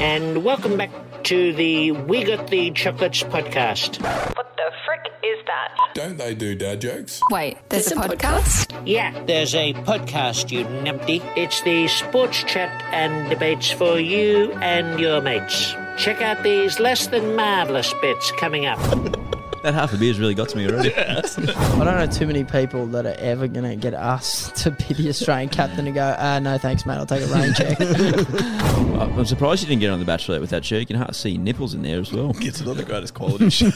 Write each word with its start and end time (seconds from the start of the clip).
And 0.00 0.42
welcome 0.42 0.78
back 0.78 0.90
to 1.24 1.52
the 1.52 1.92
We 1.92 2.24
Got 2.24 2.48
the 2.48 2.70
Chocolates 2.70 3.22
podcast. 3.22 4.00
What 4.34 4.56
the 4.56 4.70
frick 4.86 5.12
is 5.22 5.38
that? 5.46 5.90
Don't 5.94 6.16
they 6.16 6.34
do 6.34 6.54
dad 6.54 6.80
jokes? 6.80 7.20
Wait, 7.30 7.58
there's 7.68 7.92
a 7.92 7.96
podcast? 7.96 8.80
Yeah, 8.86 9.22
there's 9.26 9.54
a 9.54 9.74
podcast, 9.74 10.50
you 10.50 10.64
numpty. 10.64 11.20
It's 11.36 11.60
the 11.64 11.86
sports 11.88 12.42
chat 12.44 12.82
and 12.94 13.28
debates 13.28 13.70
for 13.70 14.00
you 14.00 14.52
and 14.54 14.98
your 14.98 15.20
mates. 15.20 15.74
Check 15.98 16.22
out 16.22 16.42
these 16.42 16.80
less 16.80 17.08
than 17.08 17.36
marvellous 17.36 17.92
bits 18.00 18.32
coming 18.32 18.64
up. 18.64 18.78
That 19.62 19.74
half 19.74 19.92
a 19.92 19.98
beer's 19.98 20.18
really 20.18 20.34
got 20.34 20.48
to 20.50 20.56
me 20.56 20.66
already. 20.66 20.94
I 20.96 21.20
don't 21.20 21.84
know 21.84 22.06
too 22.06 22.26
many 22.26 22.44
people 22.44 22.86
that 22.88 23.04
are 23.04 23.16
ever 23.18 23.46
going 23.46 23.68
to 23.68 23.76
get 23.76 23.92
us 23.92 24.50
to 24.62 24.70
be 24.70 24.94
the 24.94 25.10
Australian 25.10 25.50
captain 25.50 25.86
and 25.86 25.94
go, 25.94 26.16
uh, 26.18 26.38
no 26.38 26.56
thanks, 26.56 26.86
mate, 26.86 26.94
I'll 26.94 27.04
take 27.04 27.22
a 27.22 27.26
rain 27.26 27.52
check. 27.52 27.78
I'm 29.00 29.26
surprised 29.26 29.62
you 29.62 29.68
didn't 29.68 29.80
get 29.80 29.90
on 29.90 29.98
the 29.98 30.10
Bachelorette 30.10 30.40
with 30.40 30.50
that 30.50 30.64
shirt. 30.64 30.80
You 30.80 30.86
can 30.86 30.96
hardly 30.96 31.14
see 31.14 31.36
nipples 31.36 31.74
in 31.74 31.82
there 31.82 32.00
as 32.00 32.10
well. 32.10 32.32
It's 32.36 32.62
not 32.62 32.76
the 32.76 32.84
greatest 32.84 33.12
quality 33.12 33.50
shit. 33.50 33.74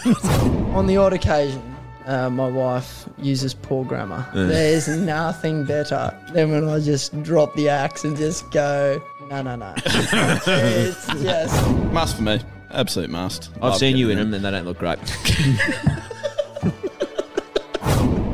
On 0.75 0.87
the 0.87 0.97
odd 0.97 1.13
occasion, 1.13 1.63
uh, 2.07 2.31
my 2.31 2.49
wife 2.49 3.07
uses 3.19 3.53
poor 3.53 3.85
grammar. 3.85 4.27
There's 4.33 4.89
nothing 4.89 5.65
better 5.65 6.19
than 6.33 6.51
when 6.51 6.67
I 6.67 6.81
just 6.81 7.23
drop 7.23 7.55
the 7.57 7.69
axe 7.69 8.05
and 8.05 8.17
just 8.17 8.51
go, 8.51 9.03
no, 9.29 9.43
no, 9.43 9.57
no. 9.57 9.75
it's 9.77 11.07
just. 11.07 11.71
must 11.93 12.17
for 12.17 12.23
me. 12.23 12.41
Absolute 12.75 13.11
must. 13.11 13.51
I've 13.57 13.63
Love 13.63 13.77
seen 13.79 13.97
you 13.97 14.11
in 14.11 14.17
getting 14.17 14.31
them 14.33 14.45
and 14.45 14.45
they 14.45 14.51
don't 14.51 14.67
look 14.67 14.79
great. 14.79 14.99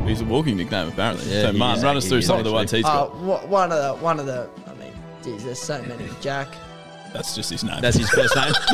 He's 0.07 0.19
a 0.21 0.25
walking 0.25 0.57
nickname, 0.57 0.89
apparently. 0.89 1.31
Yeah, 1.31 1.43
so, 1.43 1.51
he 1.53 1.59
man, 1.59 1.77
is. 1.77 1.83
run 1.83 1.95
us 1.95 2.03
He 2.03 2.09
through 2.09 2.17
is 2.19 2.25
some 2.25 2.39
of 2.39 2.43
the 2.43 2.51
ones 2.51 2.71
he's 2.71 2.83
Uh, 2.83 2.89
got. 3.05 3.15
wha- 3.17 3.45
one 3.45 3.71
of 3.71 3.77
the, 3.81 4.03
one 4.03 4.19
of 4.19 4.25
the, 4.25 4.49
I 4.67 4.73
mean, 4.73 4.91
geez, 5.23 5.45
there's 5.45 5.59
so 5.59 5.81
many. 5.83 6.05
Jack. 6.19 6.49
That's 7.13 7.33
just 7.35 7.49
his 7.49 7.63
name. 7.63 7.79
That's 7.81 7.95
his 7.97 8.09
first 8.09 8.35
name. 8.35 8.51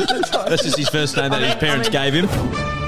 That's 0.48 0.64
just 0.64 0.76
his 0.78 0.88
first 0.88 1.16
name 1.16 1.30
that 1.30 1.42
his 1.42 1.54
parents 1.56 1.88
I 1.94 2.10
mean- 2.10 2.12
gave 2.12 2.28
him. 2.28 2.87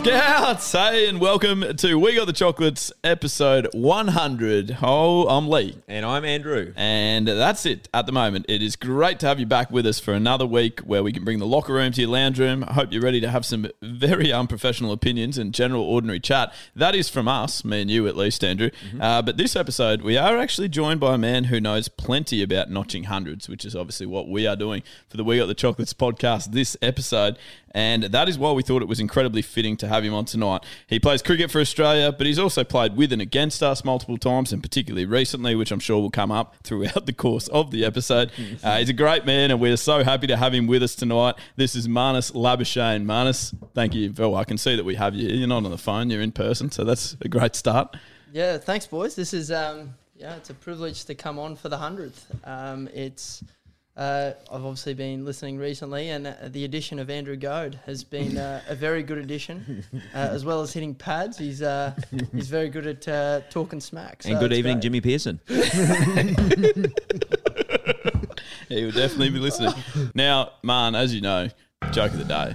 Scouts, 0.00 0.72
hey, 0.72 1.10
and 1.10 1.20
welcome 1.20 1.76
to 1.76 1.96
We 1.96 2.14
Got 2.14 2.26
the 2.26 2.32
Chocolates, 2.32 2.90
episode 3.04 3.68
100. 3.74 4.78
Oh, 4.80 5.28
I'm 5.28 5.46
Lee. 5.46 5.76
And 5.88 6.06
I'm 6.06 6.24
Andrew. 6.24 6.72
And 6.74 7.28
that's 7.28 7.66
it 7.66 7.86
at 7.92 8.06
the 8.06 8.12
moment. 8.12 8.46
It 8.48 8.62
is 8.62 8.76
great 8.76 9.20
to 9.20 9.26
have 9.26 9.38
you 9.38 9.44
back 9.44 9.70
with 9.70 9.84
us 9.84 10.00
for 10.00 10.14
another 10.14 10.46
week 10.46 10.80
where 10.80 11.02
we 11.02 11.12
can 11.12 11.22
bring 11.22 11.38
the 11.38 11.46
locker 11.46 11.74
room 11.74 11.92
to 11.92 12.00
your 12.00 12.08
lounge 12.08 12.40
room. 12.40 12.64
I 12.66 12.72
hope 12.72 12.90
you're 12.92 13.02
ready 13.02 13.20
to 13.20 13.28
have 13.30 13.44
some 13.44 13.68
very 13.82 14.32
unprofessional 14.32 14.92
opinions 14.92 15.36
and 15.36 15.52
general 15.52 15.82
ordinary 15.82 16.18
chat. 16.18 16.54
That 16.74 16.94
is 16.94 17.10
from 17.10 17.28
us, 17.28 17.62
me 17.62 17.82
and 17.82 17.90
you 17.90 18.08
at 18.08 18.16
least, 18.16 18.42
Andrew. 18.42 18.70
Uh, 18.98 19.20
but 19.20 19.36
this 19.36 19.54
episode, 19.54 20.00
we 20.00 20.16
are 20.16 20.38
actually 20.38 20.70
joined 20.70 21.00
by 21.00 21.14
a 21.14 21.18
man 21.18 21.44
who 21.44 21.60
knows 21.60 21.88
plenty 21.88 22.42
about 22.42 22.70
notching 22.70 23.04
hundreds, 23.04 23.50
which 23.50 23.66
is 23.66 23.76
obviously 23.76 24.06
what 24.06 24.30
we 24.30 24.46
are 24.46 24.56
doing 24.56 24.82
for 25.10 25.18
the 25.18 25.24
We 25.24 25.36
Got 25.36 25.46
the 25.46 25.54
Chocolates 25.54 25.92
podcast 25.92 26.52
this 26.52 26.74
episode. 26.80 27.36
And 27.72 28.04
that 28.04 28.28
is 28.28 28.38
why 28.38 28.52
we 28.52 28.62
thought 28.62 28.82
it 28.82 28.88
was 28.88 29.00
incredibly 29.00 29.42
fitting 29.42 29.76
to 29.78 29.88
have 29.88 30.04
him 30.04 30.12
on 30.12 30.24
tonight. 30.24 30.64
He 30.86 30.98
plays 30.98 31.22
cricket 31.22 31.50
for 31.50 31.60
Australia, 31.60 32.12
but 32.12 32.26
he's 32.26 32.38
also 32.38 32.64
played 32.64 32.96
with 32.96 33.12
and 33.12 33.22
against 33.22 33.62
us 33.62 33.84
multiple 33.84 34.18
times, 34.18 34.52
and 34.52 34.62
particularly 34.62 35.04
recently, 35.04 35.54
which 35.54 35.70
I'm 35.70 35.80
sure 35.80 36.00
will 36.00 36.10
come 36.10 36.32
up 36.32 36.56
throughout 36.62 37.06
the 37.06 37.12
course 37.12 37.48
of 37.48 37.70
the 37.70 37.84
episode. 37.84 38.30
Uh, 38.62 38.76
he's 38.78 38.88
a 38.88 38.94
great 38.94 39.24
man, 39.24 39.50
and 39.50 39.60
we're 39.60 39.76
so 39.76 40.04
happy 40.04 40.26
to 40.26 40.36
have 40.36 40.52
him 40.52 40.66
with 40.66 40.82
us 40.82 40.94
tonight. 40.94 41.34
This 41.56 41.74
is 41.74 41.88
Marnus 41.88 42.32
Labuschagne. 42.32 43.04
Marnus, 43.04 43.54
thank 43.74 43.94
you. 43.94 44.12
Well, 44.16 44.34
I 44.34 44.44
can 44.44 44.58
see 44.58 44.76
that 44.76 44.84
we 44.84 44.96
have 44.96 45.14
you. 45.14 45.28
You're 45.28 45.48
not 45.48 45.64
on 45.64 45.70
the 45.70 45.78
phone, 45.78 46.10
you're 46.10 46.20
in 46.20 46.32
person, 46.32 46.70
so 46.70 46.84
that's 46.84 47.16
a 47.22 47.28
great 47.28 47.54
start. 47.54 47.96
Yeah, 48.32 48.58
thanks, 48.58 48.86
boys. 48.86 49.14
This 49.14 49.32
is 49.32 49.50
um, 49.50 49.94
yeah, 50.20 50.36
it's 50.36 50.50
a 50.50 50.54
privilege 50.54 51.04
to 51.06 51.14
come 51.14 51.38
on 51.38 51.56
for 51.56 51.70
the 51.70 51.78
hundredth. 51.78 52.26
Um, 52.44 52.88
it's 52.92 53.42
uh, 54.00 54.32
I've 54.50 54.64
obviously 54.64 54.94
been 54.94 55.26
listening 55.26 55.58
recently, 55.58 56.08
and 56.08 56.26
uh, 56.26 56.32
the 56.46 56.64
addition 56.64 56.98
of 56.98 57.10
Andrew 57.10 57.36
Goad 57.36 57.78
has 57.84 58.02
been 58.02 58.38
uh, 58.38 58.62
a 58.66 58.74
very 58.74 59.02
good 59.02 59.18
addition, 59.18 59.84
uh, 60.14 60.16
as 60.16 60.42
well 60.42 60.62
as 60.62 60.72
hitting 60.72 60.94
pads. 60.94 61.36
He's 61.36 61.60
uh, 61.60 61.94
he's 62.32 62.48
very 62.48 62.70
good 62.70 62.86
at 62.86 63.06
uh, 63.06 63.42
talking 63.50 63.78
smacks. 63.78 64.24
so 64.24 64.30
And 64.30 64.40
good 64.40 64.54
evening, 64.54 64.80
great. 64.80 64.84
Jimmy 64.84 65.00
Peirson. 65.02 65.38
he 68.70 68.84
will 68.84 68.92
definitely 68.92 69.30
be 69.30 69.38
listening. 69.38 69.74
Now, 70.14 70.52
Man, 70.62 70.94
as 70.94 71.14
you 71.14 71.20
know, 71.20 71.48
joke 71.92 72.12
of 72.12 72.18
the 72.18 72.24
day. 72.24 72.52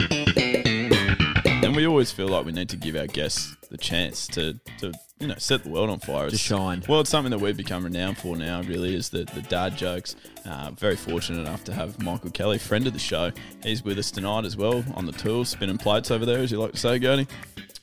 And 1.64 1.76
we 1.76 1.86
always 1.86 2.12
feel 2.12 2.28
like 2.28 2.44
we 2.46 2.52
need 2.54 2.70
to 2.70 2.78
give 2.78 2.96
our 2.96 3.06
guests 3.08 3.56
the 3.70 3.78
chance 3.78 4.28
to, 4.30 4.60
to 4.80 4.94
you 5.20 5.28
know, 5.28 5.36
set 5.38 5.64
the 5.64 5.70
world 5.70 5.90
on 5.90 6.00
fire. 6.00 6.30
To 6.30 6.38
shine. 6.38 6.84
Well, 6.90 7.00
it's 7.00 7.10
something 7.10 7.32
that 7.32 7.40
we've 7.40 7.56
become 7.56 7.86
renowned 7.86 8.18
for 8.18 8.36
now, 8.36 8.62
really, 8.64 8.94
is 8.96 9.10
the, 9.10 9.24
the 9.34 9.42
dad 9.44 9.78
jokes. 9.78 10.16
Uh, 10.46 10.72
very 10.72 10.98
fortunate 10.98 11.40
enough 11.40 11.64
to 11.66 11.74
have 11.74 12.02
Michael 12.02 12.32
Kelly, 12.32 12.58
friend 12.58 12.86
of 12.86 12.94
the 12.94 13.00
show. 13.00 13.32
He's 13.64 13.84
with 13.84 13.98
us 13.98 14.12
tonight 14.12 14.44
as 14.44 14.58
well 14.58 14.84
on 14.94 15.06
the 15.06 15.14
tools, 15.14 15.50
spinning 15.50 15.78
plates 15.78 16.12
over 16.12 16.26
there, 16.26 16.40
as 16.40 16.52
you 16.52 16.60
like 16.60 16.74
to 16.74 16.78
say, 16.78 17.00
Gurney. 17.00 17.28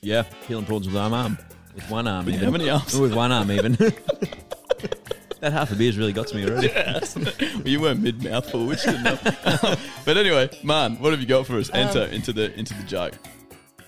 Yeah, 0.01 0.23
peeling 0.47 0.65
prawns 0.65 0.85
with 0.85 0.95
one 0.95 1.13
arm. 1.13 1.37
With 1.73 1.89
one 1.89 2.07
arm, 2.07 2.25
With 2.25 2.35
even. 2.35 2.45
how 2.45 2.51
many 2.51 2.69
arms? 2.69 2.95
With 2.97 3.15
one 3.15 3.31
arm, 3.31 3.49
even. 3.51 3.71
that 5.39 5.51
half 5.53 5.71
a 5.71 5.75
beer's 5.75 5.97
really 5.97 6.13
got 6.13 6.27
to 6.27 6.35
me 6.35 6.45
already. 6.45 6.67
well, 7.15 7.67
you 7.67 7.81
weren't 7.81 8.01
mid 8.01 8.23
mouthful, 8.23 8.67
which 8.67 8.83
didn't 8.83 9.05
help. 9.05 9.21
but 10.05 10.17
anyway, 10.17 10.49
Man, 10.63 10.99
what 10.99 11.11
have 11.11 11.19
you 11.19 11.25
got 11.27 11.47
for 11.47 11.57
us? 11.57 11.71
Enter 11.73 12.03
into 12.03 12.31
the 12.31 12.53
into 12.59 12.75
the 12.75 12.83
joke. 12.83 13.13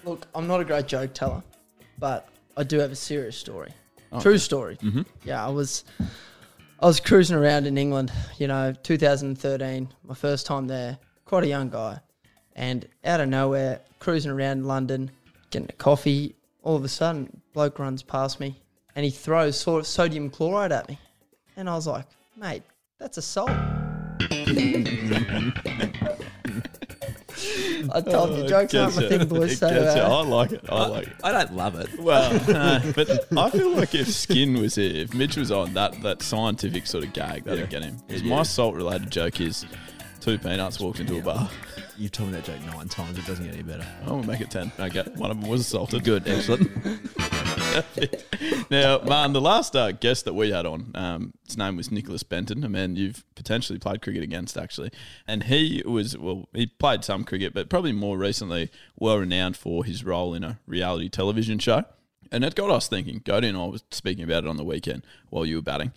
Look, 0.04 0.26
I'm 0.34 0.48
not 0.48 0.62
a 0.62 0.66
great 0.66 0.88
joke 0.88 1.14
teller, 1.14 1.44
but 2.00 2.28
I 2.58 2.64
do 2.64 2.80
have 2.80 2.92
a 2.92 2.96
serious 2.96 3.38
story. 3.38 3.72
True 4.22 4.38
story. 4.38 4.78
Mm-hmm. 4.78 5.02
Yeah, 5.26 5.46
I 5.46 5.50
was 5.50 5.84
I 6.80 6.86
was 6.86 7.00
cruising 7.00 7.36
around 7.36 7.68
in 7.68 7.78
England, 7.78 8.12
you 8.38 8.48
know, 8.48 8.74
2013, 8.84 9.90
my 10.04 10.14
first 10.14 10.46
time 10.46 10.68
there. 10.68 10.98
Quite 11.26 11.44
a 11.44 11.48
young 11.48 11.70
guy, 11.70 12.00
and 12.56 12.88
out 13.04 13.20
of 13.20 13.30
nowhere, 13.30 13.82
cruising 14.00 14.32
around 14.32 14.66
London, 14.66 15.12
getting 15.50 15.70
a 15.70 15.74
coffee. 15.74 16.36
All 16.62 16.76
of 16.76 16.84
a 16.84 16.88
sudden, 16.88 17.42
bloke 17.54 17.80
runs 17.80 18.04
past 18.04 18.40
me, 18.40 18.62
and 18.96 19.04
he 19.04 19.12
throws 19.12 19.60
sort 19.60 19.82
of 19.82 19.88
sodium 19.88 20.30
chloride 20.30 20.72
at 20.72 20.88
me, 20.88 21.00
and 21.58 21.70
I 21.70 21.76
was 21.76 21.88
like, 21.88 22.06
"Mate, 22.38 22.64
that's 23.00 23.18
assault." 23.18 23.50
I 27.94 28.02
told 28.02 28.38
you, 28.38 28.48
jokes 28.48 28.74
aren't 28.76 28.96
my 28.96 29.08
thing, 29.08 29.28
boys. 29.28 29.52
It 29.54 29.58
So, 29.58 29.70
gets 29.70 29.96
you. 29.96 30.02
uh, 30.02 30.22
I 30.22 30.26
like 30.26 30.52
it. 30.52 30.62
I 30.70 30.88
like 30.88 31.08
it. 31.08 31.14
I 31.24 31.32
don't 31.32 31.56
love 31.56 31.76
it. 31.80 32.00
Well, 32.00 32.32
but 32.96 33.28
I 33.38 33.50
feel 33.50 33.72
like 33.76 33.94
if 33.96 34.08
Skin 34.10 34.60
was 34.60 34.76
here, 34.76 34.96
if 35.04 35.14
Mitch 35.14 35.38
was 35.38 35.52
on, 35.52 35.74
that 35.74 36.02
that 36.02 36.22
scientific 36.22 36.88
sort 36.88 37.04
of 37.04 37.14
gag, 37.14 37.44
that'd 37.46 37.70
get 37.70 37.84
him. 37.84 37.98
Because 38.08 38.24
my 38.24 38.44
salt 38.44 38.76
related 38.76 39.12
joke 39.12 39.40
is 39.42 39.66
two 40.26 40.40
peanuts 40.40 40.80
walked 40.80 41.00
into 41.00 41.20
a 41.20 41.22
bar. 41.22 41.48
You've 41.98 42.12
told 42.12 42.32
me 42.32 42.36
that 42.36 42.46
joke 42.46 42.60
nine 42.66 42.90
times. 42.90 43.16
It 43.18 43.28
doesn't 43.28 43.46
get 43.46 43.54
any 43.54 43.62
better. 43.62 43.86
I'm 44.02 44.08
gonna 44.08 44.28
make 44.28 44.42
it 44.42 44.50
ten. 44.50 44.72
Okay, 44.80 45.04
one 45.18 45.30
of 45.30 45.40
them 45.40 45.48
was 45.48 45.62
assaulted. 45.62 46.04
Good, 46.04 46.28
excellent. 46.28 46.72
Now, 48.72 49.00
man, 49.00 49.34
the 49.34 49.42
last 49.42 49.76
uh, 49.76 49.92
guest 49.92 50.26
that 50.26 50.34
we 50.34 50.52
had 50.52 50.66
on, 50.66 50.92
um, 50.96 51.34
his 51.46 51.58
name 51.58 51.76
was 51.76 51.92
Nicholas 51.92 52.24
Benton, 52.24 52.64
a 52.64 52.70
man 52.70 52.96
you've 52.96 53.26
potentially 53.36 53.78
played 53.78 54.02
cricket 54.02 54.24
against, 54.24 54.58
actually. 54.58 54.92
And 55.28 55.44
he 55.44 55.84
was, 55.86 56.18
well, 56.18 56.48
he 56.54 56.68
played 56.68 57.04
some 57.04 57.26
cricket, 57.26 57.54
but 57.54 57.70
probably 57.70 57.92
more 57.92 58.18
recently 58.18 58.72
well 58.98 59.20
renowned 59.20 59.58
for 59.58 59.84
his 59.84 60.06
role 60.06 60.34
in 60.34 60.44
a 60.44 60.60
reality 60.66 61.10
television 61.10 61.60
show. 61.60 61.84
And 62.32 62.46
it 62.46 62.56
got 62.56 62.72
us 62.72 62.88
thinking. 62.88 63.20
Cody 63.20 63.50
and 63.50 63.58
I 63.58 63.66
was 63.66 63.84
speaking 63.92 64.24
about 64.24 64.46
it 64.46 64.50
on 64.50 64.58
the 64.58 64.64
weekend 64.64 65.06
while 65.30 65.46
you 65.46 65.58
were 65.58 65.62
batting, 65.62 65.92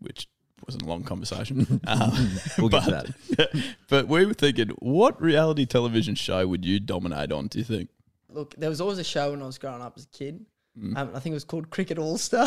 which 0.00 0.28
wasn't 0.66 0.82
a 0.84 0.86
long 0.86 1.02
conversation. 1.04 1.80
Um, 1.86 2.30
We'll 2.58 2.68
get 2.68 2.84
to 2.84 3.14
but, 3.36 3.52
but 3.88 4.08
we 4.08 4.26
were 4.26 4.34
thinking, 4.34 4.68
what 4.80 5.20
reality 5.20 5.66
television 5.66 6.14
show 6.14 6.46
would 6.46 6.64
you 6.64 6.80
dominate 6.80 7.32
on, 7.32 7.48
do 7.48 7.58
you 7.58 7.64
think? 7.64 7.90
Look, 8.30 8.54
there 8.56 8.70
was 8.70 8.80
always 8.80 8.98
a 8.98 9.04
show 9.04 9.30
when 9.32 9.42
I 9.42 9.46
was 9.46 9.58
growing 9.58 9.82
up 9.82 9.94
as 9.96 10.04
a 10.04 10.16
kid. 10.16 10.44
Mm. 10.78 10.96
Um, 10.96 11.10
I 11.14 11.20
think 11.20 11.32
it 11.32 11.34
was 11.34 11.44
called 11.44 11.68
Cricket 11.68 11.98
All 11.98 12.16
Star. 12.16 12.46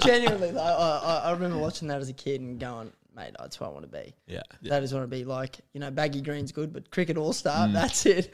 Genuinely, 0.00 0.50
though, 0.50 0.60
I, 0.60 1.00
I, 1.02 1.22
I 1.28 1.32
remember 1.32 1.58
watching 1.58 1.88
that 1.88 2.00
as 2.00 2.08
a 2.08 2.12
kid 2.12 2.40
and 2.40 2.58
going, 2.58 2.92
mate, 3.14 3.34
that's 3.38 3.60
what 3.60 3.68
I 3.68 3.70
want 3.70 3.84
to 3.84 3.90
be. 4.02 4.14
Yeah. 4.26 4.42
That 4.62 4.82
is 4.82 4.92
what 4.92 4.98
I 4.98 5.02
want 5.02 5.12
to 5.12 5.16
be. 5.16 5.24
Like, 5.24 5.58
you 5.74 5.80
know, 5.80 5.90
baggy 5.90 6.20
green's 6.20 6.52
good, 6.52 6.72
but 6.72 6.90
cricket 6.90 7.16
all 7.16 7.30
Mm. 7.30 7.34
star, 7.34 7.68
that's 7.68 8.04
it. 8.06 8.32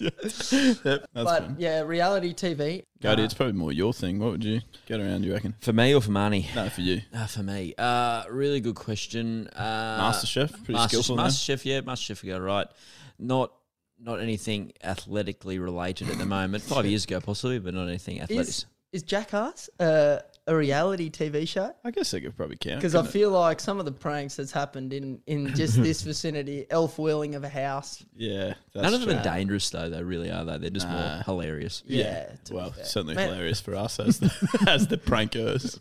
Yep, 0.00 0.82
that's 0.84 1.08
but 1.14 1.42
fine. 1.42 1.56
yeah, 1.58 1.80
reality 1.80 2.34
TV. 2.34 2.84
Cody, 3.02 3.22
nah, 3.22 3.24
it's 3.24 3.34
probably 3.34 3.52
more 3.54 3.72
your 3.72 3.92
thing. 3.92 4.18
What 4.18 4.32
would 4.32 4.44
you 4.44 4.60
get 4.86 5.00
around? 5.00 5.24
You 5.24 5.32
reckon? 5.32 5.54
For 5.60 5.72
me 5.72 5.94
or 5.94 6.00
for 6.00 6.10
Marnie? 6.10 6.54
No, 6.54 6.68
for 6.68 6.80
you. 6.80 7.00
Uh, 7.12 7.26
for 7.26 7.42
me, 7.42 7.74
uh, 7.78 8.24
really 8.30 8.60
good 8.60 8.74
question. 8.76 9.48
Uh, 9.54 10.10
MasterChef, 10.10 10.52
pretty 10.64 10.72
Master, 10.74 10.88
skillful 10.88 11.16
now. 11.16 11.26
MasterChef, 11.26 11.64
yeah, 11.64 11.80
MasterChef 11.80 12.26
got 12.26 12.40
it 12.40 12.44
right. 12.44 12.66
Not 13.18 13.52
not 13.98 14.20
anything 14.20 14.72
athletically 14.82 15.58
related 15.58 16.10
at 16.10 16.18
the 16.18 16.26
moment. 16.26 16.62
Five 16.64 16.86
years 16.86 17.04
ago, 17.04 17.20
possibly, 17.20 17.58
but 17.58 17.74
not 17.74 17.88
anything 17.88 18.20
athletic. 18.20 18.48
is, 18.48 18.66
is 18.92 19.02
Jackass 19.02 19.70
uh, 19.78 20.18
a 20.46 20.56
reality 20.56 21.08
TV 21.10 21.46
show? 21.46 21.72
I 21.84 21.90
guess 21.92 22.10
they 22.10 22.20
could 22.20 22.36
probably 22.36 22.56
count. 22.56 22.80
Because 22.80 22.94
I 22.94 22.98
couldn't 22.98 23.10
it? 23.10 23.12
feel 23.12 23.30
like 23.30 23.60
some 23.60 23.78
of 23.78 23.84
the 23.84 23.92
pranks 23.92 24.34
that's 24.36 24.50
happened 24.52 24.92
in, 24.92 25.20
in 25.26 25.54
just 25.54 25.80
this 25.80 26.02
vicinity, 26.10 26.66
elf 26.68 26.98
wheeling 26.98 27.34
of 27.36 27.44
a 27.44 27.48
house. 27.48 28.04
yeah, 28.16 28.54
that's 28.74 28.82
None 28.84 28.94
of 28.94 29.00
them 29.00 29.10
true. 29.10 29.18
are 29.18 29.22
dangerous 29.22 29.70
though. 29.70 29.88
They 29.88 30.02
really 30.02 30.30
are. 30.30 30.44
Though 30.44 30.58
they're 30.58 30.70
just 30.70 30.88
more 30.88 30.98
Nah. 30.98 31.22
hilarious. 31.22 31.82
Yeah. 31.86 32.26
to 32.44 32.50
be 32.52 32.56
Well, 32.56 32.72
fair. 32.72 32.84
certainly 32.84 33.14
Man, 33.14 33.28
hilarious 33.28 33.60
for 33.60 33.74
us 33.76 34.00
as 34.00 34.18
the 34.18 34.64
as 34.68 34.88
the 34.88 34.96
prankers. 34.98 35.78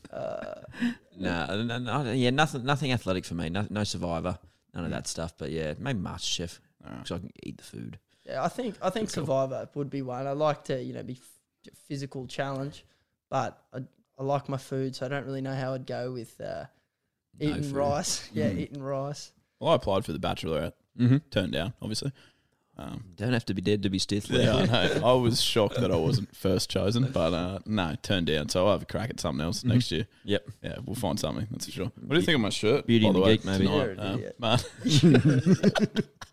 No, 1.17 1.63
no, 1.63 1.77
no, 1.77 2.11
yeah, 2.11 2.29
nothing, 2.29 2.63
nothing 2.63 2.91
athletic 2.91 3.25
for 3.25 3.35
me. 3.35 3.49
No, 3.49 3.65
no 3.69 3.83
Survivor, 3.83 4.39
none 4.73 4.85
of 4.85 4.91
that 4.91 5.07
stuff. 5.07 5.33
But 5.37 5.51
yeah, 5.51 5.73
maybe 5.79 5.99
MasterChef 5.99 6.59
because 6.83 7.11
I 7.11 7.17
can 7.19 7.31
eat 7.43 7.57
the 7.57 7.63
food. 7.63 7.99
Yeah, 8.25 8.43
I 8.43 8.47
think 8.47 8.75
I 8.81 8.89
think 8.89 9.09
Survivor 9.09 9.69
would 9.75 9.89
be 9.89 10.01
one. 10.01 10.25
I 10.27 10.31
like 10.31 10.63
to 10.65 10.81
you 10.81 10.93
know 10.93 11.03
be 11.03 11.13
f- 11.13 11.73
physical 11.87 12.27
challenge, 12.27 12.85
but 13.29 13.59
I, 13.73 13.79
I 14.21 14.23
like 14.23 14.47
my 14.47 14.57
food, 14.57 14.95
so 14.95 15.07
I 15.07 15.09
don't 15.09 15.25
really 15.25 15.41
know 15.41 15.55
how 15.55 15.73
I'd 15.73 15.87
go 15.87 16.11
with 16.11 16.39
uh, 16.39 16.65
eating 17.39 17.63
food. 17.63 17.71
rice. 17.73 18.29
Yeah, 18.33 18.49
eating 18.51 18.83
rice. 18.83 19.31
Well, 19.59 19.71
I 19.71 19.75
applied 19.75 20.05
for 20.05 20.13
the 20.13 20.19
Bachelorette. 20.19 20.73
Mm-hmm. 20.99 21.17
Turned 21.31 21.53
down, 21.53 21.73
obviously. 21.81 22.11
Um, 22.77 23.03
Don't 23.15 23.33
have 23.33 23.45
to 23.45 23.53
be 23.55 23.61
dead 23.61 23.81
to 23.83 23.89
be 23.89 23.97
stiff. 23.99 24.29
yeah, 24.29 24.55
I 24.55 24.65
know. 24.65 25.01
I 25.05 25.13
was 25.13 25.41
shocked 25.41 25.79
that 25.81 25.91
I 25.91 25.95
wasn't 25.95 26.35
first 26.35 26.69
chosen, 26.69 27.11
but 27.11 27.33
uh, 27.33 27.59
no, 27.65 27.95
turned 28.03 28.27
down. 28.27 28.49
So 28.49 28.65
I'll 28.65 28.71
have 28.73 28.83
a 28.83 28.85
crack 28.85 29.09
at 29.09 29.19
something 29.19 29.43
else 29.43 29.63
next 29.63 29.91
year. 29.91 30.05
Yep. 30.23 30.47
Yeah, 30.63 30.75
we'll 30.85 30.95
find 30.95 31.19
something. 31.19 31.47
That's 31.51 31.65
for 31.65 31.71
sure. 31.71 31.91
What 31.99 32.09
do 32.11 32.15
you 32.17 32.21
think 32.21 32.35
of 32.35 32.41
my 32.41 32.49
shirt? 32.49 32.85
Beauty 32.87 33.05
by 33.05 33.07
and 33.09 33.15
the 33.15 33.19
the 33.19 33.25
way, 33.25 33.37
Geek, 33.37 33.45
maybe. 33.45 33.65
tonight? 33.67 33.83
You're 33.83 34.01
Um, 34.01 34.19
idiot. 34.19 34.35
man, 34.39 34.59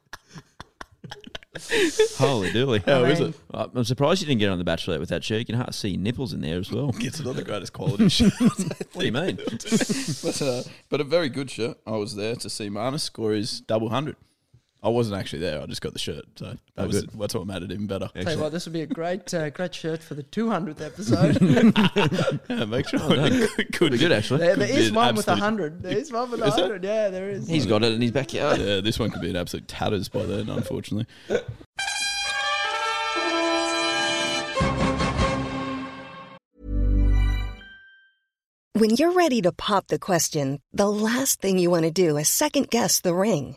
Holy 2.18 2.50
dooly. 2.50 2.84
how 2.84 3.04
I 3.04 3.10
is 3.10 3.20
mean- 3.20 3.28
it? 3.30 3.70
I'm 3.74 3.84
surprised 3.84 4.20
you 4.20 4.26
didn't 4.26 4.40
get 4.40 4.50
on 4.50 4.58
the 4.58 4.64
Bachelorette 4.64 5.00
with 5.00 5.08
that 5.10 5.24
shirt. 5.24 5.38
You 5.40 5.44
can 5.44 5.54
hardly 5.56 5.72
see 5.72 5.96
nipples 5.96 6.32
in 6.32 6.40
there 6.40 6.58
as 6.58 6.70
well. 6.70 6.94
It's 7.00 7.20
not 7.20 7.36
the 7.36 7.44
greatest 7.44 7.72
quality 7.72 8.08
shirt. 8.18 8.32
what 8.38 8.98
do 8.98 9.04
you 9.06 9.12
mean? 9.12 9.36
but, 9.36 10.42
uh, 10.42 10.62
but 10.88 11.00
a 11.00 11.04
very 11.04 11.28
good 11.28 11.50
shirt. 11.50 11.78
I 11.86 11.92
was 11.92 12.14
there 12.14 12.36
to 12.36 12.48
see 12.50 12.68
Marnus 12.68 13.00
score 13.00 13.32
his 13.32 13.60
double 13.60 13.88
hundred. 13.90 14.16
I 14.80 14.90
wasn't 14.90 15.18
actually 15.20 15.40
there. 15.40 15.60
I 15.60 15.66
just 15.66 15.80
got 15.80 15.92
the 15.92 15.98
shirt, 15.98 16.24
so 16.36 16.44
that 16.46 16.58
Oh, 16.76 16.86
was 16.86 17.00
good. 17.00 17.10
that's 17.18 17.34
what 17.34 17.46
made 17.48 17.62
it 17.64 17.72
even 17.72 17.88
better. 17.88 18.08
Tell 18.14 18.32
you 18.32 18.38
what, 18.40 18.52
this 18.52 18.64
would 18.64 18.72
be 18.72 18.82
a 18.82 18.86
great 18.86 19.34
uh, 19.34 19.50
great 19.50 19.74
shirt 19.74 20.02
for 20.04 20.14
the 20.14 20.22
200th 20.22 20.80
episode. 20.80 21.38
Yeah, 22.48 22.64
make 22.64 22.88
sure. 22.88 23.00
done. 23.00 23.48
could, 23.56 23.72
Pretty 23.72 23.98
good, 23.98 24.12
actually. 24.12 24.38
there, 24.38 24.54
there 24.56 24.68
Could 24.68 24.76
be 24.76 24.90
one 24.92 25.14
with 25.16 25.26
a 25.28 25.34
hundred. 25.36 25.82
There 25.82 25.96
is 25.98 26.12
one 26.12 26.30
with 26.30 26.40
a 26.40 26.50
hundred. 26.50 26.84
Yeah, 26.84 27.08
there 27.08 27.28
is. 27.28 27.48
He's 27.48 27.66
got 27.66 27.82
it 27.82 27.92
in 27.92 28.00
his 28.00 28.12
backyard. 28.12 28.60
Yeah, 28.60 28.80
this 28.80 28.98
one 28.98 29.10
could 29.10 29.20
be 29.22 29.30
an 29.30 29.36
absolute 29.36 29.66
tatters 29.66 30.08
by 30.08 30.22
then, 30.24 30.48
unfortunately. 30.48 31.06
When 38.74 38.90
you're 38.90 39.12
ready 39.12 39.42
to 39.42 39.52
pop 39.52 39.88
the 39.88 39.98
question, 39.98 40.60
the 40.72 40.88
last 40.90 41.40
thing 41.40 41.58
you 41.58 41.70
want 41.70 41.84
to 41.84 41.90
do 41.90 42.16
is 42.16 42.28
second 42.28 42.70
guess 42.70 43.00
the 43.00 43.14
ring. 43.14 43.56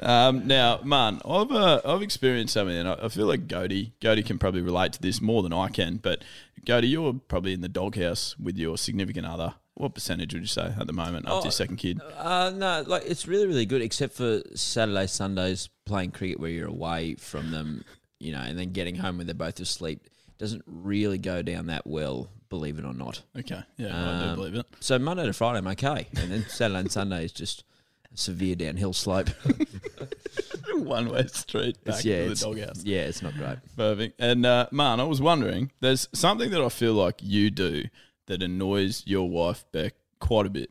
Um, 0.00 0.46
now, 0.46 0.80
man, 0.84 1.20
I've 1.24 1.50
uh, 1.52 1.80
I've 1.84 2.02
experienced 2.02 2.54
something, 2.54 2.76
and 2.76 2.88
I, 2.88 2.96
I 3.04 3.08
feel 3.08 3.26
like 3.26 3.46
Goaty 3.48 3.92
Goaty 4.00 4.22
can 4.22 4.38
probably 4.38 4.60
relate 4.62 4.92
to 4.94 5.02
this 5.02 5.20
more 5.20 5.42
than 5.42 5.52
I 5.52 5.68
can. 5.68 5.96
But 5.96 6.22
Goaty, 6.64 6.88
you're 6.88 7.14
probably 7.14 7.52
in 7.52 7.60
the 7.60 7.68
doghouse 7.68 8.36
with 8.38 8.56
your 8.56 8.76
significant 8.78 9.26
other. 9.26 9.54
What 9.74 9.94
percentage 9.94 10.32
would 10.34 10.42
you 10.42 10.46
say 10.48 10.72
at 10.78 10.86
the 10.86 10.92
moment 10.92 11.26
after 11.26 11.38
Oh, 11.38 11.42
your 11.44 11.50
second 11.52 11.76
kid? 11.78 12.00
Uh, 12.16 12.52
no, 12.54 12.84
like 12.86 13.02
it's 13.06 13.26
really, 13.26 13.46
really 13.46 13.66
good, 13.66 13.82
except 13.82 14.14
for 14.14 14.40
Saturday, 14.54 15.06
Sundays 15.08 15.68
playing 15.84 16.12
cricket 16.12 16.38
where 16.38 16.50
you're 16.50 16.68
away 16.68 17.16
from 17.16 17.50
them, 17.50 17.84
you 18.20 18.30
know, 18.32 18.40
and 18.40 18.56
then 18.58 18.70
getting 18.72 18.94
home 18.94 19.18
when 19.18 19.26
they're 19.26 19.34
both 19.34 19.58
asleep. 19.58 20.06
Doesn't 20.38 20.62
really 20.66 21.18
go 21.18 21.42
down 21.42 21.66
that 21.66 21.86
well, 21.86 22.28
believe 22.50 22.78
it 22.78 22.84
or 22.84 22.94
not. 22.94 23.22
Okay, 23.36 23.62
yeah, 23.76 23.88
I 23.88 24.22
do 24.22 24.28
Um, 24.30 24.34
believe 24.36 24.54
it. 24.54 24.66
So 24.80 24.98
Monday 24.98 25.26
to 25.26 25.32
Friday, 25.32 25.58
I'm 25.58 25.66
okay, 25.68 26.06
and 26.16 26.30
then 26.30 26.44
Saturday 26.48 26.80
and 26.80 26.92
Sunday 26.92 27.24
is 27.24 27.32
just 27.32 27.64
severe 28.14 28.54
downhill 28.56 28.92
slope. 28.92 29.28
One 30.74 31.10
way 31.10 31.26
street 31.28 31.82
back 31.84 32.00
It's- 32.00 32.04
yeah, 32.04 32.18
to 32.20 32.24
the 32.26 32.32
it's, 32.32 32.40
doghouse. 32.42 32.84
yeah, 32.84 33.00
it's 33.02 33.22
not 33.22 33.34
great. 33.34 33.58
Perfect. 33.76 34.20
And 34.20 34.44
uh, 34.44 34.66
man, 34.70 35.00
I 35.00 35.04
was 35.04 35.20
wondering, 35.20 35.70
there's 35.80 36.08
something 36.12 36.50
that 36.50 36.60
I 36.60 36.68
feel 36.68 36.94
like 36.94 37.20
you 37.22 37.50
do 37.50 37.84
that 38.26 38.42
annoys 38.42 39.02
your 39.06 39.28
wife 39.28 39.64
Beck 39.72 39.94
quite 40.18 40.46
a 40.46 40.50
bit, 40.50 40.70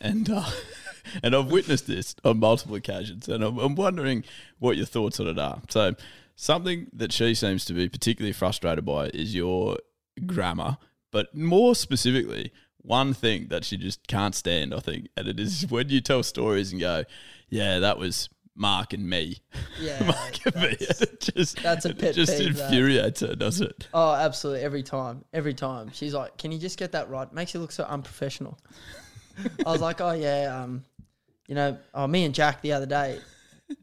and 0.00 0.28
uh, 0.30 0.48
and 1.22 1.34
I've 1.34 1.50
witnessed 1.50 1.86
this 1.86 2.14
on 2.24 2.38
multiple 2.38 2.76
occasions, 2.76 3.28
and 3.28 3.42
I'm, 3.42 3.58
I'm 3.58 3.74
wondering 3.74 4.24
what 4.58 4.76
your 4.76 4.86
thoughts 4.86 5.18
on 5.18 5.26
it 5.26 5.38
are. 5.38 5.60
So, 5.70 5.94
something 6.36 6.86
that 6.92 7.12
she 7.12 7.34
seems 7.34 7.64
to 7.66 7.72
be 7.72 7.88
particularly 7.88 8.32
frustrated 8.32 8.84
by 8.84 9.06
is 9.08 9.34
your 9.34 9.78
grammar, 10.26 10.76
but 11.10 11.34
more 11.34 11.74
specifically, 11.74 12.52
one 12.82 13.14
thing 13.14 13.48
that 13.48 13.64
she 13.64 13.76
just 13.76 14.06
can't 14.06 14.34
stand, 14.34 14.74
I 14.74 14.80
think, 14.80 15.08
and 15.16 15.28
it 15.28 15.38
is 15.40 15.66
when 15.70 15.88
you 15.88 16.00
tell 16.00 16.22
stories 16.22 16.72
and 16.72 16.80
go, 16.80 17.04
"Yeah, 17.48 17.78
that 17.80 17.98
was." 17.98 18.28
Mark 18.54 18.92
and 18.92 19.08
me, 19.08 19.38
Yeah, 19.80 20.04
Mark 20.06 20.44
and 20.44 20.54
me. 20.56 20.76
It 21.00 21.20
just, 21.34 21.62
that's 21.62 21.86
a 21.86 21.94
pet 21.94 22.14
just 22.14 22.36
peeve, 22.36 22.54
that. 22.58 22.64
infuriates 22.66 23.20
her, 23.22 23.34
does 23.34 23.62
it? 23.62 23.88
Oh, 23.94 24.12
absolutely. 24.12 24.62
Every 24.62 24.82
time. 24.82 25.24
Every 25.32 25.54
time. 25.54 25.90
She's 25.94 26.12
like, 26.12 26.36
Can 26.36 26.52
you 26.52 26.58
just 26.58 26.78
get 26.78 26.92
that 26.92 27.08
right? 27.08 27.32
Makes 27.32 27.54
you 27.54 27.60
look 27.60 27.72
so 27.72 27.84
unprofessional. 27.84 28.58
I 29.66 29.72
was 29.72 29.80
like, 29.80 30.02
Oh, 30.02 30.10
yeah. 30.12 30.54
Um, 30.64 30.84
you 31.48 31.54
know, 31.54 31.78
oh, 31.94 32.06
me 32.06 32.24
and 32.26 32.34
Jack 32.34 32.60
the 32.60 32.74
other 32.74 32.84
day, 32.84 33.20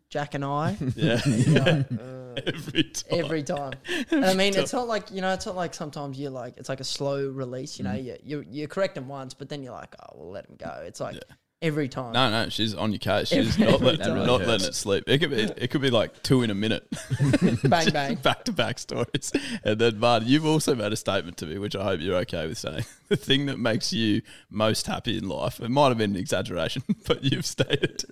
Jack 0.10 0.34
and 0.34 0.46
I, 0.46 0.78
Yeah, 0.96 1.22
like, 1.48 1.92
uh, 1.92 2.42
every 2.46 2.84
time. 2.84 3.20
every 3.20 3.44
time. 3.44 3.74
And 4.12 4.26
I 4.26 4.34
mean, 4.34 4.56
it's 4.56 4.74
not 4.74 4.88
like, 4.88 5.12
you 5.12 5.22
know, 5.22 5.34
it's 5.34 5.46
not 5.46 5.56
like 5.56 5.74
sometimes 5.74 6.20
you're 6.20 6.32
like, 6.32 6.58
it's 6.58 6.70
like 6.70 6.80
a 6.80 6.86
slow 6.86 7.28
release, 7.28 7.78
you 7.78 7.84
know, 7.84 7.92
mm. 7.92 8.04
you, 8.04 8.18
you, 8.24 8.46
you 8.50 8.68
correct 8.68 8.96
them 8.96 9.08
once, 9.08 9.34
but 9.34 9.50
then 9.50 9.64
you're 9.64 9.74
like, 9.74 9.96
Oh, 10.02 10.16
we'll 10.16 10.32
let 10.32 10.46
him 10.48 10.56
go. 10.58 10.84
It's 10.86 11.00
like 11.00 11.18
every 11.62 11.88
time. 11.90 12.14
No, 12.14 12.30
no, 12.30 12.50
she's 12.50 12.74
on 12.74 12.92
your 12.92 13.00
case. 13.00 13.28
She's 13.30 13.60
Every 13.60 13.72
not, 13.72 13.82
let, 13.82 14.00
time. 14.00 14.26
not 14.26 14.42
letting 14.46 14.68
it 14.68 14.76
sleep. 14.76 15.04
It 15.08 15.20
could 15.20 15.30
be, 15.32 15.42
it 15.42 15.70
could 15.72 15.82
be 15.82 15.90
like 15.90 16.24
two 16.24 16.42
in 16.44 16.50
a 16.50 16.56
minute, 16.56 16.88
Bang, 17.64 17.90
bang. 17.92 18.16
back 18.24 18.46
to 18.46 18.52
back 18.52 18.80
stories. 18.80 19.32
And 19.64 19.80
then, 19.80 20.00
Martin, 20.00 20.28
you've 20.28 20.46
also 20.46 20.76
made 20.76 20.94
a 20.94 20.96
statement 20.96 21.38
to 21.38 21.46
me, 21.46 21.58
which 21.58 21.76
I 21.76 21.84
hope 21.84 22.00
you're 22.02 22.16
okay 22.18 22.48
with 22.48 22.58
saying. 22.58 22.86
The 23.10 23.16
thing 23.18 23.48
that 23.48 23.58
makes 23.58 23.92
you 23.92 24.22
most 24.52 24.86
happy 24.86 25.18
in 25.18 25.28
life. 25.28 25.60
It 25.60 25.70
might 25.72 25.88
have 25.88 25.98
been 25.98 26.12
an 26.12 26.16
exaggeration, 26.18 26.84
but 27.08 27.24
you've 27.24 27.44
stated. 27.46 28.04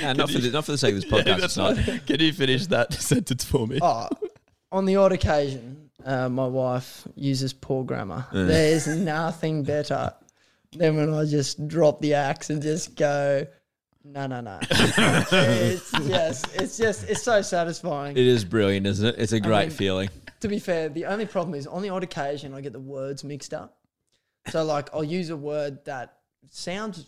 No, 0.00 0.14
not 0.14 0.30
for, 0.30 0.36
you- 0.38 0.40
the, 0.40 0.50
not 0.50 0.64
for 0.64 0.72
the 0.72 0.78
sake 0.78 0.94
of 0.94 1.02
this 1.02 1.10
Yeah, 1.12 1.18
podcast 1.34 1.40
that's 1.40 1.54
tonight. 1.54 1.86
right. 1.86 2.06
Can 2.06 2.20
you 2.20 2.32
finish 2.32 2.66
that 2.68 2.92
sentence 2.94 3.44
for 3.44 3.66
me? 3.66 3.78
Oh, 3.82 4.08
on 4.72 4.86
the 4.86 4.96
odd 4.96 5.12
occasion, 5.12 5.90
uh, 6.06 6.30
my 6.30 6.46
wife 6.46 7.06
uses 7.16 7.52
poor 7.52 7.84
grammar. 7.84 8.26
There's 8.32 8.86
nothing 8.86 9.62
better 9.62 10.14
than 10.72 10.96
when 10.96 11.12
I 11.12 11.24
just 11.24 11.68
drop 11.68 12.00
the 12.00 12.14
axe 12.14 12.50
and 12.50 12.62
just 12.62 12.96
go, 12.96 13.46
no, 14.04 14.26
no, 14.26 14.40
no. 14.40 14.58
it's 14.62 15.90
just, 16.06 16.54
it's 16.54 16.76
just, 16.78 17.08
it's 17.08 17.22
so 17.22 17.42
satisfying. 17.42 18.16
It 18.16 18.26
is 18.26 18.44
brilliant, 18.44 18.86
isn't 18.86 19.06
it? 19.06 19.14
It's 19.18 19.32
a 19.32 19.40
great 19.40 19.68
mean- 19.68 19.76
feeling. 19.76 20.08
to 20.40 20.48
be 20.48 20.58
fair, 20.58 20.88
the 20.88 21.06
only 21.06 21.26
problem 21.26 21.54
is 21.54 21.66
on 21.66 21.82
the 21.82 21.88
odd 21.90 22.04
occasion 22.04 22.54
I 22.54 22.60
get 22.60 22.72
the 22.72 22.80
words 22.80 23.24
mixed 23.24 23.52
up. 23.52 23.78
So 24.48 24.64
like 24.64 24.88
I'll 24.94 25.02
use 25.02 25.30
a 25.30 25.36
word 25.36 25.84
that 25.86 26.18
sounds 26.50 27.04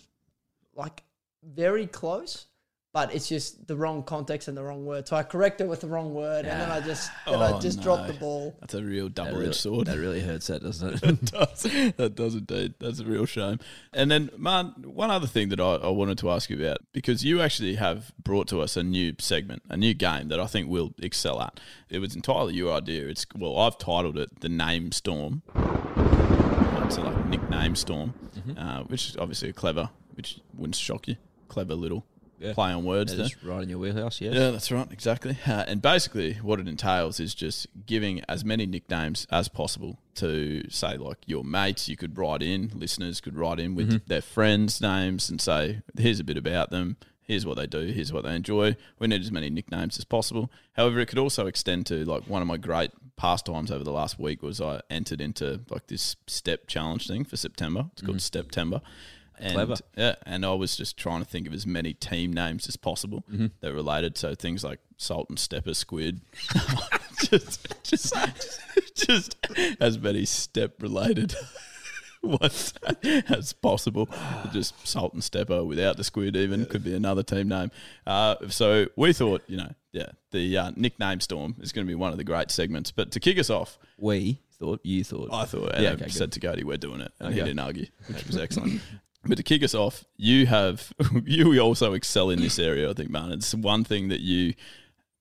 like 0.74 1.04
very 1.44 1.86
close, 1.86 2.46
but 2.92 3.14
it's 3.14 3.28
just 3.28 3.66
the 3.66 3.76
wrong 3.76 4.02
context 4.02 4.48
and 4.48 4.56
the 4.56 4.62
wrong 4.62 4.84
word. 4.86 5.06
So 5.06 5.14
I 5.14 5.22
correct 5.22 5.60
it 5.60 5.68
with 5.68 5.80
the 5.82 5.86
wrong 5.88 6.14
word, 6.14 6.46
and 6.46 6.60
then 6.60 6.70
I 6.70 6.80
just 6.80 7.10
then 7.26 7.40
I 7.40 7.52
Oh, 7.52 7.60
just 7.60 7.76
no. 7.78 7.82
dropped 7.84 8.06
the 8.08 8.14
ball. 8.14 8.56
That's 8.60 8.74
a 8.74 8.82
real 8.82 9.08
double 9.08 9.30
edged 9.32 9.38
really, 9.40 9.52
sword. 9.52 9.86
that 9.88 9.98
really 9.98 10.20
hurts, 10.20 10.46
that 10.48 10.62
doesn't 10.62 10.94
it? 10.94 11.00
That 11.02 11.24
does. 11.24 11.62
That 11.96 12.14
does 12.16 12.34
indeed. 12.34 12.74
That's 12.80 13.00
a 13.00 13.04
real 13.04 13.26
shame. 13.26 13.58
And 13.92 14.10
then, 14.10 14.30
man, 14.38 14.74
one 14.84 15.10
other 15.10 15.26
thing 15.26 15.50
that 15.50 15.60
I, 15.60 15.74
I 15.76 15.88
wanted 15.90 16.18
to 16.18 16.30
ask 16.30 16.48
you 16.50 16.56
about 16.64 16.78
because 16.92 17.24
you 17.24 17.40
actually 17.42 17.74
have 17.74 18.12
brought 18.22 18.48
to 18.48 18.60
us 18.62 18.76
a 18.76 18.82
new 18.82 19.14
segment, 19.18 19.62
a 19.68 19.76
new 19.76 19.94
game 19.94 20.28
that 20.28 20.40
I 20.40 20.46
think 20.46 20.68
we'll 20.68 20.94
excel 21.02 21.40
at. 21.42 21.60
It 21.90 21.98
was 21.98 22.16
entirely 22.16 22.54
your 22.54 22.72
idea. 22.74 23.06
It's 23.08 23.26
well, 23.36 23.58
I've 23.58 23.76
titled 23.78 24.16
it 24.18 24.40
the 24.40 24.48
Name 24.48 24.92
Storm. 24.92 25.42
So 26.90 27.02
like 27.02 27.26
nickname 27.26 27.76
Storm, 27.76 28.14
Mm-hmm. 28.38 28.58
uh, 28.58 28.82
which 28.84 29.10
is 29.10 29.16
obviously 29.18 29.50
a 29.50 29.52
clever, 29.52 29.90
which 30.14 30.38
wouldn't 30.56 30.76
shock 30.76 31.06
you. 31.08 31.16
Clever 31.48 31.74
little 31.74 32.06
Yeah. 32.40 32.52
play 32.54 32.70
on 32.72 32.84
words 32.84 33.16
That 33.16 33.32
there. 33.42 33.50
right 33.50 33.62
in 33.62 33.68
your 33.68 33.78
wheelhouse, 33.78 34.20
yes. 34.20 34.34
Yeah, 34.34 34.50
that's 34.50 34.70
right, 34.70 34.86
exactly. 34.92 35.36
Uh, 35.46 35.64
and 35.66 35.82
basically, 35.82 36.34
what 36.34 36.60
it 36.60 36.68
entails 36.68 37.18
is 37.20 37.34
just 37.34 37.66
giving 37.86 38.22
as 38.28 38.44
many 38.44 38.64
nicknames 38.66 39.26
as 39.30 39.48
possible 39.48 39.98
to, 40.16 40.62
say, 40.70 40.96
like 40.96 41.18
your 41.26 41.42
mates. 41.44 41.88
You 41.88 41.96
could 41.96 42.16
write 42.16 42.42
in, 42.42 42.70
listeners 42.74 43.20
could 43.20 43.36
write 43.36 43.58
in 43.58 43.74
with 43.74 44.06
their 44.06 44.22
friends' 44.22 44.80
names 44.80 45.28
and 45.30 45.40
say, 45.40 45.82
here's 45.96 46.20
a 46.20 46.24
bit 46.24 46.36
about 46.36 46.70
them. 46.70 46.96
Here's 47.22 47.44
what 47.44 47.58
they 47.58 47.66
do. 47.66 47.80
Here's 47.88 48.10
what 48.12 48.24
they 48.24 48.34
enjoy. 48.34 48.74
We 48.98 49.06
need 49.06 49.20
as 49.20 49.30
many 49.30 49.50
nicknames 49.50 49.98
as 49.98 50.04
possible. 50.06 50.50
However, 50.72 50.98
it 51.00 51.06
could 51.06 51.18
also 51.18 51.46
extend 51.46 51.84
to 51.86 52.02
like 52.06 52.22
one 52.22 52.40
of 52.40 52.48
my 52.48 52.56
great 52.56 52.90
pastimes 53.16 53.70
over 53.70 53.84
the 53.84 53.92
last 53.92 54.18
week 54.18 54.42
was 54.42 54.62
I 54.62 54.80
entered 54.88 55.20
into 55.20 55.60
like 55.68 55.88
this 55.88 56.16
step 56.26 56.68
challenge 56.68 57.06
thing 57.06 57.24
for 57.24 57.36
September. 57.36 57.90
It's 57.92 58.00
called 58.00 58.22
September. 58.22 58.80
And, 59.40 59.52
Clever. 59.54 59.76
Yeah, 59.96 60.14
and 60.26 60.44
I 60.44 60.52
was 60.54 60.76
just 60.76 60.96
trying 60.96 61.20
to 61.20 61.26
think 61.26 61.46
of 61.46 61.52
as 61.52 61.66
many 61.66 61.92
team 61.94 62.32
names 62.32 62.68
as 62.68 62.76
possible 62.76 63.24
that 63.60 63.72
related. 63.72 64.18
So 64.18 64.34
things 64.34 64.64
like 64.64 64.80
Salt 64.96 65.28
and 65.28 65.38
Stepper 65.38 65.74
Squid, 65.74 66.20
just, 67.24 67.84
just, 67.84 68.14
just 68.94 69.36
as 69.80 69.98
many 69.98 70.24
step 70.24 70.82
related 70.82 71.34
ones 72.22 72.74
as 73.28 73.52
possible. 73.52 74.08
Just 74.52 74.86
Salt 74.86 75.12
and 75.14 75.22
Stepper 75.22 75.64
without 75.64 75.96
the 75.96 76.04
squid 76.04 76.36
even 76.36 76.66
could 76.66 76.84
be 76.84 76.94
another 76.94 77.22
team 77.22 77.48
name. 77.48 77.70
Uh, 78.06 78.36
so 78.48 78.86
we 78.96 79.12
thought, 79.12 79.42
you 79.46 79.56
know, 79.56 79.70
yeah, 79.92 80.06
the 80.32 80.56
uh, 80.58 80.72
nickname 80.76 81.20
storm 81.20 81.56
is 81.60 81.72
going 81.72 81.86
to 81.86 81.88
be 81.90 81.94
one 81.94 82.10
of 82.12 82.18
the 82.18 82.24
great 82.24 82.50
segments. 82.50 82.90
But 82.90 83.12
to 83.12 83.20
kick 83.20 83.38
us 83.38 83.50
off, 83.50 83.78
We 83.98 84.40
thought, 84.58 84.80
you 84.84 85.04
thought. 85.04 85.30
I 85.32 85.44
thought, 85.44 85.74
and 85.74 85.82
Yeah, 85.84 85.90
I 85.90 85.94
okay, 85.94 86.08
said 86.08 86.32
to 86.32 86.40
Cody, 86.40 86.64
we're 86.64 86.76
doing 86.76 87.00
it. 87.00 87.12
And 87.20 87.32
he 87.32 87.40
Okay. 87.40 87.48
didn't 87.50 87.60
argue, 87.60 87.86
which 88.08 88.26
was 88.26 88.36
excellent. 88.36 88.80
but 89.24 89.36
to 89.36 89.42
kick 89.42 89.62
us 89.62 89.74
off, 89.74 90.04
you 90.16 90.46
have, 90.46 90.92
you 91.24 91.58
also 91.60 91.92
excel 91.92 92.30
in 92.30 92.40
this 92.40 92.58
area, 92.58 92.90
I 92.90 92.92
think, 92.92 93.10
man. 93.10 93.32
It's 93.32 93.54
one 93.54 93.84
thing 93.84 94.08
that 94.08 94.20
you, 94.20 94.54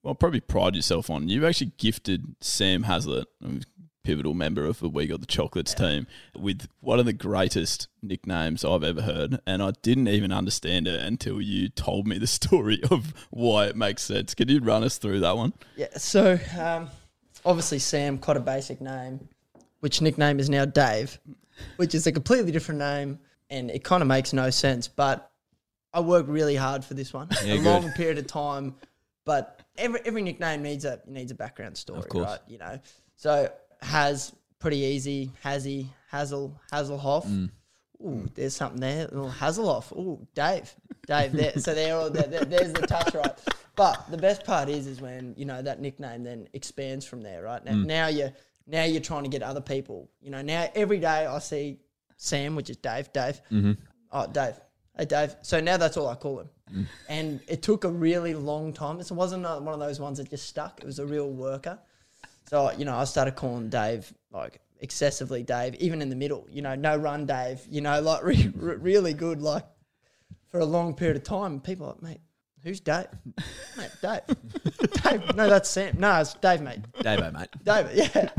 well, 0.03 0.15
probably 0.15 0.39
pride 0.39 0.75
yourself 0.75 1.09
on. 1.09 1.29
You've 1.29 1.43
actually 1.43 1.71
gifted 1.77 2.35
Sam 2.39 2.83
Heazlett, 2.83 3.25
a 3.43 3.61
pivotal 4.07 4.33
member 4.33 4.65
of 4.65 4.79
the 4.79 4.87
We 4.87 5.05
Got 5.07 5.19
the 5.19 5.25
Chocolates 5.25 5.73
team, 5.73 6.07
with 6.33 6.69
one 6.79 6.97
of 6.97 7.05
the 7.05 7.11
greatest 7.11 7.89
nicknames 8.01 8.63
I've 8.63 8.83
ever 8.83 9.01
heard. 9.01 9.39
And 9.45 9.61
I 9.61 9.71
didn't 9.81 10.07
even 10.07 10.31
understand 10.31 10.87
it 10.87 11.01
until 11.01 11.41
you 11.41 11.67
told 11.67 12.07
me 12.07 12.17
the 12.17 12.27
story 12.39 12.79
of 12.89 13.13
why 13.31 13.65
it 13.65 13.75
makes 13.75 14.03
sense. 14.03 14.33
Can 14.33 14.47
you 14.47 14.61
run 14.61 14.83
us 14.83 14.97
through 14.97 15.19
that 15.21 15.35
one? 15.35 15.53
Yeah. 15.75 15.97
So 15.97 16.39
um, 16.57 16.89
obviously 17.43 17.79
Sam, 17.79 18.17
quite 18.17 18.37
a 18.37 18.41
basic 18.41 18.79
name, 18.79 19.27
which 19.81 20.01
nickname 20.01 20.39
is 20.39 20.49
now 20.49 20.63
Dave, 20.63 21.19
which 21.75 21.93
is 21.93 22.07
a 22.07 22.11
completely 22.11 22.53
different 22.53 22.79
name, 22.79 23.19
and 23.49 23.69
it 23.71 23.83
kind 23.83 24.01
of 24.01 24.07
makes 24.07 24.33
no 24.33 24.49
sense. 24.49 24.87
But 24.87 25.29
I 25.93 25.99
worked 26.01 26.29
really 26.29 26.55
hard 26.55 26.83
for 26.83 26.93
this 26.93 27.13
one, 27.13 27.29
Yeah, 27.43 27.53
a 27.55 27.57
good. 27.57 27.65
long 27.65 27.91
period 27.91 28.17
of 28.17 28.27
time. 28.27 28.75
But 29.25 29.61
every 29.77 29.99
every 30.05 30.21
nickname 30.21 30.61
needs 30.63 30.85
a 30.85 31.01
needs 31.05 31.31
a 31.31 31.35
background 31.35 31.77
story, 31.77 32.01
course. 32.03 32.25
right? 32.25 32.39
You 32.47 32.57
know, 32.59 32.79
so 33.15 33.49
has 33.81 34.31
pretty 34.59 34.77
easy, 34.77 35.31
Hazzy, 35.43 35.87
Hazel, 36.11 36.59
Hazelhoff. 36.71 37.25
Mm. 37.27 37.49
Ooh, 38.05 38.27
there's 38.35 38.55
something 38.55 38.79
there. 38.79 39.09
Oh, 39.11 39.33
Hazelhoff. 39.39 39.91
Ooh, 39.97 40.25
Dave. 40.35 40.73
Dave. 41.07 41.31
There. 41.33 41.53
So 41.59 41.73
they're 41.73 41.95
all 41.95 42.09
there, 42.11 42.27
there- 42.27 42.45
there's 42.45 42.71
the 42.73 42.85
touch, 42.85 43.13
right? 43.15 43.33
But 43.75 44.09
the 44.11 44.17
best 44.17 44.43
part 44.45 44.69
is, 44.69 44.87
is 44.87 45.01
when 45.01 45.33
you 45.37 45.45
know 45.45 45.61
that 45.61 45.81
nickname 45.81 46.23
then 46.23 46.47
expands 46.53 47.05
from 47.05 47.21
there, 47.21 47.43
right? 47.43 47.63
Now, 47.65 47.73
now 47.73 48.07
you're 48.07 48.33
now 48.65 48.83
you're 48.83 49.01
trying 49.01 49.23
to 49.23 49.29
get 49.29 49.41
other 49.43 49.61
people. 49.61 50.09
You 50.21 50.29
know, 50.31 50.41
now 50.41 50.67
every 50.75 50.99
day 50.99 51.25
I 51.25 51.39
see 51.39 51.79
Sam, 52.17 52.55
which 52.55 52.69
is 52.69 52.77
Dave. 52.77 53.11
Dave. 53.13 53.41
Mm-hmm. 53.51 53.73
Oh, 54.11 54.27
Dave. 54.27 54.59
Hey, 54.97 55.05
Dave. 55.05 55.35
So 55.43 55.59
now 55.59 55.77
that's 55.77 55.95
all 55.95 56.07
I 56.07 56.15
call 56.15 56.39
him. 56.39 56.49
Mm. 56.73 56.85
And 57.07 57.39
it 57.47 57.61
took 57.61 57.83
a 57.83 57.89
really 57.89 58.33
long 58.33 58.73
time. 58.73 58.99
It 58.99 59.09
wasn't 59.11 59.43
one 59.43 59.73
of 59.73 59.79
those 59.79 59.99
ones 59.99 60.17
that 60.17 60.29
just 60.29 60.47
stuck. 60.47 60.79
It 60.79 60.85
was 60.85 60.99
a 60.99 61.05
real 61.05 61.29
worker. 61.29 61.79
So 62.49 62.71
you 62.71 62.85
know, 62.85 62.97
I 62.97 63.03
started 63.03 63.35
calling 63.35 63.69
Dave 63.69 64.11
like 64.31 64.59
excessively 64.79 65.43
Dave, 65.43 65.75
even 65.75 66.01
in 66.01 66.09
the 66.09 66.15
middle. 66.15 66.47
You 66.49 66.61
know, 66.61 66.75
no 66.75 66.97
run 66.97 67.25
Dave. 67.25 67.61
You 67.69 67.81
know, 67.81 68.01
like 68.01 68.23
re- 68.23 68.51
re- 68.55 68.75
really 68.75 69.13
good, 69.13 69.41
like 69.41 69.65
for 70.49 70.59
a 70.59 70.65
long 70.65 70.93
period 70.93 71.17
of 71.17 71.23
time. 71.23 71.59
People 71.59 71.85
are 71.85 71.89
like, 71.89 72.01
mate, 72.01 72.21
who's 72.63 72.79
Dave? 72.79 73.07
mate, 73.77 73.91
Dave. 74.01 74.21
Dave. 75.03 75.35
No, 75.35 75.49
that's 75.49 75.69
Sam. 75.69 75.95
No, 75.99 76.21
it's 76.21 76.33
Dave, 76.35 76.61
mate. 76.61 76.79
Davo, 76.99 77.31
mate. 77.33 77.49
Dave, 77.63 77.89
yeah. 77.93 78.29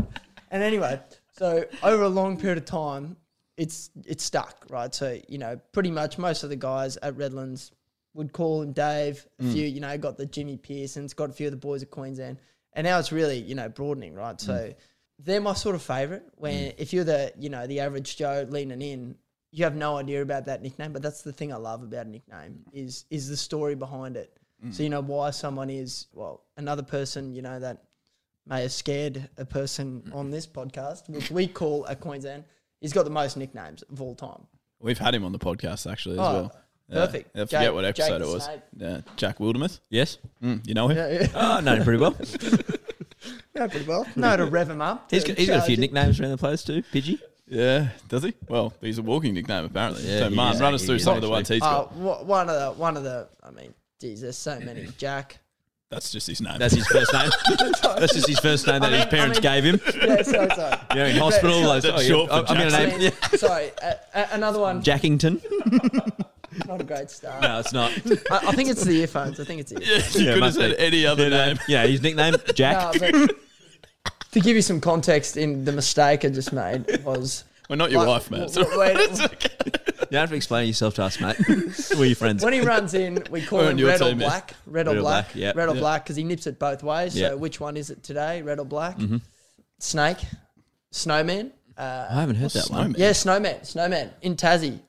And 0.51 0.63
anyway, 0.63 1.01
so 1.33 1.65
over 1.83 2.03
a 2.03 2.09
long 2.09 2.39
period 2.39 2.59
of 2.59 2.65
time, 2.65 3.17
it's 3.59 3.91
it's 4.07 4.25
stuck, 4.25 4.65
right? 4.71 4.95
So 4.95 5.21
you 5.29 5.37
know, 5.37 5.61
pretty 5.73 5.91
much 5.91 6.17
most 6.17 6.45
of 6.45 6.49
the 6.49 6.57
guys 6.57 6.97
at 6.99 7.17
Redlands 7.17 7.73
would 8.15 8.33
call 8.33 8.63
him 8.63 8.73
Dave. 8.73 9.27
A 9.41 9.43
mm. 9.43 9.53
few, 9.53 9.67
you 9.67 9.81
know, 9.81 9.99
got 9.99 10.17
the 10.17 10.27
Jimmy 10.27 10.57
Peirsons, 10.57 11.15
got 11.15 11.29
a 11.29 11.33
few 11.33 11.49
of 11.49 11.51
the 11.51 11.59
boys 11.59 11.83
at 11.83 11.91
Queensland, 11.91 12.39
and 12.73 12.85
now 12.85 12.99
it's 12.99 13.13
really 13.13 13.39
you 13.39 13.55
know 13.55 13.69
broadening, 13.69 14.15
right? 14.15 14.41
So 14.41 14.53
mm. 14.53 14.75
they're 15.19 15.41
my 15.41 15.55
sort 15.55 15.75
of 15.75 15.83
favorite. 15.83 16.25
When 16.37 16.71
mm. 16.71 16.75
if 16.79 16.93
you're 16.93 17.05
the 17.05 17.33
you 17.39 17.51
know 17.51 17.67
the 17.67 17.81
average 17.81 18.17
Joe 18.17 18.47
leaning 18.49 18.81
in. 18.81 19.17
You 19.51 19.65
have 19.65 19.75
no 19.75 19.97
idea 19.97 20.21
about 20.21 20.45
that 20.45 20.61
nickname, 20.61 20.93
but 20.93 21.01
that's 21.01 21.23
the 21.23 21.33
thing 21.33 21.55
I 21.55 21.57
love 21.57 21.83
about 21.83 22.05
a 22.05 22.11
nickname 22.11 22.67
is 22.71 23.07
is 23.09 23.31
the 23.31 23.37
story 23.37 23.75
behind 23.75 24.19
it. 24.19 24.39
So 24.73 24.83
you 24.83 24.91
know 24.91 25.01
why 25.01 25.31
someone 25.31 25.71
is 25.71 26.09
well 26.13 26.43
another 26.59 26.83
person 26.83 27.33
you 27.33 27.41
know 27.41 27.59
that 27.59 27.85
may 28.49 28.63
have 28.63 28.73
scared 28.73 29.29
a 29.39 29.45
person 29.47 30.11
on 30.13 30.31
this 30.31 30.47
podcast, 30.47 31.09
which 31.09 31.31
we 31.31 31.47
call 31.47 31.87
a 31.87 31.97
Queensland. 31.97 32.45
He's 32.81 32.93
got 32.93 33.05
the 33.05 33.11
most 33.11 33.37
nicknames 33.37 33.83
of 33.83 34.01
all 34.01 34.15
time. 34.15 34.47
We've 34.81 34.99
had 34.99 35.15
him 35.15 35.25
on 35.25 35.33
the 35.33 35.39
podcast 35.39 35.91
actually 35.91 36.15
as 36.15 36.21
Oh, 36.21 36.33
well. 36.33 36.53
Yeah. 36.89 37.05
perfect. 37.07 37.37
I 37.37 37.41
forget 37.41 37.51
Jake- 37.63 37.75
what 37.75 37.83
Jake 37.83 37.89
episode 38.07 38.19
the 38.21 38.29
it 38.29 38.33
was. 38.35 38.45
Snake. 38.45 38.61
Yeah, 38.79 39.01
Jack 39.17 39.39
Wildermuth. 39.39 39.81
Yes. 39.91 40.19
Mm, 40.43 40.67
you 40.67 40.75
know 40.75 40.89
him? 40.89 40.97
Yeah, 40.97 41.09
yeah. 41.21 41.27
Oh, 41.35 41.53
I 41.57 41.61
know 41.61 41.75
him 41.77 41.85
pretty 41.85 42.01
well. 42.01 42.17
No, 43.55 43.67
pretty 43.69 43.87
well. 43.87 44.07
No, 44.15 44.37
to 44.37 44.47
rev 44.47 44.71
him 44.71 44.81
up. 44.81 45.11
He's 45.11 45.25
to 45.25 45.31
got, 45.31 45.39
he's 45.39 45.49
got 45.49 45.59
a 45.59 45.63
few 45.63 45.75
charge 45.75 45.79
it. 45.79 45.81
nicknames 45.81 46.21
around 46.21 46.31
the 46.31 46.39
place 46.39 46.63
too. 46.63 46.83
Pidgey. 46.93 47.19
Yeah, 47.49 47.89
does 48.09 48.23
he? 48.23 48.33
Well, 48.49 48.73
he's 48.81 48.99
a 48.99 49.03
walking 49.03 49.35
nickname 49.35 49.65
apparently. 49.65 50.05
Yeah, 50.05 50.21
so, 50.21 50.31
he 50.31 50.37
Man, 50.37 50.55
is. 50.55 50.61
run 50.61 50.75
us 50.75 50.83
He 50.83 50.87
through 50.87 50.97
is 50.97 51.03
some 51.03 51.17
of 51.17 51.23
the 51.23 51.29
ones 51.29 51.49
he's 51.49 51.59
got. 51.61 51.93
wha- 51.97 52.23
one 52.23 52.49
of 52.49 52.55
the 52.55 52.81
one 52.81 52.97
of 52.97 53.03
the. 53.03 53.29
I 53.43 53.51
mean, 53.51 53.75
geez, 54.01 54.21
there's 54.21 54.37
so 54.39 54.61
many. 54.61 54.87
Jack. 54.99 55.39
That's 55.91 56.11
just 56.13 56.27
his 56.27 56.43
name. 56.43 56.59
That's 56.59 56.75
his 56.75 56.87
first 56.87 57.13
name. 57.15 57.31
That's 57.83 58.13
just 58.13 58.29
his 58.29 58.39
first 58.41 58.67
name 58.67 58.81
that 58.81 58.89
I 58.89 58.91
mean- 58.91 59.01
his 59.01 59.07
parents 59.07 59.39
I 59.39 59.41
gave 59.41 59.65
him. 59.65 59.81
Yeah, 60.09 60.23
sorry, 60.23 60.51
sorry. 60.55 60.77
You 60.91 60.97
know, 60.97 61.07
in 61.07 61.17
hospital. 61.17 61.61
like, 61.63 61.83
That's 61.83 61.97
oh, 61.97 62.01
yeah, 62.03 62.09
short 62.09 62.31
I'm 62.31 62.45
going 62.45 62.71
to 62.71 62.77
name 62.87 62.99
mean, 62.99 63.13
sorry, 63.39 63.71
uh, 63.83 63.93
uh, 64.15 64.27
another 64.33 64.61
one. 64.61 64.83
Jackington. 64.83 65.41
Not 66.67 66.81
a 66.83 66.85
great 66.85 67.11
start. 67.11 67.41
No, 67.43 67.61
it's 67.61 67.73
not. 67.73 67.93
I, 68.33 68.49
I 68.49 68.53
think 68.53 68.69
it's 68.69 68.83
the 68.83 69.01
earphones. 69.01 69.39
I 69.39 69.45
think 69.45 69.61
it's 69.61 69.71
the 69.71 69.81
earphones. 69.81 70.17
you 70.17 70.25
Yeah, 70.27 70.35
could 70.35 70.43
have 70.43 70.55
said 70.55 70.77
be. 70.77 70.83
any 70.83 71.07
other 71.07 71.31
name. 71.31 71.59
Yeah, 71.69 71.87
his 71.87 72.03
nickname 72.03 72.35
Jack. 72.55 73.01
No, 73.01 73.27
to 74.33 74.41
give 74.41 74.57
you 74.57 74.63
some 74.63 74.81
context 74.81 75.37
in 75.37 75.65
the 75.65 75.73
mistake 75.73 76.25
I 76.25 76.29
just 76.31 76.53
made 76.53 77.05
was. 77.05 77.45
Well, 77.69 77.77
not 77.77 77.91
your 77.91 78.01
like, 78.01 78.09
wife, 78.09 78.31
man. 78.31 78.47
w- 78.49 78.65
w- 78.65 78.79
when- 78.79 79.29
You 80.11 80.13
don't 80.13 80.21
have 80.23 80.31
to 80.31 80.37
explain 80.37 80.67
yourself 80.69 80.95
to 80.95 81.03
us, 81.05 81.21
mate. 81.21 81.37
We're 81.99 82.07
your 82.07 82.17
friends. 82.17 82.43
when 82.43 82.55
he 82.55 82.61
runs 82.61 82.95
in, 82.95 83.23
we 83.31 83.43
call 83.45 83.59
We're 83.59 83.65
on 83.67 83.73
him 83.73 83.79
your 83.79 83.89
red 83.89 84.01
or 84.01 84.09
team, 84.09 84.21
yeah. 84.21 84.27
black. 84.29 84.55
Red 84.65 84.87
or 84.87 84.91
Red 84.93 84.97
or 84.97 85.01
black. 85.03 85.25
black, 85.27 85.37
yeah. 85.37 85.53
Red 85.55 85.69
or 85.69 85.75
Yeah. 85.75 85.81
black 85.81 86.05
because 86.05 86.17
he 86.17 86.25
nips 86.25 86.47
it 86.47 86.59
both 86.59 86.83
ways. 86.83 87.15
Yeah. 87.15 87.29
So 87.31 87.37
which 87.37 87.61
one 87.61 87.77
is 87.77 87.91
it 87.91 88.03
today? 88.03 88.41
Red 88.41 88.59
or 88.59 88.65
black? 88.65 88.97
Mm-hmm. 88.97 89.19
Snake, 89.81 90.19
snowman. 90.93 91.53
Uh, 91.77 92.07
I 92.11 92.21
haven't 92.21 92.37
heard 92.37 92.51
that 92.53 92.65
Snowman? 92.65 92.93
one. 92.93 92.95
yeah, 93.01 93.13
snowman, 93.13 93.65
snowman 93.65 94.11
in 94.23 94.35
Tassie. 94.37 94.81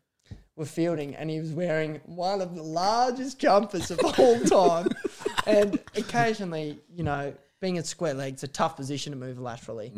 We're 0.55 0.65
fielding, 0.65 1.15
and 1.15 1.29
he 1.29 1.39
was 1.39 1.51
wearing 1.51 1.99
one 2.05 2.41
of 2.41 2.55
the 2.55 2.63
largest 2.63 3.39
jumpers 3.39 3.91
of 3.91 3.99
all 4.17 4.39
time. 4.41 4.87
and 5.45 5.79
occasionally, 5.95 6.79
you 6.95 7.03
know, 7.03 7.33
being 7.61 7.77
at 7.77 7.85
square 7.85 8.13
leg, 8.13 8.33
it's 8.33 8.43
a 8.43 8.47
tough 8.47 8.75
position 8.75 9.11
to 9.13 9.17
move 9.19 9.37
laterally. 9.39 9.91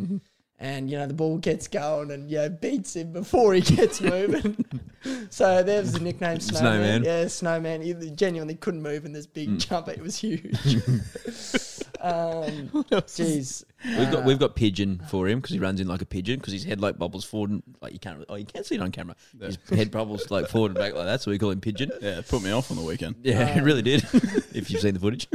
And 0.64 0.92
you 0.92 0.98
know 1.00 1.08
the 1.08 1.14
ball 1.16 1.40
gets 1.40 1.68
going, 1.68 2.12
and 2.12 2.30
you 2.30 2.38
know, 2.38 2.48
beats 2.50 2.96
him 2.96 3.12
before 3.12 3.56
he 3.56 3.62
gets 3.62 4.00
moving. 4.02 4.64
so 5.32 5.64
there's 5.64 5.94
the 5.94 6.00
nickname 6.00 6.40
Snowman. 6.40 7.02
Snowman. 7.02 7.04
Yeah, 7.04 7.28
Snowman. 7.28 7.82
He 7.82 8.12
genuinely 8.12 8.54
couldn't 8.54 8.84
move 8.84 9.04
in 9.06 9.12
this 9.12 9.26
big 9.26 9.50
Mm. 9.50 9.58
jumper. 9.68 9.90
It 9.92 10.02
was 10.04 10.18
huge. 10.18 10.54
Um, 12.00 12.70
jeez. 13.08 13.64
We've 13.98 14.12
got 14.12 14.24
we've 14.26 14.40
got 14.40 14.56
pigeon 14.56 15.02
for 15.10 15.28
him 15.28 15.40
because 15.40 15.54
he 15.54 15.60
runs 15.60 15.80
in 15.82 15.88
like 15.88 16.02
a 16.02 16.06
pigeon 16.06 16.40
because 16.40 16.54
his 16.54 16.64
head 16.64 16.80
like 16.80 16.98
bubbles 16.98 17.26
forward 17.26 17.52
and 17.52 17.64
like 17.82 17.94
you 17.94 18.00
can't 18.00 18.18
really, 18.18 18.26
oh 18.30 18.36
you 18.36 18.46
can't 18.46 18.66
see 18.66 18.76
it 18.76 18.82
on 18.82 18.92
camera. 18.92 19.16
His 19.40 19.58
head 19.70 19.90
bubbles 19.92 20.30
like 20.32 20.48
forward 20.48 20.70
and 20.72 20.78
back 20.80 20.94
like 20.94 21.06
that, 21.06 21.22
so 21.22 21.32
we 21.32 21.38
call 21.40 21.50
him 21.52 21.60
pigeon. 21.62 21.92
Yeah, 22.02 22.20
it 22.20 22.28
put 22.28 22.44
me 22.44 22.52
off 22.52 22.70
on 22.72 22.78
the 22.78 22.84
weekend. 22.84 23.16
Yeah, 23.24 23.58
it 23.58 23.62
really 23.64 23.82
did. 23.82 24.04
if 24.54 24.70
you've 24.70 24.82
seen 24.82 24.94
the 24.94 25.00
footage, 25.00 25.28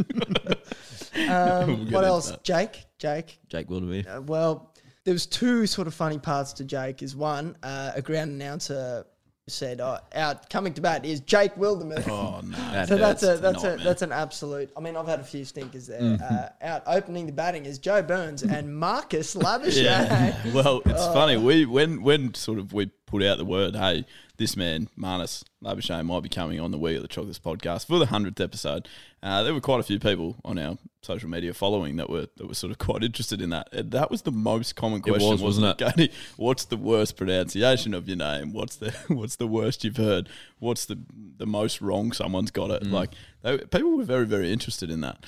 Um, 1.29 1.85
get 1.87 1.93
what 1.95 2.05
else? 2.05 2.31
that. 2.31 2.45
Jake. 2.45 2.85
Jake. 2.99 3.39
Jake 3.49 3.69
Wilderby. 3.69 4.07
Uh, 4.07 4.21
well, 4.23 4.73
there 5.07 5.15
was 5.15 5.25
two 5.25 5.67
sort 5.67 5.87
of 5.87 5.95
funny 5.95 6.19
parts 6.19 6.53
to 6.55 6.65
Jake. 6.65 7.03
Is 7.03 7.17
one, 7.17 7.57
uh, 7.63 7.93
a 7.95 8.03
ground 8.03 8.31
announcer 8.33 9.07
said, 9.49 9.81
oh, 9.81 9.99
"Out 10.15 10.51
coming 10.51 10.75
to 10.75 10.81
bat 10.81 11.07
is 11.07 11.21
Jake 11.21 11.55
Wildermuth." 11.55 12.09
Oh 12.09 12.41
no! 12.45 12.85
So 12.89 12.97
that's, 12.97 13.23
a 13.23 13.37
that's 13.39 13.63
a 13.63 13.69
nightmare. 13.69 13.85
that's 13.85 14.03
an 14.03 14.11
absolute. 14.13 14.71
I 14.77 14.81
mean, 14.81 14.97
I've 14.97 15.07
had 15.07 15.21
a 15.21 15.25
few 15.25 15.45
stinkers 15.45 15.87
there. 15.87 16.01
Mm-hmm. 16.01 16.23
Uh, 16.35 16.49
out 16.61 16.83
opening 16.87 17.27
the 17.27 17.33
batting 17.33 17.65
is 17.65 17.79
Joe 17.79 18.03
Burns 18.03 18.43
and 18.43 18.77
Marcus 18.77 19.35
Labuschagne. 19.47 19.83
Yeah. 19.85 20.37
Well, 20.53 20.83
it's 20.85 21.01
Oh. 21.01 21.13
funny. 21.15 21.37
We 21.37 21.65
when 21.65 22.03
when 22.03 22.35
sort 22.35 22.59
of 22.59 22.73
we 22.73 22.87
put 23.07 23.23
out 23.23 23.39
the 23.39 23.45
word, 23.45 23.77
hey, 23.77 24.05
this 24.37 24.57
man 24.57 24.89
Marnus 24.99 25.43
Labuschagne 25.65 26.05
might 26.05 26.23
be 26.23 26.29
coming 26.29 26.61
on 26.61 26.71
the 26.71 26.79
We 26.79 26.95
Got 26.95 27.03
the 27.03 27.09
Chocolates 27.09 27.39
podcast 27.39 27.87
for 27.87 27.99
the 27.99 28.07
hundredth 28.07 28.41
episode. 28.41 28.89
Uh, 29.23 29.43
there 29.43 29.55
were 29.55 29.61
quite 29.61 29.81
a 29.81 29.83
few 29.83 29.99
people 29.99 30.37
on 30.45 30.59
our 30.59 30.77
social 31.03 31.29
media 31.29 31.55
following 31.55 31.97
that 31.97 32.11
were 32.11 32.27
that 32.37 32.47
were 32.47 32.55
sort 32.55 32.71
of 32.71 32.79
quite 32.87 33.03
interested 33.03 33.41
in 33.41 33.51
that. 33.51 33.69
And 33.73 33.91
that 33.93 34.11
was 34.11 34.23
the 34.23 34.33
most 34.33 34.77
common 34.77 35.03
It 35.07 35.11
was, 35.11 35.23
question, 35.23 35.45
wasn't 35.45 35.67
it? 35.67 35.79
Gady, 35.85 36.13
what's 36.37 36.65
the 36.67 36.77
worst 36.77 37.17
pronunciation 37.17 37.95
of 37.95 38.07
your 38.09 38.17
name? 38.19 38.53
What's 38.53 38.77
the 38.77 38.91
what's 39.09 39.37
the 39.37 39.47
worst 39.47 39.85
you've 39.85 39.97
heard? 39.97 40.29
What's 40.59 40.85
the 40.87 40.99
the 41.39 41.47
most 41.47 41.81
wrong 41.81 42.13
someone's 42.13 42.51
got 42.51 42.71
Mm. 42.71 42.77
it? 42.83 42.87
Like 42.89 43.11
they, 43.43 43.59
people 43.59 43.97
were 43.97 44.05
very 44.05 44.27
very 44.27 44.53
interested 44.53 44.91
in 44.91 45.01
that. 45.03 45.25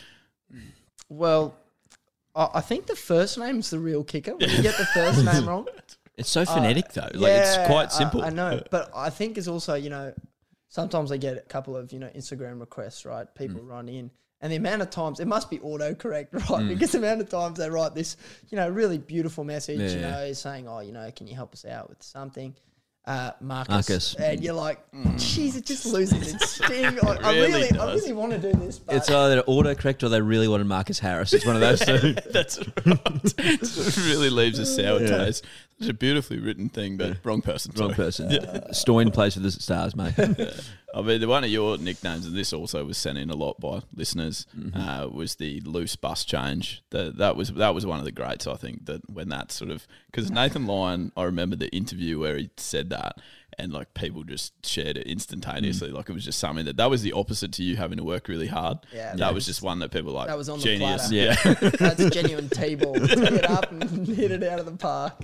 Well, 1.08 1.54
I, 2.34 2.48
I 2.54 2.60
think 2.60 2.86
the 2.86 2.96
first 2.96 3.38
name's 3.38 3.70
the 3.70 3.78
real 3.78 4.04
kicker. 4.04 4.36
When 4.36 4.48
you 4.50 4.62
get 4.62 4.76
the 4.76 4.86
first 4.86 5.24
name 5.24 5.48
wrong, 5.48 5.66
It's 6.18 6.28
so 6.28 6.44
phonetic 6.44 6.92
though. 6.92 7.08
Like 7.14 7.32
it's 7.32 7.56
quite 7.66 7.92
simple. 7.92 8.22
I, 8.22 8.30
know, 8.30 8.60
but 8.70 8.90
I 8.94 9.08
think 9.10 9.38
it's 9.38 9.48
also 9.48 9.74
you 9.74 9.88
know 9.90 10.12
sometimes 10.68 11.10
I 11.12 11.16
get 11.16 11.36
a 11.38 11.40
couple 11.40 11.76
of 11.76 11.92
you 11.92 11.98
know 11.98 12.08
Instagram 12.14 12.60
requests, 12.60 13.04
right? 13.06 13.26
People 13.34 13.60
Mm. 13.60 13.68
run 13.68 13.88
in, 13.88 14.10
and 14.40 14.52
the 14.52 14.56
amount 14.56 14.82
of 14.82 14.90
times 14.90 15.20
it 15.20 15.26
must 15.28 15.48
be 15.48 15.58
autocorrect, 15.58 16.28
right? 16.32 16.62
Mm. 16.62 16.68
Because 16.68 16.92
the 16.92 16.98
amount 16.98 17.20
of 17.20 17.28
times 17.28 17.58
they 17.58 17.70
write 17.70 17.94
this, 17.94 18.16
you 18.50 18.56
know, 18.56 18.68
really 18.68 18.98
beautiful 18.98 19.44
message, 19.44 19.78
you 19.80 20.00
Yeah. 20.00 20.10
know, 20.10 20.32
saying, 20.32 20.68
oh, 20.68 20.80
you 20.80 20.92
know, 20.92 21.10
can 21.14 21.26
you 21.26 21.34
help 21.34 21.52
us 21.54 21.64
out 21.64 21.88
with 21.88 22.02
something? 22.02 22.54
Uh, 23.06 23.30
Marcus, 23.40 23.70
Marcus. 23.70 24.14
and 24.16 24.44
you're 24.44 24.52
like, 24.52 24.78
jeez, 25.16 25.56
it 25.56 25.64
just 25.64 25.86
loses 25.96 26.34
its 26.34 26.50
sting. 26.56 26.84
I, 26.84 26.90
I 27.22 27.32
Really 27.32 27.52
really, 27.52 27.78
I 27.78 27.94
really 27.94 28.12
want 28.12 28.32
to 28.32 28.38
do 28.38 28.52
this, 28.58 28.78
but 28.78 28.96
It's 28.96 29.08
either 29.08 29.40
autocorrect 29.44 30.02
or 30.02 30.10
they 30.10 30.20
really 30.20 30.46
wanted 30.46 30.66
Marcus 30.66 30.98
Harris. 30.98 31.32
It's 31.32 31.46
one 31.46 31.54
of 31.54 31.62
those 31.62 31.80
two. 31.80 32.12
That's 32.30 32.58
right. 32.58 33.34
it 33.38 33.96
really 33.96 34.28
leaves 34.28 34.58
a 34.58 34.66
sour 34.66 34.98
taste. 34.98 35.46
It's 35.78 35.88
a 35.88 35.94
beautifully 35.94 36.40
written 36.40 36.68
thing, 36.68 36.96
but 36.96 37.18
wrong 37.24 37.40
person. 37.40 37.72
Wrong 37.76 37.94
sorry. 37.94 38.06
person. 38.30 38.74
Stoin 38.74 39.12
plays 39.12 39.34
for 39.34 39.40
the 39.40 39.50
Stars, 39.50 39.94
mate. 39.94 40.14
I 40.94 41.02
mean, 41.02 41.20
the 41.20 41.28
one 41.28 41.44
of 41.44 41.50
your 41.50 41.78
nicknames, 41.78 42.26
and 42.26 42.36
this 42.36 42.52
also 42.52 42.84
was 42.84 42.98
sent 42.98 43.18
in 43.18 43.30
a 43.30 43.36
lot 43.36 43.60
by 43.60 43.82
listeners, 43.94 44.46
uh, 44.74 45.08
was 45.10 45.36
the 45.36 45.60
loose 45.60 45.94
bus 45.94 46.24
change. 46.24 46.82
The, 46.90 47.12
that 47.18 47.36
was 47.36 47.52
that 47.52 47.74
was 47.74 47.86
one 47.86 47.98
of 47.98 48.04
the 48.04 48.12
greats. 48.12 48.46
I 48.46 48.56
think 48.56 48.86
that 48.86 49.08
when 49.08 49.28
that 49.28 49.52
sort 49.52 49.70
of 49.70 49.86
because 50.10 50.30
Nathan 50.30 50.66
Lyon, 50.66 51.12
I 51.16 51.24
remember 51.24 51.54
the 51.54 51.68
interview 51.68 52.18
where 52.18 52.36
he 52.38 52.50
said 52.56 52.90
that, 52.90 53.18
and 53.58 53.72
like 53.72 53.92
people 53.94 54.22
just 54.22 54.64
shared 54.64 54.96
it 54.96 55.06
instantaneously. 55.06 55.90
Like 55.90 56.08
it 56.08 56.12
was 56.12 56.24
just 56.24 56.38
something 56.38 56.64
that 56.66 56.76
that 56.76 56.88
was 56.90 57.02
the 57.02 57.12
opposite 57.12 57.52
to 57.54 57.62
you 57.62 57.76
having 57.76 57.98
to 57.98 58.04
work 58.04 58.28
really 58.28 58.46
hard. 58.46 58.78
Yeah, 58.92 59.10
that 59.10 59.18
that 59.18 59.34
was 59.34 59.46
just 59.46 59.62
one 59.62 59.80
that 59.80 59.90
people 59.90 60.12
like. 60.12 60.28
that 60.28 60.38
was 60.38 60.48
on 60.48 60.58
the 60.58 60.64
genius. 60.64 61.08
platter. 61.08 61.14
Yeah. 61.14 61.70
that's 61.78 62.00
a 62.00 62.10
genuine 62.22 62.48
T-ball. 62.48 62.94
Tee 62.94 63.00
it 63.12 63.50
up 63.50 63.70
and 63.72 64.06
hit 64.06 64.30
it 64.30 64.42
out 64.42 64.60
of 64.60 64.66
the 64.66 64.72
park. 64.72 65.14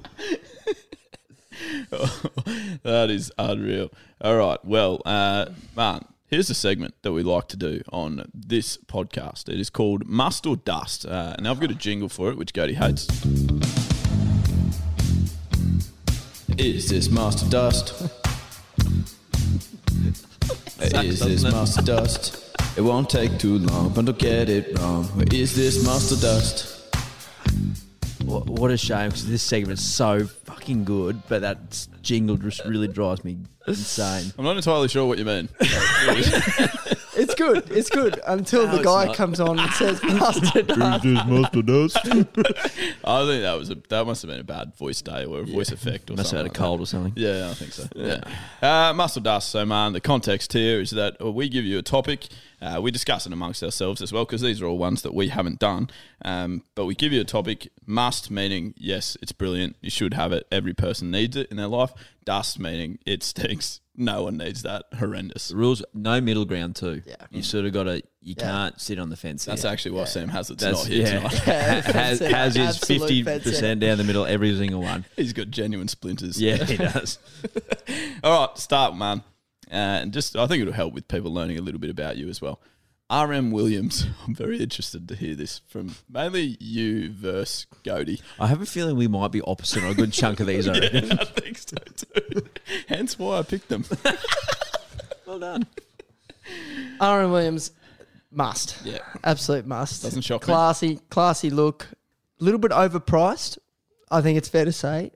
that 2.82 3.10
is 3.10 3.32
unreal. 3.38 3.90
All 4.20 4.36
right. 4.36 4.62
Well, 4.64 5.00
uh, 5.04 5.46
man, 5.76 6.04
here's 6.26 6.50
a 6.50 6.54
segment 6.54 6.94
that 7.02 7.12
we 7.12 7.22
like 7.22 7.46
to 7.48 7.56
do 7.56 7.82
on 7.92 8.28
this 8.34 8.76
podcast. 8.76 9.48
It 9.48 9.60
is 9.60 9.70
called 9.70 10.06
Must 10.06 10.44
or 10.46 10.56
Dust. 10.56 11.06
Uh, 11.06 11.34
and 11.38 11.46
I've 11.46 11.60
got 11.60 11.70
a 11.70 11.74
jingle 11.74 12.08
for 12.08 12.30
it, 12.30 12.36
which 12.36 12.52
Cody 12.52 12.74
hates. 12.74 13.06
Is 16.56 16.88
this 16.88 17.10
must 17.10 17.52
or 17.52 18.23
dust? 20.90 21.04
is 21.04 21.20
this 21.20 21.42
must 21.42 21.78
or 21.78 21.82
dust? 21.82 22.56
It 22.76 22.80
won't 22.80 23.08
take 23.08 23.38
too 23.38 23.58
long, 23.58 23.90
but 23.90 24.04
don't 24.04 24.18
get 24.18 24.48
it 24.48 24.78
wrong. 24.78 25.08
Is 25.32 25.54
this 25.54 25.84
must 25.84 26.12
or 26.12 26.20
dust? 26.20 26.74
What, 28.24 28.46
what 28.46 28.70
a 28.70 28.76
shame 28.76 29.10
because 29.10 29.28
this 29.28 29.42
segment 29.42 29.78
is 29.78 29.84
so 29.84 30.26
fucking 30.26 30.84
good, 30.84 31.22
but 31.28 31.42
that 31.42 31.86
jingle 32.02 32.36
just 32.36 32.64
really 32.64 32.88
drives 32.88 33.22
me 33.22 33.38
insane. 33.66 34.32
I'm 34.38 34.44
not 34.44 34.56
entirely 34.56 34.88
sure 34.88 35.06
what 35.06 35.18
you 35.18 35.24
mean. 35.24 35.48
It's 37.34 37.40
good. 37.40 37.70
It's 37.76 37.90
good 37.90 38.20
until 38.26 38.66
the 38.66 38.76
it's 38.76 38.84
guy 38.84 39.06
not. 39.06 39.16
comes 39.16 39.40
on 39.40 39.58
and 39.58 39.70
says 39.72 40.02
"Master 40.02 40.62
Dust." 40.62 41.98
I 42.06 43.26
think 43.26 43.42
that 43.42 43.56
was 43.58 43.70
a 43.70 43.76
that 43.88 44.06
must 44.06 44.22
have 44.22 44.30
been 44.30 44.40
a 44.40 44.44
bad 44.44 44.74
voice 44.76 45.02
day 45.02 45.24
or 45.24 45.40
a 45.40 45.44
voice 45.44 45.70
effect 45.72 46.10
or 46.10 46.14
Must 46.16 46.30
have 46.30 46.30
something. 46.30 46.36
had 46.38 46.40
a 46.40 46.42
like 46.44 46.52
that. 46.52 46.58
cold 46.58 46.80
or 46.80 46.86
something. 46.86 47.12
Yeah, 47.16 47.50
I 47.50 47.54
think 47.54 47.72
so. 47.72 47.86
Yeah. 47.94 48.20
Uh, 48.62 48.92
muscle 48.94 49.22
dust. 49.22 49.50
So, 49.50 49.64
man, 49.66 49.92
the 49.92 50.00
context 50.00 50.52
here 50.52 50.80
is 50.80 50.90
that 50.90 51.22
we 51.22 51.48
give 51.48 51.64
you 51.64 51.78
a 51.78 51.82
topic. 51.82 52.26
Uh, 52.60 52.80
we 52.80 52.90
discuss 52.90 53.26
it 53.26 53.32
amongst 53.32 53.62
ourselves 53.62 54.00
as 54.00 54.12
well 54.12 54.24
because 54.24 54.40
these 54.40 54.62
are 54.62 54.66
all 54.66 54.78
ones 54.78 55.02
that 55.02 55.14
we 55.14 55.28
haven't 55.28 55.58
done. 55.58 55.90
Um, 56.24 56.62
but 56.74 56.86
we 56.86 56.94
give 56.94 57.12
you 57.12 57.20
a 57.20 57.24
topic. 57.24 57.68
Must 57.84 58.30
meaning 58.30 58.72
yes, 58.76 59.16
it's 59.20 59.32
brilliant. 59.32 59.76
You 59.82 59.90
should 59.90 60.14
have 60.14 60.32
it. 60.32 60.46
Every 60.50 60.72
person 60.72 61.10
needs 61.10 61.36
it 61.36 61.50
in 61.50 61.56
their 61.58 61.66
life. 61.66 61.92
Dust 62.24 62.58
meaning 62.58 62.98
it 63.04 63.22
stinks. 63.22 63.80
No 63.96 64.24
one 64.24 64.36
needs 64.36 64.62
that. 64.62 64.86
Horrendous. 64.98 65.48
The 65.48 65.56
rules, 65.56 65.84
no 65.94 66.20
middle 66.20 66.44
ground 66.44 66.74
too. 66.76 67.02
Yeah. 67.06 67.14
You 67.30 67.42
sort 67.42 67.64
of 67.64 67.72
got 67.72 67.84
to, 67.84 68.02
you 68.22 68.34
Yeah. 68.36 68.44
can't 68.44 68.80
sit 68.80 68.98
on 68.98 69.08
the 69.08 69.16
fence. 69.16 69.44
That's 69.44 69.62
here. 69.62 69.70
actually 69.70 69.92
why 69.92 70.04
Sam 70.04 70.28
has 70.30 70.50
it's 70.50 70.62
That's 70.62 70.78
not 70.84 70.86
here 70.92 71.06
yeah. 71.06 71.28
tonight. 71.28 71.32
has, 71.94 72.18
has 72.18 72.54
his 72.56 72.66
Absolute 72.76 73.00
fifty 73.00 73.22
fence 73.22 73.44
percent 73.44 73.80
down 73.80 73.98
the 73.98 74.04
middle, 74.04 74.24
every 74.26 74.56
single 74.56 74.82
one. 74.82 75.04
He's 75.16 75.32
got 75.32 75.50
genuine 75.50 75.86
splinters. 75.88 76.40
Yeah, 76.40 76.56
he 76.64 76.76
does. 76.76 77.18
All 78.24 78.46
right, 78.48 78.58
start, 78.58 78.96
man. 78.96 79.22
Uh, 79.70 80.02
and 80.02 80.12
just, 80.12 80.36
I 80.36 80.46
think 80.46 80.60
it'll 80.62 80.74
help 80.74 80.92
with 80.92 81.06
people 81.08 81.32
learning 81.32 81.58
a 81.58 81.62
little 81.62 81.80
bit 81.80 81.90
about 81.90 82.16
you 82.16 82.28
as 82.28 82.40
well. 82.40 82.60
R.M. 83.10 83.50
Williams, 83.50 84.06
I'm 84.26 84.34
very 84.34 84.60
interested 84.60 85.08
to 85.08 85.14
hear 85.14 85.34
this 85.34 85.60
from 85.68 85.94
mainly 86.08 86.56
you 86.60 87.12
versus 87.12 87.66
Goody. 87.84 88.20
I 88.40 88.46
have 88.46 88.62
a 88.62 88.66
feeling 88.66 88.96
we 88.96 89.08
might 89.08 89.30
be 89.30 89.42
opposite 89.42 89.82
on 89.84 89.90
a 89.90 89.94
good 89.94 90.12
chunk 90.12 90.40
of 90.40 90.46
these. 90.46 90.66
I 90.66 90.72
reckon. 90.78 91.12
I 91.12 91.24
think 91.24 91.58
so 91.58 91.76
too. 91.96 92.42
Hence 92.88 93.18
why 93.18 93.38
I 93.38 93.42
picked 93.42 93.68
them. 93.68 93.84
Well 95.26 95.38
done. 95.38 95.66
RM 97.00 97.30
Williams 97.30 97.72
must. 98.30 98.78
Yeah. 98.84 98.98
Absolute 99.22 99.66
must. 99.66 100.02
Doesn't 100.02 100.22
shock 100.22 100.42
me. 100.42 100.46
classy, 100.46 100.98
Classy 101.10 101.50
look. 101.50 101.86
A 102.40 102.44
little 102.44 102.58
bit 102.58 102.72
overpriced, 102.72 103.58
I 104.10 104.20
think 104.20 104.36
it's 104.38 104.48
fair 104.48 104.64
to 104.64 104.72
say. 104.72 105.12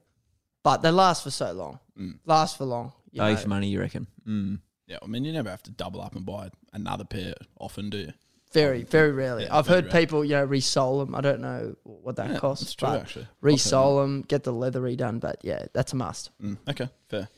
But 0.63 0.83
they 0.83 0.91
last 0.91 1.25
for 1.25 1.31
so 1.31 1.53
long. 1.53 1.81
Mm. 1.99 2.19
Last 2.25 2.57
for 2.59 2.65
long. 2.65 2.93
you 3.11 3.21
Value 3.21 3.37
for 3.37 3.49
money, 3.49 3.69
you 3.69 3.81
reckon? 3.81 4.07
Mm. 4.27 4.61
Yeah, 4.89 4.97
I 5.03 5.07
mean, 5.07 5.25
you 5.25 5.33
never 5.33 5.51
have 5.51 5.63
to 5.65 5.71
double 5.71 6.01
up 6.01 6.17
and 6.17 6.25
buy 6.25 6.49
another 6.73 7.05
pair 7.05 7.35
often, 7.61 7.91
do 7.91 7.99
you? 7.99 8.13
Very, 8.53 8.83
very 8.85 9.13
rarely. 9.13 9.45
Yeah, 9.45 9.57
I've 9.59 9.67
very 9.67 9.83
heard 9.83 9.93
rare. 9.93 10.01
people, 10.01 10.25
you 10.25 10.31
know, 10.33 10.47
resole 10.47 11.05
them. 11.05 11.15
I 11.15 11.21
don't 11.21 11.41
know 11.41 11.77
what 11.83 12.17
that 12.17 12.31
Yeah, 12.31 12.39
costs. 12.39 12.65
that's 12.65 12.75
true, 12.75 12.89
but 12.89 13.01
actually. 13.03 13.29
Resole 13.43 14.03
them, 14.03 14.23
get 14.23 14.45
the 14.45 14.53
leather 14.53 14.81
redone. 14.81 15.21
But 15.21 15.41
yeah, 15.43 15.67
that's 15.75 15.93
a 15.93 15.97
must. 15.97 16.31
Mm, 16.43 16.57
okay, 16.71 16.89
fair. 17.11 17.29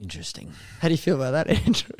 Interesting. 0.00 0.52
How 0.80 0.86
do 0.88 0.94
you 0.94 0.98
feel 0.98 1.16
about 1.20 1.32
that, 1.32 1.48
Andrew? 1.66 1.96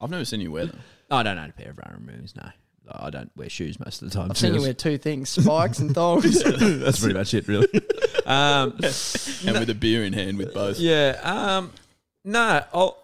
I've 0.00 0.10
never 0.10 0.24
seen 0.24 0.40
you 0.40 0.52
wear 0.52 0.66
them. 0.66 0.78
I 1.10 1.22
don't 1.24 1.38
own 1.38 1.50
a 1.50 1.52
pair 1.52 1.70
of 1.70 1.80
Iron 1.82 2.06
moves. 2.06 2.36
No, 2.36 2.48
I 2.92 3.10
don't 3.10 3.30
wear 3.36 3.48
shoes 3.48 3.78
most 3.80 4.02
of 4.02 4.08
the 4.10 4.14
time. 4.16 4.30
I've 4.30 4.38
seen 4.38 4.54
you 4.54 4.60
wear 4.62 4.74
two 4.74 4.98
things: 4.98 5.28
spikes 5.30 5.80
and 5.80 5.92
thongs. 5.92 6.42
That's 6.44 7.00
pretty 7.00 7.14
much 7.14 7.34
it, 7.34 7.48
really. 7.48 7.66
um, 8.26 8.74
And 9.44 9.58
with 9.58 9.70
a 9.70 9.76
beer 9.78 10.04
in 10.04 10.12
hand 10.12 10.38
with 10.38 10.54
both. 10.54 10.78
yeah. 10.78 11.18
Um, 11.22 11.72
no, 12.24 12.62
I'll 12.72 13.01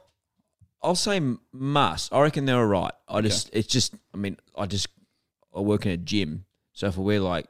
I'll 0.83 0.95
say 0.95 1.21
must. 1.53 2.13
I 2.13 2.21
reckon 2.21 2.45
they're 2.45 2.57
all 2.57 2.67
right. 2.67 2.93
I 3.09 3.21
just 3.21 3.51
it's 3.53 3.69
just 3.69 3.95
I 4.15 4.17
mean 4.17 4.37
I 4.57 4.67
just 4.67 4.89
I 5.55 5.61
work 5.61 5.87
in 5.87 5.93
a 5.93 5.97
gym, 5.97 6.45
so 6.73 6.87
if 6.87 6.99
I 6.99 7.01
wear 7.01 7.21
like 7.21 7.47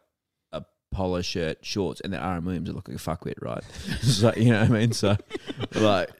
a 0.52 0.62
polo 0.92 1.20
shirt, 1.20 1.58
shorts, 1.62 2.00
and 2.00 2.12
then 2.12 2.22
RM 2.22 2.44
Williams, 2.44 2.70
I 2.70 2.72
look 2.72 2.88
like 2.88 2.96
a 2.96 3.00
fuckwit, 3.00 3.34
right? 3.42 3.62
so 4.02 4.32
you 4.36 4.50
know 4.50 4.60
what 4.60 4.70
I 4.70 4.72
mean. 4.72 4.92
So 4.92 5.16
like 5.74 6.10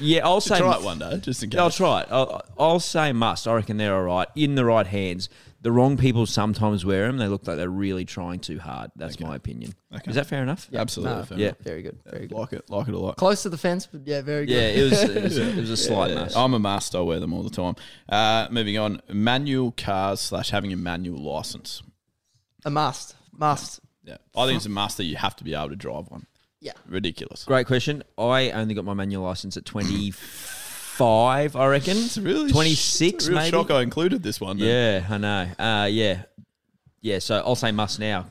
yeah, 0.00 0.24
I'll 0.24 0.40
say 0.40 0.58
Try 0.58 0.76
it 0.76 0.82
one 0.82 0.98
day, 0.98 1.18
just 1.18 1.42
in 1.42 1.50
case. 1.50 1.60
I'll 1.60 1.70
try 1.70 2.02
it. 2.02 2.08
I'll, 2.10 2.42
I'll 2.58 2.80
say 2.80 3.12
must. 3.12 3.46
I 3.46 3.54
reckon 3.54 3.76
they're 3.76 3.94
all 3.94 4.02
right 4.02 4.28
in 4.34 4.54
the 4.54 4.64
right 4.64 4.86
hands. 4.86 5.28
The 5.62 5.72
wrong 5.72 5.96
people 5.96 6.26
sometimes 6.26 6.84
wear 6.84 7.06
them. 7.06 7.16
They 7.16 7.28
look 7.28 7.46
like 7.46 7.56
they're 7.56 7.68
really 7.68 8.04
trying 8.04 8.40
too 8.40 8.58
hard. 8.58 8.90
That's 8.94 9.18
my 9.18 9.34
opinion. 9.34 9.72
Okay. 9.92 10.10
Is 10.10 10.14
that 10.16 10.26
fair 10.26 10.42
enough? 10.42 10.68
Yeah. 10.70 10.80
Absolutely. 10.80 11.16
No, 11.16 11.24
fair 11.24 11.38
yeah. 11.38 11.46
enough. 11.46 11.58
very 11.58 11.82
good, 11.82 11.98
very 12.04 12.26
good. 12.26 12.36
Like 12.36 12.52
it, 12.52 12.70
like 12.70 12.88
it 12.88 12.94
a 12.94 12.98
lot. 12.98 13.16
Close 13.16 13.42
to 13.42 13.48
the 13.48 13.58
fence, 13.58 13.86
but 13.86 14.06
yeah, 14.06 14.20
very 14.20 14.46
good. 14.46 14.52
Yeah, 14.52 14.68
it 14.68 14.82
was. 14.90 15.02
It 15.02 15.22
was, 15.22 15.38
it 15.38 15.56
was 15.56 15.70
a 15.70 15.76
slight 15.76 16.10
Yeah, 16.10 16.16
must. 16.16 16.36
I'm 16.36 16.54
a 16.54 16.58
master. 16.58 16.98
I 16.98 17.00
wear 17.00 17.18
them 17.20 17.32
all 17.32 17.42
the 17.42 17.50
time. 17.50 17.74
Uh, 18.08 18.48
moving 18.50 18.78
on, 18.78 19.00
manual 19.08 19.72
cars 19.72 20.20
slash 20.20 20.50
having 20.50 20.72
a 20.72 20.76
manual 20.76 21.18
license. 21.18 21.82
a 22.64 22.70
must, 22.70 23.16
must. 23.32 23.80
Yeah, 24.04 24.18
I 24.36 24.46
think 24.46 24.58
it's 24.58 24.66
a 24.66 24.70
must 24.70 24.98
that 24.98 25.04
you 25.04 25.16
have 25.16 25.34
to 25.36 25.44
be 25.44 25.54
able 25.54 25.70
to 25.70 25.76
drive 25.76 26.08
one. 26.08 26.26
Yeah. 26.60 26.72
Ridiculous. 26.88 27.44
Great 27.44 27.66
question. 27.66 28.02
I 28.18 28.50
only 28.50 28.74
got 28.74 28.84
my 28.84 28.94
manual 28.94 29.24
license 29.24 29.56
at 29.56 29.64
25, 30.96 31.56
I 31.56 31.66
reckon. 31.66 31.96
It's 31.96 32.18
really 32.18 32.50
26 32.50 33.14
it's 33.16 33.26
a 33.26 33.30
real 33.30 33.38
maybe. 33.40 33.50
shock 33.50 33.70
I 33.70 33.82
included 33.82 34.22
this 34.22 34.40
one. 34.40 34.58
then. 34.58 34.68
Yeah, 35.02 35.06
I 35.14 35.18
know. 35.18 35.48
Uh, 35.58 35.86
yeah. 35.86 36.22
Yeah, 37.00 37.18
so 37.18 37.36
I'll 37.44 37.54
say 37.56 37.72
must 37.72 38.00
now. 38.00 38.26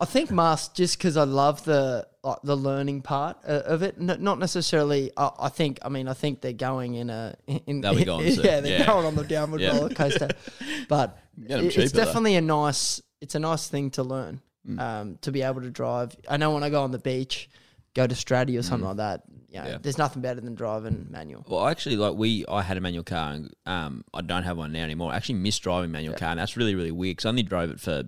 I 0.00 0.04
think 0.04 0.30
must 0.30 0.76
just 0.76 0.96
because 0.96 1.16
I 1.16 1.24
love 1.24 1.64
the 1.64 2.06
like, 2.22 2.38
the 2.44 2.56
learning 2.56 3.02
part 3.02 3.36
uh, 3.46 3.62
of 3.66 3.82
it. 3.82 3.96
N- 4.00 4.18
not 4.20 4.38
necessarily. 4.38 5.10
I, 5.16 5.30
I 5.40 5.48
think. 5.48 5.80
I 5.82 5.88
mean, 5.88 6.06
I 6.06 6.14
think 6.14 6.40
they're 6.40 6.52
going 6.52 6.94
in 6.94 7.10
a. 7.10 7.34
In, 7.66 7.80
They'll 7.80 7.96
be 7.96 8.04
going 8.04 8.30
soon. 8.32 8.44
Yeah, 8.44 8.60
they're 8.60 8.78
Yeah. 8.80 8.86
going 8.86 9.06
on 9.06 9.16
the 9.16 9.24
downward 9.24 9.60
Yeah. 9.60 9.76
roller 9.76 9.88
coaster. 9.90 10.28
But 10.88 11.18
Get 11.46 11.58
'em 11.58 11.66
it- 11.66 11.70
cheaper, 11.70 11.82
it's 11.82 11.92
though. 11.92 12.04
definitely 12.04 12.36
a 12.36 12.40
nice. 12.40 13.02
It's 13.20 13.34
a 13.34 13.40
nice 13.40 13.66
thing 13.66 13.90
to 13.92 14.04
learn. 14.04 14.40
Mm. 14.68 14.80
Um, 14.80 15.18
to 15.22 15.32
be 15.32 15.42
able 15.42 15.62
to 15.62 15.70
drive. 15.70 16.14
I 16.28 16.36
know 16.36 16.52
when 16.54 16.62
I 16.62 16.70
go 16.70 16.82
on 16.82 16.92
the 16.92 16.98
beach, 17.00 17.50
go 17.98 18.06
to 18.06 18.14
Straddie 18.14 18.56
or 18.56 18.60
Mm. 18.60 18.64
something 18.64 18.88
like 18.88 18.96
that. 18.98 19.22
You 19.50 19.60
know, 19.60 19.66
Yeah. 19.70 19.78
there's 19.82 19.98
nothing 19.98 20.22
better 20.22 20.40
than 20.40 20.54
driving 20.54 21.06
manual. 21.10 21.44
Well, 21.48 21.66
actually, 21.66 21.96
like 21.96 22.14
we, 22.14 22.44
I 22.48 22.62
had 22.62 22.76
a 22.76 22.80
manual 22.80 23.04
car, 23.04 23.32
and 23.32 23.52
um, 23.66 24.04
I 24.14 24.20
don't 24.22 24.44
have 24.44 24.56
one 24.58 24.72
now 24.72 24.84
anymore. 24.84 25.12
I 25.12 25.16
actually 25.16 25.36
miss 25.36 25.58
driving 25.58 25.90
manual 25.90 26.14
car, 26.14 26.30
and 26.30 26.38
that's 26.40 26.56
really, 26.56 26.74
really 26.74 26.90
weird 26.92 27.16
because 27.16 27.26
I 27.26 27.30
only 27.30 27.42
drove 27.42 27.70
it 27.70 27.80
for 27.80 28.04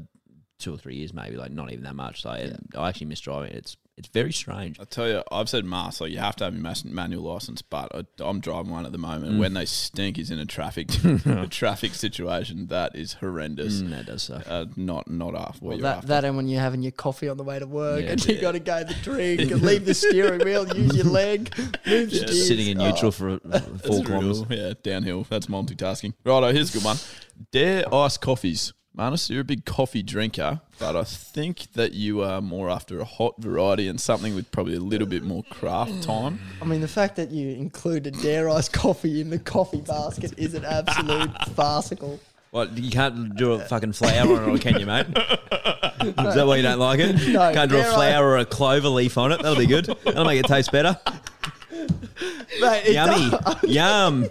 two 0.58 0.74
or 0.74 0.78
three 0.78 0.96
years, 0.96 1.12
maybe, 1.14 1.36
like 1.36 1.50
not 1.52 1.72
even 1.72 1.84
that 1.84 1.96
much. 1.96 2.20
So 2.22 2.30
I, 2.30 2.52
I 2.76 2.88
actually 2.90 3.06
miss 3.06 3.20
driving 3.20 3.50
it. 3.52 3.56
It's 3.56 3.76
it's 4.00 4.08
very 4.08 4.32
strange. 4.32 4.80
I 4.80 4.84
tell 4.84 5.08
you, 5.08 5.22
I've 5.30 5.48
said 5.48 5.64
must, 5.64 6.00
like 6.00 6.10
you 6.10 6.18
have 6.18 6.34
to 6.36 6.44
have 6.44 6.54
your 6.54 6.74
manual 6.92 7.22
license, 7.32 7.62
but 7.62 7.94
I, 7.94 8.04
I'm 8.24 8.40
driving 8.40 8.72
one 8.72 8.84
at 8.86 8.92
the 8.92 8.98
moment. 8.98 9.34
Mm. 9.34 9.38
When 9.38 9.54
they 9.54 9.64
stink 9.66 10.18
is 10.18 10.30
in 10.30 10.38
a 10.40 10.46
traffic 10.46 10.88
a 11.26 11.46
traffic 11.50 11.94
situation, 11.94 12.66
that 12.68 12.96
is 12.96 13.12
horrendous. 13.14 13.82
Mm, 13.82 13.90
that 13.90 14.06
does 14.06 14.22
suck. 14.24 14.42
Uh, 14.48 14.64
not 14.76 15.08
not 15.10 15.34
after 15.36 15.60
what 15.64 15.68
Well, 15.68 15.76
you're 15.78 15.82
that, 15.82 15.96
after. 15.98 16.06
that 16.08 16.24
and 16.24 16.36
when 16.36 16.48
you're 16.48 16.60
having 16.60 16.82
your 16.82 16.92
coffee 16.92 17.28
on 17.28 17.36
the 17.36 17.44
way 17.44 17.58
to 17.58 17.66
work 17.66 18.02
Yeah. 18.02 18.10
and 18.12 18.24
you 18.26 18.40
got 18.40 18.52
to 18.52 18.58
go 18.60 18.82
the 18.82 18.94
drink 19.02 19.40
and 19.42 19.62
leave 19.70 19.84
the 19.84 19.94
steering 19.94 20.40
wheel, 20.44 20.66
use 20.76 20.96
your 20.96 21.04
leg, 21.06 21.52
move 21.58 22.10
the 22.10 22.16
Yeah. 22.16 22.24
gears. 22.26 22.48
Sitting 22.48 22.66
in 22.68 22.80
Oh. 22.80 22.90
neutral 22.90 23.12
for 23.12 23.38
for 23.38 23.48
That's 23.48 23.86
four 23.86 24.00
a 24.00 24.02
kilometers. 24.04 24.46
real- 24.46 24.58
yeah, 24.58 24.74
downhill. 24.82 25.26
That's 25.28 25.46
multitasking. 25.46 26.14
Righto, 26.24 26.52
here's 26.52 26.70
a 26.70 26.78
good 26.78 26.84
one. 26.84 26.96
Dare 27.52 27.84
iced 27.94 28.20
coffees. 28.20 28.72
Marnus, 28.96 29.30
you're 29.30 29.42
a 29.42 29.44
big 29.44 29.64
coffee 29.64 30.02
drinker, 30.02 30.60
but 30.80 30.96
I 30.96 31.04
think 31.04 31.72
that 31.74 31.92
you 31.92 32.22
are 32.22 32.40
more 32.40 32.68
after 32.68 32.98
a 33.00 33.04
hot 33.04 33.34
variety 33.38 33.86
and 33.86 34.00
something 34.00 34.34
with 34.34 34.50
probably 34.50 34.74
a 34.74 34.80
little 34.80 35.06
bit 35.06 35.22
more 35.22 35.44
craft 35.44 36.02
time. 36.02 36.40
I 36.60 36.64
mean, 36.64 36.80
the 36.80 36.88
fact 36.88 37.14
that 37.16 37.30
you 37.30 37.50
included 37.50 38.20
dare 38.20 38.50
ice 38.50 38.68
coffee 38.68 39.20
in 39.20 39.30
the 39.30 39.38
coffee 39.38 39.80
basket 39.80 40.34
is 40.36 40.54
an 40.54 40.64
absolute 40.64 41.30
farcical. 41.54 42.18
What 42.50 42.76
you 42.76 42.90
can't 42.90 43.36
do 43.36 43.52
a 43.52 43.60
fucking 43.60 43.92
flower 43.92 44.42
on 44.42 44.56
it, 44.56 44.60
can 44.60 44.80
you, 44.80 44.86
mate? 44.86 45.06
Is 46.00 46.34
that 46.34 46.44
why 46.46 46.56
you 46.56 46.62
don't 46.62 46.80
like 46.80 46.98
it? 46.98 47.14
No, 47.28 47.52
can't 47.52 47.70
do 47.70 47.76
a 47.76 47.82
dare 47.82 47.92
I- 47.92 47.94
flower 47.94 48.26
or 48.30 48.38
a 48.38 48.44
clover 48.44 48.88
leaf 48.88 49.16
on 49.16 49.30
it. 49.30 49.36
That'll 49.40 49.56
be 49.56 49.66
good. 49.66 49.84
That'll 50.04 50.24
make 50.24 50.40
it 50.40 50.46
taste 50.46 50.72
better. 50.72 50.98
Mate, 52.60 52.88
Yummy, 52.92 53.30
yum. 53.62 54.26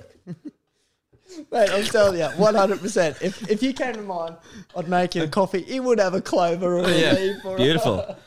Mate, 1.51 1.69
I'm 1.71 1.83
telling 1.85 2.17
you, 2.19 2.25
100%. 2.25 3.21
If, 3.21 3.49
if 3.49 3.63
you 3.63 3.73
came 3.73 3.93
to 3.93 4.01
mine, 4.01 4.35
I'd 4.75 4.87
make 4.87 5.15
you 5.15 5.23
a 5.23 5.27
coffee. 5.27 5.63
It 5.67 5.83
would 5.83 5.99
have 5.99 6.13
a 6.13 6.21
clover 6.21 6.77
or 6.79 6.83
a 6.85 6.91
Yeah, 6.91 7.13
leaf 7.13 7.45
or 7.45 7.57
beautiful. 7.57 8.17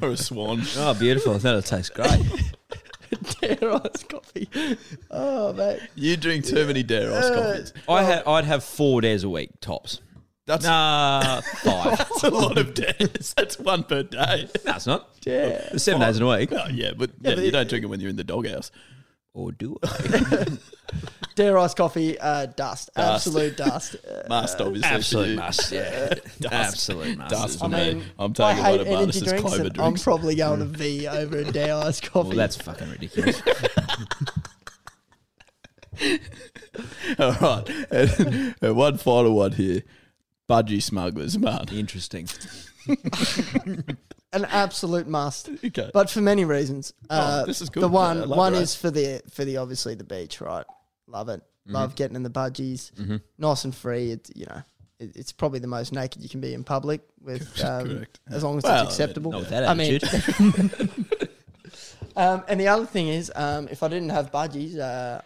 Or 0.00 0.08
a 0.10 0.16
swan. 0.16 0.62
Oh, 0.78 0.94
beautiful. 0.94 1.34
That'll 1.38 1.60
taste 1.60 1.92
great. 1.94 2.08
a 2.10 3.16
dare 3.56 3.74
iced 3.74 4.08
coffee. 4.08 4.48
Oh, 5.10 5.52
mate. 5.52 5.80
You 5.94 6.16
drink 6.16 6.46
too 6.46 6.66
many 6.66 6.82
dare 6.82 7.12
iced 7.12 7.34
coffees. 7.34 7.72
I 7.88 8.02
had, 8.04 8.24
I'd 8.26 8.44
have 8.46 8.64
four 8.64 9.00
days 9.02 9.22
a 9.22 9.28
week 9.28 9.50
tops. 9.60 10.00
That's, 10.46 10.64
Nah, 10.64 11.40
five. 11.42 11.98
that's 11.98 12.22
a 12.24 12.30
lot 12.30 12.56
of 12.58 12.72
dares. 12.74 13.34
That's 13.36 13.58
one 13.58 13.82
per 13.84 14.02
day. 14.02 14.48
no, 14.64 14.74
it's 14.76 14.86
not. 14.86 15.08
Yeah. 15.24 15.68
It's 15.72 15.84
seven 15.84 16.00
days 16.00 16.16
in 16.18 16.22
a 16.22 16.28
week. 16.28 16.50
Oh, 16.52 16.66
yeah, 16.70 16.92
but, 16.96 17.10
yeah, 17.20 17.34
you 17.34 17.50
don't 17.50 17.68
drink 17.68 17.84
it 17.84 17.88
when 17.88 18.00
you're 18.00 18.10
in 18.10 18.16
the 18.16 18.24
doghouse. 18.24 18.70
Or 19.34 19.50
do 19.50 19.76
I? 19.82 20.46
Dare 21.34 21.58
iced 21.58 21.76
coffee, 21.76 22.16
uh, 22.20 22.46
dust. 22.46 22.90
Absolute 22.94 23.56
dust. 23.56 23.96
Uh, 24.08 24.22
Must, 24.28 24.60
obviously. 24.60 24.88
Absolute 24.88 25.36
must. 25.36 25.72
Yeah, 25.72 26.14
absolute 26.52 27.18
must. 27.18 27.30
Dust 27.30 27.58
for 27.58 27.64
I 27.64 27.68
me. 27.68 27.94
mean, 27.94 28.04
I'm 28.16 28.30
I 28.30 28.34
taking 28.34 28.62
one 28.62 28.64
hate 28.72 28.80
of 28.80 28.86
energy 28.86 29.20
drinks, 29.20 29.42
clover 29.42 29.64
and 29.64 29.80
I'm 29.80 29.94
probably 29.94 30.36
going 30.36 30.60
to 30.60 30.66
V 30.66 31.08
over 31.08 31.38
a 31.38 31.44
dare 31.50 31.74
iced 31.74 32.04
coffee. 32.04 32.28
Well, 32.28 32.36
that's 32.36 32.54
fucking 32.56 32.88
ridiculous. 32.88 33.42
All 37.18 37.32
right. 37.32 37.68
And, 37.90 38.54
and 38.62 38.76
one 38.76 38.98
final 38.98 39.34
one 39.34 39.52
here. 39.52 39.82
Budgie 40.48 40.82
smugglers, 40.82 41.36
man. 41.38 41.66
Interesting. 41.72 42.28
An 44.34 44.44
absolute 44.46 45.06
must. 45.08 45.48
Okay. 45.64 45.90
But 45.92 46.10
for 46.10 46.20
many 46.20 46.44
reasons. 46.44 46.92
Uh, 47.08 47.42
Oh, 47.42 47.46
this 47.46 47.60
is 47.60 47.70
good. 47.70 47.82
The 47.82 47.88
one 47.88 48.18
Yeah, 48.18 48.24
one 48.26 48.38
elaborate. 48.52 48.62
is 48.62 48.74
for 48.74 48.90
the 48.90 49.22
for 49.30 49.44
the 49.44 49.56
obviously 49.58 49.94
the 49.94 50.04
beach, 50.04 50.40
right? 50.40 50.66
Love 51.06 51.28
it. 51.28 51.40
Mm-hmm. 51.40 51.74
Love 51.74 51.94
getting 51.94 52.16
in 52.16 52.22
the 52.22 52.30
budgies. 52.30 52.90
Nice 53.38 53.64
and 53.64 53.74
free. 53.74 54.10
It's 54.10 54.30
you 54.34 54.46
know, 54.46 54.62
it, 54.98 55.16
it's 55.16 55.32
probably 55.32 55.58
the 55.60 55.66
most 55.66 55.92
naked 55.92 56.22
you 56.22 56.28
can 56.28 56.40
be 56.40 56.54
in 56.54 56.64
public 56.64 57.00
with 57.22 57.60
um, 57.64 58.06
as 58.30 58.42
long 58.44 58.58
as 58.58 58.64
Well, 58.64 58.84
it's 58.84 58.92
acceptable. 58.92 59.32
Not 59.32 59.40
with 59.40 59.50
that 59.50 59.68
I 59.68 59.74
mean, 59.74 59.98
um, 62.16 62.42
and 62.48 62.60
the 62.60 62.68
other 62.68 62.86
thing 62.86 63.08
is, 63.08 63.32
um, 63.34 63.68
if 63.70 63.82
I 63.82 63.88
didn't 63.88 64.10
have 64.10 64.30
budgies, 64.30 64.78
uh, 64.78 65.20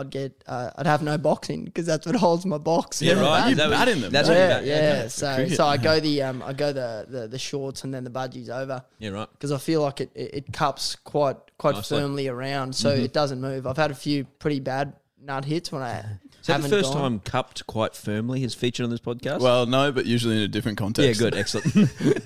I'd 0.00 0.10
get 0.10 0.42
uh, 0.46 0.70
I'd 0.76 0.86
have 0.86 1.02
no 1.02 1.16
boxing 1.18 1.64
because 1.64 1.86
that's 1.86 2.06
what 2.06 2.16
holds 2.16 2.44
my 2.46 2.58
box. 2.58 3.00
yeah, 3.00 3.12
in 3.12 3.18
right. 3.20 3.40
bag. 3.42 3.52
Is 3.52 3.58
bat 3.58 3.70
what- 3.70 3.88
in 3.88 4.00
them, 4.00 4.12
That's 4.12 4.28
don't 4.28 4.36
Yeah, 4.36 4.60
yeah. 4.60 4.98
okay. 5.00 5.08
So 5.08 5.48
so 5.48 5.66
I 5.66 5.76
go 5.76 6.00
the 6.08 6.22
um 6.22 6.42
I 6.42 6.52
go 6.52 6.72
the, 6.72 7.06
the, 7.08 7.28
the 7.28 7.38
shorts 7.38 7.84
and 7.84 7.92
then 7.94 8.04
the 8.04 8.10
budgies 8.10 8.48
over 8.48 8.82
Yeah, 8.98 9.10
right. 9.10 9.28
because 9.32 9.52
I 9.52 9.58
feel 9.58 9.82
like 9.82 10.00
it, 10.00 10.10
it, 10.14 10.34
it 10.34 10.52
cups 10.52 10.96
quite 10.96 11.36
quite 11.58 11.74
Nicely. 11.76 11.96
Mm-hmm. 11.98 12.06
firmly 12.06 12.28
around, 12.28 12.74
so 12.74 12.90
it 12.90 13.12
doesn't 13.12 13.40
move. 13.40 13.66
I've 13.66 13.76
had 13.76 13.90
a 13.90 13.94
few 13.94 14.24
pretty 14.24 14.60
bad 14.60 14.94
nut 15.22 15.44
hits 15.44 15.70
when 15.70 15.82
I 15.82 15.98
Is 16.40 16.46
that 16.46 16.54
haven't 16.54 16.70
the 16.70 16.76
first 16.78 16.92
gone. 16.94 17.02
time 17.02 17.20
cupped 17.20 17.66
quite 17.66 17.94
firmly 17.94 18.40
has 18.40 18.54
featured 18.54 18.84
on 18.84 18.90
this 18.90 19.00
podcast? 19.00 19.40
Well, 19.40 19.66
no, 19.66 19.92
but 19.92 20.06
usually 20.06 20.36
in 20.38 20.42
a 20.42 20.48
different 20.48 20.78
context. 20.78 21.20
yeah, 21.20 21.28
context. 21.30 21.52
good, 21.64 21.74
excellent. 21.84 22.22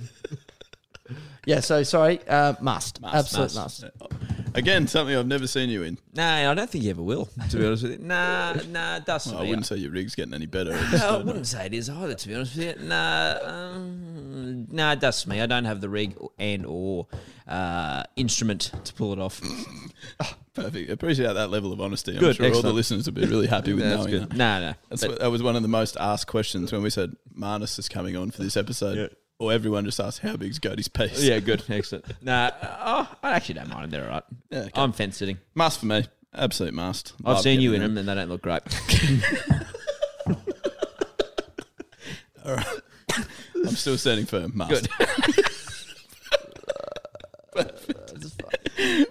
Yeah, 1.47 1.61
so 1.61 1.83
sorry, 1.83 2.21
uh, 2.27 2.55
must, 2.63 3.03
Must, 3.03 3.15
absolute 3.15 3.55
must. 3.55 3.83
must. 3.83 3.85
Again, 4.57 4.87
something 4.87 5.17
I've 5.17 5.27
never 5.27 5.47
seen 5.49 5.69
you 5.69 5.83
in. 5.83 5.99
nah, 6.15 6.51
I 6.51 6.55
don't 6.55 6.71
think 6.71 6.85
you 6.85 6.91
ever 6.91 7.03
will. 7.03 7.29
To 7.51 7.57
be 7.57 7.67
honest 7.67 7.83
with 7.83 7.93
you, 7.93 7.99
nah, 7.99 8.55
nah, 8.71 8.97
it 8.97 9.05
does. 9.05 9.27
Well, 9.27 9.43
I 9.43 9.49
wouldn't 9.49 9.67
say 9.67 9.77
your 9.77 9.91
rig's 9.91 10.15
getting 10.15 10.33
any 10.33 10.47
better. 10.47 10.73
It's, 10.73 10.93
No, 11.01 11.09
I 11.09 11.15
uh, 11.15 11.25
wouldn't 11.25 11.47
say 11.47 11.67
it 11.67 11.75
is 11.75 11.91
either. 11.91 12.15
To 12.15 12.29
be 12.29 12.35
honest 12.35 12.57
with 12.57 12.81
you, 12.81 12.87
nah, 12.87 13.39
um, 13.43 14.67
nah, 14.71 14.93
it 14.93 15.01
does 15.01 15.23
for 15.23 15.31
me. 15.31 15.41
I 15.41 15.47
don't 15.47 15.65
have 15.65 15.81
the 15.81 15.89
rig 15.89 16.17
and 16.39 16.65
or 16.67 17.09
uh, 17.49 18.05
instrument 18.17 18.71
to 18.85 18.95
pull 18.95 19.13
it 19.13 19.19
off. 19.19 19.41
Perfect. 20.55 20.89
Appreciate 20.89 21.33
that 21.33 21.51
level 21.51 21.73
of 21.73 21.81
honesty. 21.81 22.13
I'm 22.13 22.21
Good, 22.21 22.37
sure 22.37 22.55
all 22.55 22.63
the 22.63 22.73
listeners 22.73 23.07
will 23.07 23.15
be 23.15 23.27
really 23.27 23.49
happy 23.49 23.73
with 23.75 23.83
That's 23.83 23.97
knowing 23.97 24.11
good. 24.11 24.31
that. 24.31 24.37
Nah, 24.37 24.61
nah. 24.61 24.75
That's 24.89 25.05
what, 25.05 25.19
that 25.19 25.31
was 25.31 25.43
one 25.43 25.57
of 25.57 25.63
the 25.63 25.69
most 25.69 25.97
asked 25.99 26.29
questions 26.29 26.71
when 26.73 26.83
we 26.83 26.91
said 26.91 27.17
Marnus 27.37 27.77
is 27.79 27.89
coming 27.89 28.17
on 28.17 28.31
for 28.31 28.43
this 28.43 28.57
episode. 28.57 28.97
Yeah. 28.97 29.09
Or 29.39 29.53
everyone 29.53 29.85
just 29.85 29.99
asks 29.99 30.21
how 30.21 30.37
big's 30.37 30.59
Cody's 30.59 30.89
piece? 30.89 31.23
yeah, 31.23 31.41
good, 31.41 31.63
excellent. 31.69 32.05
Nah, 32.23 32.51
oh, 32.63 33.17
I 33.23 33.33
actually 33.33 33.57
don't 33.57 33.69
mind. 33.69 33.91
They're 33.91 34.05
all 34.05 34.11
right. 34.11 34.23
Yeah, 34.51 34.59
okay. 34.61 34.71
I'm 34.75 34.93
fence 34.93 35.17
sitting. 35.17 35.39
Must 35.55 35.81
for 35.81 35.87
me. 35.87 36.05
Absolute 36.33 36.75
must. 36.75 37.15
I've 37.21 37.35
Love 37.35 37.43
seen 37.43 37.61
you 37.61 37.75
in 37.75 37.81
them, 37.81 37.97
and 37.99 38.09
they 38.09 38.15
don't 38.15 38.29
look 38.29 38.43
great. 38.43 38.63
all 42.45 42.57
right. 42.57 42.67
I'm 43.57 43.77
still 43.77 43.97
standing 43.97 44.27
firm. 44.27 44.53
Must. 44.55 44.89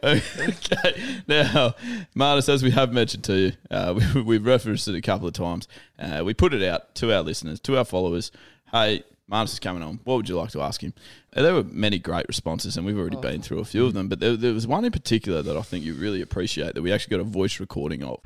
okay. 0.04 1.22
Now, 1.28 1.76
Marnus, 2.16 2.50
as 2.50 2.62
we 2.64 2.72
have 2.72 2.92
mentioned 2.92 3.24
to 3.26 3.38
you, 3.38 3.52
uh, 3.72 4.00
we, 4.16 4.22
we've 4.22 4.46
referenced 4.46 4.88
it 4.88 4.96
a 4.96 5.02
couple 5.02 5.28
of 5.28 5.34
times. 5.34 5.68
Uh, 5.98 6.24
we 6.26 6.34
put 6.34 6.54
it 6.54 6.64
out 6.64 6.94
to 6.96 7.14
our 7.14 7.22
listeners, 7.22 7.60
to 7.62 7.78
our 7.78 7.86
followers. 7.86 8.32
Hey, 8.72 9.04
Marnus 9.32 9.54
is 9.54 9.60
coming 9.60 9.82
on. 9.82 10.00
What 10.04 10.16
would 10.16 10.30
you 10.30 10.36
like 10.36 10.52
to 10.52 10.62
ask 10.62 10.82
him? 10.82 10.94
Uh, 11.36 11.42
there 11.42 11.54
were 11.54 11.64
many 11.64 11.98
great 11.98 12.28
responses, 12.28 12.76
and 12.76 12.86
we've 12.86 12.98
already 12.98 13.18
been 13.18 13.42
through 13.42 13.60
a 13.60 13.66
few 13.66 13.86
of 13.86 13.94
them. 13.94 14.10
But 14.10 14.20
there, 14.20 14.36
there 14.36 14.54
was 14.54 14.68
one 14.68 14.84
in 14.84 14.92
particular 14.92 15.42
that 15.42 15.56
I 15.56 15.62
think 15.62 15.86
you 15.86 15.94
really 15.94 16.22
appreciate 16.22 16.76
that 16.76 16.82
we 16.82 16.92
actually 16.92 17.18
got 17.18 17.22
a 17.22 17.30
voice 17.30 17.60
recording 17.60 18.04
of. 18.04 18.20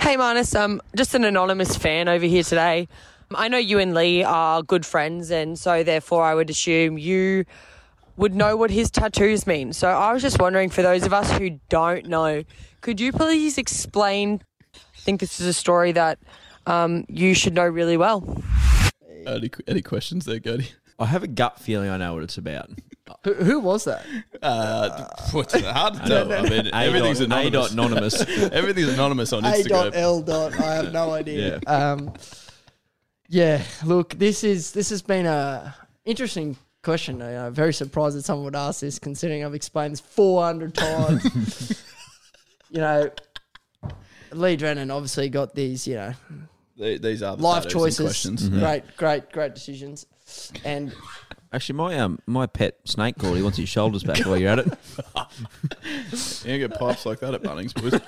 Hey, 0.00 0.16
Marnus, 0.16 0.58
um, 0.58 0.82
just 0.96 1.14
an 1.14 1.24
anonymous 1.24 1.76
fan 1.76 2.08
over 2.08 2.26
here 2.26 2.42
today. 2.42 2.88
I 3.34 3.48
know 3.48 3.58
you 3.58 3.78
and 3.78 3.94
Lee 3.94 4.24
are 4.24 4.62
good 4.62 4.84
friends, 4.84 5.30
and 5.30 5.56
so 5.58 5.84
therefore 5.84 6.24
I 6.24 6.34
would 6.34 6.50
assume 6.50 6.98
you 6.98 7.44
would 8.16 8.34
know 8.34 8.56
what 8.56 8.70
his 8.70 8.90
tattoos 8.90 9.46
mean. 9.46 9.72
So 9.72 9.88
I 9.88 10.12
was 10.12 10.22
just 10.22 10.40
wondering, 10.40 10.70
for 10.70 10.82
those 10.82 11.04
of 11.04 11.12
us 11.12 11.30
who 11.38 11.60
don't 11.68 12.06
know, 12.06 12.42
could 12.80 13.00
you 13.00 13.12
please 13.12 13.58
explain? 13.58 14.42
I 14.74 15.00
think 15.00 15.20
this 15.20 15.40
is 15.40 15.46
a 15.46 15.52
story 15.52 15.92
that 15.92 16.18
um, 16.66 17.04
you 17.08 17.34
should 17.34 17.54
know 17.54 17.66
really 17.66 17.96
well. 17.96 18.42
Any, 19.26 19.50
any 19.66 19.82
questions 19.82 20.24
there, 20.24 20.40
Cody? 20.40 20.68
I 20.98 21.06
have 21.06 21.22
a 21.22 21.26
gut 21.28 21.58
feeling 21.58 21.90
I 21.90 21.96
know 21.98 22.14
what 22.14 22.22
it's 22.22 22.38
about. 22.38 22.70
Who, 23.24 23.34
who 23.34 23.60
was 23.60 23.84
that? 23.84 24.04
Uh, 24.42 25.06
what's 25.32 25.54
it 25.54 25.64
hard 25.64 25.94
to 25.94 26.00
tell? 26.00 26.32
I 26.32 26.42
mean, 26.42 26.70
everything's 26.72 27.20
A 27.20 27.26
dot- 27.28 27.44
A 27.44 27.46
anonymous. 27.46 28.12
dot 28.18 28.28
anonymous. 28.28 28.52
Everything's 28.52 28.88
anonymous 28.88 29.32
on 29.32 29.44
A 29.44 29.62
dot 29.62 29.92
Instagram. 29.92 29.96
L 29.96 30.22
dot. 30.22 30.58
I 30.58 30.74
have 30.74 30.92
no 30.92 31.12
idea. 31.12 31.60
Um, 31.66 32.12
Yeah, 33.28 33.62
look, 33.84 34.14
this 34.14 34.42
is 34.44 34.70
this 34.72 34.90
has 34.90 35.02
been 35.02 35.26
a 35.26 35.74
interesting 36.04 36.56
question. 36.82 37.20
I'm 37.20 37.52
very 37.52 37.74
surprised 37.74 38.16
that 38.16 38.24
someone 38.24 38.44
would 38.44 38.56
ask 38.56 38.80
this, 38.80 38.98
considering 38.98 39.44
I've 39.44 39.54
explained 39.54 39.92
this 39.92 40.00
400 40.00 40.74
times. 40.74 41.84
you 42.70 42.80
know, 42.80 43.10
Lee 44.32 44.56
Drennan 44.56 44.90
obviously 44.92 45.28
got 45.28 45.54
these, 45.54 45.86
you 45.88 45.94
know, 45.96 46.12
The- 46.76 46.98
These 46.98 47.22
are 47.22 47.36
the 47.36 47.42
life 47.42 47.64
tattoos 47.64 47.72
and 47.72 47.80
choices. 47.82 48.06
questions. 48.06 48.48
Great, 48.48 48.96
great, 48.96 49.32
great 49.32 49.54
decisions. 49.54 50.06
And 50.64 50.92
Actually, 51.52 51.76
my 51.76 51.98
um 51.98 52.18
my 52.26 52.46
pet 52.46 52.76
snake 52.84 53.16
called. 53.18 53.36
He 53.36 53.42
wants 53.42 53.58
his 53.58 53.68
shoulders 53.68 54.02
back 54.02 54.18
while 54.26 54.36
you're 54.36 54.50
at 54.50 54.58
it. 54.60 54.72
You 56.44 56.58
don't 56.58 56.70
get 56.70 56.78
pipes 56.78 57.06
like 57.06 57.20
that 57.20 57.34
at 57.34 57.42
Bunnings, 57.42 57.72
boys. 57.74 58.00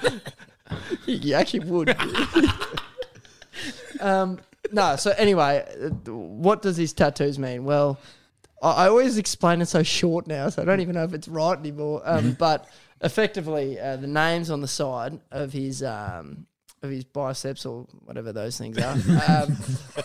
you 1.06 1.34
actually 1.34 1.60
would. 1.60 1.90
um, 4.00 4.38
no, 4.72 4.96
so 4.96 5.12
anyway, 5.16 5.64
uh, 5.80 5.88
what 6.12 6.62
does 6.62 6.76
these 6.76 6.92
tattoos 6.92 7.38
mean? 7.38 7.64
Well, 7.64 7.98
I 8.62 8.84
I 8.84 8.88
always 8.88 9.18
explain 9.18 9.60
it 9.62 9.66
so 9.66 9.82
short 9.82 10.26
now, 10.26 10.48
so 10.48 10.62
I 10.62 10.64
don't 10.64 10.80
even 10.80 10.94
know 10.94 11.04
if 11.04 11.14
it's 11.14 11.28
right 11.28 11.58
anymore. 11.58 12.02
Um, 12.04 12.32
but 12.32 12.68
effectively, 13.00 13.78
uh, 13.80 13.96
the 13.96 14.06
names 14.06 14.50
on 14.50 14.60
the 14.60 14.68
side 14.68 15.18
of 15.30 15.52
his 15.52 15.82
um, 15.82 16.46
of 16.82 16.90
his 16.90 17.04
biceps 17.04 17.66
or 17.66 17.86
whatever 18.04 18.32
those 18.32 18.56
things 18.58 18.78
are, 18.78 18.92
um, 18.92 19.56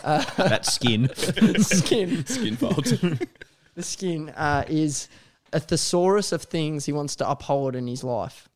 that 0.02 0.60
skin. 0.64 1.08
skin, 1.62 2.24
Skin 2.26 2.56
folds. 2.56 2.90
the 3.74 3.82
skin 3.82 4.30
uh, 4.30 4.64
is 4.68 5.08
a 5.52 5.60
thesaurus 5.60 6.32
of 6.32 6.42
things 6.42 6.84
he 6.84 6.92
wants 6.92 7.16
to 7.16 7.28
uphold 7.28 7.76
in 7.76 7.86
his 7.86 8.02
life. 8.04 8.48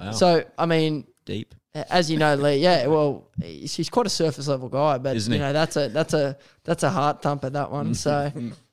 Wow. 0.00 0.12
So, 0.12 0.44
I 0.58 0.66
mean, 0.66 1.06
deep. 1.24 1.54
as 1.74 2.10
you 2.10 2.18
know, 2.18 2.34
Lee, 2.34 2.56
yeah, 2.56 2.86
well, 2.86 3.28
he's, 3.42 3.74
he's 3.74 3.88
quite 3.90 4.06
a 4.06 4.10
surface 4.10 4.48
level 4.48 4.68
guy, 4.68 4.98
but 4.98 5.16
Isn't 5.16 5.32
you 5.32 5.38
he? 5.38 5.44
know 5.44 5.52
that's 5.52 5.76
a 5.76 5.88
that's 5.88 6.14
a 6.14 6.36
that's 6.64 6.82
a 6.82 6.90
heart 6.90 7.22
thumper 7.22 7.50
that 7.50 7.70
one. 7.70 7.94
So, 7.94 8.32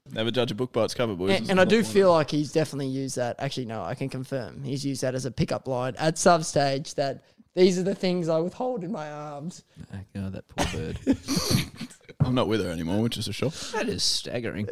Never 0.10 0.32
judge 0.32 0.52
a 0.52 0.56
book 0.56 0.72
by 0.72 0.86
its 0.86 0.94
cover, 0.94 1.16
boys. 1.16 1.38
and, 1.38 1.52
and 1.52 1.60
I 1.60 1.66
do 1.66 1.84
feel 1.84 2.14
like 2.14 2.32
he's 2.32 2.54
definitely 2.54 2.88
used 2.88 3.18
that. 3.18 3.36
Actually, 3.40 3.66
no, 3.66 3.84
I 3.84 3.94
can 3.94 4.08
confirm 4.08 4.64
he's 4.64 4.86
used 4.86 5.02
that 5.02 5.14
as 5.16 5.26
a 5.26 5.32
pickup 5.32 5.68
line 5.68 5.96
at 6.00 6.18
some 6.18 6.44
stage. 6.44 6.96
That 6.96 7.26
these 7.58 7.80
are 7.80 7.84
the 7.84 7.96
things 7.96 8.30
I 8.30 8.38
withhold 8.38 8.84
in 8.84 8.92
my 8.92 9.10
arms. 9.12 9.64
Oh, 9.92 9.98
God, 10.14 10.34
that 10.34 10.48
poor 10.48 10.80
bird. 10.80 11.00
I'm 12.20 12.36
not 12.36 12.48
with 12.48 12.64
her 12.64 12.70
anymore, 12.70 13.02
which 13.02 13.18
is 13.18 13.28
a 13.28 13.34
shock. 13.34 13.54
that 13.74 13.90
is 13.90 14.04
staggering. 14.04 14.70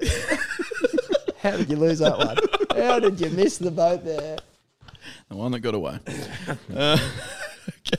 How 1.39 1.57
did 1.57 1.67
you 1.67 1.77
lose 1.77 1.97
that 1.97 2.15
one? 2.15 2.37
How 2.79 2.99
did 2.99 3.19
you 3.19 3.31
miss 3.31 3.57
the 3.57 3.71
boat 3.71 4.05
there? 4.05 4.37
The 5.29 5.35
one 5.35 5.51
that 5.53 5.61
got 5.61 5.73
away. 5.73 5.99
Uh, 6.75 6.99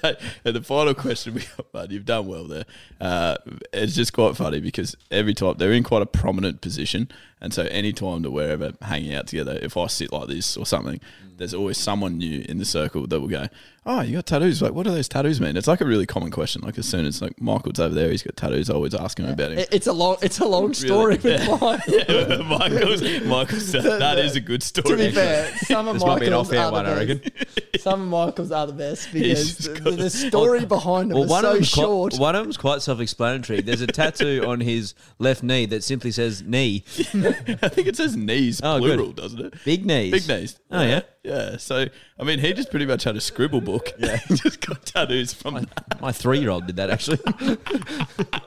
okay. 0.04 0.16
And 0.44 0.54
the 0.54 0.62
final 0.62 0.94
question 0.94 1.34
we 1.34 1.40
got, 1.56 1.72
bud, 1.72 1.90
you've 1.90 2.04
done 2.04 2.28
well 2.28 2.44
there. 2.44 2.64
Uh, 3.00 3.36
it's 3.72 3.96
just 3.96 4.12
quite 4.12 4.36
funny 4.36 4.60
because 4.60 4.94
every 5.10 5.34
time 5.34 5.54
they're 5.58 5.72
in 5.72 5.82
quite 5.82 6.02
a 6.02 6.06
prominent 6.06 6.60
position. 6.60 7.08
And 7.40 7.52
so 7.52 7.64
any 7.64 7.92
time 7.92 8.22
that 8.22 8.30
we're 8.30 8.50
ever 8.50 8.72
hanging 8.82 9.14
out 9.14 9.26
together, 9.26 9.58
if 9.60 9.76
I 9.76 9.86
sit 9.88 10.10
like 10.12 10.28
this 10.28 10.56
or 10.56 10.64
something, 10.64 11.00
there's 11.36 11.52
always 11.52 11.76
someone 11.76 12.16
new 12.16 12.44
in 12.48 12.56
the 12.56 12.64
circle 12.64 13.06
that 13.06 13.20
will 13.20 13.28
go, 13.28 13.46
Oh, 13.88 14.00
you 14.00 14.16
got 14.16 14.26
tattoos? 14.26 14.60
Like, 14.60 14.72
what 14.72 14.82
do 14.84 14.90
those 14.90 15.06
tattoos 15.08 15.40
mean? 15.40 15.56
It's 15.56 15.68
like 15.68 15.80
a 15.80 15.84
really 15.84 16.06
common 16.06 16.32
question. 16.32 16.60
Like, 16.62 16.76
as 16.76 16.86
soon 16.88 17.04
as 17.06 17.22
like 17.22 17.40
Michael's 17.40 17.78
over 17.78 17.94
there, 17.94 18.10
he's 18.10 18.24
got 18.24 18.36
tattoos. 18.36 18.68
I 18.68 18.74
always 18.74 18.94
ask 18.96 19.16
him 19.20 19.26
about 19.28 19.52
him. 19.52 19.58
It- 19.58 19.68
It's 19.70 19.86
a 19.86 19.92
long, 19.92 20.16
it's 20.22 20.40
a 20.40 20.44
long 20.44 20.74
story. 20.74 21.20
Yeah. 21.22 21.48
with 21.48 21.60
mine. 21.60 21.80
Yeah, 21.86 22.36
Michael's, 22.42 23.02
Michael's 23.26 23.70
that 23.72 24.18
is 24.18 24.34
a 24.34 24.40
good 24.40 24.62
story. 24.64 24.88
To 24.88 24.96
be 24.96 25.12
fair, 25.12 25.54
some 25.58 25.86
of 25.86 25.94
This 25.94 26.04
might 26.04 26.18
be 26.18 26.26
an 26.26 26.32
Michael's 26.32 26.48
off-air 26.48 26.60
are 26.62 26.66
the 26.66 26.72
one, 26.72 26.86
I 26.86 27.04
best. 27.04 27.08
reckon. 27.08 27.46
Some 27.80 28.00
of 28.02 28.08
Michael's 28.08 28.50
are 28.50 28.66
the 28.66 28.72
best 28.72 29.12
because 29.12 29.58
the, 29.58 29.70
the 29.90 30.10
story 30.10 30.64
behind 30.64 31.10
them 31.10 31.16
Well, 31.18 31.24
is 31.26 31.30
one 31.30 31.42
so 31.44 31.56
of 31.58 31.66
short. 31.66 32.12
Quite, 32.14 32.20
one 32.20 32.34
of 32.34 32.42
them's 32.44 32.56
quite 32.56 32.82
self-explanatory. 32.82 33.60
There's 33.60 33.82
a 33.82 33.86
tattoo 33.86 34.42
on 34.46 34.58
his 34.60 34.94
left 35.20 35.42
knee 35.44 35.66
that 35.66 35.84
simply 35.84 36.10
says 36.10 36.42
knee, 36.42 36.82
I 37.62 37.68
think 37.68 37.88
it 37.88 37.96
says 37.96 38.16
knees 38.16 38.60
Oh, 38.62 38.78
good. 38.80 38.96
plural, 38.96 39.12
doesn't 39.12 39.40
it? 39.40 39.54
big 39.64 39.84
knees. 39.86 40.12
Big 40.12 40.28
knees. 40.28 40.58
Oh, 40.70 40.82
yeah? 40.82 41.00
Yeah. 41.22 41.56
So 41.56 41.86
I 42.18 42.24
mean, 42.24 42.38
he 42.38 42.52
just 42.52 42.70
pretty 42.70 42.86
much 42.86 43.04
had 43.04 43.16
a 43.16 43.20
scribble 43.20 43.60
book. 43.60 43.92
Yeah. 43.98 44.16
he 44.28 44.34
just 44.36 44.60
got 44.66 44.84
tattoos 44.86 45.32
from 45.34 45.54
that. 45.54 46.00
My 46.00 46.12
three-year-old 46.12 46.66
did 46.66 46.76
that 46.76 46.90
actually. 46.90 47.18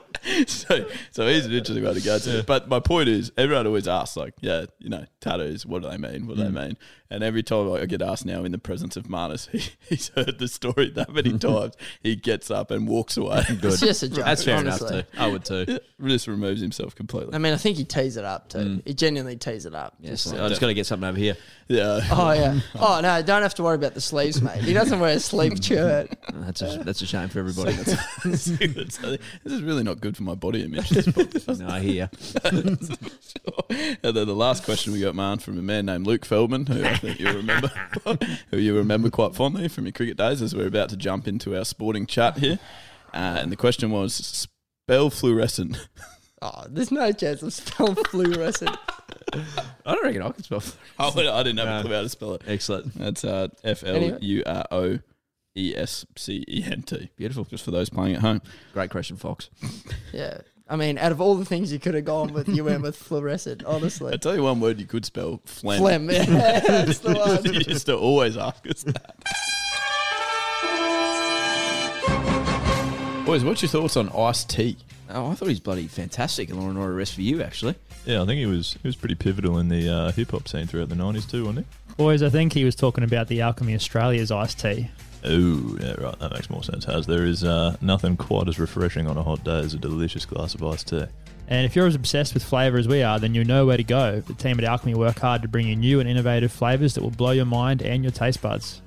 So 0.46 0.86
so 1.12 1.26
he's 1.26 1.46
an 1.46 1.52
interesting 1.52 1.82
one 1.82 1.94
to 1.94 2.00
go 2.02 2.18
to. 2.18 2.42
But 2.46 2.68
my 2.68 2.78
point 2.78 3.08
is, 3.08 3.32
everyone 3.38 3.66
always 3.66 3.88
asks, 3.88 4.18
like, 4.18 4.34
yeah, 4.42 4.66
you 4.78 4.90
know, 4.90 5.06
tattoos. 5.20 5.64
What 5.64 5.80
do 5.82 5.88
they 5.88 5.96
mean? 5.96 6.26
What 6.26 6.36
do 6.36 6.42
Mm. 6.42 6.52
they 6.54 6.60
mean? 6.66 6.76
And 7.12 7.24
every 7.24 7.42
time 7.42 7.72
I 7.72 7.86
get 7.86 8.02
asked 8.02 8.24
now 8.24 8.44
in 8.44 8.52
the 8.52 8.58
presence 8.58 8.96
of 8.96 9.08
Marnus, 9.08 9.48
he, 9.52 9.62
he's 9.88 10.10
heard 10.10 10.38
the 10.38 10.46
story 10.46 10.90
that 10.90 11.12
many 11.12 11.36
times. 11.38 11.74
He 12.02 12.14
gets 12.14 12.50
up 12.50 12.70
and 12.70 12.86
walks 12.86 13.16
away. 13.16 13.44
It's 13.70 13.80
just 13.80 14.02
a 14.02 14.08
joke. 14.08 14.24
That's 14.24 14.42
fair 14.44 14.56
honestly. 14.56 14.88
enough 14.88 15.10
too. 15.10 15.18
I 15.18 15.26
would 15.26 15.44
too. 15.44 15.78
just 16.04 16.26
removes 16.26 16.60
himself 16.60 16.94
completely. 16.94 17.34
I 17.34 17.38
mean, 17.38 17.52
I 17.52 17.56
think 17.56 17.76
he 17.76 17.84
tees 17.84 18.16
it 18.16 18.24
up 18.24 18.48
too. 18.48 18.58
Mm. 18.58 18.86
He 18.86 18.94
genuinely 18.94 19.36
tees 19.36 19.66
it 19.66 19.74
up. 19.74 19.94
Yes, 20.00 20.24
Just 20.24 20.34
I 20.34 20.40
like- 20.40 20.48
just 20.48 20.60
got 20.60 20.68
to 20.68 20.74
get 20.74 20.86
something 20.86 21.08
over 21.08 21.18
here. 21.18 21.36
Yeah. 21.68 22.00
oh 22.10 22.32
yeah. 22.32 22.60
Oh 22.74 23.00
no, 23.00 23.22
don't 23.22 23.42
have 23.42 23.54
to 23.54 23.62
worry 23.62 23.76
about 23.76 23.94
the 23.94 24.00
sleeves, 24.00 24.42
mate. 24.42 24.62
He 24.62 24.72
doesn't 24.72 24.98
wear 24.98 25.16
a 25.16 25.20
sleeve 25.20 25.52
mm. 25.52 25.64
shirt. 25.64 26.10
That's 26.32 26.62
a, 26.62 26.82
that's 26.84 27.02
a 27.02 27.06
shame 27.06 27.28
for 27.28 27.38
everybody. 27.38 27.72
this 28.24 28.48
is 28.48 29.62
really 29.62 29.84
not 29.84 30.00
good 30.00 30.16
for 30.16 30.24
my 30.24 30.34
body 30.34 30.64
image. 30.64 30.88
This 30.88 31.60
no, 31.60 31.68
I 31.68 31.80
hear. 31.80 32.10
And 34.02 34.16
then 34.16 34.26
the 34.26 34.34
last 34.34 34.64
question 34.64 34.92
we 34.92 35.00
got, 35.00 35.14
man, 35.14 35.38
from 35.38 35.58
a 35.58 35.62
man 35.62 35.86
named 35.86 36.06
Luke 36.06 36.24
Feldman, 36.24 36.66
who 36.66 36.82
I 37.02 37.14
think 37.14 37.20
you 37.20 37.32
remember, 37.32 37.68
who 38.50 38.56
you 38.58 38.76
remember 38.76 39.08
quite 39.08 39.34
fondly 39.34 39.68
from 39.68 39.86
your 39.86 39.92
cricket 39.92 40.18
days, 40.18 40.42
as 40.42 40.54
we're 40.54 40.66
about 40.66 40.90
to 40.90 40.96
jump 40.96 41.26
into 41.26 41.56
our 41.56 41.64
sporting 41.64 42.06
chat 42.06 42.38
here. 42.38 42.58
Uh, 43.14 43.38
and 43.40 43.50
the 43.50 43.56
question 43.56 43.90
was, 43.90 44.14
spell 44.14 45.10
fluorescent. 45.10 45.88
Oh, 46.42 46.64
there's 46.70 46.90
no 46.90 47.12
chance 47.12 47.42
of 47.42 47.52
spelling 47.52 47.96
fluorescent. 47.96 48.74
I 49.34 49.44
don't 49.84 50.02
reckon 50.02 50.22
I 50.22 50.30
can 50.30 50.42
spell. 50.42 50.62
Oh, 50.98 51.10
I 51.10 51.42
didn't 51.42 51.58
have 51.58 51.84
a 51.84 51.86
clue 51.86 51.94
how 51.94 52.00
to 52.00 52.08
spell 52.08 52.32
it. 52.32 52.42
Excellent. 52.46 52.94
That's 52.94 53.26
uh, 53.26 53.48
F 53.62 53.84
L 53.84 54.16
U 54.18 54.42
R 54.46 54.64
O 54.70 54.98
E 55.54 55.74
S 55.76 56.06
C 56.16 56.42
E 56.48 56.64
N 56.64 56.80
T. 56.80 57.10
Beautiful. 57.16 57.44
Just 57.44 57.62
for 57.62 57.72
those 57.72 57.90
playing 57.90 58.14
at 58.14 58.22
home. 58.22 58.40
Great 58.72 58.88
question, 58.88 59.18
Fox. 59.18 59.50
Yeah. 60.14 60.38
I 60.70 60.76
mean, 60.76 60.98
out 60.98 61.10
of 61.10 61.20
all 61.20 61.34
the 61.34 61.44
things 61.44 61.72
you 61.72 61.80
could 61.80 61.94
have 61.94 62.04
gone 62.04 62.32
with, 62.32 62.48
you 62.48 62.62
went 62.62 62.82
with 62.82 62.94
fluorescent, 63.08 63.64
honestly. 63.64 64.14
I 64.14 64.16
tell 64.16 64.36
you 64.36 64.44
one 64.44 64.60
word 64.60 64.78
you 64.78 64.86
could 64.86 65.04
spell: 65.04 65.40
phlegm. 65.44 65.80
Phlegm. 65.80 66.08
Yeah, 66.08 66.60
that's 66.60 67.00
the 67.00 67.12
one. 67.12 67.44
you 67.44 67.60
used 67.66 67.86
to 67.86 67.96
always 67.96 68.36
ask 68.36 68.64
us 68.68 68.84
that. 68.84 69.16
Boys, 73.26 73.44
what's 73.44 73.62
your 73.62 73.68
thoughts 73.68 73.96
on 73.96 74.10
iced 74.10 74.48
tea? 74.48 74.76
Oh, 75.10 75.32
I 75.32 75.34
thought 75.34 75.48
he's 75.48 75.58
bloody 75.58 75.88
fantastic 75.88 76.50
in 76.50 76.60
Law 76.60 76.68
and 76.68 76.78
Order 76.78 76.94
Rest 76.94 77.14
for 77.14 77.22
You, 77.22 77.42
actually. 77.42 77.74
Yeah, 78.06 78.22
I 78.22 78.26
think 78.26 78.38
he 78.38 78.46
was 78.46 78.76
he 78.80 78.86
was 78.86 78.94
pretty 78.94 79.16
pivotal 79.16 79.58
in 79.58 79.68
the 79.68 79.88
uh, 79.92 80.12
hip 80.12 80.30
hop 80.30 80.46
scene 80.46 80.68
throughout 80.68 80.88
the 80.88 80.94
nineties 80.94 81.26
too, 81.26 81.46
wasn't 81.46 81.66
he? 81.66 81.94
Boys, 81.96 82.22
I 82.22 82.28
think 82.30 82.52
he 82.52 82.64
was 82.64 82.76
talking 82.76 83.02
about 83.02 83.26
the 83.26 83.40
Alchemy 83.40 83.74
Australia's 83.74 84.30
iced 84.30 84.60
tea. 84.60 84.88
He? 85.22 85.28
Oh, 85.28 85.76
yeah, 85.80 85.94
right. 86.00 86.18
That 86.18 86.32
makes 86.32 86.50
more 86.50 86.62
sense. 86.62 86.86
As 86.86 87.06
there 87.06 87.24
is 87.24 87.44
uh, 87.44 87.76
nothing 87.80 88.16
quite 88.16 88.48
as 88.48 88.58
refreshing 88.58 89.06
on 89.06 89.16
a 89.16 89.22
hot 89.22 89.44
day 89.44 89.60
as 89.60 89.74
a 89.74 89.78
delicious 89.78 90.24
glass 90.24 90.54
of 90.54 90.62
iced 90.62 90.88
tea. 90.88 91.04
And 91.48 91.66
if 91.66 91.74
you're 91.74 91.86
as 91.86 91.96
obsessed 91.96 92.32
with 92.32 92.44
flavour 92.44 92.78
as 92.78 92.86
we 92.86 93.02
are, 93.02 93.18
then 93.18 93.34
you 93.34 93.44
know 93.44 93.66
where 93.66 93.76
to 93.76 93.82
go. 93.82 94.20
The 94.20 94.34
team 94.34 94.58
at 94.58 94.64
Alchemy 94.64 94.94
work 94.94 95.18
hard 95.18 95.42
to 95.42 95.48
bring 95.48 95.66
you 95.66 95.74
new 95.74 95.98
and 95.98 96.08
innovative 96.08 96.52
flavours 96.52 96.94
that 96.94 97.02
will 97.02 97.10
blow 97.10 97.32
your 97.32 97.44
mind 97.44 97.82
and 97.82 98.04
your 98.04 98.12
taste 98.12 98.40
buds. 98.40 98.80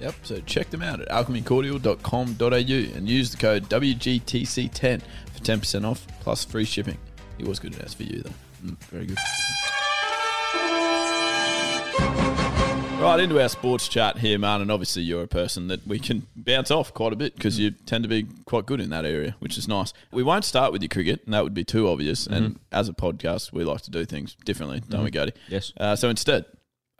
Yep, 0.00 0.14
so 0.22 0.40
check 0.40 0.70
them 0.70 0.82
out 0.82 1.00
at 1.00 1.08
alchemycordial.com.au 1.08 2.96
and 2.96 3.08
use 3.08 3.32
the 3.32 3.36
code 3.36 3.68
WGTC10 3.68 5.02
for 5.32 5.40
10% 5.40 5.84
off 5.84 6.06
plus 6.20 6.44
free 6.44 6.64
shipping. 6.64 6.98
It 7.38 7.48
was 7.48 7.58
good 7.58 7.72
to 7.74 7.82
ask 7.82 7.96
for 7.96 8.04
you 8.04 8.22
though. 8.22 8.30
Mm, 8.64 8.76
very 8.90 9.06
good. 9.06 9.18
Right, 13.04 13.20
into 13.20 13.40
our 13.40 13.48
sports 13.48 13.86
chat 13.88 14.18
here, 14.18 14.38
man. 14.38 14.60
And 14.60 14.70
obviously, 14.70 15.02
you're 15.02 15.22
a 15.22 15.28
person 15.28 15.68
that 15.68 15.86
we 15.86 15.98
can 15.98 16.26
bounce 16.34 16.70
off 16.70 16.92
quite 16.94 17.12
a 17.12 17.16
bit 17.16 17.34
because 17.36 17.58
you 17.58 17.70
tend 17.70 18.02
to 18.04 18.08
be 18.08 18.26
quite 18.46 18.66
good 18.66 18.80
in 18.80 18.90
that 18.90 19.04
area, 19.04 19.36
which 19.40 19.56
is 19.58 19.68
nice. 19.68 19.92
We 20.10 20.22
won't 20.22 20.44
start 20.44 20.72
with 20.72 20.82
your 20.82 20.88
cricket, 20.88 21.22
and 21.24 21.34
that 21.34 21.44
would 21.44 21.54
be 21.54 21.64
too 21.64 21.88
obvious. 21.88 22.26
And 22.26 22.58
as 22.72 22.88
a 22.88 22.92
podcast, 22.92 23.52
we 23.52 23.64
like 23.64 23.82
to 23.82 23.90
do 23.90 24.04
things 24.04 24.34
differently, 24.44 24.82
don't 24.88 25.04
we, 25.04 25.10
Gady? 25.10 25.32
Yes. 25.48 25.72
Uh, 25.76 25.94
so 25.96 26.08
instead, 26.08 26.46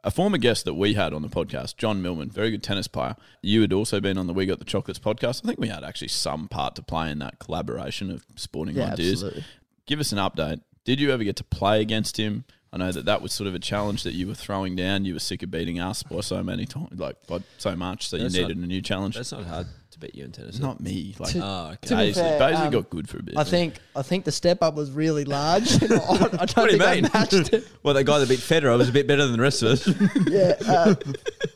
a 0.04 0.10
former 0.10 0.36
guest 0.38 0.66
that 0.66 0.74
we 0.74 0.92
had 0.94 1.14
on 1.14 1.22
the 1.22 1.28
podcast, 1.28 1.76
John 1.78 2.02
Millman, 2.02 2.28
very 2.30 2.50
good 2.50 2.62
tennis 2.62 2.86
player. 2.86 3.16
You 3.40 3.62
had 3.62 3.72
also 3.72 4.00
been 4.00 4.18
on 4.18 4.26
the 4.26 4.34
We 4.34 4.44
Got 4.46 4.58
the 4.58 4.64
Chocolates 4.66 4.98
podcast. 4.98 5.40
I 5.44 5.48
think 5.48 5.58
we 5.58 5.68
had 5.68 5.82
actually 5.82 6.08
some 6.08 6.48
part 6.48 6.76
to 6.76 6.82
play 6.82 7.10
in 7.10 7.18
that 7.20 7.38
collaboration 7.38 8.10
of 8.10 8.24
sporting 8.36 8.76
Yeah, 8.76 8.92
ideas. 8.92 9.14
absolutely. 9.24 9.44
Give 9.86 10.00
us 10.00 10.12
an 10.12 10.18
update. 10.18 10.60
Did 10.84 11.00
you 11.00 11.10
ever 11.12 11.24
get 11.24 11.36
to 11.36 11.44
play 11.44 11.80
against 11.80 12.18
him? 12.18 12.44
I 12.74 12.76
know 12.76 12.90
that 12.90 13.04
that 13.04 13.22
was 13.22 13.32
sort 13.32 13.46
of 13.46 13.54
a 13.54 13.60
challenge 13.60 14.02
that 14.02 14.14
you 14.14 14.26
were 14.26 14.34
throwing 14.34 14.74
down. 14.74 15.04
You 15.04 15.14
were 15.14 15.20
sick 15.20 15.44
of 15.44 15.50
beating 15.52 15.78
us 15.78 16.02
by 16.02 16.20
so 16.22 16.42
many 16.42 16.66
times, 16.66 16.98
like 16.98 17.14
by 17.28 17.38
so 17.56 17.76
much, 17.76 18.08
so 18.08 18.18
That's 18.18 18.34
you 18.34 18.40
not- 18.42 18.48
needed 18.48 18.64
a 18.64 18.66
new 18.66 18.82
challenge. 18.82 19.14
That's 19.14 19.30
not 19.30 19.44
hard 19.44 19.68
to 19.92 19.98
beat 20.00 20.16
you 20.16 20.24
in 20.24 20.32
tennis. 20.32 20.58
not 20.58 20.80
me. 20.80 21.14
Like, 21.20 21.30
To- 21.34 21.40
Oh, 21.44 21.66
okay. 21.74 21.86
to 21.86 21.94
be 21.94 21.96
Paisley, 21.96 22.22
fair, 22.24 22.38
Paisley 22.40 22.64
um, 22.66 22.72
got 22.72 22.90
good 22.90 23.08
for 23.08 23.18
a 23.20 23.22
bit. 23.22 23.36
I 23.38 23.44
think 23.44 23.74
I 23.94 24.02
think 24.02 24.24
the 24.24 24.32
step 24.32 24.60
up 24.60 24.74
was 24.74 24.90
really 24.90 25.24
large. 25.24 25.70
I, 25.82 25.86
I 25.86 25.88
don't 25.88 26.56
What 26.56 26.56
do 26.56 26.60
you 26.62 26.68
think 26.70 26.82
I 26.82 26.94
mean? 26.96 27.10
matched 27.14 27.32
it. 27.52 27.68
Well, 27.84 27.94
that 27.94 28.02
guy 28.02 28.18
that 28.18 28.28
beat 28.28 28.40
Federer 28.40 28.76
was 28.76 28.88
a 28.88 28.92
bit 28.92 29.06
better 29.06 29.22
than 29.24 29.36
the 29.36 29.42
rest 29.42 29.62
of 29.62 29.68
us. 29.70 29.86
Yeah. 30.28 30.54
Uh, 30.66 30.94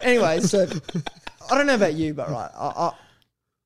anyway, 0.00 0.38
so 0.38 0.68
I 1.50 1.56
don't 1.56 1.66
know 1.66 1.74
about 1.74 1.94
you, 1.94 2.14
but 2.14 2.30
right, 2.30 2.50
I, 2.56 2.66
I, 2.68 2.92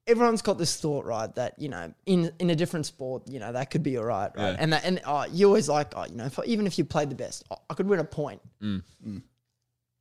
everyone's 0.06 0.42
got 0.42 0.58
this 0.58 0.76
thought, 0.80 1.04
right, 1.04 1.32
that 1.34 1.58
you 1.58 1.68
know, 1.68 1.92
in 2.06 2.32
in 2.38 2.50
a 2.50 2.56
different 2.56 2.86
sport, 2.86 3.22
you 3.28 3.38
know, 3.38 3.52
that 3.52 3.70
could 3.70 3.82
be 3.82 3.96
all 3.98 4.04
right, 4.04 4.30
right? 4.36 4.50
Yeah. 4.52 4.56
And 4.58 4.72
that, 4.72 4.84
and 4.84 5.00
uh, 5.04 5.26
you 5.30 5.46
always 5.46 5.68
like, 5.68 5.92
oh, 5.96 6.04
you 6.04 6.16
know, 6.16 6.26
if, 6.26 6.38
even 6.44 6.66
if 6.66 6.78
you 6.78 6.84
played 6.84 7.10
the 7.10 7.14
best, 7.14 7.44
I- 7.50 7.56
I 7.70 7.74
could 7.74 7.86
win 7.86 8.00
a 8.00 8.04
point. 8.04 8.40
Mm. 8.62 8.82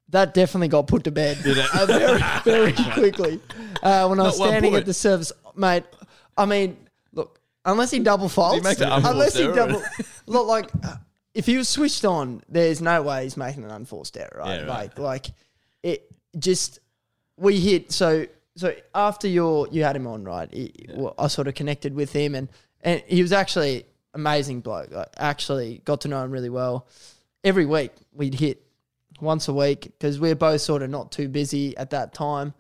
That 0.09 0.33
definitely 0.33 0.67
got 0.67 0.87
put 0.87 1.05
to 1.05 1.11
bed 1.11 1.37
uh, 1.45 1.85
very, 1.85 2.21
very 2.43 2.73
quickly 2.93 3.39
uh, 3.81 4.07
when 4.07 4.19
I 4.19 4.23
was 4.23 4.35
standing 4.35 4.75
at 4.75 4.85
the 4.85 4.93
service, 4.93 5.31
mate. 5.55 5.83
I 6.37 6.45
mean, 6.45 6.77
look, 7.13 7.39
unless 7.63 7.91
he 7.91 7.99
double 7.99 8.27
faults, 8.27 8.65
unforced 8.65 8.81
unless 8.81 9.37
he 9.37 9.43
error? 9.43 9.55
double, 9.55 9.83
look 10.25 10.47
like 10.47 10.69
uh, 10.83 10.95
if 11.33 11.45
he 11.45 11.55
was 11.57 11.69
switched 11.69 12.03
on, 12.03 12.43
there's 12.49 12.81
no 12.81 13.01
way 13.03 13.23
he's 13.23 13.37
making 13.37 13.63
an 13.63 13.71
unforced 13.71 14.17
error, 14.17 14.35
right? 14.39 14.55
Yeah, 14.61 14.65
right. 14.65 14.97
Like, 14.97 14.99
like 14.99 15.25
it 15.83 16.11
just 16.37 16.79
we 17.37 17.59
hit 17.59 17.91
so 17.91 18.25
so 18.55 18.73
after 18.93 19.27
your 19.27 19.67
you 19.69 19.83
had 19.83 19.95
him 19.95 20.07
on 20.07 20.23
right 20.23 20.53
he, 20.53 20.73
well, 20.93 21.13
i 21.17 21.27
sort 21.27 21.47
of 21.47 21.53
connected 21.53 21.93
with 21.93 22.11
him 22.11 22.35
and 22.35 22.49
and 22.83 23.01
he 23.07 23.21
was 23.21 23.31
actually 23.31 23.85
amazing 24.13 24.61
bloke. 24.61 24.93
I 24.93 25.05
actually 25.17 25.81
got 25.85 26.01
to 26.01 26.07
know 26.07 26.23
him 26.23 26.31
really 26.31 26.49
well. 26.49 26.87
Every 27.43 27.65
week 27.65 27.91
we'd 28.13 28.35
hit 28.35 28.63
once 29.19 29.47
a 29.47 29.53
week 29.53 29.83
because 29.83 30.19
we 30.19 30.31
are 30.31 30.35
both 30.35 30.61
sort 30.61 30.81
of 30.81 30.89
not 30.89 31.11
too 31.11 31.27
busy 31.27 31.75
at 31.77 31.91
that 31.91 32.13
time 32.13 32.53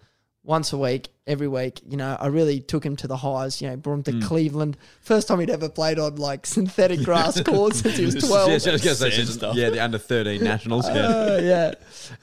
once 0.43 0.73
a 0.73 0.77
week 0.77 1.09
every 1.27 1.47
week 1.47 1.79
you 1.87 1.95
know 1.95 2.17
i 2.19 2.25
really 2.25 2.59
took 2.59 2.83
him 2.83 2.95
to 2.95 3.05
the 3.07 3.15
highs 3.17 3.61
you 3.61 3.69
know 3.69 3.75
brought 3.75 3.93
him 3.93 4.03
to 4.03 4.19
cleveland 4.25 4.75
first 4.99 5.27
time 5.27 5.39
he'd 5.39 5.51
ever 5.51 5.69
played 5.69 5.99
on 5.99 6.15
like 6.15 6.47
synthetic 6.47 6.99
grass 7.05 7.39
courts 7.41 7.79
since 7.81 7.95
he 7.97 8.05
was 8.05 8.15
12 8.15 8.49
Yes, 8.49 8.67
I 8.67 8.71
was 8.71 8.99
say, 8.99 9.23
stuff. 9.25 9.55
yeah, 9.55 9.69
the 9.69 9.79
under 9.79 9.99
thirteen 9.99 10.43
nationals. 10.53 10.87
yeah. 10.87 10.93
uh, 10.95 11.39
yeah. 11.43 11.73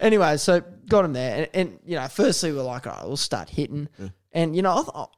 Anyway, 0.01 0.37
so 0.37 0.61
got 0.89 1.05
him 1.05 1.13
there, 1.13 1.37
and, 1.37 1.49
and 1.55 1.79
you 1.87 1.95
know, 1.97 2.09
firstly 2.09 2.53
we're 2.53 2.63
like, 2.63 2.87
all 2.89 2.95
right, 2.95 3.07
we'll 3.07 3.17
start 3.17 3.49
hitting, 3.49 3.89
and 4.33 4.57
you 4.57 4.63
know, 4.63 4.77
I 4.79 4.83
thought, 4.83 5.17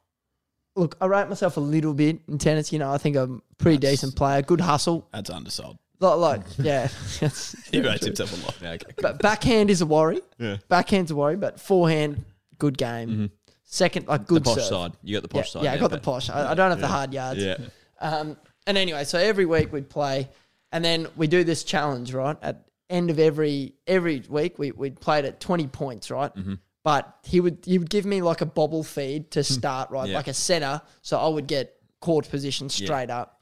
look, 0.77 0.97
I 1.01 1.07
rate 1.07 1.29
myself 1.29 1.57
a 1.57 1.61
little 1.61 1.95
bit 1.95 2.21
in 2.29 2.37
tennis. 2.39 2.71
You 2.73 2.81
know, 2.81 2.93
I 2.93 2.99
think 2.99 3.17
I'm 3.17 3.43
a 3.51 3.55
pretty 3.57 3.79
decent 3.79 4.15
player, 4.15 4.43
good 4.43 4.61
hustle, 4.61 5.09
That's 5.13 5.31
undersold. 5.31 5.79
like, 6.01 6.19
like 6.19 6.41
yeah. 6.59 6.89
that's- 7.21 7.57
He 7.73 7.81
rates 7.81 8.05
himself 8.05 8.33
a 8.33 8.45
lot. 8.47 8.57
Yeah, 8.61 8.73
okay. 8.73 8.93
but 9.01 9.21
backhand 9.23 9.71
is 9.71 9.81
a 9.81 9.87
worry. 9.87 10.21
Yeah. 10.39 10.59
Backhand's 10.69 11.11
a 11.11 11.17
worry, 11.17 11.37
but 11.37 11.59
forehand, 11.61 12.25
good 12.61 12.79
game. 12.79 13.31
Second, 13.65 14.09
like 14.09 14.23
The 14.27 14.35
good 14.35 14.45
posh 14.45 14.55
serve. 14.57 14.65
side. 14.65 14.93
You 15.03 15.21
got 15.21 15.29
the 15.29 15.37
Yeah, 15.37 15.43
posh 15.43 15.53
side. 15.53 15.63
yeah, 15.65 15.73
I 15.73 15.79
got 15.79 15.91
the 15.91 15.97
but- 15.97 16.03
posh. 16.03 16.29
I, 16.31 16.51
I 16.53 16.55
don't 16.55 16.71
have 16.71 16.81
the 16.81 16.89
hard 16.89 17.13
yards. 17.15 17.41
Yeah. 17.43 17.57
Um, 18.01 18.37
and 18.67 18.77
anyway, 18.79 19.05
so 19.05 19.19
every 19.19 19.47
week 19.47 19.73
we'd 19.73 19.89
play, 19.89 20.29
and 20.73 20.85
then 20.85 21.07
we 21.17 21.27
do 21.27 21.45
this 21.45 21.63
challenge, 21.65 22.13
right? 22.15 22.37
At 22.43 22.67
end 22.89 23.11
of 23.11 23.19
every 23.19 23.75
every 23.87 24.23
week, 24.29 24.59
we 24.59 24.73
we 24.73 24.91
played 24.91 25.25
at 25.25 25.39
twenty 25.41 25.67
points, 25.67 26.11
right? 26.11 26.35
Mm-hmm. 26.35 26.55
But 26.83 27.15
he 27.25 27.41
would 27.41 27.59
he 27.65 27.79
would 27.79 27.91
give 27.91 28.05
me 28.07 28.23
like 28.23 28.41
a 28.41 28.47
bobble 28.47 28.83
feed 28.83 29.31
to 29.33 29.45
start, 29.45 29.91
right? 29.91 30.05
Hmm. 30.07 30.11
Yeah. 30.13 30.17
Like 30.17 30.29
a 30.29 30.35
center, 30.35 30.81
so 31.03 31.19
I 31.19 31.29
would 31.29 31.47
get 31.47 31.75
court 32.01 32.29
position 32.29 32.69
straight 32.71 33.11
up. 33.11 33.40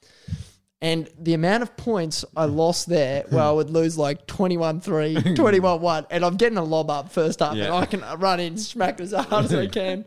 And 0.81 1.09
the 1.19 1.35
amount 1.35 1.64
of 1.64 1.77
points 1.77 2.25
I 2.37 2.45
lost 2.45 2.88
there, 2.88 3.25
where 3.31 3.43
I 3.43 3.51
would 3.51 3.69
lose 3.71 3.99
like 3.99 4.27
21-3, 4.29 5.35
21-1, 5.37 6.07
and 6.11 6.25
I'm 6.25 6.37
getting 6.37 6.59
a 6.59 6.62
lob 6.64 6.88
up 6.91 7.11
first 7.11 7.43
up, 7.43 7.55
and 7.55 7.62
I 7.75 7.85
can 7.87 8.03
run 8.21 8.38
in, 8.41 8.57
smack 8.59 9.01
as 9.01 9.12
hard 9.12 9.47
as 9.47 9.55
I 9.55 9.67
can. 9.81 10.05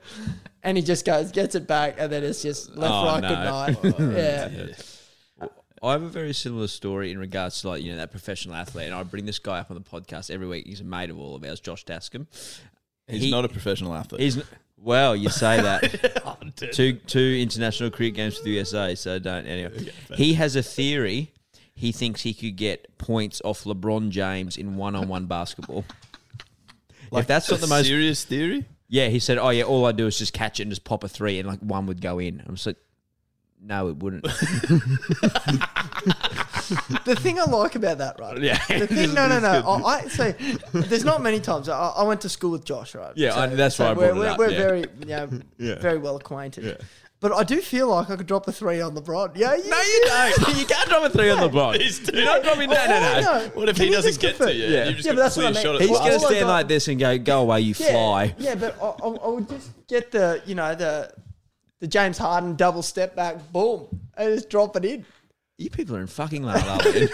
And 0.64 0.78
he 0.78 0.84
just 0.84 1.06
goes, 1.06 1.32
gets 1.32 1.56
it 1.56 1.68
back, 1.68 1.96
and 1.98 2.12
then 2.12 2.24
it's 2.24 2.42
just 2.42 2.76
left, 2.76 2.94
Oh, 2.94 3.06
right, 3.06 3.22
no. 3.22 3.30
good 3.30 3.40
night. 3.44 3.96
Oh, 4.00 4.12
yeah. 5.48 5.48
I 5.84 5.94
have 5.94 6.04
a 6.04 6.10
very 6.10 6.32
similar 6.34 6.68
story 6.68 7.10
in 7.12 7.18
regards 7.18 7.62
to 7.62 7.70
like 7.70 7.82
you 7.82 7.92
know 7.92 7.98
that 7.98 8.12
professional 8.12 8.54
athlete, 8.56 8.86
and 8.86 8.94
I 8.94 9.02
bring 9.02 9.26
this 9.26 9.40
guy 9.40 9.58
up 9.60 9.72
on 9.72 9.76
the 9.76 9.82
podcast 9.82 10.30
every 10.30 10.46
week. 10.46 10.68
He's 10.68 10.80
a 10.80 10.84
mate 10.84 11.10
of 11.10 11.18
all 11.20 11.36
of 11.36 11.44
ours, 11.44 11.60
Josh 11.60 11.84
Dascom. 11.86 12.28
He's 13.08 13.24
He- 13.24 13.32
not 13.32 13.46
a 13.46 13.50
professional 13.50 13.96
athlete. 13.96 14.22
He's 14.22 14.38
n- 14.38 14.44
well, 14.84 15.16
you 15.16 15.30
say 15.30 15.62
that. 15.62 16.46
two 16.74 16.94
two 16.94 17.38
international 17.40 17.92
cricket 17.92 18.16
games 18.16 18.38
for 18.38 18.44
the 18.44 18.52
USA, 18.52 18.96
so 18.96 19.20
don't 19.20 19.46
anyway. 19.46 19.92
he 20.16 20.34
has 20.34 20.56
a 20.56 20.64
theory. 20.64 21.32
He 21.74 21.92
thinks 21.92 22.22
he 22.22 22.34
could 22.34 22.58
get 22.58 22.98
points 22.98 23.42
off 23.44 23.64
LeBron 23.64 24.10
James 24.10 24.58
in 24.58 24.76
one 24.76 24.96
on 24.96 25.08
one 25.08 25.26
basketball. 25.26 25.86
if 27.12 27.28
that's 27.28 27.50
not 27.50 27.60
the 27.60 27.68
most 27.68 27.88
serious 27.88 28.24
theory. 28.24 28.66
Yeah, 28.88 29.08
he 29.08 29.20
said, 29.20 29.38
"Oh 29.38 29.50
yeah, 29.50 29.64
all 29.64 29.86
I 29.86 29.94
do 29.94 30.08
is 30.08 30.18
just 30.18 30.34
catch 30.34 30.60
it 30.60 30.64
and 30.64 30.72
just 30.72 30.84
pop 30.84 31.04
a 31.04 31.08
three, 31.08 31.40
and 31.40 31.48
like 31.48 31.60
one 31.60 31.86
would 31.86 32.02
go 32.02 32.20
in." 32.20 32.44
I'm 32.46 32.56
just 32.56 32.68
like, 32.68 32.78
"No, 33.62 33.88
it 33.88 33.98
wouldn't." 33.98 34.26
The 37.06 37.16
thing 37.16 37.40
I 37.40 37.46
like 37.46 37.76
about 37.76 37.98
that, 38.00 38.20
right? 38.20 38.38
Yeah. 38.42 38.60
The 38.68 38.88
thing, 38.88 39.14
no, 39.20 39.28
no, 39.28 39.40
no. 39.40 39.50
I, 39.68 40.00
I 40.00 40.08
say 40.08 40.36
there's 40.74 41.06
not 41.06 41.22
many 41.22 41.40
times. 41.40 41.70
I, 41.70 41.90
I 41.90 42.04
went 42.04 42.22
to 42.22 42.30
school 42.30 42.52
with 42.52 42.66
Josh, 42.66 42.96
right? 42.96 43.14
Yeah, 43.16 43.38
I- 43.38 43.48
that's 43.48 43.80
why 43.80 43.88
I 43.88 43.94
we're, 43.94 44.14
brought 44.14 44.16
it 44.16 44.20
we're, 44.20 44.28
up, 44.28 44.38
we're 44.38 44.50
yeah. 44.50 44.58
very, 44.58 44.86
you 45.00 45.06
know, 45.68 45.78
very 45.80 45.98
well 45.98 46.16
acquainted. 46.16 46.84
But 47.22 47.34
I 47.34 47.44
do 47.44 47.62
feel 47.62 47.88
like 47.88 48.10
I 48.10 48.16
could 48.16 48.26
drop 48.26 48.48
a 48.48 48.52
three 48.52 48.82
on 48.82 48.96
LeBron. 48.96 49.38
Yeah, 49.38 49.56
you, 49.56 49.70
no, 49.70 49.80
you 49.80 50.02
don't. 50.06 50.58
you 50.58 50.66
can't 50.66 50.90
drop 50.90 51.04
a 51.04 51.10
three 51.12 51.30
on 51.30 51.38
LeBron. 51.38 52.14
You're 52.14 52.26
not 52.26 52.42
dropping. 52.42 52.72
Oh, 52.72 52.74
no, 52.74 52.88
no, 52.88 53.00
no. 53.00 53.22
no. 53.22 53.48
What 53.54 53.70
if 53.70 53.76
Can 53.76 53.86
he 53.86 53.92
doesn't 53.92 54.20
get 54.20 54.38
to 54.38 54.52
you? 54.52 54.66
Yeah. 54.66 54.92
Just 54.92 55.06
Yeah, 55.06 55.12
but 55.12 55.18
that's 55.18 55.38
a 55.38 55.42
what 55.42 55.56
I 55.58 55.64
mean. 55.80 55.88
He's 55.88 56.00
going 56.00 56.14
to 56.14 56.20
stand 56.20 56.48
like 56.48 56.68
this 56.68 56.88
and 56.88 57.00
go, 57.00 57.16
"Go 57.20 57.42
away, 57.42 57.62
you 57.62 57.76
yeah, 57.78 57.92
fly." 57.92 58.36
Yeah, 58.40 58.56
but 58.56 58.76
I, 58.82 58.86
I, 58.88 59.08
I 59.08 59.28
would 59.28 59.48
just 59.48 59.70
get 59.88 60.10
the, 60.12 60.42
you 60.48 60.56
know, 60.56 60.74
the 60.74 61.14
the 61.80 61.86
James 61.88 62.18
Harden 62.18 62.56
double 62.56 62.82
step 62.82 63.16
back, 63.16 63.52
boom, 63.52 63.88
and 64.18 64.34
just 64.36 64.50
drop 64.50 64.76
it 64.78 64.86
in. 64.86 65.06
You 65.62 65.70
people 65.70 65.96
are 65.96 66.02
in 66.02 66.08
fucking 66.08 66.44
la 66.44 66.54
la 66.54 66.78
land. 66.78 67.10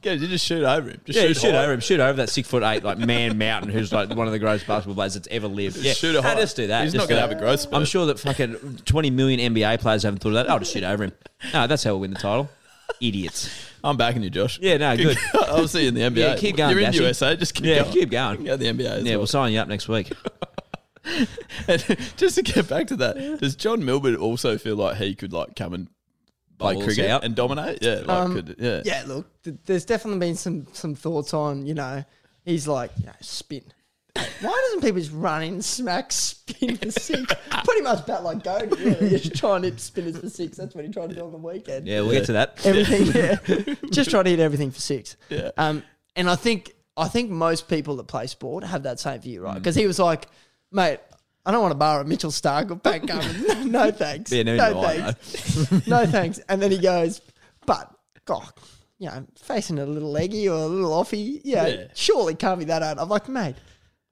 Go, 0.00 0.12
you 0.12 0.28
just 0.28 0.46
shoot 0.46 0.62
over 0.62 0.90
him. 0.90 1.00
Just 1.06 1.18
Yeah, 1.18 1.26
shoot, 1.26 1.38
shoot 1.38 1.50
high. 1.54 1.64
over 1.64 1.72
him. 1.72 1.80
Shoot 1.80 1.98
over 1.98 2.12
that 2.18 2.28
six 2.30 2.48
foot 2.48 2.62
eight 2.62 2.84
like 2.84 2.98
man 2.98 3.36
mountain 3.36 3.70
who's 3.70 3.92
like 3.92 4.08
one 4.10 4.26
of 4.28 4.32
the 4.32 4.38
greatest 4.38 4.64
basketball 4.66 4.94
players 4.94 5.14
that's 5.14 5.26
ever 5.28 5.48
lived. 5.48 5.76
Yeah, 5.78 5.92
shoot 5.92 6.14
it 6.14 6.22
Nah, 6.22 6.28
high. 6.34 6.34
just 6.40 6.54
do 6.54 6.68
that. 6.68 6.84
He's 6.84 6.92
Just 6.92 7.02
not 7.02 7.08
going 7.08 7.20
to 7.20 7.28
have 7.28 7.36
a 7.36 7.40
growth 7.40 7.58
spurt. 7.60 7.74
I'm 7.74 7.84
sure 7.84 8.06
that 8.06 8.20
fucking 8.20 8.80
20 8.84 9.10
million 9.10 9.54
NBA 9.54 9.80
players 9.80 10.04
haven't 10.04 10.20
thought 10.20 10.28
of 10.28 10.34
that. 10.34 10.50
I'll 10.50 10.60
just 10.60 10.72
shoot 10.72 10.84
over 10.84 11.02
him. 11.04 11.12
No, 11.52 11.66
that's 11.66 11.82
how 11.82 11.90
we'll 11.92 12.00
win 12.00 12.12
the 12.12 12.18
title. 12.20 12.48
Idiots. 13.00 13.50
I'm 13.82 13.96
backing 13.96 14.22
you, 14.22 14.30
Josh. 14.30 14.60
Yeah, 14.60 14.76
no, 14.76 14.96
good. 14.96 15.18
I'll 15.34 15.66
see 15.66 15.82
you 15.82 15.88
in 15.88 15.94
the 15.94 16.00
NBA. 16.02 16.16
Yeah, 16.16 16.36
keep 16.36 16.56
going, 16.56 16.76
You're 16.76 16.86
in. 16.86 16.92
USA. 16.92 17.34
Just 17.34 17.54
keep 17.54 17.66
Yeah, 17.66 17.80
going. 17.82 17.92
keep 17.92 18.10
going. 18.10 18.44
Go 18.44 18.56
the 18.56 18.66
NBA. 18.66 18.80
As 18.86 19.04
Yeah, 19.04 19.10
well. 19.12 19.18
we'll 19.20 19.26
sign 19.26 19.52
you 19.52 19.58
up 19.58 19.68
next 19.68 19.88
week. 19.88 20.12
And 21.66 21.82
just 22.18 22.34
to 22.34 22.42
get 22.42 22.68
back 22.68 22.86
to 22.88 22.96
that, 22.96 23.38
does 23.40 23.56
John 23.56 23.82
Milburn 23.82 24.14
also 24.16 24.58
feel 24.58 24.76
like 24.76 24.98
he 24.98 25.14
could 25.14 25.32
like 25.32 25.56
come 25.56 25.72
and 25.72 25.88
play 26.58 26.74
Bowls 26.74 26.84
cricket 26.86 27.10
out? 27.10 27.24
and 27.24 27.34
dominate? 27.34 27.78
Yeah, 27.82 28.00
like 28.04 28.08
Um, 28.08 28.34
could 28.34 28.56
yeah. 28.58 28.82
Yeah, 28.84 29.04
look, 29.06 29.42
th- 29.42 29.56
there's 29.64 29.84
definitely 29.84 30.20
been 30.20 30.36
some 30.36 30.66
some 30.72 30.94
thoughts 30.94 31.32
on, 31.34 31.66
you 31.66 31.74
know, 31.74 32.04
he's 32.44 32.66
like, 32.68 32.90
you 32.98 33.06
know, 33.06 33.12
spin. 33.20 33.64
Why 34.40 34.50
doesn't 34.66 34.80
people 34.80 34.98
just 35.00 35.12
run 35.12 35.42
in, 35.44 35.62
smack, 35.62 36.10
spin 36.10 36.76
for 36.76 36.90
six? 36.90 37.32
Pretty 37.64 37.82
much 37.82 38.04
bat 38.04 38.24
like 38.24 38.42
Cody, 38.42 38.66
really. 38.82 39.10
Just 39.10 39.36
trying 39.36 39.62
to 39.62 39.70
hit 39.70 39.78
spinners 39.80 40.18
for 40.18 40.28
six. 40.28 40.56
That's 40.56 40.74
what 40.74 40.84
he 40.84 40.90
tried 40.90 41.10
to 41.10 41.14
do 41.14 41.24
on 41.24 41.30
the 41.30 41.38
weekend. 41.38 41.86
Yeah, 41.86 42.00
we'll 42.00 42.12
get 42.12 42.24
to 42.26 42.32
that. 42.32 42.58
Everything, 42.64 43.06
yeah. 43.14 43.74
Just 43.92 44.10
try 44.10 44.22
to 44.24 44.30
hit 44.30 44.40
everything 44.40 44.72
for 44.72 44.80
six. 44.80 45.16
Yeah. 45.28 45.50
Um, 45.56 45.84
and 46.16 46.28
I 46.28 46.34
think 46.34 46.72
I 46.96 47.06
think 47.06 47.30
most 47.30 47.68
people 47.68 47.94
that 47.96 48.08
play 48.08 48.26
sport 48.26 48.64
have 48.64 48.82
that 48.82 48.98
same 48.98 49.20
view, 49.20 49.40
right? 49.42 49.54
Because 49.54 49.76
he 49.76 49.86
was 49.86 50.00
like, 50.00 50.26
mate, 50.72 50.98
I 51.48 51.50
don't 51.50 51.62
want 51.62 51.72
to 51.72 51.78
borrow 51.78 52.04
Mitchell 52.04 52.30
Starc 52.30 52.70
or 52.70 52.76
Pat 52.76 53.06
Cummins. 53.08 53.64
no 53.64 53.90
thanks. 53.90 54.30
Yeah, 54.30 54.42
no, 54.42 54.56
no 54.56 54.72
no, 54.74 54.82
thanks. 54.82 55.86
no 55.86 56.06
thanks. 56.06 56.38
And 56.48 56.60
then 56.60 56.70
he 56.70 56.76
goes, 56.78 57.22
but 57.64 57.90
God, 58.26 58.52
you 58.98 59.06
know, 59.08 59.26
facing 59.42 59.78
a 59.78 59.86
little 59.86 60.10
leggy 60.12 60.46
or 60.48 60.56
a 60.56 60.66
little 60.66 60.90
offie, 60.90 61.40
yeah, 61.44 61.66
Yeah. 61.66 61.84
surely 61.94 62.34
can't 62.34 62.58
be 62.58 62.66
that 62.66 62.82
hard. 62.82 62.98
I'm 62.98 63.08
like, 63.08 63.28
mate. 63.28 63.54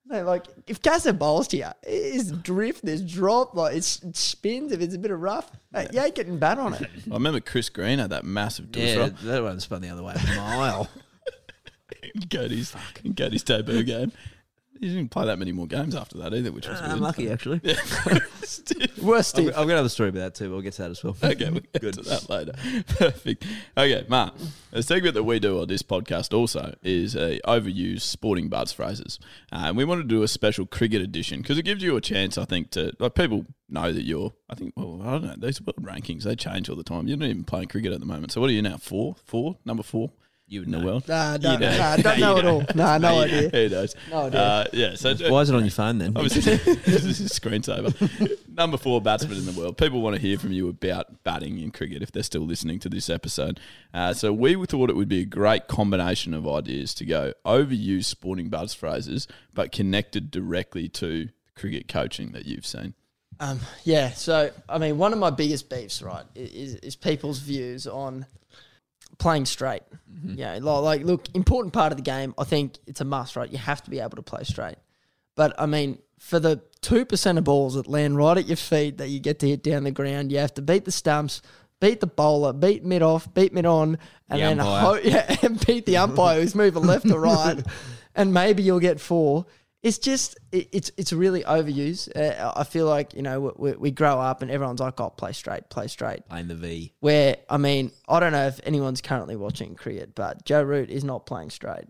Mate, 0.08 0.22
like 0.22 0.44
if 0.68 0.80
Gaza 0.80 1.12
bowls 1.12 1.48
to 1.48 1.56
you, 1.56 1.66
it's 1.82 2.30
drift, 2.30 2.84
there's 2.86 3.02
drop, 3.02 3.54
like 3.56 3.74
it's, 3.74 4.00
it 4.04 4.16
spins. 4.16 4.70
If 4.70 4.80
it's 4.80 4.94
a 4.94 4.98
bit 4.98 5.10
of 5.10 5.20
rough, 5.20 5.50
mate, 5.72 5.88
you 5.92 6.00
ain't 6.00 6.14
getting 6.14 6.38
bad 6.38 6.58
on 6.60 6.74
it. 6.74 6.82
I 7.10 7.14
remember 7.14 7.40
Chris 7.40 7.68
Green 7.68 7.98
had 7.98 8.10
that 8.10 8.24
massive 8.24 8.68
Yeah, 8.76 9.08
that 9.24 9.42
one 9.42 9.58
spun 9.58 9.82
the 9.82 9.88
other 9.88 10.04
way 10.04 10.14
a 10.14 10.36
mile. 10.36 10.88
in 12.14 12.28
Cody's, 12.28 12.72
in 13.04 13.14
Cody's 13.14 13.42
debut 13.42 13.82
game. 13.82 14.12
He 14.80 14.88
didn't 14.88 15.08
play 15.10 15.26
that 15.26 15.38
many 15.38 15.52
more 15.52 15.66
games 15.66 15.94
after 15.94 16.18
that 16.18 16.34
either, 16.34 16.52
which 16.52 16.68
was 16.68 16.80
good. 16.80 16.90
Unlucky, 16.90 17.30
actually. 17.30 17.60
Worst 19.02 19.38
I've. 19.38 19.48
I've 19.48 19.54
got 19.54 19.70
another 19.70 19.88
story 19.88 20.10
about 20.10 20.20
that 20.20 20.34
too. 20.34 20.48
But 20.48 20.52
We'll 20.52 20.62
get 20.62 20.74
to 20.74 20.82
that 20.82 20.90
as 20.90 21.04
well. 21.04 21.16
Okay, 21.22 21.50
we'll 21.50 21.60
get 21.80 21.94
to 21.94 22.02
that 22.02 22.28
later. 22.30 22.52
Perfect. 22.86 23.44
Okay, 23.76 24.04
Mark, 24.08 24.34
a 24.72 24.82
segment 24.82 25.14
that 25.14 25.24
we 25.24 25.38
do 25.38 25.60
on 25.60 25.68
this 25.68 25.82
podcast 25.82 26.32
also 26.36 26.74
is 26.82 27.14
a 27.14 27.40
overused 27.46 28.02
sporting 28.02 28.48
buzz 28.48 28.72
phrases. 28.72 29.18
Uh, 29.52 29.64
and 29.66 29.76
we 29.76 29.84
want 29.84 30.00
to 30.00 30.06
do 30.06 30.22
a 30.22 30.28
special 30.28 30.66
cricket 30.66 31.02
edition 31.02 31.42
because 31.42 31.58
it 31.58 31.64
gives 31.64 31.82
you 31.82 31.96
a 31.96 32.00
chance, 32.00 32.38
I 32.38 32.44
think, 32.44 32.70
to 32.70 32.92
like 32.98 33.14
people 33.14 33.46
know 33.68 33.92
that 33.92 34.02
you're. 34.04 34.32
I 34.48 34.54
think, 34.54 34.74
well, 34.76 35.00
I 35.02 35.12
don't 35.12 35.24
know. 35.24 35.34
These 35.46 35.60
world 35.62 35.82
rankings 35.82 36.22
they 36.22 36.36
change 36.36 36.68
all 36.68 36.76
the 36.76 36.84
time. 36.84 37.08
You're 37.08 37.18
not 37.18 37.28
even 37.28 37.44
playing 37.44 37.68
cricket 37.68 37.92
at 37.92 38.00
the 38.00 38.06
moment. 38.06 38.32
So 38.32 38.40
what 38.40 38.50
are 38.50 38.54
you 38.54 38.62
now? 38.62 38.76
Four, 38.76 39.16
four, 39.24 39.56
number 39.64 39.82
four. 39.82 40.10
You 40.48 40.60
would 40.60 40.68
in 40.68 40.72
the 40.72 40.78
know. 40.78 40.84
well. 40.86 41.02
Nah, 41.08 41.36
don't, 41.38 41.54
You 41.54 41.58
know. 41.58 41.76
nah, 41.76 41.96
don't 41.96 42.20
know 42.20 42.32
You 42.34 42.38
at 42.38 42.46
all. 42.46 42.64
Nah, 42.76 42.98
no 42.98 43.14
He- 43.24 43.34
idea. 43.36 43.50
He 43.62 43.68
knows. 43.68 43.94
No 44.10 44.26
idea. 44.26 44.40
Uh, 44.40 44.64
yeah. 44.72 44.94
So 44.94 45.14
Why 45.28 45.40
is 45.40 45.50
it 45.50 45.56
on 45.56 45.62
your 45.64 45.70
phone 45.72 45.98
then? 45.98 46.12
Obviously, 46.16 46.54
this 46.84 47.04
is 47.04 47.18
his 47.18 47.32
screensaver. 47.32 48.38
Number 48.48 48.76
four 48.76 49.00
batsman 49.00 49.38
in 49.38 49.44
the 49.46 49.52
world. 49.52 49.76
People 49.76 50.02
want 50.02 50.14
to 50.14 50.22
hear 50.22 50.38
from 50.38 50.52
you 50.52 50.68
about 50.68 51.24
batting 51.24 51.58
in 51.58 51.72
cricket 51.72 52.00
if 52.00 52.12
they're 52.12 52.22
still 52.22 52.42
listening 52.46 52.78
to 52.80 52.88
this 52.88 53.10
episode. 53.10 53.58
Uh, 53.92 54.14
so 54.14 54.32
we 54.32 54.54
thought 54.66 54.88
it 54.88 54.94
would 54.96 55.08
be 55.08 55.22
a 55.22 55.26
great 55.26 55.66
combination 55.66 56.32
of 56.32 56.46
ideas 56.46 56.94
to 56.94 57.04
go 57.04 57.32
overuse 57.44 58.04
sporting 58.04 58.48
buzz 58.48 58.72
phrases, 58.72 59.26
but 59.52 59.72
connected 59.72 60.30
directly 60.30 60.88
to 60.90 61.28
cricket 61.56 61.88
coaching 61.88 62.30
that 62.32 62.46
you've 62.46 62.66
seen? 62.66 62.94
Um, 63.40 63.58
yeah, 63.84 64.10
so 64.12 64.50
I 64.68 64.78
mean, 64.78 64.96
one 64.96 65.12
of 65.12 65.18
my 65.18 65.30
biggest 65.30 65.68
beefs, 65.68 66.00
right, 66.02 66.24
is 66.36 66.76
is 66.76 66.94
people's 66.96 67.40
views 67.40 67.86
on 67.86 68.24
playing 69.18 69.46
straight. 69.46 69.82
Mm-hmm. 70.12 70.34
Yeah, 70.38 70.58
like, 70.60 70.82
like 70.82 71.02
look, 71.02 71.26
important 71.34 71.72
part 71.72 71.92
of 71.92 71.98
the 71.98 72.02
game. 72.02 72.34
I 72.38 72.44
think 72.44 72.78
it's 72.86 73.00
a 73.00 73.04
must, 73.04 73.36
right? 73.36 73.50
You 73.50 73.58
have 73.58 73.82
to 73.84 73.90
be 73.90 74.00
able 74.00 74.16
to 74.16 74.22
play 74.22 74.44
straight. 74.44 74.76
But 75.34 75.54
I 75.58 75.66
mean, 75.66 75.98
for 76.18 76.40
the 76.40 76.62
two 76.80 77.04
percent 77.04 77.38
of 77.38 77.44
balls 77.44 77.74
that 77.74 77.86
land 77.86 78.16
right 78.16 78.36
at 78.38 78.46
your 78.46 78.56
feet 78.56 78.98
that 78.98 79.08
you 79.08 79.20
get 79.20 79.38
to 79.40 79.48
hit 79.48 79.62
down 79.62 79.84
the 79.84 79.90
ground, 79.90 80.32
you 80.32 80.38
have 80.38 80.54
to 80.54 80.62
beat 80.62 80.84
the 80.84 80.92
stumps, 80.92 81.42
beat 81.80 82.00
the 82.00 82.06
bowler, 82.06 82.52
beat 82.52 82.84
mid 82.84 83.02
off, 83.02 83.32
beat 83.34 83.52
mid 83.52 83.66
on, 83.66 83.98
and 84.28 84.40
The 84.40 84.44
then 84.44 84.58
ho- 84.58 84.94
yeah, 85.02 85.36
and 85.42 85.64
beat 85.66 85.86
the 85.86 85.98
umpire 85.98 86.40
who's 86.40 86.54
moving 86.54 86.84
left 86.84 87.10
or 87.10 87.20
right, 87.20 87.62
and 88.14 88.32
maybe 88.32 88.62
you'll 88.62 88.80
get 88.80 89.00
four. 89.00 89.46
It's 89.86 89.98
just 89.98 90.36
it, 90.50 90.68
it's 90.72 90.90
it's 90.96 91.12
really 91.12 91.44
overused. 91.44 92.10
Uh, 92.16 92.52
I 92.56 92.64
feel 92.64 92.86
like 92.86 93.14
you 93.14 93.22
know 93.22 93.54
we, 93.56 93.72
we 93.74 93.90
grow 93.92 94.18
up 94.18 94.42
and 94.42 94.50
everyone's 94.50 94.80
like, 94.80 95.00
"Oh, 95.00 95.10
play 95.10 95.30
straight, 95.30 95.70
play 95.70 95.86
straight." 95.86 96.28
Playing 96.28 96.48
the 96.48 96.56
V. 96.56 96.92
Where 96.98 97.36
I 97.48 97.56
mean, 97.56 97.92
I 98.08 98.18
don't 98.18 98.32
know 98.32 98.48
if 98.48 98.58
anyone's 98.64 99.00
currently 99.00 99.36
watching 99.36 99.76
cricket, 99.76 100.16
but 100.16 100.44
Joe 100.44 100.64
Root 100.64 100.90
is 100.90 101.04
not 101.04 101.24
playing 101.24 101.50
straight. 101.50 101.84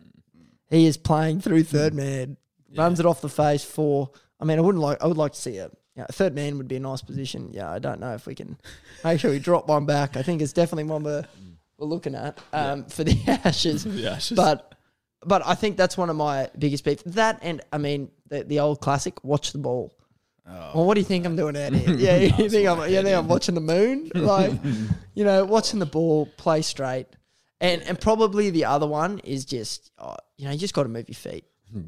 He 0.69 0.85
is 0.85 0.99
playing 0.99 1.41
through 1.41 1.63
third 1.65 1.95
man, 1.95 2.37
runs 2.77 3.01
it 3.01 3.07
off 3.07 3.23
the 3.23 3.31
face 3.31 3.65
for. 3.65 4.11
I 4.39 4.45
mean, 4.45 4.59
I 4.59 4.61
wouldn't 4.61 4.83
like. 4.83 5.03
I 5.03 5.07
would 5.07 5.17
like 5.17 5.33
to 5.33 5.41
see 5.41 5.57
a. 5.57 5.71
You 5.95 6.03
know, 6.03 6.07
third 6.13 6.35
man 6.35 6.59
would 6.59 6.69
be 6.69 6.77
a 6.77 6.81
nice 6.81 7.01
position. 7.01 7.49
Yeah, 7.55 7.71
I 7.71 7.79
don't 7.79 7.99
know 7.99 8.13
if 8.13 8.27
we 8.27 8.35
can 8.35 8.59
make 9.05 9.21
sure 9.21 9.31
we 9.31 9.39
drop 9.39 9.69
one 9.69 9.87
back. 9.87 10.19
I 10.19 10.23
think 10.23 10.43
it's 10.43 10.53
definitely 10.53 10.85
one 10.85 11.03
we're, 11.03 11.25
we're 11.79 11.87
looking 11.87 12.15
at 12.15 12.39
um, 12.53 12.85
for 12.85 13.05
the 13.05 13.19
Ashes. 13.45 13.85
The 13.85 14.07
Ashes. 14.07 14.37
But 14.37 14.75
but 15.25 15.43
I 15.47 15.55
think 15.55 15.77
that's 15.77 15.97
one 15.97 16.11
of 16.11 16.17
my 16.17 16.51
biggest 16.59 16.85
beefs. 16.85 17.03
That 17.07 17.39
and 17.43 17.61
I 17.73 17.79
mean 17.79 18.11
the, 18.29 18.45
the 18.45 18.61
old 18.61 18.81
classic, 18.81 19.23
watch 19.25 19.53
the 19.53 19.59
ball. 19.59 19.93
Oh, 20.49 20.71
well, 20.75 20.87
what 20.87 20.95
do 20.95 21.01
you 21.01 21.07
think 21.07 21.27
I'm 21.27 21.37
doing 21.37 21.57
out 21.57 21.73
here? 21.73 21.97
Yeah, 21.97 22.17
you 22.19 22.49
think 22.49 22.69
I'm 22.69 22.79
you 22.91 23.03
think 23.03 23.17
I'm 23.17 23.29
watching 23.29 23.55
the 23.55 23.61
moon? 23.61 24.11
Like, 24.15 24.53
you 25.15 25.25
know, 25.25 25.45
watching 25.45 25.79
the 25.79 25.87
ball 25.87 26.27
play 26.37 26.63
straight. 26.63 27.07
And 27.61 27.83
and 27.83 27.99
probably 27.99 28.51
the 28.51 28.67
other 28.67 28.87
one 28.87 29.19
is 29.21 29.45
just 29.45 29.91
oh, 29.99 30.17
you 30.37 30.45
know, 30.45 30.53
you 30.53 30.59
just 30.59 30.75
got 30.75 30.83
to 30.85 30.89
move 30.89 31.09
your 31.09 31.15
feet. 31.15 31.45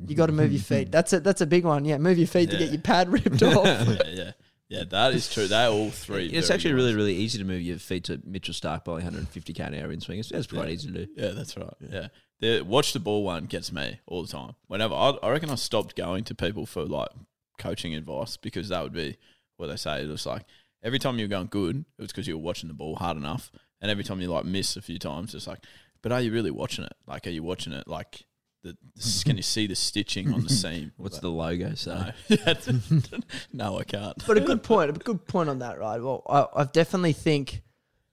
You 0.07 0.17
got 0.17 0.27
to 0.27 0.33
move 0.33 0.53
your 0.53 0.61
feet. 0.61 0.91
That's 0.91 1.13
a 1.13 1.21
that's 1.21 1.41
a 1.41 1.47
big 1.47 1.65
one. 1.65 1.85
Yeah, 1.85 1.99
move 1.99 2.19
your 2.19 2.27
feet 2.27 2.51
to 2.51 2.59
get 2.59 2.71
your 2.71 2.81
pad 2.81 3.09
ripped 3.13 3.43
off. 3.43 3.65
yeah, 3.67 4.03
yeah, 4.09 4.31
yeah. 4.69 4.85
That 4.89 5.15
is 5.15 5.33
true. 5.33 5.47
They're 5.47 5.69
all 5.69 5.91
three. 5.91 6.27
It's 6.27 6.51
actually 6.51 6.73
good 6.73 6.77
really, 6.77 6.95
really 6.95 7.15
easy 7.15 7.39
to 7.39 7.45
move 7.45 7.63
your 7.63 7.79
feet 7.79 8.05
to 8.05 8.21
Mitchell 8.25 8.55
Starc 8.55 8.85
by 8.85 8.95
150 8.95 9.53
k 9.53 9.63
an 9.63 9.75
hour 9.75 9.93
in 9.93 10.01
swing. 10.01 10.19
It's, 10.19 10.31
it's 10.33 10.49
quite 10.49 10.69
easy 10.71 10.91
to 10.91 11.07
do. 11.07 11.13
Yeah, 11.17 11.29
that's 11.29 11.57
right. 11.57 11.73
Yeah. 11.81 12.09
The 12.41 12.63
watch 12.63 12.93
the 12.93 13.01
ball 13.01 13.25
one 13.25 13.47
gets 13.47 13.73
me 13.73 14.01
all 14.07 14.23
the 14.23 14.29
time. 14.29 14.55
Whenever 14.69 14.95
I, 14.95 15.11
I 15.23 15.31
reckon 15.31 15.51
I 15.51 15.57
stopped 15.57 15.97
going 15.97 16.25
to 16.25 16.35
people 16.35 16.67
for 16.67 16.85
like 16.85 17.11
coaching 17.59 17.95
advice 17.95 18.37
because 18.37 18.69
that 18.69 18.83
would 18.83 18.93
be 18.93 19.17
what 19.57 19.67
they 19.67 19.77
say. 19.77 20.03
It 20.03 20.09
was 20.09 20.25
like 20.25 20.45
every 20.83 20.99
time 20.99 21.19
you 21.19 21.25
were 21.25 21.31
going 21.31 21.49
good, 21.49 21.85
it 21.99 22.03
was 22.03 22.13
because 22.13 22.27
you 22.27 22.37
were 22.37 22.45
watching 22.45 22.69
the 22.69 22.75
ball 22.75 22.97
hard 22.97 23.17
enough, 23.17 23.51
and 23.81 23.91
every 23.91 24.05
time 24.05 24.21
you 24.21 24.29
like 24.29 24.45
miss 24.45 24.77
a 24.77 24.83
few 24.83 24.99
times, 24.99 25.35
it's 25.35 25.47
like, 25.47 25.61
but 26.03 26.13
are 26.13 26.21
you 26.21 26.33
really 26.33 26.51
watching 26.51 26.85
it? 26.85 26.95
Like, 27.07 27.27
are 27.27 27.31
you 27.31 27.43
watching 27.43 27.73
it? 27.73 27.89
Like, 27.89 28.25
the 28.63 28.77
can 29.25 29.37
you 29.37 29.43
see 29.43 29.67
the 29.67 29.75
stitching 29.75 30.33
on 30.33 30.43
the 30.43 30.49
seam? 30.63 30.93
What's 30.97 31.19
the 31.19 31.29
logo 31.29 31.75
say? 31.75 32.13
no? 32.31 33.19
No, 33.53 33.79
I 33.79 33.85
can't. 33.85 34.25
but 34.27 34.39
a 34.39 34.41
good 34.41 34.63
point, 34.63 34.91
a 34.91 34.93
good 34.95 35.27
point 35.27 35.49
on 35.49 35.59
that, 35.61 35.79
right? 35.79 36.01
Well, 36.01 36.23
I, 36.29 36.63
I 36.63 36.65
definitely 36.65 37.13
think 37.13 37.63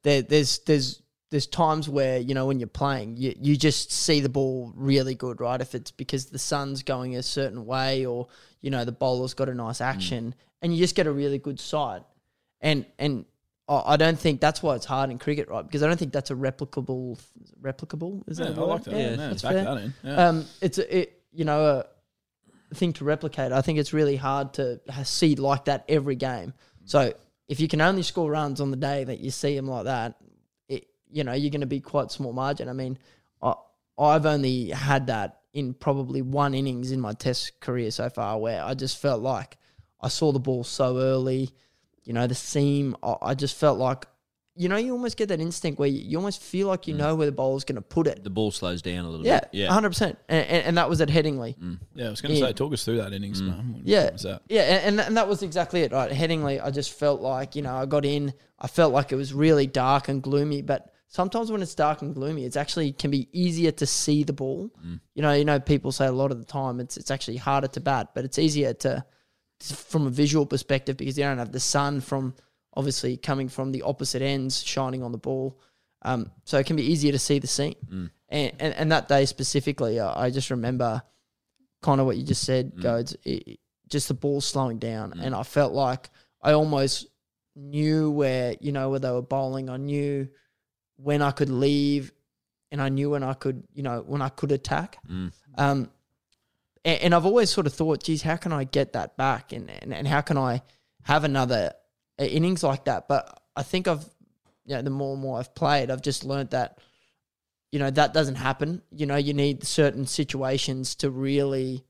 that 0.03 0.29
there's 0.29 0.59
there's 0.59 1.01
there's 1.31 1.47
times 1.47 1.89
where 1.89 2.19
you 2.19 2.33
know 2.33 2.45
when 2.45 2.59
you're 2.59 2.67
playing, 2.67 3.17
you 3.17 3.33
you 3.39 3.55
just 3.57 3.91
see 3.91 4.19
the 4.19 4.29
ball 4.29 4.71
really 4.75 5.15
good, 5.15 5.41
right? 5.41 5.59
If 5.59 5.75
it's 5.75 5.91
because 5.91 6.27
the 6.27 6.39
sun's 6.39 6.83
going 6.83 7.15
a 7.15 7.23
certain 7.23 7.65
way, 7.65 8.05
or 8.05 8.27
you 8.61 8.69
know 8.71 8.85
the 8.85 8.91
bowler's 8.91 9.33
got 9.33 9.49
a 9.49 9.53
nice 9.53 9.81
action, 9.81 10.35
and 10.61 10.73
you 10.73 10.79
just 10.79 10.95
get 10.95 11.07
a 11.07 11.11
really 11.11 11.37
good 11.37 11.59
sight, 11.59 12.03
and 12.61 12.85
and. 12.99 13.25
I 13.67 13.97
don't 13.97 14.19
think 14.19 14.41
that's 14.41 14.61
why 14.61 14.75
it's 14.75 14.85
hard 14.85 15.09
in 15.09 15.17
cricket, 15.17 15.49
right? 15.49 15.63
Because 15.65 15.81
I 15.81 15.87
don't 15.87 15.97
think 15.97 16.13
that's 16.13 16.29
a 16.29 16.35
replicable, 16.35 17.19
replicable. 17.59 18.21
Is 18.29 18.37
Yeah, 18.39 18.49
that? 18.51 18.59
I 18.59 18.61
like 18.61 18.83
that. 18.83 18.93
Yeah, 18.95 19.15
that's 19.15 19.41
back 19.41 19.53
fair. 19.53 19.63
that 19.63 19.77
in. 19.81 19.93
Yeah. 20.03 20.27
Um, 20.27 20.45
it's 20.61 20.77
a, 20.77 20.97
it, 20.99 21.21
you 21.33 21.45
know 21.45 21.83
a 22.71 22.75
thing 22.75 22.93
to 22.93 23.05
replicate. 23.05 23.51
I 23.51 23.61
think 23.61 23.79
it's 23.79 23.91
really 23.91 24.17
hard 24.17 24.53
to 24.53 24.79
see 25.03 25.33
like 25.35 25.65
that 25.65 25.83
every 25.89 26.15
game. 26.15 26.53
So 26.83 27.11
if 27.47 27.59
you 27.59 27.67
can 27.67 27.81
only 27.81 28.03
score 28.03 28.29
runs 28.29 28.61
on 28.61 28.69
the 28.69 28.77
day 28.77 29.03
that 29.03 29.19
you 29.19 29.31
see 29.31 29.55
them 29.55 29.65
like 29.67 29.85
that, 29.85 30.13
you 31.15 31.23
know 31.23 31.31
you're 31.31 31.49
going 31.49 31.61
to 31.61 31.65
be 31.67 31.79
quite 31.79 32.11
small 32.11 32.33
margin. 32.33 32.67
I 32.67 32.73
mean, 32.73 32.99
I, 33.41 33.53
I've 33.97 34.25
only 34.25 34.69
had 34.69 35.07
that 35.07 35.39
in 35.53 35.73
probably 35.73 36.21
one 36.21 36.53
innings 36.53 36.91
in 36.91 36.99
my 36.99 37.13
Test 37.13 37.61
career 37.61 37.89
so 37.89 38.09
far, 38.09 38.37
where 38.37 38.61
I 38.61 38.73
just 38.73 39.01
felt 39.01 39.21
like 39.21 39.57
I 40.01 40.09
saw 40.09 40.33
the 40.33 40.39
ball 40.39 40.65
so 40.65 40.97
early. 40.97 41.51
You 42.03 42.11
know, 42.13 42.27
the 42.27 42.35
seam. 42.35 42.97
I, 43.01 43.15
I 43.21 43.33
just 43.33 43.55
felt 43.55 43.79
like. 43.79 44.05
You 44.57 44.69
know, 44.69 44.77
you 44.77 44.93
almost 44.93 45.17
get 45.17 45.27
that 45.27 45.41
instinct 45.41 45.79
where 45.79 45.89
you, 45.89 45.99
you 45.99 46.17
almost 46.17 46.41
feel 46.41 46.67
like 46.69 46.87
you 46.87 46.93
mm. 46.93 46.99
know 46.99 47.15
where 47.15 47.25
the 47.25 47.33
bowler's 47.33 47.65
going 47.65 47.75
to 47.75 47.81
put 47.81 48.07
it. 48.07 48.23
The 48.23 48.29
ball 48.29 48.51
slows 48.51 48.81
down 48.81 49.03
a 49.03 49.09
little 49.09 49.25
Yeah, 49.25 49.41
bit. 49.41 49.49
Yeah. 49.51 49.73
hundred 49.73 49.89
percent, 49.89 50.17
and, 50.29 50.47
and 50.47 50.63
and 50.67 50.77
that 50.77 50.87
was 50.87 51.01
at 51.01 51.09
Headingley. 51.09 51.57
Mm. 51.57 51.79
yeah, 51.93 52.07
I 52.07 52.09
was 52.09 52.21
going 52.21 52.35
to 52.35 52.39
say, 52.39 52.53
talk 52.53 52.71
us 52.71 52.85
through 52.85 52.97
that 52.97 53.11
innings, 53.11 53.41
mm. 53.41 53.47
man. 53.47 53.81
Yeah, 53.83 54.05
what 54.05 54.13
was 54.13 54.21
that? 54.23 54.43
yeah, 54.47 54.61
and, 54.61 54.99
and 54.99 55.07
and 55.07 55.17
that 55.17 55.27
was 55.27 55.43
exactly 55.43 55.81
it. 55.81 55.91
Right, 55.91 56.09
Headingley, 56.09 56.63
I 56.63 56.71
just 56.71 56.93
felt 56.93 57.19
like 57.19 57.57
you 57.57 57.63
know 57.63 57.75
I 57.75 57.85
got 57.85 58.05
in, 58.05 58.33
I 58.57 58.67
felt 58.67 58.93
like 58.93 59.11
it 59.11 59.17
was 59.17 59.33
really 59.33 59.67
dark 59.67 60.07
and 60.07 60.23
gloomy. 60.23 60.61
But 60.61 60.89
sometimes 61.07 61.51
when 61.51 61.61
it's 61.61 61.75
dark 61.75 62.01
and 62.01 62.13
gloomy, 62.13 62.45
it's 62.45 62.57
actually 62.57 62.91
can 62.91 63.11
be 63.11 63.27
easier 63.31 63.71
to 63.71 63.85
see 63.85 64.23
the 64.23 64.33
ball. 64.33 64.71
Mm. 64.85 64.99
You 65.13 65.21
know, 65.21 65.33
you 65.33 65.45
know, 65.45 65.59
people 65.59 65.91
say 65.91 66.07
a 66.07 66.11
lot 66.11 66.31
of 66.31 66.39
the 66.39 66.45
time 66.45 66.79
it's 66.79 66.97
it's 66.97 67.11
actually 67.11 67.37
harder 67.37 67.67
to 67.69 67.79
bat, 67.79 68.09
but 68.13 68.25
it's 68.25 68.39
easier 68.39 68.73
to 68.73 69.05
from 69.61 70.07
a 70.07 70.09
visual 70.09 70.45
perspective 70.45 70.97
because 70.97 71.17
you 71.17 71.23
don't 71.23 71.37
have 71.37 71.51
the 71.51 71.59
sun 71.59 72.01
from 72.01 72.35
obviously 72.73 73.15
coming 73.15 73.47
from 73.47 73.71
the 73.71 73.83
opposite 73.83 74.21
ends 74.21 74.61
shining 74.63 75.01
on 75.01 75.11
the 75.11 75.17
ball. 75.17 75.59
Um, 76.01 76.29
so 76.43 76.59
it 76.59 76.65
can 76.65 76.75
be 76.75 76.83
easier 76.83 77.13
to 77.13 77.19
see 77.19 77.39
the 77.39 77.47
seam. 77.47 77.75
Mm. 77.89 78.09
And, 78.29 78.51
and 78.59 78.73
and 78.73 78.91
that 78.91 79.07
day 79.07 79.25
specifically, 79.25 79.99
I, 79.99 80.25
I 80.25 80.29
just 80.29 80.49
remember 80.49 81.01
kind 81.81 81.99
of 81.99 82.05
what 82.05 82.17
you 82.17 82.23
just 82.23 82.43
said, 82.43 82.75
mm. 82.75 82.81
Goads, 82.81 83.15
it, 83.23 83.59
just 83.89 84.07
the 84.07 84.13
ball 84.13 84.41
slowing 84.41 84.79
down, 84.79 85.13
and 85.19 85.35
I 85.35 85.43
felt 85.43 85.73
like 85.73 86.09
I 86.41 86.53
almost 86.53 87.07
knew 87.55 88.11
where 88.11 88.55
you 88.59 88.71
know 88.71 88.89
where 88.89 88.99
they 88.99 89.11
were 89.11 89.21
bowling. 89.21 89.69
I 89.69 89.77
knew 89.77 90.27
when 90.97 91.21
I 91.21 91.31
could 91.31 91.49
leave, 91.49 92.11
and 92.71 92.81
I 92.81 92.89
knew 92.89 93.09
when 93.09 93.23
I 93.23 93.33
could, 93.33 93.63
you 93.73 93.83
know, 93.83 94.03
when 94.05 94.21
I 94.21 94.29
could 94.29 94.51
attack. 94.51 94.97
Um, 95.57 95.89
and, 96.83 97.01
and 97.01 97.15
I've 97.15 97.25
always 97.25 97.49
sort 97.49 97.67
of 97.67 97.73
thought, 97.73 98.03
geez, 98.03 98.21
how 98.21 98.35
can 98.35 98.53
I 98.53 98.63
get 98.63 98.93
that 98.93 99.17
back, 99.17 99.53
and 99.53 99.69
and, 99.69 99.93
and 99.93 100.07
how 100.07 100.21
can 100.21 100.37
I 100.37 100.61
have 101.03 101.23
another 101.23 101.73
innings 102.17 102.63
like 102.63 102.85
that? 102.85 103.07
But 103.07 103.41
I 103.55 103.63
think 103.63 103.87
I've, 103.87 104.05
you 104.65 104.75
know, 104.75 104.81
the 104.81 104.89
more 104.89 105.13
and 105.13 105.21
more 105.21 105.39
I've 105.39 105.53
played, 105.55 105.91
I've 105.91 106.01
just 106.01 106.23
learned 106.23 106.51
that 106.51 106.79
you 107.71 107.79
know 107.79 107.89
that 107.91 108.13
doesn't 108.13 108.35
happen. 108.35 108.81
You 108.91 109.05
know 109.05 109.17
you 109.17 109.33
need 109.33 109.65
certain 109.65 110.05
situations 110.05 110.95
to 110.95 111.09
really 111.09 111.83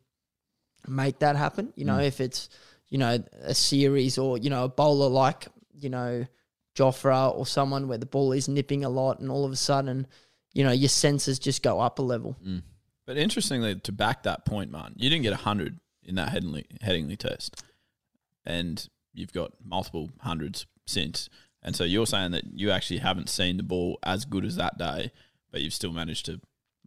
make 0.88 1.20
that 1.20 1.36
happen. 1.36 1.74
You 1.76 1.86
know 1.86 1.99
if 1.99 2.20
it's 2.20 2.49
you 2.89 2.97
know 2.97 3.24
a 3.43 3.53
series 3.53 4.18
or 4.18 4.38
you 4.38 4.49
know 4.49 4.64
a 4.64 4.70
bowler 4.70 5.10
like 5.10 5.47
you 5.78 5.89
know 5.89 6.26
Jofra 6.76 7.36
or 7.36 7.46
someone 7.46 7.88
where 7.88 7.98
the 7.98 8.06
ball 8.06 8.32
is 8.32 8.48
nipping 8.48 8.84
a 8.84 8.90
lot 8.90 9.20
and 9.20 9.32
all 9.32 9.46
of 9.46 9.52
a 9.52 9.56
sudden 9.56 10.06
you 10.54 10.64
know 10.64 10.72
your 10.72 10.90
senses 10.90 11.40
just 11.40 11.64
go 11.64 11.80
up 11.80 12.00
a 12.00 12.02
level 12.02 12.36
mm. 12.46 12.62
But 13.06 13.18
interestingly, 13.18 13.76
to 13.76 13.92
back 13.92 14.24
that 14.24 14.46
point, 14.46 14.72
man, 14.72 14.94
you 14.98 15.10
didn't 15.10 15.24
get 15.24 15.32
100 15.32 15.80
in 16.04 16.16
that 16.16 16.30
Headingley, 16.30 16.66
Headingley 16.84 17.18
test. 17.18 17.64
And 18.46 18.88
you've 19.14 19.34
got 19.34 19.54
multiple 19.64 20.10
hundreds 20.20 20.66
since. 20.88 21.30
And 21.62 21.76
so 21.76 21.84
you're 21.84 22.08
saying 22.08 22.32
that 22.32 22.46
you 22.54 22.72
actually 22.72 23.00
haven't 23.00 23.30
seen 23.30 23.58
the 23.58 23.64
ball 23.64 24.00
as 24.04 24.26
good 24.26 24.46
as 24.46 24.56
that 24.56 24.78
day, 24.78 25.12
but 25.52 25.62
you've 25.62 25.74
still 25.74 25.94
managed 25.94 26.26
to 26.28 26.42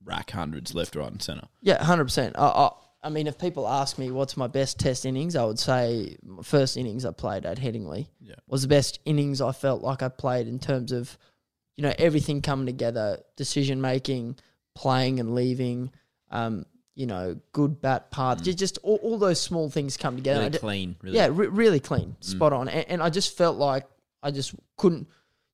rack 0.05 0.30
hundreds 0.30 0.74
left, 0.74 0.97
right, 0.97 1.11
and 1.11 1.22
centre. 1.22 1.49
Yeah, 1.61 1.82
hundred 1.82 2.05
percent. 2.05 2.36
I, 2.39 2.47
I, 2.47 2.70
I 3.09 3.11
mean, 3.11 3.26
if 3.26 3.38
people 3.38 3.66
ask 3.66 3.96
me 3.96 4.11
what's 4.11 4.36
my 4.36 4.48
best 4.48 4.78
test 4.78 5.06
innings, 5.06 5.34
I 5.34 5.42
would 5.44 5.59
say 5.59 6.16
my 6.22 6.42
first 6.42 6.76
innings 6.76 7.06
I 7.06 7.11
played 7.12 7.46
at 7.46 7.56
Headingley 7.59 8.06
Yeah. 8.20 8.34
was 8.46 8.61
the 8.61 8.68
best 8.68 8.98
innings 9.06 9.40
I 9.40 9.52
felt 9.52 9.80
like 9.82 10.02
I 10.02 10.09
played 10.09 10.46
in 10.46 10.59
terms 10.59 10.92
of, 10.92 11.16
you 11.78 11.82
know, 11.82 11.94
everything 11.98 12.42
coming 12.42 12.66
together, 12.66 13.22
decision 13.34 13.80
making, 13.80 14.36
playing 14.74 15.20
and 15.20 15.34
leaving, 15.34 15.90
um, 16.30 16.66
you 16.94 17.06
know, 17.06 17.40
good 17.52 17.80
bat 17.80 18.11
path, 18.11 18.42
ju- 18.42 18.52
just 18.52 18.76
all, 18.82 18.96
all 18.96 19.16
those 19.16 19.40
small 19.40 19.70
things 19.70 19.96
come 19.96 20.16
together. 20.16 20.40
Really 20.40 20.50
d- 20.50 20.59
clean. 20.59 20.96
Really. 21.00 21.16
yeah, 21.16 21.28
re- 21.32 21.46
really 21.46 21.80
clean, 21.80 22.14
spot 22.20 22.52
on. 22.52 22.68
And, 22.68 22.84
and 22.90 23.02
I 23.02 23.09
just 23.09 23.38
felt 23.38 23.56
like 23.56 23.86
I 24.22 24.30
just 24.32 24.54
couldn't, 24.76 25.09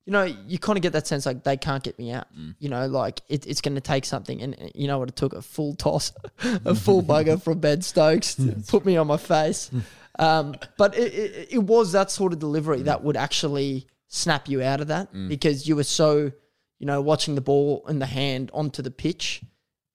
you 0.05 0.11
know, 0.11 0.23
you 0.23 0.59
kind 0.59 0.77
of 0.77 0.83
get 0.83 0.93
that 0.93 1.07
sense 1.07 1.25
like 1.25 1.43
they 1.43 1.57
can't 1.57 1.83
get 1.83 1.97
me 1.97 2.11
out. 2.11 2.27
You 2.59 2.69
know, 2.69 2.85
like 2.87 3.21
it, 3.27 3.47
it's 3.47 3.61
going 3.61 3.75
to 3.75 3.81
take 3.81 4.05
something. 4.05 4.39
And 4.41 4.53
uh, 4.53 4.67
you 4.75 4.87
know 4.87 4.99
what? 4.99 5.09
It 5.09 5.15
took 5.15 5.33
a 5.33 5.41
full 5.41 5.73
toss, 5.75 6.13
a 6.65 6.75
full 6.75 7.01
bugger 7.11 7.41
from 7.41 7.59
Ben 7.59 7.81
Stokes 7.81 8.35
to 8.35 8.55
put 8.67 8.85
me 8.85 8.97
on 8.97 9.07
my 9.07 9.17
face. 9.17 9.71
Um, 10.19 10.55
but 10.77 10.95
it, 10.95 11.13
it, 11.13 11.47
it 11.53 11.57
was 11.63 11.91
that 11.93 12.11
sort 12.11 12.33
of 12.33 12.39
delivery 12.39 12.83
that 12.83 13.03
would 13.03 13.17
actually 13.17 13.87
snap 14.07 14.47
you 14.47 14.61
out 14.61 14.79
of 14.79 14.87
that 14.87 15.11
because 15.27 15.67
you 15.67 15.75
were 15.75 15.83
so, 15.83 16.31
you 16.79 16.85
know, 16.85 17.01
watching 17.01 17.35
the 17.35 17.41
ball 17.41 17.83
in 17.89 17.99
the 17.99 18.05
hand 18.05 18.51
onto 18.53 18.81
the 18.83 18.91
pitch. 18.91 19.41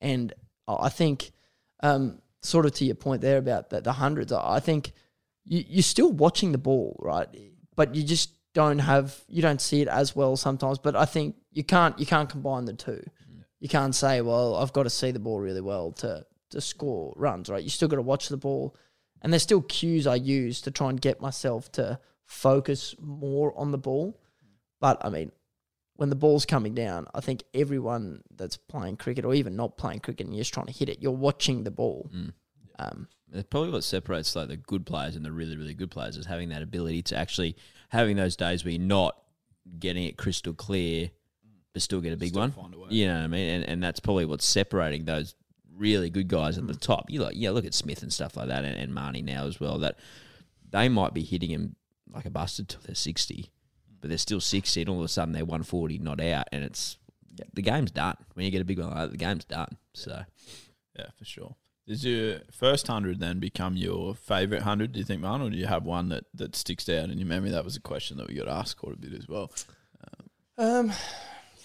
And 0.00 0.32
I 0.66 0.88
think, 0.88 1.30
um, 1.82 2.20
sort 2.42 2.66
of 2.66 2.72
to 2.72 2.84
your 2.84 2.96
point 2.96 3.22
there 3.22 3.38
about 3.38 3.70
the, 3.70 3.80
the 3.80 3.92
hundreds, 3.92 4.32
I 4.32 4.56
I 4.56 4.60
think 4.60 4.92
you, 5.44 5.64
you're 5.68 5.82
still 5.82 6.10
watching 6.10 6.52
the 6.52 6.58
ball, 6.58 6.96
right? 7.00 7.28
But 7.76 7.94
you 7.94 8.02
just 8.02 8.30
don't 8.54 8.80
have 8.80 9.20
you 9.28 9.42
don't 9.42 9.60
see 9.60 9.80
it 9.80 9.88
as 9.88 10.16
well 10.16 10.36
sometimes. 10.36 10.78
But 10.78 10.96
I 10.96 11.04
think 11.04 11.36
you 11.52 11.64
can't 11.64 11.98
you 11.98 12.06
can't 12.06 12.28
combine 12.28 12.64
the 12.64 12.72
two. 12.72 13.02
You 13.60 13.68
can't 13.68 13.94
say, 13.94 14.20
well, 14.22 14.56
I've 14.56 14.72
got 14.72 14.84
to 14.84 14.90
see 14.90 15.10
the 15.10 15.18
ball 15.18 15.38
really 15.38 15.60
well 15.60 15.92
to 15.92 16.24
to 16.50 16.60
score 16.60 17.12
runs, 17.16 17.48
right? 17.48 17.62
You 17.62 17.70
still 17.70 17.88
got 17.88 17.96
to 17.96 18.02
watch 18.02 18.28
the 18.28 18.36
ball, 18.36 18.74
and 19.22 19.32
there's 19.32 19.42
still 19.42 19.62
cues 19.62 20.06
I 20.06 20.16
use 20.16 20.60
to 20.62 20.70
try 20.70 20.90
and 20.90 21.00
get 21.00 21.20
myself 21.20 21.70
to 21.72 22.00
focus 22.24 22.94
more 23.00 23.56
on 23.58 23.70
the 23.70 23.78
ball. 23.78 24.18
But 24.80 25.04
I 25.04 25.10
mean, 25.10 25.30
when 25.96 26.08
the 26.08 26.16
ball's 26.16 26.46
coming 26.46 26.74
down, 26.74 27.06
I 27.14 27.20
think 27.20 27.42
everyone 27.52 28.22
that's 28.34 28.56
playing 28.56 28.96
cricket 28.96 29.24
or 29.26 29.34
even 29.34 29.56
not 29.56 29.76
playing 29.76 30.00
cricket 30.00 30.26
and 30.26 30.34
you're 30.34 30.40
just 30.40 30.54
trying 30.54 30.66
to 30.66 30.72
hit 30.72 30.88
it, 30.88 31.02
you're 31.02 31.12
watching 31.12 31.64
the 31.64 31.70
ball. 31.70 32.08
Um, 32.78 33.08
It's 33.10 33.19
probably 33.50 33.70
what 33.70 33.84
separates 33.84 34.34
like 34.34 34.48
the 34.48 34.56
good 34.56 34.86
players 34.86 35.16
and 35.16 35.24
the 35.24 35.32
really 35.32 35.56
really 35.56 35.74
good 35.74 35.90
players 35.90 36.16
is 36.16 36.26
having 36.26 36.48
that 36.50 36.62
ability 36.62 37.02
to 37.02 37.16
actually 37.16 37.56
having 37.90 38.16
those 38.16 38.36
days 38.36 38.64
where 38.64 38.72
you're 38.72 38.80
not 38.80 39.16
getting 39.78 40.04
it 40.04 40.16
crystal 40.16 40.52
clear, 40.52 41.10
but 41.72 41.82
still 41.82 42.00
get 42.00 42.12
a 42.12 42.16
big 42.16 42.30
Still 42.30 42.40
one. 42.40 42.74
a. 42.90 42.92
You 42.92 43.06
know 43.06 43.14
what 43.14 43.24
I 43.24 43.26
mean? 43.28 43.48
And 43.48 43.64
and 43.64 43.82
that's 43.82 44.00
probably 44.00 44.24
what's 44.24 44.46
separating 44.46 45.04
those 45.04 45.34
really 45.76 46.10
good 46.10 46.28
guys 46.28 46.58
at 46.58 46.66
the 46.66 46.72
hmm. 46.74 46.78
top. 46.80 47.10
You 47.10 47.22
like 47.22 47.36
yeah, 47.36 47.50
look 47.50 47.64
at 47.64 47.74
Smith 47.74 48.02
and 48.02 48.12
stuff 48.12 48.36
like 48.36 48.48
that, 48.48 48.64
and, 48.64 48.76
and 48.76 48.92
Marnie 48.92 49.24
now 49.24 49.46
as 49.46 49.60
well. 49.60 49.78
That 49.78 49.98
they 50.68 50.88
might 50.88 51.14
be 51.14 51.22
hitting 51.22 51.50
him 51.50 51.76
like 52.12 52.26
a 52.26 52.30
busted 52.30 52.68
till 52.68 52.80
they're 52.84 52.94
sixty, 52.94 53.50
but 54.00 54.08
they're 54.08 54.18
still 54.18 54.40
sixty, 54.40 54.80
and 54.80 54.90
all 54.90 54.98
of 54.98 55.04
a 55.04 55.08
sudden 55.08 55.32
they're 55.32 55.44
one 55.44 55.62
forty, 55.62 55.98
not 55.98 56.20
out, 56.20 56.48
and 56.52 56.64
it's 56.64 56.96
the 57.54 57.62
game's 57.62 57.92
done. 57.92 58.16
When 58.34 58.44
you 58.44 58.50
get 58.50 58.60
a 58.60 58.64
big 58.64 58.78
one 58.78 58.88
like 58.88 58.96
that, 58.96 59.10
the 59.12 59.16
game's 59.16 59.44
done. 59.44 59.76
So. 59.94 60.24
Yeah, 60.98 61.06
for 61.16 61.24
sure. 61.24 61.54
Does 61.90 62.04
your 62.04 62.38
first 62.52 62.86
hundred 62.86 63.18
then 63.18 63.40
become 63.40 63.76
your 63.76 64.14
favourite 64.14 64.62
hundred? 64.62 64.92
Do 64.92 65.00
you 65.00 65.04
think, 65.04 65.22
man, 65.22 65.42
or 65.42 65.50
do 65.50 65.56
you 65.56 65.66
have 65.66 65.82
one 65.84 66.10
that, 66.10 66.24
that 66.34 66.54
sticks 66.54 66.88
out 66.88 67.10
in 67.10 67.18
your 67.18 67.26
memory? 67.26 67.50
That 67.50 67.64
was 67.64 67.74
a 67.74 67.80
question 67.80 68.16
that 68.18 68.28
we 68.28 68.34
got 68.34 68.46
asked 68.46 68.76
quite 68.76 68.94
a 68.94 68.96
bit 68.96 69.12
as 69.12 69.26
well. 69.26 69.50
um, 70.56 70.92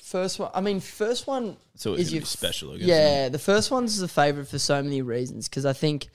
first 0.02 0.40
one. 0.40 0.50
I 0.52 0.62
mean, 0.62 0.80
first 0.80 1.28
one 1.28 1.58
It's 1.76 1.86
is 1.86 2.12
your 2.12 2.24
special, 2.24 2.72
I 2.72 2.78
guess. 2.78 2.88
Yeah, 2.88 3.30
the 3.30 3.38
first 3.38 3.70
one's 3.70 4.02
a 4.02 4.08
favorite 4.08 4.48
for 4.48 4.58
so 4.58 4.82
many 4.82 5.04
reasons 5.04 5.48
because 5.48 5.64
I 5.64 5.74
think 5.74 6.08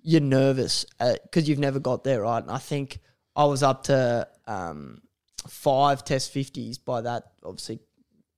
you're 0.00 0.22
nervous 0.22 0.86
because 0.98 1.46
you've 1.46 1.58
never 1.58 1.80
got 1.80 2.02
there, 2.02 2.22
right? 2.22 2.42
And 2.42 2.50
I 2.50 2.56
think 2.56 2.98
I 3.36 3.44
was 3.44 3.62
up 3.62 3.84
to 3.84 4.26
um, 4.46 5.02
five 5.48 6.02
Test 6.02 6.32
fifties 6.32 6.78
by 6.78 7.02
that, 7.02 7.24
obviously 7.44 7.80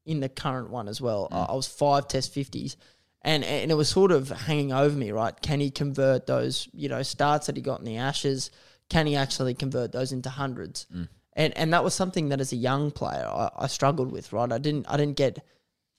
in 0.04 0.18
the 0.18 0.28
current 0.28 0.70
one 0.70 0.88
as 0.88 1.00
well. 1.00 1.28
I 1.30 1.42
I 1.42 1.54
was 1.54 1.68
five 1.68 2.08
Test 2.08 2.34
fifties. 2.34 2.76
And, 3.24 3.44
and 3.44 3.70
it 3.70 3.74
was 3.74 3.88
sort 3.88 4.10
of 4.10 4.30
hanging 4.30 4.72
over 4.72 4.96
me, 4.96 5.12
right? 5.12 5.34
Can 5.40 5.60
he 5.60 5.70
convert 5.70 6.26
those, 6.26 6.68
you 6.72 6.88
know, 6.88 7.02
starts 7.02 7.46
that 7.46 7.56
he 7.56 7.62
got 7.62 7.78
in 7.78 7.84
the 7.84 7.98
Ashes? 7.98 8.50
Can 8.88 9.06
he 9.06 9.14
actually 9.14 9.54
convert 9.54 9.92
those 9.92 10.12
into 10.12 10.28
hundreds? 10.28 10.86
Mm. 10.94 11.08
And 11.34 11.56
and 11.56 11.72
that 11.72 11.82
was 11.82 11.94
something 11.94 12.28
that 12.28 12.40
as 12.40 12.52
a 12.52 12.56
young 12.56 12.90
player 12.90 13.26
I, 13.26 13.50
I 13.56 13.66
struggled 13.66 14.12
with, 14.12 14.32
right? 14.32 14.52
I 14.52 14.58
didn't 14.58 14.86
I 14.88 14.96
didn't 14.96 15.16
get 15.16 15.44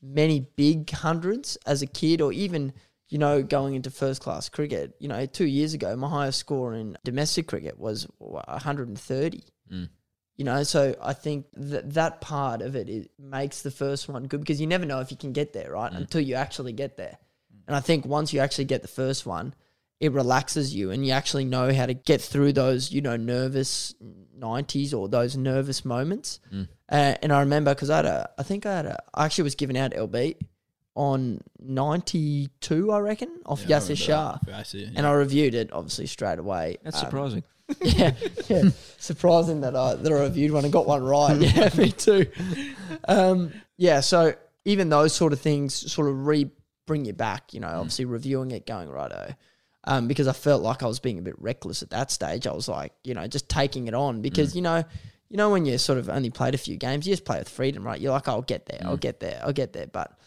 many 0.02 0.42
big 0.56 0.90
hundreds 0.92 1.58
as 1.66 1.82
a 1.82 1.88
kid, 1.88 2.22
or 2.22 2.32
even 2.32 2.74
you 3.10 3.18
know 3.18 3.42
going 3.42 3.74
into 3.76 3.90
first 3.90 4.22
class 4.22 4.50
cricket. 4.50 4.96
You 5.00 5.08
know, 5.08 5.26
two 5.26 5.46
years 5.46 5.74
ago, 5.74 5.96
my 5.96 6.10
highest 6.10 6.40
score 6.40 6.76
in 6.76 6.98
domestic 7.04 7.48
cricket 7.48 7.80
was 7.80 8.08
130. 8.20 9.44
You 10.36 10.46
know, 10.46 10.64
so 10.64 10.96
I 11.02 11.14
think 11.14 11.46
that 11.54 11.94
that 11.94 12.20
part 12.22 12.62
of 12.62 12.76
it, 12.76 12.90
it 12.90 13.12
makes 13.20 13.62
the 13.62 13.70
first 13.72 14.10
one 14.10 14.24
good 14.24 14.40
because 14.40 14.60
you 14.60 14.66
never 14.68 14.86
know 14.86 15.00
if 15.00 15.12
you 15.12 15.18
can 15.18 15.32
get 15.32 15.54
there, 15.54 15.72
right? 15.72 15.92
Until 15.92 16.22
you 16.22 16.36
actually 16.36 16.74
get 16.74 16.98
there. 16.98 17.18
And 17.68 17.76
I 17.76 17.80
think 17.80 18.06
once 18.06 18.34
you 18.34 18.40
actually 18.40 18.66
get 18.66 18.82
the 18.82 18.88
first 18.88 19.26
one, 19.26 19.54
it 20.00 20.12
relaxes 20.12 20.74
you 20.76 20.92
and 20.92 21.06
you 21.06 21.14
actually 21.14 21.46
know 21.46 21.72
how 21.74 21.86
to 21.86 21.94
get 21.94 22.20
through 22.20 22.52
those, 22.54 22.92
you 22.92 23.00
know, 23.00 23.16
nervous 23.16 23.94
90s 24.38 24.94
or 24.94 25.08
those 25.08 25.38
nervous 25.38 25.86
moments. 25.86 26.40
Uh, 26.52 27.16
and 27.22 27.32
I 27.32 27.40
remember 27.42 27.74
because 27.74 27.90
I 27.90 27.98
had 27.98 28.06
a, 28.06 28.30
I 28.38 28.44
think 28.44 28.66
I 28.66 28.76
had 28.76 28.86
a, 28.88 28.98
I 29.14 29.26
actually 29.26 29.46
was 29.46 29.56
given 29.56 29.78
out 29.78 29.92
LB 29.92 30.36
on 30.96 31.42
92, 31.60 32.92
I 32.92 33.00
reckon, 33.00 33.30
off 33.46 33.62
Yeah, 33.62 33.78
Yasser 33.78 33.90
remember 33.90 33.96
Shah. 33.96 34.38
I 34.54 34.64
see 34.64 34.84
it, 34.84 34.92
And 34.96 35.06
I 35.06 35.12
reviewed 35.12 35.54
it 35.56 35.72
obviously 35.72 36.08
straight 36.08 36.40
away. 36.40 36.78
That's 36.84 36.98
Um, 36.98 37.06
surprising. 37.06 37.44
yeah, 37.82 38.14
yeah. 38.48 38.64
Surprising 38.98 39.62
that 39.62 39.76
I 39.76 39.96
that 39.96 40.12
I 40.12 40.24
reviewed 40.24 40.52
one 40.52 40.64
and 40.64 40.74
got 40.74 40.86
one 40.86 41.04
right. 41.04 41.38
Yeah, 41.40 41.70
me 41.78 41.92
too. 41.92 42.28
Um, 43.08 43.54
yeah, 43.78 44.02
so 44.02 44.34
even 44.66 44.90
those 44.90 45.14
sort 45.14 45.34
of 45.34 45.40
things 45.40 45.92
sort 45.92 46.08
of 46.10 46.26
re 46.26 46.50
bring 46.86 47.06
you 47.06 47.14
back. 47.14 47.54
You 47.54 47.62
know, 47.62 47.70
obviously 47.70 48.06
reviewing 48.06 48.52
it, 48.52 48.66
going 48.66 48.90
righto. 48.90 49.34
Um, 49.86 50.08
because 50.08 50.30
I 50.30 50.34
felt 50.34 50.62
like 50.62 50.82
I 50.82 50.88
was 50.88 51.00
being 51.00 51.20
a 51.20 51.22
bit 51.22 51.36
reckless 51.40 51.84
at 51.84 51.90
that 51.90 52.10
stage. 52.10 52.48
I 52.48 52.54
was 52.54 52.70
like, 52.70 52.94
you 53.04 53.14
know, 53.14 53.28
just 53.28 53.50
taking 53.50 53.88
it 53.88 53.94
on 53.94 54.22
because 54.22 54.56
you 54.56 54.62
know, 54.62 54.84
you 55.30 55.38
know, 55.38 55.50
when 55.50 55.66
you 55.66 55.78
sort 55.78 56.00
of 56.00 56.10
only 56.10 56.30
played 56.30 56.56
a 56.56 56.58
few 56.58 56.78
games, 56.78 57.06
you 57.06 57.14
just 57.14 57.26
play 57.26 57.40
with 57.40 57.50
freedom, 57.50 57.84
right? 57.86 58.00
You're 58.00 58.14
like, 58.14 58.28
I'll 58.28 58.42
get 58.42 58.66
there, 58.66 58.80
I'll 58.84 58.98
get 58.98 59.20
there, 59.20 59.42
I'll 59.44 59.52
get 59.52 59.74
there, 59.74 59.88
but 59.88 60.18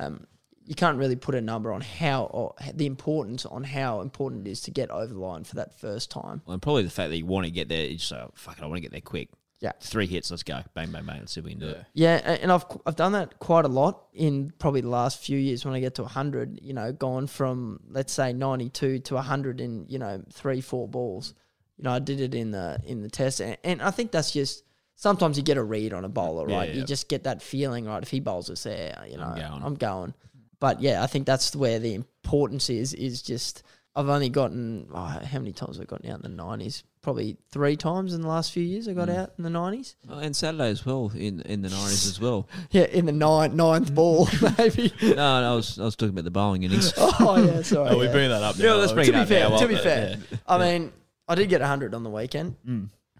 um, 0.00 0.26
you 0.66 0.74
can't 0.74 0.98
really 0.98 1.16
put 1.16 1.34
a 1.34 1.40
number 1.40 1.72
on 1.72 1.80
how 1.80 2.24
or 2.24 2.54
the 2.74 2.86
importance 2.86 3.46
on 3.46 3.64
how 3.64 4.00
important 4.00 4.46
it 4.46 4.50
is 4.50 4.60
to 4.62 4.70
get 4.70 4.90
over 4.90 5.12
the 5.12 5.20
line 5.20 5.44
for 5.44 5.54
that 5.54 5.78
first 5.78 6.10
time. 6.10 6.42
Well, 6.44 6.54
and 6.54 6.62
probably 6.62 6.82
the 6.82 6.90
fact 6.90 7.10
that 7.10 7.16
you 7.16 7.26
want 7.26 7.46
to 7.46 7.52
get 7.52 7.68
there, 7.68 7.86
you 7.86 7.96
just 7.96 8.08
say, 8.08 8.16
oh, 8.16 8.30
fuck 8.34 8.58
it, 8.58 8.64
I 8.64 8.66
want 8.66 8.78
to 8.78 8.82
get 8.82 8.90
there 8.90 9.00
quick. 9.00 9.28
Yeah. 9.60 9.72
Three 9.80 10.06
hits, 10.06 10.30
let's 10.30 10.42
go. 10.42 10.60
Bang, 10.74 10.90
bang, 10.90 11.06
bang. 11.06 11.20
Let's 11.20 11.32
see 11.32 11.40
if 11.40 11.46
we 11.46 11.52
can 11.52 11.60
do 11.60 11.68
it. 11.68 11.84
Yeah, 11.94 12.16
and 12.16 12.52
I've 12.52 12.66
I've 12.84 12.96
done 12.96 13.12
that 13.12 13.38
quite 13.38 13.64
a 13.64 13.68
lot 13.68 14.08
in 14.12 14.52
probably 14.58 14.82
the 14.82 14.90
last 14.90 15.18
few 15.18 15.38
years. 15.38 15.64
When 15.64 15.72
I 15.72 15.80
get 15.80 15.94
to 15.94 16.04
hundred, 16.04 16.60
you 16.62 16.74
know, 16.74 16.92
gone 16.92 17.26
from 17.26 17.80
let's 17.88 18.12
say 18.12 18.34
ninety 18.34 18.68
two 18.68 18.98
to 19.00 19.16
hundred 19.16 19.62
in 19.62 19.86
you 19.88 19.98
know 19.98 20.22
three 20.30 20.60
four 20.60 20.86
balls. 20.86 21.32
You 21.78 21.84
know, 21.84 21.92
I 21.92 22.00
did 22.00 22.20
it 22.20 22.34
in 22.34 22.50
the 22.50 22.80
in 22.84 23.00
the 23.00 23.08
test, 23.08 23.40
and, 23.40 23.56
and 23.64 23.80
I 23.80 23.90
think 23.90 24.10
that's 24.10 24.30
just 24.30 24.62
sometimes 24.94 25.38
you 25.38 25.42
get 25.42 25.56
a 25.56 25.62
read 25.62 25.94
on 25.94 26.04
a 26.04 26.08
bowler, 26.08 26.46
right? 26.46 26.68
yeah. 26.68 26.74
You 26.74 26.84
just 26.84 27.08
get 27.08 27.24
that 27.24 27.40
feeling, 27.40 27.86
right? 27.86 28.02
If 28.02 28.10
he 28.10 28.20
bowls 28.20 28.50
us 28.50 28.64
there, 28.64 29.02
you 29.08 29.16
know, 29.16 29.24
I'm 29.24 29.62
I'm 29.62 29.74
going. 29.74 30.12
Going. 30.60 30.72
But 30.74 30.82
yeah, 30.82 31.02
I 31.02 31.06
think 31.06 31.26
that's 31.26 31.54
where 31.56 31.78
the 31.78 31.94
importance 31.94 32.70
is. 32.70 32.94
Is 32.94 33.22
just 33.22 33.62
I've 33.94 34.08
only 34.08 34.28
gotten 34.28 34.88
oh, 34.92 34.96
how 35.04 35.38
many 35.38 35.52
times 35.52 35.78
I've 35.78 35.82
I 35.82 35.86
gotten 35.86 36.10
out 36.10 36.16
in 36.16 36.22
the 36.22 36.42
nineties? 36.42 36.82
Probably 37.02 37.36
three 37.52 37.76
times 37.76 38.14
in 38.14 38.20
the 38.22 38.26
last 38.28 38.50
few 38.50 38.64
years. 38.64 38.88
I 38.88 38.92
got 38.92 39.08
Mm. 39.08 39.16
out 39.16 39.32
in 39.38 39.44
the 39.44 39.50
nineties. 39.50 39.94
Oh, 40.10 40.18
and 40.18 40.34
Saturday 40.34 40.70
as 40.70 40.84
well, 40.84 41.12
in, 41.14 41.40
in 41.42 41.62
the 41.62 41.68
90s 41.68 42.06
as 42.08 42.20
well. 42.20 42.48
Yeah, 42.72 42.82
in 42.86 43.06
the 43.06 43.12
ninth 43.12 43.54
ninth 43.54 43.94
ball 43.94 44.28
maybe. 44.58 44.92
no, 45.02 45.14
no, 45.14 45.52
I 45.52 45.54
was 45.54 45.78
I 45.78 45.84
was 45.84 45.94
talking 45.94 46.10
about 46.14 46.24
the 46.24 46.32
bowling 46.32 46.64
innings. 46.64 46.92
Oh 46.98 47.36
yeah, 47.44 47.62
sorry. 47.62 47.90
Oh, 47.90 47.98
we 47.98 48.06
yeah. 48.06 48.12
bring 48.12 48.28
that 48.30 48.42
up. 48.42 48.56
Yeah, 48.58 48.70
now. 48.70 48.76
let's 48.76 48.92
bring 48.92 49.06
to 49.06 49.12
it 49.12 49.14
be 49.14 49.20
up 49.20 49.28
fair, 49.28 49.40
now, 49.48 49.56
to 49.58 49.66
well, 49.66 49.68
be 49.68 49.76
fair, 49.76 50.16
yeah. 50.30 50.38
I 50.48 50.58
mean, 50.58 50.92
I 51.28 51.34
did 51.36 51.48
get 51.48 51.60
hundred 51.60 51.94
on 51.94 52.02
the 52.02 52.10
weekend. 52.10 52.56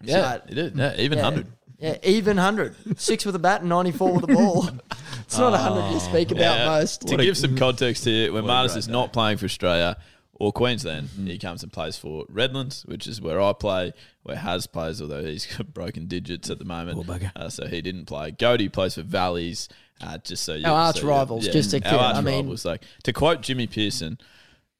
Yeah, 0.03 0.37
But- 0.39 0.51
it 0.51 0.57
is. 0.57 0.73
Yeah, 0.75 0.95
even 0.97 1.17
Yeah. 1.17 1.23
hundred. 1.23 1.47
Yeah, 1.79 1.97
even 2.03 2.37
hundred, 2.37 2.75
six 2.99 3.25
with 3.25 3.35
a 3.35 3.39
bat 3.39 3.61
and 3.61 3.69
ninety 3.69 3.91
four 3.91 4.13
with 4.13 4.23
a 4.29 4.33
ball. 4.33 4.69
It's 5.27 5.37
not 5.37 5.53
a 5.53 5.57
hundred 5.57 5.91
you 5.91 5.99
speak 5.99 6.31
about 6.31 6.57
Yeah. 6.59 6.65
most. 6.65 7.01
To 7.07 7.17
give 7.17 7.37
some 7.37 7.57
context 7.57 8.05
here, 8.05 8.31
when 8.31 8.43
what 8.45 8.47
Martis 8.47 8.71
great 8.73 8.79
is 8.79 8.87
not 8.87 9.11
playing 9.11 9.37
for 9.37 9.45
Australia 9.45 9.97
or 10.33 10.53
Queensland, 10.53 11.09
he 11.25 11.37
comes 11.37 11.63
and 11.63 11.73
plays 11.73 11.97
for 11.97 12.23
Redlands, 12.29 12.85
which 12.85 13.07
is 13.07 13.19
where 13.21 13.41
I 13.41 13.51
play, 13.51 13.91
where 14.23 14.37
Has 14.37 14.67
plays, 14.67 15.01
although 15.01 15.25
he's 15.25 15.45
got 15.57 15.73
broken 15.73 16.07
digits 16.07 16.49
at 16.49 16.59
the 16.59 16.65
moment. 16.65 17.09
Uh, 17.35 17.49
so 17.49 17.67
he 17.67 17.81
didn't 17.81 18.05
play. 18.05 18.31
Goody 18.31 18.69
plays 18.69 18.95
for 18.95 19.01
Valleys, 19.01 19.67
uh, 19.99 20.17
just 20.19 20.43
so 20.45 20.53
you 20.53 20.65
Our 20.65 20.71
arch 20.73 20.95
so 20.97 21.01
you- 21.03 21.09
rivals, 21.09 21.47
just 21.49 21.71
to 21.71 21.77
our 21.83 21.89
clear- 21.89 21.99
arch 21.99 22.15
I 22.15 22.21
mean- 22.21 22.35
rivals. 22.45 22.63
Like 22.63 22.83
to 23.03 23.11
quote 23.11 23.41
Jimmy 23.41 23.67
Peirson, 23.67 24.17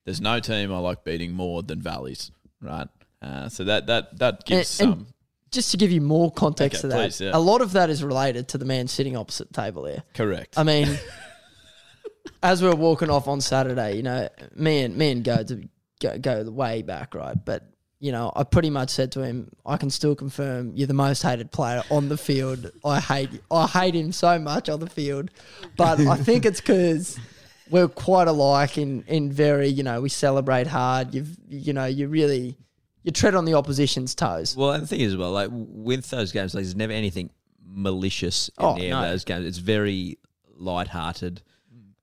"There's 0.06 0.22
no 0.22 0.40
team 0.40 0.72
I 0.72 0.78
like 0.80 1.04
beating 1.04 1.34
more 1.34 1.62
than 1.62 1.82
Valleys." 1.82 2.32
Right. 2.62 2.88
Uh, 3.22 3.50
so 3.50 3.66
that 3.66 3.88
that 3.88 4.18
that 4.20 4.46
gives 4.46 4.80
And- 4.80 4.90
some. 4.94 5.08
Just 5.52 5.72
to 5.72 5.78
give 5.78 5.92
you 5.92 6.02
more 6.02 6.32
context 6.32 6.80
Okay, 6.80 6.82
to 6.82 6.88
that, 6.90 7.04
please, 7.08 7.22
yeah. 7.22 7.32
a 7.34 7.40
lot 7.40 7.62
of 7.62 7.72
that 7.74 7.90
is 7.90 8.04
related 8.04 8.50
to 8.50 8.58
the 8.58 8.66
man 8.66 8.88
sitting 8.88 9.16
opposite 9.16 9.52
the 9.52 9.62
table 9.62 9.84
there. 9.84 10.04
correct. 10.14 10.58
I 10.58 10.64
mean, 10.64 10.88
as 12.44 12.62
we 12.62 12.68
were 12.70 12.76
walking 12.76 13.10
off 13.10 13.28
on 13.28 13.42
Saturday, 13.42 13.96
you 13.96 14.04
know, 14.04 14.28
me 14.56 14.82
and 14.84 14.96
me 14.96 15.12
and 15.12 15.24
go 15.24 15.44
to 15.44 15.68
go, 16.02 16.18
go 16.20 16.44
way 16.52 16.82
back, 16.82 17.16
right? 17.16 17.38
But 17.44 17.64
you 18.00 18.12
know, 18.12 18.32
I 18.36 18.44
pretty 18.44 18.70
much 18.70 18.92
said 18.92 19.12
to 19.14 19.22
him, 19.24 19.50
I 19.66 19.78
can 19.78 19.90
still 19.90 20.16
confirm 20.16 20.74
you're 20.76 20.86
the 20.88 20.94
most 20.94 21.24
hated 21.24 21.52
player 21.52 21.82
on 21.90 22.10
the 22.10 22.18
field. 22.18 22.72
I 22.86 23.00
hate 23.00 23.30
I 23.50 23.66
hate 23.68 23.96
him 23.96 24.12
so 24.12 24.38
much 24.38 24.70
on 24.70 24.80
the 24.80 24.90
field, 24.90 25.32
but 25.78 26.00
I 26.02 26.16
think 26.18 26.46
it's 26.46 26.62
because 26.62 27.18
we're 27.70 27.88
quite 27.88 28.28
alike 28.28 28.78
in 28.78 29.04
in 29.08 29.32
very 29.32 29.68
you 29.68 29.84
know 29.84 30.02
we 30.02 30.10
celebrate 30.10 30.68
hard. 30.68 31.16
You've 31.16 31.36
you 31.50 31.74
know 31.74 31.86
you 31.86 32.08
really 32.08 32.58
you 33.08 33.12
tread 33.14 33.36
on 33.36 33.46
the 33.46 33.54
opposition's 33.54 34.14
toes. 34.14 34.54
Well, 34.56 34.72
and 34.72 34.84
the 34.84 34.88
thing 34.88 35.00
is, 35.00 35.14
as 35.14 35.18
well, 35.18 35.32
like 35.32 35.50
with 35.52 36.10
those 36.10 36.34
games, 36.34 36.54
like, 36.54 36.64
there's 36.66 36.76
never 36.76 36.92
anything 36.92 37.30
malicious 37.66 38.50
in 38.60 38.66
Oh, 38.66 38.76
any 38.76 38.90
no. 38.90 38.98
of 39.02 39.10
those 39.10 39.24
games. 39.24 39.46
It's 39.46 39.58
very 39.60 40.18
light-hearted, 40.56 41.42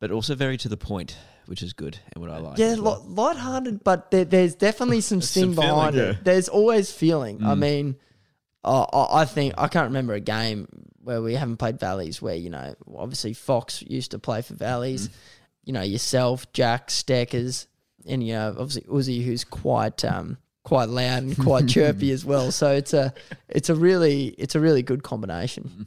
but 0.00 0.10
also 0.10 0.34
very 0.34 0.56
to 0.56 0.68
the 0.68 0.76
point, 0.78 1.16
which 1.46 1.62
is 1.62 1.72
good 1.74 1.98
and 2.14 2.22
what 2.22 2.30
I 2.30 2.38
like. 2.38 2.58
Yeah, 2.58 2.76
well. 2.76 3.04
li- 3.06 3.14
lighthearted, 3.14 3.84
but 3.84 4.10
there, 4.10 4.24
there's 4.24 4.54
definitely 4.54 5.00
some 5.10 5.20
sting 5.20 5.54
some 5.54 5.62
feeling, 5.62 5.68
behind 5.76 5.96
yeah. 5.96 6.02
it. 6.10 6.24
There's 6.24 6.48
always 6.48 6.90
feeling. 6.90 7.44
I 7.44 7.54
mean, 7.54 7.96
uh, 8.64 8.84
I 8.92 9.22
I 9.22 9.24
think 9.26 9.54
I 9.58 9.68
can't 9.68 9.88
remember 9.88 10.14
a 10.14 10.20
game 10.20 10.68
where 11.02 11.20
we 11.20 11.34
haven't 11.34 11.58
played 11.58 11.78
Valleys 11.78 12.22
where 12.22 12.34
you 12.34 12.48
know 12.48 12.74
obviously 12.96 13.34
Fox 13.34 13.82
used 13.82 14.12
to 14.12 14.18
play 14.18 14.40
for 14.40 14.54
Valleys. 14.54 15.10
You 15.64 15.72
know 15.74 15.82
yourself, 15.82 16.50
Jack, 16.54 16.88
Steckers, 16.88 17.66
and 18.06 18.26
you 18.26 18.32
know 18.32 18.48
obviously 18.58 18.82
Uzi, 18.82 19.22
who's 19.24 19.44
quite 19.44 20.02
um, 20.04 20.38
quite 20.64 20.88
loud 20.88 21.22
and 21.22 21.38
quite 21.38 21.68
chirpy 21.68 22.10
as 22.10 22.24
well. 22.24 22.50
So 22.50 22.72
it's 22.72 22.92
a 22.92 23.14
it's 23.48 23.68
a 23.68 23.74
really 23.74 24.28
it's 24.38 24.56
a 24.56 24.60
really 24.60 24.82
good 24.82 25.02
combination. 25.02 25.86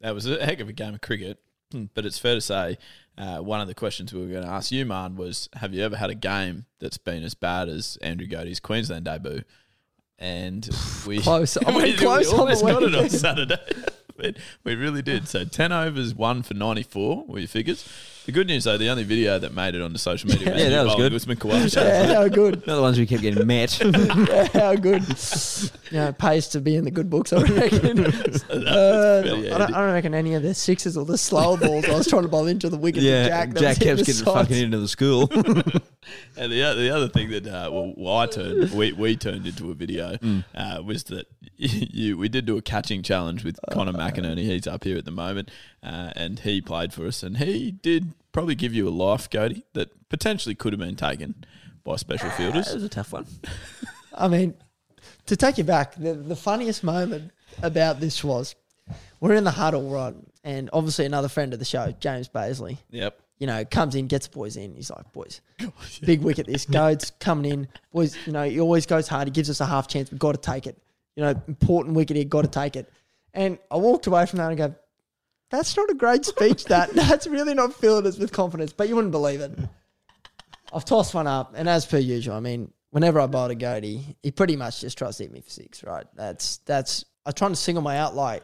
That 0.00 0.14
was 0.14 0.26
a 0.26 0.44
heck 0.44 0.60
of 0.60 0.68
a 0.68 0.72
game 0.72 0.94
of 0.94 1.00
cricket, 1.00 1.38
Hmm, 1.72 1.84
but 1.94 2.04
it's 2.06 2.18
fair 2.18 2.34
to 2.34 2.40
say 2.40 2.78
uh, 3.18 3.38
one 3.38 3.60
of 3.60 3.66
the 3.66 3.74
questions 3.74 4.12
we 4.12 4.20
were 4.20 4.32
going 4.32 4.44
to 4.44 4.50
ask 4.50 4.70
you, 4.70 4.84
Man, 4.84 5.16
was 5.16 5.48
have 5.54 5.74
you 5.74 5.82
ever 5.82 5.96
had 5.96 6.10
a 6.10 6.14
game 6.14 6.66
that's 6.78 6.98
been 6.98 7.22
as 7.22 7.34
bad 7.34 7.68
as 7.68 7.98
Andrew 8.02 8.26
Godey's 8.26 8.60
Queensland 8.60 9.06
debut? 9.06 9.42
And 10.18 10.68
we 11.06 11.20
Close. 11.20 11.56
I 11.56 11.70
we, 11.70 11.76
went 11.76 11.98
close 11.98 12.32
we 12.32 12.38
on 12.38 12.46
the 12.48 12.54
almost 12.54 12.62
got 12.62 12.82
it 12.82 12.94
on. 12.94 13.10
Saturday. 13.10 13.56
we, 14.18 14.34
we 14.64 14.74
really 14.74 15.02
did. 15.02 15.28
So 15.28 15.44
ten 15.44 15.72
overs, 15.72 16.14
one 16.14 16.42
for 16.42 16.54
ninety 16.54 16.82
four. 16.82 17.24
Were 17.26 17.38
your 17.38 17.48
figures? 17.48 17.88
The 18.24 18.30
good 18.32 18.46
news 18.46 18.64
though, 18.64 18.78
the 18.78 18.88
only 18.88 19.02
video 19.02 19.38
that 19.38 19.52
made 19.52 19.74
it 19.74 19.82
onto 19.82 19.98
social 19.98 20.30
media, 20.30 20.56
Yeah, 20.56 20.68
that 20.68 20.84
was 20.84 20.94
bowling 20.94 21.10
good. 21.10 21.14
Usman 21.16 21.36
Khawaja. 21.38 21.76
Yeah, 21.76 22.14
how 22.14 22.28
good. 22.28 22.62
They're 22.64 22.76
the 22.76 22.82
ones 22.82 22.98
we 22.98 23.06
kept 23.06 23.22
getting 23.22 23.44
met. 23.46 23.80
Yeah, 23.82 24.48
how 24.52 24.74
good. 24.76 25.02
Yeah, 25.90 26.08
it 26.08 26.18
pays 26.18 26.46
to 26.48 26.60
be 26.60 26.76
in 26.76 26.84
the 26.84 26.90
good 26.92 27.10
books, 27.10 27.32
I 27.32 27.42
reckon. 27.42 28.12
Uh, 28.52 29.22
I, 29.24 29.58
don't, 29.58 29.74
I 29.74 29.80
don't 29.84 29.92
reckon 29.92 30.14
any 30.14 30.34
of 30.34 30.42
the 30.42 30.54
sixes 30.54 30.96
or 30.96 31.04
the 31.04 31.18
slow 31.18 31.56
balls 31.56 31.84
I 31.86 31.92
was 31.96 32.06
trying 32.06 32.22
to 32.22 32.28
bowl 32.28 32.46
into 32.46 32.68
the 32.68 32.76
wicket. 32.76 33.02
yeah, 33.02 33.28
Jack, 33.28 33.50
that 33.54 33.60
Jack 33.60 33.68
was 33.70 33.78
hitting 33.78 33.96
kept 33.96 34.06
getting 34.06 34.24
sides. 34.24 34.48
fucking 34.48 34.62
into 34.64 34.78
the 34.78 34.88
school. 34.88 35.28
And 36.36 36.50
the 36.52 36.62
other, 36.62 36.80
the 36.82 36.90
other 36.94 37.08
thing 37.08 37.30
that 37.30 37.46
uh, 37.46 37.70
well, 37.72 37.92
well, 37.96 38.16
I 38.18 38.26
turned 38.26 38.72
we, 38.72 38.92
we 38.92 39.16
turned 39.16 39.46
into 39.46 39.70
a 39.70 39.74
video 39.74 40.18
uh, 40.54 40.82
was 40.84 41.04
that 41.04 41.26
you 41.56 42.16
we 42.18 42.28
did 42.28 42.44
do 42.46 42.56
a 42.56 42.62
catching 42.62 43.02
challenge 43.02 43.44
with 43.44 43.58
Connor 43.70 43.92
McInerney. 43.92 44.38
He's 44.42 44.66
up 44.66 44.84
here 44.84 44.98
at 44.98 45.04
the 45.04 45.10
moment, 45.12 45.50
uh, 45.82 46.12
and 46.16 46.40
he 46.40 46.60
played 46.60 46.92
for 46.92 47.06
us, 47.06 47.22
and 47.22 47.38
he 47.38 47.70
did 47.72 48.12
probably 48.32 48.54
give 48.54 48.72
you 48.74 48.88
a 48.88 48.90
life, 48.90 49.28
Cody, 49.30 49.64
that 49.74 50.08
potentially 50.08 50.54
could 50.54 50.72
have 50.72 50.80
been 50.80 50.96
taken 50.96 51.44
by 51.84 51.96
special 51.96 52.30
fielders. 52.30 52.66
That 52.66 52.70
fielders. 52.70 52.74
was 52.74 52.84
a 52.84 52.88
tough 52.88 53.12
one. 53.12 53.26
I 54.14 54.28
mean, 54.28 54.54
to 55.26 55.36
take 55.36 55.58
you 55.58 55.64
back, 55.64 55.94
the, 55.96 56.14
the 56.14 56.36
funniest 56.36 56.84
moment 56.84 57.32
about 57.62 58.00
this 58.00 58.22
was 58.22 58.54
we're 59.20 59.34
in 59.34 59.44
the 59.44 59.50
huddle, 59.50 59.88
right? 59.90 60.14
And 60.44 60.70
obviously, 60.72 61.06
another 61.06 61.28
friend 61.28 61.52
of 61.52 61.58
the 61.58 61.64
show, 61.64 61.94
James 62.00 62.28
Bazley, 62.28 62.78
Yep. 62.90 63.18
you 63.38 63.46
know, 63.46 63.64
comes 63.64 63.94
in, 63.94 64.06
gets 64.08 64.26
the 64.26 64.34
boys 64.36 64.56
in. 64.56 64.74
He's 64.74 64.90
like, 64.90 65.12
boys, 65.12 65.40
big 66.04 66.20
wicket 66.22 66.46
this. 66.46 66.66
Goad's 66.66 67.12
coming 67.20 67.50
in. 67.52 67.68
Boys, 67.92 68.16
you 68.26 68.32
know, 68.32 68.42
he 68.48 68.60
always 68.60 68.86
goes 68.86 69.08
hard. 69.08 69.28
He 69.28 69.32
gives 69.32 69.48
us 69.50 69.60
a 69.60 69.66
half 69.66 69.86
chance. 69.88 70.10
We've 70.10 70.18
got 70.18 70.32
to 70.32 70.40
take 70.40 70.66
it. 70.66 70.76
You 71.16 71.22
know, 71.24 71.42
important 71.46 71.94
wicket 71.94 72.16
here, 72.16 72.24
got 72.24 72.42
to 72.42 72.48
take 72.48 72.74
it. 72.76 72.90
And 73.34 73.58
I 73.70 73.76
walked 73.76 74.06
away 74.06 74.26
from 74.26 74.38
that 74.38 74.48
and 74.48 74.56
go, 74.58 74.74
that's 75.52 75.76
not 75.76 75.90
a 75.90 75.94
great 75.94 76.24
speech, 76.24 76.64
that. 76.64 76.90
That's 76.94 77.26
really 77.26 77.52
not 77.52 77.74
filling 77.74 78.06
us 78.06 78.18
with 78.18 78.32
confidence. 78.32 78.72
But 78.72 78.88
you 78.88 78.96
wouldn't 78.96 79.12
believe 79.12 79.40
it. 79.42 79.56
I've 80.72 80.86
tossed 80.86 81.14
one 81.14 81.26
up, 81.26 81.52
and 81.54 81.68
as 81.68 81.84
per 81.84 81.98
usual, 81.98 82.34
I 82.34 82.40
mean, 82.40 82.72
whenever 82.90 83.20
I 83.20 83.26
bowl 83.26 83.50
a 83.50 83.54
goatee, 83.54 84.16
he 84.22 84.30
pretty 84.30 84.56
much 84.56 84.80
just 84.80 84.96
tries 84.96 85.18
to 85.18 85.24
hit 85.24 85.32
me 85.32 85.42
for 85.42 85.50
six, 85.50 85.84
right? 85.84 86.06
That's 86.16 86.56
that's 86.64 87.04
I'm 87.26 87.34
trying 87.34 87.52
to 87.52 87.56
single 87.56 87.82
my 87.82 87.98
out 87.98 88.16
like 88.16 88.42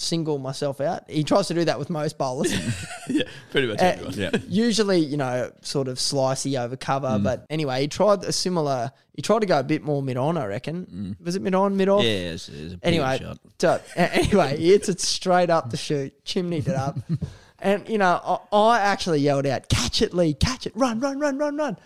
single 0.00 0.38
myself 0.38 0.80
out. 0.80 1.08
He 1.10 1.24
tries 1.24 1.48
to 1.48 1.54
do 1.54 1.64
that 1.66 1.78
with 1.78 1.90
most 1.90 2.16
bowlers. 2.18 2.52
Yeah, 3.10 3.22
pretty 3.50 3.66
much 3.68 3.80
Uh, 3.80 3.84
everyone. 3.84 4.14
Yeah. 4.14 4.30
Usually, 4.48 4.98
you 4.98 5.16
know, 5.16 5.50
sort 5.62 5.88
of 5.88 5.96
slicey 5.96 6.60
over 6.62 6.76
cover, 6.76 7.08
mm. 7.08 7.22
but 7.22 7.46
anyway, 7.48 7.80
he 7.80 7.88
tried 7.88 8.22
a 8.22 8.32
similar. 8.32 8.92
He 9.14 9.22
tried 9.22 9.40
to 9.40 9.46
go 9.46 9.58
a 9.58 9.62
bit 9.62 9.82
more 9.82 10.02
mid 10.02 10.18
on, 10.18 10.36
I 10.36 10.44
reckon. 10.44 11.16
Mm. 11.18 11.24
Was 11.24 11.34
it 11.34 11.40
mid 11.40 11.54
on, 11.54 11.76
mid 11.78 11.88
off? 11.88 12.02
Yeah, 12.04 12.10
it's, 12.10 12.50
it's 12.50 12.74
a 12.74 12.78
Anyway, 12.82 13.18
shot. 13.18 13.38
so, 13.58 13.80
a- 13.96 14.14
anyway, 14.14 14.58
he 14.58 14.68
hits 14.72 14.90
it 14.90 15.00
straight 15.00 15.48
up 15.48 15.70
the 15.70 15.78
chute, 15.78 16.22
chimneyed 16.26 16.68
it 16.68 16.74
up, 16.76 16.98
and 17.60 17.88
you 17.88 17.96
know, 17.96 18.40
I, 18.52 18.56
I 18.56 18.80
actually 18.80 19.20
yelled 19.20 19.46
out, 19.46 19.70
"Catch 19.70 20.02
it, 20.02 20.12
Lee! 20.12 20.34
Catch 20.34 20.66
it! 20.66 20.74
Run, 20.76 21.00
run, 21.00 21.18
run, 21.18 21.38
run, 21.38 21.56
run!" 21.56 21.78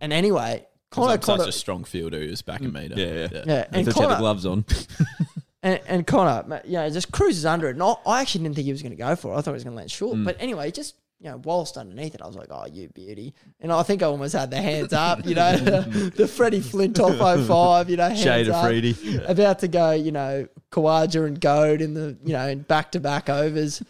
And 0.00 0.12
anyway, 0.12 0.66
Because 0.90 1.04
Connor, 1.24 1.34
I'm 1.36 1.40
such 1.44 1.48
a 1.48 1.52
strong 1.52 1.84
fielder 1.84 2.20
who 2.20 2.30
was 2.30 2.42
backing 2.42 2.72
me. 2.72 2.88
down. 2.88 2.98
Mm. 2.98 3.14
Yeah, 3.14 3.28
yeah. 3.38 3.44
yeah, 3.46 3.64
And 3.68 3.76
and 3.76 3.86
the 3.86 3.92
gloves 4.18 4.44
on. 4.44 4.64
and, 5.64 5.80
and 5.88 6.06
Connor, 6.06 6.60
you 6.64 6.74
know, 6.74 6.88
just 6.90 7.10
cruises 7.10 7.44
under 7.44 7.66
it. 7.68 7.70
And 7.74 7.82
I, 7.82 7.94
I 8.06 8.20
actually 8.20 8.44
didn't 8.44 8.54
think 8.56 8.66
he 8.66 8.72
was 8.72 8.82
going 8.82 8.92
to 8.92 8.96
go 9.02 9.16
for 9.16 9.34
it. 9.34 9.38
I 9.38 9.40
thought 9.40 9.50
he 9.50 9.54
was 9.54 9.64
going 9.64 9.74
to 9.74 9.78
land 9.78 9.90
short. 9.90 10.16
Mm. 10.16 10.24
But 10.24 10.36
anyway, 10.38 10.70
just, 10.70 10.94
you 11.20 11.30
know, 11.30 11.40
whilst 11.42 11.76
underneath 11.78 12.14
it, 12.14 12.20
I 12.22 12.26
was 12.26 12.36
like, 12.36 12.48
oh, 12.50 12.66
you 12.70 12.88
beauty. 12.90 13.34
And 13.60 13.72
I 13.72 13.82
think 13.82 14.02
I 14.02 14.06
almost 14.06 14.34
had 14.34 14.50
the 14.50 14.60
hands 14.60 14.92
up, 14.92 15.24
you 15.26 15.34
know, 15.34 15.56
the 15.56 16.28
Freddie 16.28 16.60
Flintoff 16.60 17.46
05, 17.46 17.88
you 17.90 17.96
know, 17.96 18.08
hands 18.08 18.20
Shade 18.22 18.48
of 18.48 18.54
up, 18.54 18.64
Freddie. 18.64 18.94
About 19.26 19.58
to 19.60 19.68
go, 19.68 19.92
you 19.92 20.12
know, 20.12 20.46
Khawaja 20.70 21.26
and 21.26 21.40
Goad 21.40 21.80
in 21.80 21.94
the, 21.94 22.16
you 22.24 22.32
know, 22.34 22.46
in 22.46 22.60
back 22.60 22.92
to 22.92 23.00
back 23.00 23.28
overs. 23.30 23.82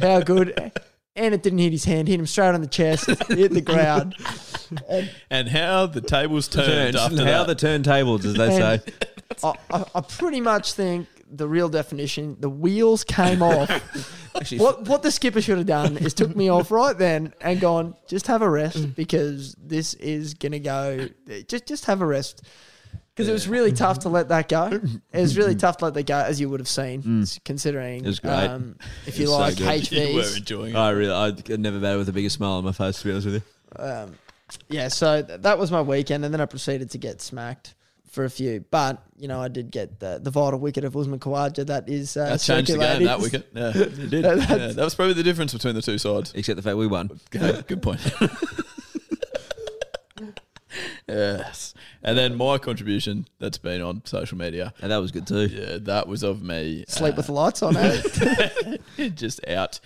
How 0.00 0.20
good. 0.20 0.72
And 1.16 1.34
it 1.34 1.42
didn't 1.42 1.58
hit 1.60 1.72
his 1.72 1.84
hand, 1.84 2.08
hit 2.08 2.18
him 2.18 2.26
straight 2.26 2.54
on 2.54 2.60
the 2.60 2.66
chest, 2.66 3.06
hit 3.28 3.52
the 3.52 3.60
ground. 3.60 4.14
And 4.88 5.10
And 5.30 5.48
how 5.48 5.86
the 5.86 6.00
tables 6.00 6.48
turned 6.48 6.94
Turns. 6.94 6.96
after 6.96 7.24
How 7.24 7.44
that. 7.44 7.58
the 7.58 7.66
turntables, 7.66 8.24
as 8.24 8.34
they 8.34 8.60
And- 8.62 8.82
say. 8.82 8.92
I, 9.44 9.54
I, 9.72 9.84
I 9.94 10.00
pretty 10.00 10.40
much 10.40 10.72
think 10.72 11.06
the 11.30 11.46
real 11.48 11.68
definition, 11.68 12.36
the 12.40 12.50
wheels 12.50 13.04
came 13.04 13.42
off. 13.42 13.70
Actually, 14.36 14.58
what 14.58 14.82
what 14.88 15.02
the 15.02 15.10
skipper 15.10 15.40
should 15.40 15.58
have 15.58 15.66
done 15.66 15.96
is 15.96 16.14
took 16.14 16.34
me 16.36 16.48
off 16.48 16.70
right 16.70 16.96
then 16.96 17.32
and 17.40 17.60
gone, 17.60 17.94
just 18.08 18.26
have 18.28 18.42
a 18.42 18.48
rest 18.50 18.94
because 18.94 19.54
this 19.60 19.94
is 19.94 20.34
gonna 20.34 20.58
go. 20.58 21.08
Just 21.48 21.66
just 21.66 21.84
have 21.86 22.00
a 22.00 22.06
rest 22.06 22.42
because 23.14 23.28
it 23.28 23.32
was 23.32 23.48
really 23.48 23.72
tough 23.72 24.00
to 24.00 24.08
let 24.08 24.28
that 24.28 24.48
go. 24.48 24.80
It 25.12 25.20
was 25.20 25.36
really 25.36 25.54
tough 25.56 25.76
to 25.78 25.86
let 25.86 25.94
that 25.94 26.06
go, 26.06 26.16
as 26.18 26.40
you 26.40 26.48
would 26.48 26.60
have 26.60 26.68
seen, 26.68 27.24
considering 27.44 28.04
It 28.04 28.06
was 28.06 28.20
great. 28.20 28.32
Um, 28.32 28.76
if 29.06 29.18
you 29.18 29.26
It 29.26 29.28
was 29.28 29.36
so 29.56 29.64
like 29.64 29.82
good. 29.82 29.92
you 29.92 30.14
were 30.16 30.22
HVs. 30.22 30.36
enjoying 30.38 30.74
it. 30.74 30.78
I 30.78 30.90
really, 30.90 31.12
I 31.12 31.56
never 31.56 31.78
batted 31.80 31.98
with 31.98 32.08
a 32.08 32.12
bigger 32.12 32.30
smile 32.30 32.52
on 32.52 32.64
my 32.64 32.72
face, 32.72 32.98
to 33.00 33.04
be 33.04 33.10
honest 33.10 33.26
with 33.26 33.34
you. 33.34 33.84
Um, 33.84 34.14
yeah, 34.68 34.88
so 34.88 35.22
th- 35.22 35.40
that 35.42 35.58
was 35.58 35.70
my 35.70 35.82
weekend, 35.82 36.24
and 36.24 36.32
then 36.32 36.40
I 36.40 36.46
proceeded 36.46 36.90
to 36.92 36.98
get 36.98 37.20
smacked 37.20 37.74
for 38.10 38.24
a 38.24 38.30
few. 38.30 38.64
But 38.70 39.02
you 39.16 39.28
know, 39.28 39.40
I 39.40 39.48
did 39.48 39.70
get 39.70 40.00
the, 40.00 40.18
the 40.22 40.30
vital 40.30 40.58
wicket 40.58 40.84
of 40.84 40.96
Usman 40.96 41.18
Khawaja. 41.20 41.66
That 41.66 41.88
is 41.88 42.16
uh, 42.16 42.30
That 42.30 42.40
changed 42.40 42.72
the 42.72 42.78
game, 42.78 43.04
that 43.04 43.20
wicket. 43.20 43.48
Yeah, 43.54 43.72
it 43.74 44.10
did. 44.10 44.24
That's- 44.24 44.50
Yeah, 44.50 44.66
that 44.72 44.84
was 44.84 44.94
probably 44.94 45.14
the 45.14 45.22
difference 45.22 45.52
between 45.52 45.74
the 45.74 45.82
two 45.82 45.98
sides. 45.98 46.32
Except 46.34 46.56
the 46.56 46.62
fact 46.62 46.76
we 46.76 46.86
won. 46.86 47.10
Okay, 47.34 47.62
good 47.66 47.82
point. 47.82 48.00
yes. 51.08 51.74
And 52.02 52.16
then 52.18 52.36
my 52.36 52.58
contribution 52.58 53.26
that's 53.38 53.58
been 53.58 53.82
on 53.82 54.02
social 54.04 54.38
media. 54.38 54.72
And 54.82 54.90
that 54.90 54.98
was 54.98 55.10
good 55.10 55.26
too. 55.26 55.46
Yeah, 55.46 55.78
that 55.82 56.08
was 56.08 56.22
of 56.22 56.42
me. 56.42 56.84
Sleep 56.88 57.14
uh, 57.14 57.16
with 57.16 57.26
the 57.26 57.32
lights 57.32 57.62
on. 57.62 57.76
Eh? 57.76 59.08
just 59.14 59.46
out. 59.46 59.80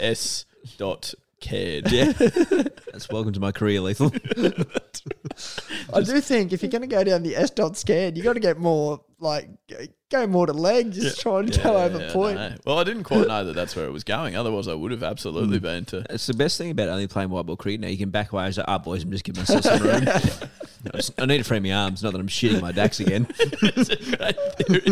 S. 0.00 0.44
Dot 0.76 1.14
cared. 1.40 1.90
Yeah. 1.92 2.12
That's 2.92 3.08
welcome 3.10 3.32
to 3.32 3.40
my 3.40 3.52
career, 3.52 3.80
Lethal. 3.80 4.12
I 5.92 6.00
do 6.02 6.20
think 6.20 6.52
if 6.52 6.62
you're 6.62 6.70
going 6.70 6.82
to 6.82 6.88
go 6.88 7.04
down 7.04 7.22
the 7.22 7.36
S 7.36 7.50
dot 7.50 7.76
scared, 7.76 8.16
you 8.16 8.22
got 8.22 8.34
to 8.34 8.40
get 8.40 8.58
more 8.58 9.00
like 9.20 9.48
g- 9.68 9.88
go 10.10 10.26
more 10.26 10.46
to 10.46 10.52
leg. 10.52 10.92
Just 10.92 11.20
try 11.20 11.40
and 11.40 11.62
go 11.62 11.76
over 11.76 12.00
Yeah, 12.00 12.12
point. 12.12 12.36
no. 12.36 12.54
Well, 12.66 12.78
I 12.78 12.84
didn't 12.84 13.04
quite 13.04 13.26
know 13.28 13.44
that 13.44 13.54
that's 13.54 13.74
where 13.76 13.86
it 13.86 13.92
was 13.92 14.04
going. 14.04 14.36
Otherwise, 14.36 14.68
I 14.68 14.74
would 14.74 14.90
have 14.90 15.00
Mm. 15.00 15.08
absolutely 15.10 15.58
been 15.58 15.84
to. 15.86 16.04
It's 16.10 16.26
the 16.26 16.34
best 16.34 16.58
thing 16.58 16.70
about 16.70 16.88
only 16.88 17.06
playing 17.06 17.30
white 17.30 17.46
ball 17.46 17.56
cricket 17.56 17.80
now. 17.80 17.88
You 17.88 17.98
can 17.98 18.10
back 18.10 18.32
away 18.32 18.46
and 18.46 18.54
say, 18.54 18.64
ah, 18.66 18.78
boys, 18.78 19.02
I'm 19.04 19.10
just 19.10 19.24
giving 19.24 19.40
myself 19.40 19.62
some 19.64 19.82
room. 19.82 20.02
I 20.08 20.96
just- 20.96 21.20
I 21.20 21.26
need 21.26 21.38
to 21.38 21.44
free 21.44 21.60
my 21.60 21.72
arms, 21.72 22.02
not 22.02 22.12
that 22.12 22.20
I'm 22.20 22.28
shitting 22.28 22.60
my 22.60 22.72
dacks 22.72 23.00
again. 23.00 23.26
it's 23.38 23.90
a 23.90 23.96
great 24.16 24.36
theory. 24.58 24.82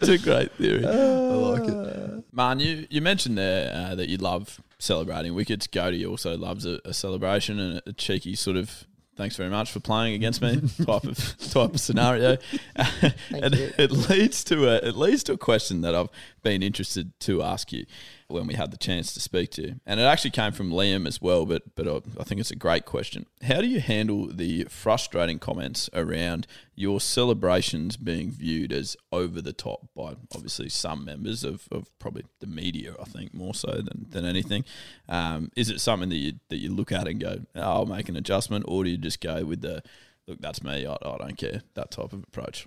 It's 0.00 0.08
a 0.08 0.18
great 0.18 0.52
theory. 0.52 0.84
I 0.86 0.90
like 0.90 1.68
it. 1.68 2.24
Man, 2.32 2.60
you, 2.60 2.86
you 2.90 3.00
mentioned 3.00 3.38
there 3.38 3.72
uh, 3.74 3.94
that 3.94 4.08
you 4.08 4.16
love 4.18 4.60
celebrating 4.78 5.34
wickets. 5.34 5.66
Goaty 5.66 6.04
also 6.04 6.36
loves 6.36 6.66
a, 6.66 6.80
a 6.84 6.92
celebration 6.92 7.58
and 7.58 7.82
a, 7.86 7.92
cheeky 7.92 8.34
sort 8.34 8.56
of 8.56 8.86
thanks 9.16 9.36
very 9.36 9.48
much 9.48 9.70
for 9.70 9.80
playing 9.80 10.14
against 10.14 10.42
me 10.42 10.56
type 10.84 11.04
of 11.04 11.38
type 11.50 11.74
of 11.74 11.80
scenario. 11.80 12.36
and 12.76 13.54
it 13.54 13.90
leads 13.90 14.44
to 14.44 14.68
a 14.68 14.76
it 14.88 14.96
leads 14.96 15.22
to 15.24 15.32
a 15.32 15.38
question 15.38 15.80
that 15.80 15.94
I've 15.94 16.10
been 16.42 16.62
interested 16.62 17.18
to 17.20 17.42
ask 17.42 17.72
you 17.72 17.86
when 18.28 18.46
we 18.46 18.54
had 18.54 18.70
the 18.70 18.76
chance 18.76 19.12
to 19.14 19.20
speak 19.20 19.50
to. 19.52 19.74
And 19.86 20.00
it 20.00 20.04
actually 20.04 20.30
came 20.30 20.52
from 20.52 20.70
Liam 20.70 21.06
as 21.06 21.20
well, 21.20 21.46
but 21.46 21.62
but 21.74 21.86
I, 21.86 21.96
I 22.20 22.24
think 22.24 22.40
it's 22.40 22.50
a 22.50 22.56
great 22.56 22.84
question. 22.84 23.26
How 23.42 23.60
do 23.60 23.66
you 23.66 23.80
handle 23.80 24.28
the 24.28 24.64
frustrating 24.64 25.38
comments 25.38 25.88
around 25.92 26.46
your 26.74 27.00
celebrations 27.00 27.96
being 27.96 28.30
viewed 28.30 28.72
as 28.72 28.96
over 29.12 29.40
the 29.40 29.52
top 29.52 29.88
by 29.94 30.14
obviously 30.34 30.68
some 30.68 31.04
members 31.04 31.44
of, 31.44 31.68
of 31.70 31.88
probably 31.98 32.24
the 32.40 32.46
media, 32.46 32.94
I 33.00 33.04
think, 33.04 33.32
more 33.32 33.54
so 33.54 33.70
than, 33.70 34.06
than 34.10 34.24
anything. 34.24 34.64
Um, 35.08 35.50
is 35.56 35.70
it 35.70 35.80
something 35.80 36.08
that 36.08 36.16
you 36.16 36.34
that 36.48 36.58
you 36.58 36.70
look 36.72 36.92
at 36.92 37.08
and 37.08 37.20
go, 37.20 37.40
oh, 37.54 37.60
I'll 37.60 37.86
make 37.86 38.08
an 38.08 38.16
adjustment, 38.16 38.64
or 38.68 38.84
do 38.84 38.90
you 38.90 38.98
just 38.98 39.20
go 39.20 39.44
with 39.44 39.60
the 39.62 39.82
look, 40.26 40.40
that's 40.40 40.62
me, 40.62 40.86
I, 40.86 40.94
I 40.94 41.16
don't 41.18 41.36
care, 41.36 41.62
that 41.74 41.90
type 41.90 42.12
of 42.12 42.24
approach? 42.24 42.66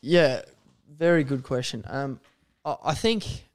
Yeah, 0.00 0.42
very 0.88 1.24
good 1.24 1.42
question. 1.42 1.84
Um, 1.86 2.20
I, 2.64 2.76
I 2.84 2.94
think 2.94 3.47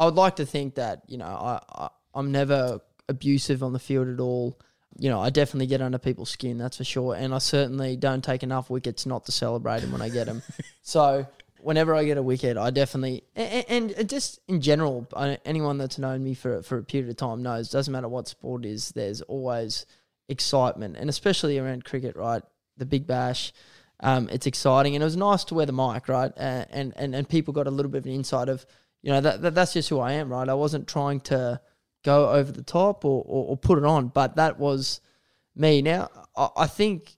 I 0.00 0.06
would 0.06 0.14
like 0.14 0.36
to 0.36 0.46
think 0.46 0.76
that 0.76 1.02
you 1.06 1.18
know 1.18 1.26
I, 1.26 1.60
I 1.70 1.88
I'm 2.14 2.32
never 2.32 2.80
abusive 3.08 3.62
on 3.62 3.72
the 3.72 3.78
field 3.78 4.08
at 4.08 4.18
all. 4.18 4.58
You 4.98 5.08
know, 5.08 5.20
I 5.20 5.30
definitely 5.30 5.66
get 5.66 5.80
under 5.80 5.98
people's 5.98 6.30
skin, 6.30 6.58
that's 6.58 6.78
for 6.78 6.84
sure, 6.84 7.14
and 7.14 7.32
I 7.32 7.38
certainly 7.38 7.96
don't 7.96 8.24
take 8.24 8.42
enough 8.42 8.70
wickets 8.70 9.06
not 9.06 9.26
to 9.26 9.32
celebrate 9.32 9.80
them 9.80 9.92
when 9.92 10.02
I 10.02 10.08
get 10.08 10.26
them. 10.26 10.42
so 10.82 11.26
whenever 11.60 11.94
I 11.94 12.04
get 12.04 12.18
a 12.18 12.22
wicket, 12.22 12.56
I 12.56 12.70
definitely 12.70 13.22
and, 13.36 13.92
and, 13.96 14.08
just 14.08 14.40
in 14.48 14.60
general, 14.60 15.06
anyone 15.44 15.78
that's 15.78 15.98
known 15.98 16.24
me 16.24 16.34
for 16.34 16.62
for 16.62 16.78
a 16.78 16.82
period 16.82 17.10
of 17.10 17.16
time 17.16 17.42
knows 17.42 17.70
doesn't 17.70 17.92
matter 17.92 18.08
what 18.08 18.26
sport 18.26 18.64
is, 18.64 18.90
there's 18.90 19.20
always 19.22 19.86
excitement, 20.28 20.96
and 20.96 21.10
especially 21.10 21.58
around 21.58 21.84
cricket, 21.84 22.16
right? 22.16 22.42
The 22.78 22.86
Big 22.86 23.06
Bash. 23.06 23.52
Um, 24.02 24.30
it's 24.32 24.46
exciting, 24.46 24.94
and 24.94 25.02
it 25.02 25.04
was 25.04 25.16
nice 25.16 25.44
to 25.44 25.54
wear 25.54 25.66
the 25.66 25.74
mic, 25.74 26.08
right? 26.08 26.32
Uh, 26.34 26.64
and 26.70 26.94
and 26.96 27.14
and 27.14 27.28
people 27.28 27.52
got 27.52 27.66
a 27.66 27.70
little 27.70 27.92
bit 27.92 27.98
of 27.98 28.06
an 28.06 28.12
insight 28.12 28.48
of, 28.48 28.64
you 29.02 29.10
know, 29.10 29.20
that, 29.20 29.42
that 29.42 29.54
that's 29.54 29.72
just 29.72 29.88
who 29.88 29.98
I 29.98 30.12
am, 30.12 30.30
right? 30.30 30.48
I 30.48 30.54
wasn't 30.54 30.88
trying 30.88 31.20
to 31.22 31.60
go 32.04 32.30
over 32.30 32.52
the 32.52 32.62
top 32.62 33.04
or, 33.04 33.24
or, 33.26 33.50
or 33.50 33.56
put 33.56 33.78
it 33.78 33.84
on, 33.84 34.08
but 34.08 34.36
that 34.36 34.58
was 34.58 35.00
me. 35.54 35.82
Now, 35.82 36.08
I, 36.36 36.48
I 36.58 36.66
think 36.66 37.16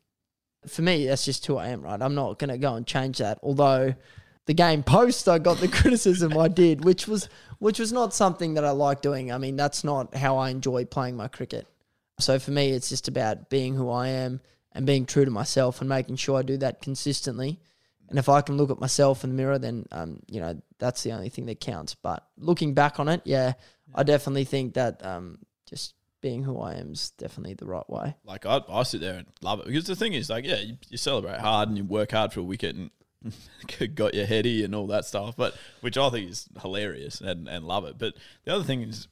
for 0.66 0.82
me, 0.82 1.06
that's 1.06 1.24
just 1.24 1.44
who 1.46 1.56
I 1.56 1.68
am, 1.68 1.82
right? 1.82 2.00
I'm 2.00 2.14
not 2.14 2.38
going 2.38 2.50
to 2.50 2.58
go 2.58 2.74
and 2.74 2.86
change 2.86 3.18
that. 3.18 3.38
Although 3.42 3.94
the 4.46 4.54
game 4.54 4.82
post, 4.84 5.28
I 5.28 5.38
got 5.38 5.58
the 5.58 5.68
criticism 5.68 6.36
I 6.38 6.48
did, 6.48 6.84
which 6.84 7.06
was 7.08 7.28
which 7.58 7.78
was 7.78 7.92
not 7.92 8.12
something 8.12 8.54
that 8.54 8.64
I 8.64 8.70
like 8.70 9.02
doing. 9.02 9.30
I 9.30 9.38
mean, 9.38 9.54
that's 9.54 9.84
not 9.84 10.16
how 10.16 10.36
I 10.36 10.50
enjoy 10.50 10.84
playing 10.84 11.16
my 11.16 11.28
cricket. 11.28 11.68
So 12.18 12.40
for 12.40 12.50
me, 12.50 12.70
it's 12.70 12.88
just 12.88 13.06
about 13.06 13.50
being 13.50 13.76
who 13.76 13.88
I 13.88 14.08
am 14.08 14.40
and 14.72 14.84
being 14.84 15.06
true 15.06 15.24
to 15.24 15.30
myself 15.30 15.80
and 15.80 15.88
making 15.88 16.16
sure 16.16 16.38
I 16.38 16.42
do 16.42 16.56
that 16.56 16.82
consistently. 16.82 17.60
And 18.12 18.18
if 18.18 18.28
I 18.28 18.42
can 18.42 18.58
look 18.58 18.70
at 18.70 18.78
myself 18.78 19.24
in 19.24 19.30
the 19.30 19.36
mirror, 19.36 19.58
then 19.58 19.86
um, 19.90 20.20
you 20.28 20.38
know 20.38 20.60
that's 20.78 21.02
the 21.02 21.12
only 21.12 21.30
thing 21.30 21.46
that 21.46 21.60
counts. 21.60 21.94
But 21.94 22.22
looking 22.36 22.74
back 22.74 23.00
on 23.00 23.08
it, 23.08 23.22
yeah, 23.24 23.54
I 23.94 24.02
definitely 24.02 24.44
think 24.44 24.74
that 24.74 25.04
um, 25.04 25.38
just 25.66 25.94
being 26.20 26.42
who 26.42 26.60
I 26.60 26.74
am 26.74 26.92
is 26.92 27.10
definitely 27.12 27.54
the 27.54 27.64
right 27.64 27.88
way. 27.88 28.14
Like 28.24 28.44
I, 28.44 28.60
I 28.68 28.82
sit 28.82 29.00
there 29.00 29.14
and 29.14 29.26
love 29.40 29.60
it 29.60 29.66
because 29.66 29.86
the 29.86 29.96
thing 29.96 30.12
is, 30.12 30.28
like, 30.28 30.44
yeah, 30.44 30.60
you, 30.60 30.76
you 30.90 30.98
celebrate 30.98 31.40
hard 31.40 31.70
and 31.70 31.78
you 31.78 31.84
work 31.84 32.12
hard 32.12 32.34
for 32.34 32.40
a 32.40 32.44
wicket 32.44 32.76
and 32.76 32.90
got 33.94 34.12
your 34.12 34.26
heady 34.26 34.62
and 34.62 34.74
all 34.74 34.86
that 34.88 35.06
stuff, 35.06 35.34
but 35.36 35.54
which 35.80 35.96
I 35.96 36.10
think 36.10 36.30
is 36.30 36.48
hilarious 36.60 37.22
and, 37.22 37.48
and 37.48 37.66
love 37.66 37.86
it. 37.86 37.96
But 37.96 38.14
the 38.44 38.54
other 38.54 38.64
thing 38.64 38.82
is, 38.82 39.08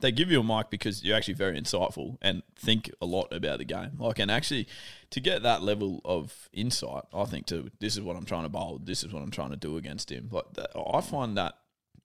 they 0.00 0.12
give 0.12 0.30
you 0.30 0.40
a 0.40 0.44
mic 0.44 0.70
because 0.70 1.02
you're 1.04 1.16
actually 1.16 1.34
very 1.34 1.60
insightful 1.60 2.16
and 2.22 2.42
think 2.56 2.90
a 3.00 3.06
lot 3.06 3.32
about 3.32 3.58
the 3.58 3.64
game. 3.64 3.92
Like, 3.98 4.18
and 4.18 4.30
actually, 4.30 4.68
to 5.10 5.20
get 5.20 5.42
that 5.42 5.62
level 5.62 6.00
of 6.04 6.48
insight, 6.52 7.04
I 7.14 7.24
think 7.24 7.46
to 7.46 7.70
this 7.80 7.96
is 7.96 8.02
what 8.02 8.16
I'm 8.16 8.24
trying 8.24 8.42
to 8.44 8.48
bowl, 8.48 8.80
this 8.82 9.02
is 9.04 9.12
what 9.12 9.22
I'm 9.22 9.30
trying 9.30 9.50
to 9.50 9.56
do 9.56 9.76
against 9.76 10.10
him. 10.10 10.28
Like, 10.30 10.52
that, 10.54 10.70
I 10.76 11.00
find 11.00 11.36
that 11.36 11.54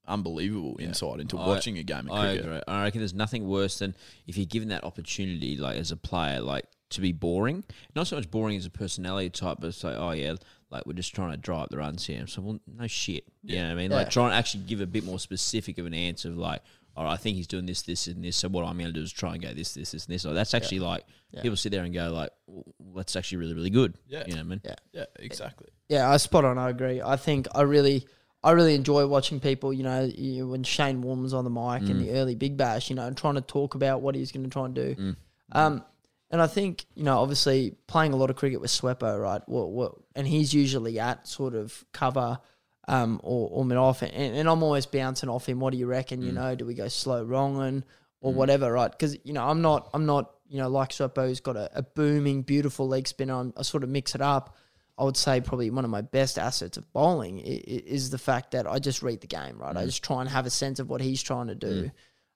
unbelievable 0.07 0.77
insight 0.79 1.19
into 1.19 1.37
I- 1.37 1.47
watching 1.47 1.77
a 1.77 1.83
game 1.83 2.09
of 2.09 2.11
I 2.17 2.25
cricket. 2.27 2.45
agree. 2.45 2.61
I 2.67 2.83
reckon 2.83 3.01
there's 3.01 3.13
nothing 3.13 3.47
worse 3.47 3.79
than 3.79 3.95
if 4.27 4.37
you're 4.37 4.45
given 4.45 4.69
that 4.69 4.83
opportunity, 4.83 5.57
like 5.57 5.77
as 5.77 5.91
a 5.91 5.97
player, 5.97 6.41
like 6.41 6.65
to 6.91 7.01
be 7.01 7.11
boring. 7.11 7.63
Not 7.95 8.07
so 8.07 8.15
much 8.15 8.29
boring 8.29 8.55
as 8.57 8.65
a 8.65 8.69
personality 8.69 9.29
type, 9.31 9.57
but 9.59 9.67
it's 9.67 9.83
like, 9.83 9.95
oh 9.97 10.11
yeah, 10.11 10.35
like 10.69 10.85
we're 10.85 10.93
just 10.93 11.15
trying 11.15 11.31
to 11.31 11.37
draw 11.37 11.63
up 11.63 11.69
the 11.69 11.77
runs 11.77 12.05
here. 12.05 12.27
So 12.27 12.41
well, 12.43 12.59
no 12.67 12.85
shit. 12.87 13.25
You 13.43 13.55
know 13.57 13.63
what 13.65 13.71
I 13.71 13.75
mean? 13.75 13.91
Like 13.91 14.05
Yeah. 14.07 14.11
try 14.11 14.25
and 14.25 14.33
actually 14.35 14.63
give 14.65 14.81
a 14.81 14.85
bit 14.85 15.03
more 15.03 15.19
specific 15.19 15.77
of 15.79 15.87
an 15.87 15.93
answer 15.95 16.29
of 16.29 16.37
like, 16.37 16.61
all 16.95 17.03
right, 17.03 17.13
I 17.13 17.17
think 17.17 17.35
he's 17.35 17.47
doing 17.47 17.65
this, 17.65 17.81
this, 17.81 18.07
and 18.07 18.23
this. 18.23 18.37
So 18.37 18.47
what 18.47 18.63
I'm 18.65 18.77
going 18.77 18.87
to 18.87 18.93
do 18.93 19.01
is 19.01 19.11
try 19.11 19.33
and 19.33 19.41
go 19.41 19.53
this, 19.53 19.73
this, 19.73 19.91
this, 19.91 20.05
and 20.05 20.15
this. 20.15 20.23
Like, 20.23 20.35
that's 20.35 20.53
actually 20.53 20.79
like 20.79 21.03
people 21.41 21.57
sit 21.57 21.71
there 21.71 21.83
and 21.83 21.93
go 21.93 22.09
like, 22.09 22.29
well, 22.47 22.63
that's 22.95 23.15
actually 23.15 23.39
really, 23.39 23.53
really 23.53 23.69
good. 23.69 23.95
Yeah. 24.07 24.23
You 24.25 24.33
know 24.33 24.39
what 24.39 24.45
I 24.45 24.49
mean? 24.49 24.61
Yeah. 24.63 24.75
Yeah, 24.93 25.05
exactly. 25.19 25.67
Yeah, 25.89 26.09
I 26.09 26.17
spot 26.17 26.45
on. 26.45 26.57
I 26.57 26.69
agree. 26.69 27.01
I 27.01 27.17
think 27.17 27.47
I 27.53 27.63
really, 27.63 28.07
I 28.43 28.51
really 28.51 28.75
enjoy 28.75 29.05
watching 29.07 29.41
people. 29.41 29.73
You 29.73 29.83
know, 29.83 30.03
you, 30.03 30.47
when 30.47 30.63
Shane 30.63 31.01
Warne 31.01 31.21
was 31.21 31.33
on 31.33 31.43
the 31.43 31.49
mic 31.49 31.89
in 31.89 31.97
mm. 31.97 32.05
the 32.05 32.11
early 32.11 32.35
Big 32.35 32.55
Bash, 32.55 32.89
you 32.89 32.95
know, 32.95 33.05
and 33.05 33.17
trying 33.17 33.35
to 33.35 33.41
talk 33.41 33.75
about 33.75 34.01
what 34.01 34.15
he's 34.15 34.31
going 34.31 34.45
to 34.45 34.49
try 34.49 34.65
and 34.65 34.73
do. 34.73 34.95
Mm. 34.95 34.97
Mm. 34.97 35.15
Um, 35.51 35.85
and 36.31 36.41
I 36.41 36.47
think 36.47 36.85
you 36.95 37.03
know, 37.03 37.19
obviously, 37.19 37.75
playing 37.87 38.13
a 38.13 38.15
lot 38.15 38.29
of 38.29 38.37
cricket 38.37 38.61
with 38.61 38.71
Swepo, 38.71 39.21
right? 39.21 39.41
What, 39.47 39.71
what, 39.71 39.95
and 40.15 40.25
he's 40.27 40.53
usually 40.53 40.97
at 40.97 41.27
sort 41.27 41.55
of 41.55 41.83
cover. 41.91 42.39
Um, 42.87 43.19
or, 43.23 43.49
or 43.51 43.65
mid 43.65 43.77
off, 43.77 44.03
and, 44.03 44.13
and 44.13 44.47
I'm 44.47 44.61
always 44.61 44.85
bouncing 44.85 45.27
off 45.27 45.49
him. 45.49 45.59
What 45.59 45.71
do 45.71 45.79
you 45.79 45.87
reckon? 45.87 46.21
You 46.21 46.31
know, 46.33 46.53
do 46.53 46.65
we 46.65 46.75
go 46.75 46.87
slow 46.87 47.23
wrong 47.23 47.59
and 47.59 47.83
or 48.21 48.31
whatever, 48.33 48.71
right? 48.71 48.91
Because 48.91 49.17
you 49.23 49.33
know, 49.33 49.43
I'm 49.43 49.61
not, 49.61 49.89
I'm 49.93 50.05
not, 50.05 50.31
you 50.47 50.59
know, 50.59 50.69
like 50.69 50.89
Swepo's 50.89 51.39
got 51.39 51.55
a, 51.57 51.69
a 51.77 51.81
booming, 51.81 52.43
beautiful 52.43 52.87
leg 52.87 53.07
spinner. 53.07 53.33
I'm, 53.33 53.53
I 53.57 53.63
sort 53.63 53.83
of 53.83 53.89
mix 53.89 54.13
it 54.13 54.21
up. 54.21 54.55
I 54.97 55.03
would 55.03 55.17
say 55.17 55.41
probably 55.41 55.69
one 55.71 55.83
of 55.83 55.91
my 55.91 56.01
best 56.01 56.39
assets 56.39 56.77
of 56.77 56.91
bowling 56.93 57.39
is 57.39 58.11
the 58.11 58.17
fact 58.17 58.51
that 58.51 58.65
I 58.65 58.79
just 58.79 59.03
read 59.03 59.21
the 59.21 59.27
game, 59.27 59.57
right? 59.57 59.75
I 59.75 59.85
just 59.85 60.03
try 60.03 60.21
and 60.21 60.29
have 60.29 60.45
a 60.45 60.49
sense 60.49 60.79
of 60.79 60.89
what 60.89 61.01
he's 61.01 61.21
trying 61.21 61.47
to 61.47 61.55
do. 61.55 61.91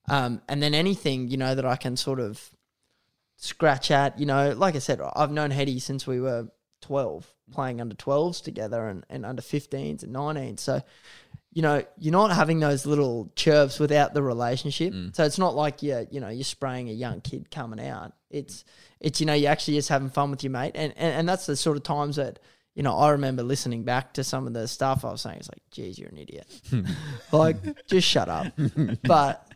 Um, 0.09 0.41
and 0.49 0.61
then 0.61 0.73
anything, 0.73 1.29
you 1.29 1.37
know, 1.37 1.55
that 1.55 1.65
I 1.65 1.75
can 1.75 1.95
sort 1.95 2.19
of 2.19 2.49
scratch 3.37 3.91
at, 3.91 4.19
you 4.19 4.25
know, 4.25 4.51
like 4.51 4.75
I 4.75 4.79
said, 4.79 4.99
I've 5.15 5.31
known 5.31 5.51
Hetty 5.51 5.79
since 5.79 6.05
we 6.05 6.19
were 6.19 6.49
12, 6.81 7.33
playing 7.51 7.81
under 7.81 7.95
12s 7.95 8.43
together 8.43 8.87
and, 8.87 9.05
and 9.09 9.25
under 9.25 9.41
15s 9.41 10.03
and 10.03 10.15
19s. 10.15 10.59
So, 10.59 10.81
you 11.51 11.61
know, 11.61 11.83
you're 11.97 12.11
not 12.11 12.31
having 12.31 12.59
those 12.59 12.85
little 12.85 13.31
chirps 13.35 13.79
without 13.79 14.13
the 14.13 14.21
relationship. 14.21 14.93
Mm. 14.93 15.15
So 15.15 15.23
it's 15.25 15.39
not 15.39 15.55
like 15.55 15.81
you're, 15.81 16.05
you 16.11 16.19
know, 16.19 16.29
you're 16.29 16.43
spraying 16.43 16.89
a 16.89 16.93
young 16.93 17.21
kid 17.21 17.49
coming 17.49 17.85
out. 17.85 18.13
It's, 18.29 18.65
it's, 18.99 19.19
you 19.19 19.25
know, 19.25 19.33
you're 19.33 19.51
actually 19.51 19.75
just 19.75 19.89
having 19.89 20.09
fun 20.09 20.31
with 20.31 20.43
your 20.43 20.51
mate. 20.51 20.73
And, 20.75 20.93
and, 20.95 21.15
and 21.15 21.29
that's 21.29 21.45
the 21.45 21.55
sort 21.55 21.77
of 21.77 21.83
times 21.83 22.17
that, 22.17 22.39
you 22.75 22.83
know, 22.83 22.95
I 22.95 23.09
remember 23.09 23.43
listening 23.43 23.83
back 23.83 24.13
to 24.13 24.23
some 24.23 24.47
of 24.47 24.53
the 24.53 24.67
stuff 24.67 25.03
I 25.03 25.11
was 25.11 25.21
saying. 25.21 25.37
It's 25.37 25.49
like, 25.49 25.61
geez, 25.71 25.97
you're 25.97 26.09
an 26.09 26.17
idiot. 26.17 26.47
like, 27.31 27.57
just 27.87 28.07
shut 28.07 28.29
up. 28.29 28.53
but, 29.03 29.51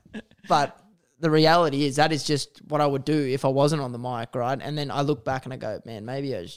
but 0.48 0.84
the 1.24 1.30
reality 1.30 1.86
is 1.86 1.96
that 1.96 2.12
is 2.12 2.26
just 2.26 2.62
what 2.68 2.82
I 2.82 2.86
would 2.86 3.06
do 3.06 3.18
if 3.18 3.46
I 3.46 3.48
wasn't 3.48 3.82
on 3.82 3.94
the 3.94 3.98
mic, 3.98 4.36
right? 4.36 4.60
And 4.62 4.78
then 4.78 4.91
I 4.91 5.04
look 5.04 5.24
back 5.24 5.46
and 5.46 5.54
I 5.54 5.58
go, 5.58 5.80
man, 5.86 6.04
maybe 6.04 6.36
I 6.36 6.48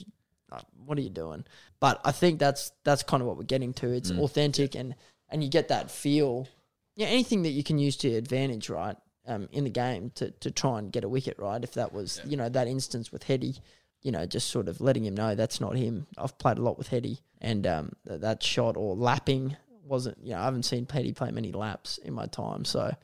what 0.86 0.98
are 0.98 1.02
you 1.02 1.10
doing? 1.10 1.44
But 1.80 2.00
I 2.04 2.12
think 2.12 2.38
that's 2.38 2.72
that's 2.84 3.02
kind 3.02 3.20
of 3.20 3.26
what 3.26 3.36
we're 3.36 3.44
getting 3.44 3.74
to. 3.74 3.92
It's 3.92 4.10
authentic 4.10 4.74
and 4.74 4.94
and 5.28 5.42
you 5.42 5.50
get 5.50 5.68
that 5.68 5.90
feel. 5.90 6.48
Yeah, 6.94 7.08
anything 7.08 7.42
that 7.42 7.50
you 7.50 7.62
can 7.62 7.78
use 7.78 7.96
to 7.98 8.08
your 8.08 8.18
advantage, 8.18 8.70
right? 8.70 8.96
Um, 9.26 9.48
in 9.50 9.64
the 9.64 9.70
game 9.70 10.10
to 10.16 10.30
to 10.30 10.50
try 10.50 10.78
and 10.78 10.92
get 10.92 11.04
a 11.04 11.08
wicket, 11.08 11.38
right? 11.38 11.62
If 11.62 11.74
that 11.74 11.92
was 11.92 12.20
you 12.24 12.36
know 12.36 12.48
that 12.48 12.68
instance 12.68 13.12
with 13.12 13.24
Hetty, 13.24 13.56
you 14.02 14.12
know, 14.12 14.24
just 14.24 14.50
sort 14.50 14.68
of 14.68 14.80
letting 14.80 15.04
him 15.04 15.14
know 15.14 15.34
that's 15.34 15.60
not 15.60 15.76
him. 15.76 16.06
I've 16.16 16.38
played 16.38 16.58
a 16.58 16.62
lot 16.62 16.78
with 16.78 16.88
Hetty, 16.88 17.20
and 17.40 17.66
um, 17.66 17.92
th- 18.06 18.20
that 18.20 18.42
shot 18.42 18.76
or 18.76 18.94
lapping 18.94 19.56
wasn't. 19.84 20.18
You 20.22 20.30
know, 20.30 20.40
I 20.40 20.44
haven't 20.44 20.64
seen 20.64 20.86
Hetty 20.90 21.12
play 21.12 21.30
many 21.32 21.52
laps 21.52 21.98
in 21.98 22.14
my 22.14 22.26
time, 22.26 22.64
so. 22.64 22.94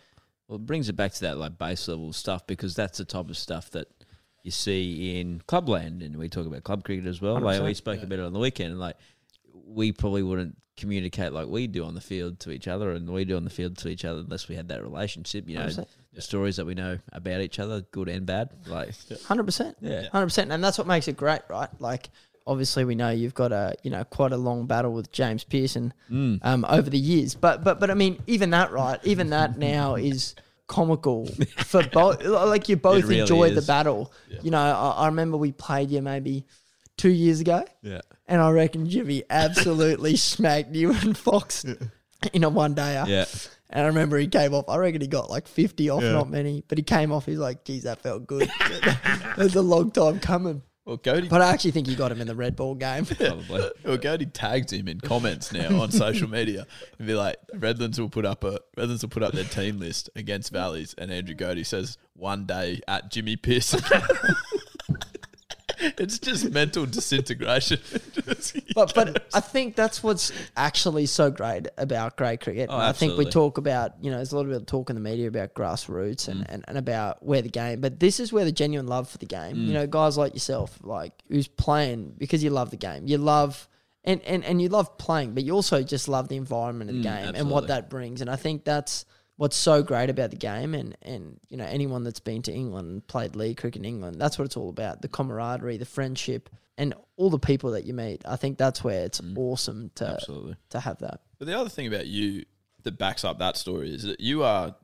Well, 0.49 0.57
it 0.57 0.67
brings 0.67 0.89
it 0.89 0.97
back 0.97 1.13
to 1.15 1.21
that 1.23 1.39
like 1.39 1.57
base 1.57 1.89
level 1.89 2.13
stuff 2.13 2.47
because 2.47 2.75
that's 2.75 2.99
the 2.99 3.05
type 3.05 3.31
of 3.31 3.39
stuff 3.39 3.71
that 3.71 3.89
you 4.43 4.51
see 4.51 5.21
in 5.21 5.43
clubland, 5.47 6.03
and 6.03 6.17
we 6.17 6.29
talk 6.29 6.47
about 6.47 6.65
club 6.65 6.85
cricket 6.85 7.07
as 7.07 7.21
well. 7.21 7.41
Like 7.41 7.63
we 7.63 7.73
100%, 7.73 7.77
spoke 7.77 8.03
about 8.03 8.19
it 8.19 8.25
on 8.25 8.33
the 8.33 8.39
weekend, 8.39 8.73
and 8.73 8.81
like 8.81 8.97
we 9.67 9.93
probably 9.93 10.23
wouldn't 10.23 10.57
communicate 10.77 11.33
like 11.33 11.47
we 11.47 11.67
do 11.67 11.85
on 11.85 11.95
the 11.95 12.01
field 12.01 12.41
to 12.41 12.51
each 12.51 12.67
other, 12.67 12.91
and 12.93 13.09
we 13.09 13.25
do 13.25 13.37
on 13.37 13.45
the 13.45 13.51
field 13.51 13.79
to 13.79 13.89
each 13.89 14.05
other 14.05 14.21
unless 14.21 14.49
we 14.49 14.55
had 14.55 14.69
that 14.69 14.83
relationship. 14.83 15.49
You 15.49 15.59
know, 15.59 15.67
100%. 15.67 15.87
the 16.13 16.23
stories 16.23 16.57
that 16.57 16.67
we 16.67 16.75
know 16.75 16.99
about 17.13 17.41
each 17.41 17.59
other, 17.59 17.83
good 17.93 18.09
and 18.09 18.27
bad. 18.27 18.51
Like, 18.67 18.95
Hundred 19.27 19.45
percent. 19.45 19.77
Yeah. 19.81 20.09
Hundred 20.11 20.27
percent. 20.27 20.51
And 20.51 20.63
that's 20.63 20.79
what 20.79 20.87
makes 20.87 21.09
it 21.09 21.17
great, 21.17 21.43
right? 21.49 21.69
Like 21.79 22.11
obviously 22.47 22.85
we 22.85 22.95
know 22.95 23.11
you've 23.11 23.35
got 23.35 23.53
a 23.53 23.75
you 23.83 23.91
know 23.91 24.05
quite 24.05 24.33
a 24.33 24.37
long 24.37 24.67
battle 24.67 24.93
with 24.93 25.13
James 25.13 25.45
Peirson 25.45 25.93
um, 26.11 26.67
over 26.69 26.91
the 26.91 26.99
years. 26.99 27.35
But 27.35 27.63
but 27.65 27.81
but 27.81 27.91
I 27.91 27.95
mean 27.95 28.21
even 28.27 28.51
that 28.51 28.73
right, 28.73 28.99
even 29.05 29.31
that 29.31 29.57
now 29.59 29.95
is 29.95 30.35
comical 30.73 31.27
for 31.59 31.87
both. 31.89 32.23
Like 32.53 32.69
you 32.69 32.77
both 32.77 33.05
really 33.05 33.21
enjoy 33.21 33.51
the 33.51 33.63
battle. 33.63 34.13
You 34.43 34.51
know, 34.51 34.59
I, 34.59 35.03
I 35.03 35.07
remember 35.07 35.37
we 35.37 35.53
played 35.53 35.91
you 35.91 36.01
maybe 36.03 36.47
two 36.97 37.11
years 37.11 37.41
ago. 37.41 37.65
yeah, 37.83 38.01
And 38.27 38.41
I 38.41 38.51
reckon 38.51 38.89
Jimmy 38.89 39.23
absolutely 39.29 40.17
smacked 40.33 40.75
you 40.75 40.93
and 40.93 41.17
Fox 41.17 41.65
in 42.33 42.45
a 42.45 42.49
one 42.49 42.75
dayer. 42.75 43.07
yeah. 43.07 43.27
And 43.75 43.85
I 43.85 43.87
remember 43.87 44.19
he 44.19 44.27
came 44.27 44.53
off. 44.53 44.69
I 44.69 44.77
reckon 44.77 45.01
he 45.01 45.07
got 45.07 45.31
like 45.31 45.49
fifty 45.49 45.89
off, 45.89 46.03
not 46.03 46.29
many, 46.29 46.63
but 46.69 46.77
he 46.77 46.85
came 46.85 47.11
off. 47.11 47.25
He's 47.25 47.39
like, 47.39 47.65
"Geez, 47.65 47.85
that 47.85 48.03
felt 48.03 48.27
good." 48.27 48.51
was 49.39 49.55
a 49.57 49.63
long 49.63 49.91
time 49.91 50.21
coming, 50.21 50.61
Well, 50.85 50.99
Cody, 50.99 51.29
but 51.29 51.41
I 51.41 51.53
actually 51.53 51.71
think 51.71 51.87
you 51.87 51.95
got 51.95 52.11
him 52.11 52.21
in 52.21 52.27
the 52.27 52.35
red 52.35 52.57
ball 52.57 52.75
game. 52.75 53.05
Probably. 53.07 53.71
well, 53.85 53.99
Cody 53.99 54.27
tags 54.27 54.73
him 54.73 54.89
in 54.89 55.01
comments 55.01 55.53
now 55.53 55.81
on 55.81 55.93
social 55.93 56.29
media 56.29 56.67
and 56.99 57.07
be 57.07 57.15
like, 57.15 57.37
Redlands 57.55 58.01
will 58.01 58.09
put 58.09 58.25
up 58.25 58.43
a 58.43 58.59
Redlands 58.77 59.03
will 59.03 59.11
put 59.11 59.23
up 59.23 59.33
their 59.33 59.45
team 59.45 59.79
list 59.79 60.11
against 60.17 60.53
Valleys, 60.53 60.95
and 60.99 61.13
Andrew 61.13 61.37
Cody 61.37 61.63
says 61.63 61.99
one 62.15 62.47
day 62.47 62.81
at 62.89 63.11
Jimmy 63.11 63.37
Peirson. 63.37 63.81
it's 65.99 66.19
just 66.19 66.51
mental 66.51 66.87
disintegration. 66.87 67.81
but 68.75 68.95
but 68.95 69.27
I 69.35 69.41
think 69.41 69.77
that's 69.77 70.03
what's 70.03 70.33
actually 70.57 71.07
so 71.07 71.31
great 71.31 71.69
about 71.79 72.17
great 72.17 72.41
cricket. 72.41 72.69
Oh, 72.71 72.77
I 72.77 72.93
think 72.93 73.19
we 73.19 73.25
talk 73.25 73.59
about 73.59 73.93
you 74.01 74.11
know 74.11 74.17
there's 74.19 74.33
a 74.33 74.37
lot 74.37 74.49
of 74.49 74.67
talk 74.67 74.91
in 74.91 74.97
the 74.97 75.03
media 75.03 75.29
about 75.29 75.55
grassroots 75.55 76.29
and, 76.29 76.49
and, 76.49 76.65
and 76.69 76.79
about 76.79 77.25
where 77.25 77.43
the 77.43 77.49
game, 77.49 77.81
but 77.81 78.01
this 78.01 78.21
is 78.21 78.33
where 78.33 78.45
the 78.45 78.53
genuine 78.53 78.87
love 78.87 79.09
for 79.09 79.19
the 79.19 79.27
game. 79.27 79.57
You 79.57 79.71
mm. 79.71 79.75
know, 79.75 79.87
guys 79.87 80.17
like 80.17 80.35
yourself, 80.35 80.79
like 80.83 81.13
who's 81.29 81.49
playing 81.49 82.15
because 82.19 82.43
you 82.43 82.51
love 82.51 82.71
the 82.71 82.77
game, 82.77 83.07
you 83.07 83.19
love. 83.19 83.69
And, 84.05 84.21
and, 84.23 84.45
and 84.45 84.61
you 84.61 84.69
love 84.69 84.99
playing, 84.99 85.35
but 85.35 85.45
you 85.45 85.53
also 85.53 85.85
just 85.85 86.09
love 86.09 86.27
the 86.27 86.37
environment 86.37 86.91
of 86.91 86.97
the 86.97 87.09
mm, 87.09 87.23
game 87.25 87.35
and 87.37 87.49
what 87.49 87.69
that 87.69 87.89
brings. 87.89 88.21
And 88.21 88.29
I 88.29 88.35
think 88.35 88.65
that's 88.65 89.05
what's 89.37 89.57
so 89.57 89.83
great 89.83 90.11
about 90.11 90.31
the 90.31 90.37
game. 90.37 90.75
And, 90.75 90.97
and 91.03 91.41
you 91.49 91.57
know, 91.57 91.65
anyone 91.65 92.05
that's 92.05 92.21
been 92.21 92.43
to 92.43 92.53
England 92.53 92.89
and 92.89 93.07
played 93.07 93.37
league 93.37 93.59
cricket 93.59 93.81
in 93.81 93.85
England, 93.85 94.21
that's 94.21 94.39
what 94.39 94.45
it's 94.45 94.57
all 94.57 94.69
about 94.69 95.03
the 95.03 95.09
camaraderie, 95.09 95.79
the 95.79 95.85
friendship, 95.85 96.51
and 96.79 96.95
all 97.17 97.31
the 97.31 97.39
people 97.39 97.73
that 97.73 97.85
you 97.85 97.95
meet. 97.95 98.23
I 98.27 98.37
think 98.37 98.59
that's 98.59 98.83
where 98.83 99.05
it's 99.05 99.21
mm. 99.21 99.37
awesome 99.37 99.91
to, 99.97 100.07
Absolutely. 100.07 100.57
to 100.71 100.81
have 100.81 100.99
that. 100.99 101.21
But 101.39 101.47
the 101.47 101.59
other 101.59 101.71
thing 101.71 101.87
about 101.87 102.07
you 102.07 102.45
that 102.83 102.99
backs 102.99 103.25
up 103.25 103.39
that 103.39 103.57
story 103.57 103.95
is 103.95 104.03
that 104.05 104.21
you 104.21 104.43
are 104.43 104.75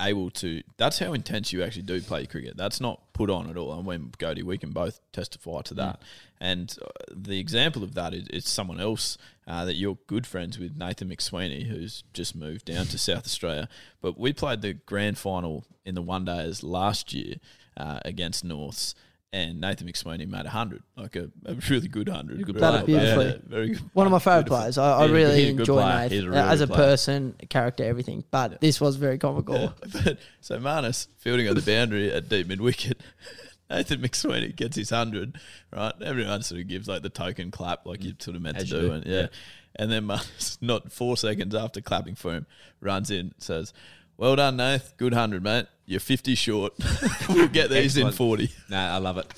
able 0.00 0.30
to. 0.30 0.62
That's 0.76 0.98
how 0.98 1.12
intense 1.12 1.52
you 1.52 1.62
actually 1.62 1.82
do 1.82 2.00
play 2.00 2.26
cricket. 2.26 2.56
That's 2.56 2.80
not 2.80 3.00
put 3.12 3.30
on 3.30 3.48
at 3.48 3.56
all. 3.56 3.72
And 3.72 3.86
when 3.86 4.12
Goody, 4.18 4.42
we 4.42 4.58
can 4.58 4.70
both 4.70 5.00
testify 5.12 5.62
to 5.62 5.74
that. 5.74 6.02
And 6.40 6.76
uh, 6.82 6.88
the 7.10 7.38
example 7.38 7.82
of 7.82 7.94
that 7.94 8.12
is, 8.12 8.28
is 8.28 8.46
someone 8.46 8.80
else 8.80 9.16
uh, 9.46 9.64
that 9.64 9.74
you're 9.74 9.98
good 10.06 10.26
friends 10.26 10.58
with, 10.58 10.76
Nathan 10.76 11.08
McSweeney, 11.08 11.66
who's 11.66 12.04
just 12.12 12.34
moved 12.34 12.66
down 12.66 12.86
to 12.86 12.98
South 12.98 13.24
Australia. 13.24 13.68
But 14.00 14.18
we 14.18 14.32
played 14.32 14.60
the 14.60 14.74
grand 14.74 15.18
final 15.18 15.64
in 15.84 15.94
the 15.94 16.02
one 16.02 16.24
days 16.24 16.62
last 16.62 17.12
year 17.12 17.36
uh, 17.76 18.00
against 18.04 18.44
Norths. 18.44 18.94
And 19.36 19.60
Nathan 19.60 19.86
McSweeney 19.86 20.26
made 20.26 20.46
a 20.46 20.48
hundred, 20.48 20.82
like 20.96 21.14
a, 21.14 21.30
a 21.44 21.54
really 21.68 21.88
good 21.88 22.08
hundred. 22.08 22.42
Good 22.42 22.56
Done 22.56 22.84
player. 22.84 22.86
beautifully. 22.86 23.26
Yeah, 23.26 23.36
very 23.46 23.68
good. 23.68 23.90
One 23.92 24.06
of 24.06 24.10
my 24.12 24.18
favourite 24.18 24.46
players. 24.46 24.78
I, 24.78 25.00
I 25.00 25.04
Yeah, 25.04 25.12
really 25.12 25.40
he's 25.42 25.50
enjoy 25.50 25.82
player. 25.82 25.98
Nate 25.98 26.12
He's 26.12 26.24
a 26.24 26.30
really 26.30 26.40
as 26.40 26.60
a 26.62 26.66
player. 26.66 26.78
person, 26.78 27.34
character, 27.50 27.84
everything. 27.84 28.24
But 28.30 28.62
this 28.62 28.80
was 28.80 28.96
very 28.96 29.18
comical. 29.26 29.54
Yeah. 29.56 29.68
But, 30.04 30.18
so 30.40 30.58
Marnus 30.58 31.08
fielding 31.18 31.48
on 31.48 31.54
the 31.54 31.60
boundary 31.60 32.10
at 32.10 32.30
deep 32.30 32.46
mid 32.46 32.62
wicket. 32.62 33.02
Nathan 33.70 34.00
McSweeney 34.00 34.56
gets 34.56 34.76
his 34.76 34.88
hundred, 34.88 35.38
right? 35.70 35.92
Everyone 36.02 36.40
sort 36.40 36.62
of 36.62 36.68
gives 36.68 36.88
like 36.88 37.02
the 37.02 37.10
token 37.10 37.50
clap, 37.50 37.84
like 37.84 38.02
you 38.02 38.14
mm. 38.14 38.22
sort 38.22 38.36
of 38.36 38.42
meant 38.42 38.56
As 38.56 38.70
to 38.70 38.70
do, 38.70 38.80
do, 38.80 38.92
and 38.92 39.04
yeah. 39.04 39.20
yeah. 39.20 39.26
And 39.74 39.92
then 39.92 40.06
Marnus, 40.06 40.56
not 40.62 40.92
four 40.92 41.18
seconds 41.18 41.54
after 41.54 41.82
clapping 41.82 42.14
for 42.14 42.32
him, 42.32 42.46
runs 42.80 43.10
in, 43.10 43.34
says, 43.36 43.74
"Well 44.16 44.36
done, 44.36 44.56
Nath. 44.56 44.96
Good 44.96 45.12
hundred, 45.12 45.42
mate. 45.42 45.66
You're 45.86 46.00
fifty 46.00 46.34
short. 46.34 46.74
we'll 47.28 47.48
get 47.48 47.70
these 47.70 47.96
in 47.96 48.08
Excellent. 48.08 48.16
forty. 48.16 48.50
Nah, 48.68 48.94
I 48.94 48.98
love 48.98 49.18
it. 49.18 49.28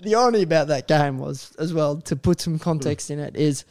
the 0.00 0.14
irony 0.14 0.42
about 0.42 0.68
that 0.68 0.88
game 0.88 1.18
was 1.18 1.54
as 1.58 1.74
well 1.74 2.00
to 2.02 2.16
put 2.16 2.40
some 2.40 2.58
context 2.58 3.10
in 3.10 3.18
it 3.18 3.36
is 3.36 3.64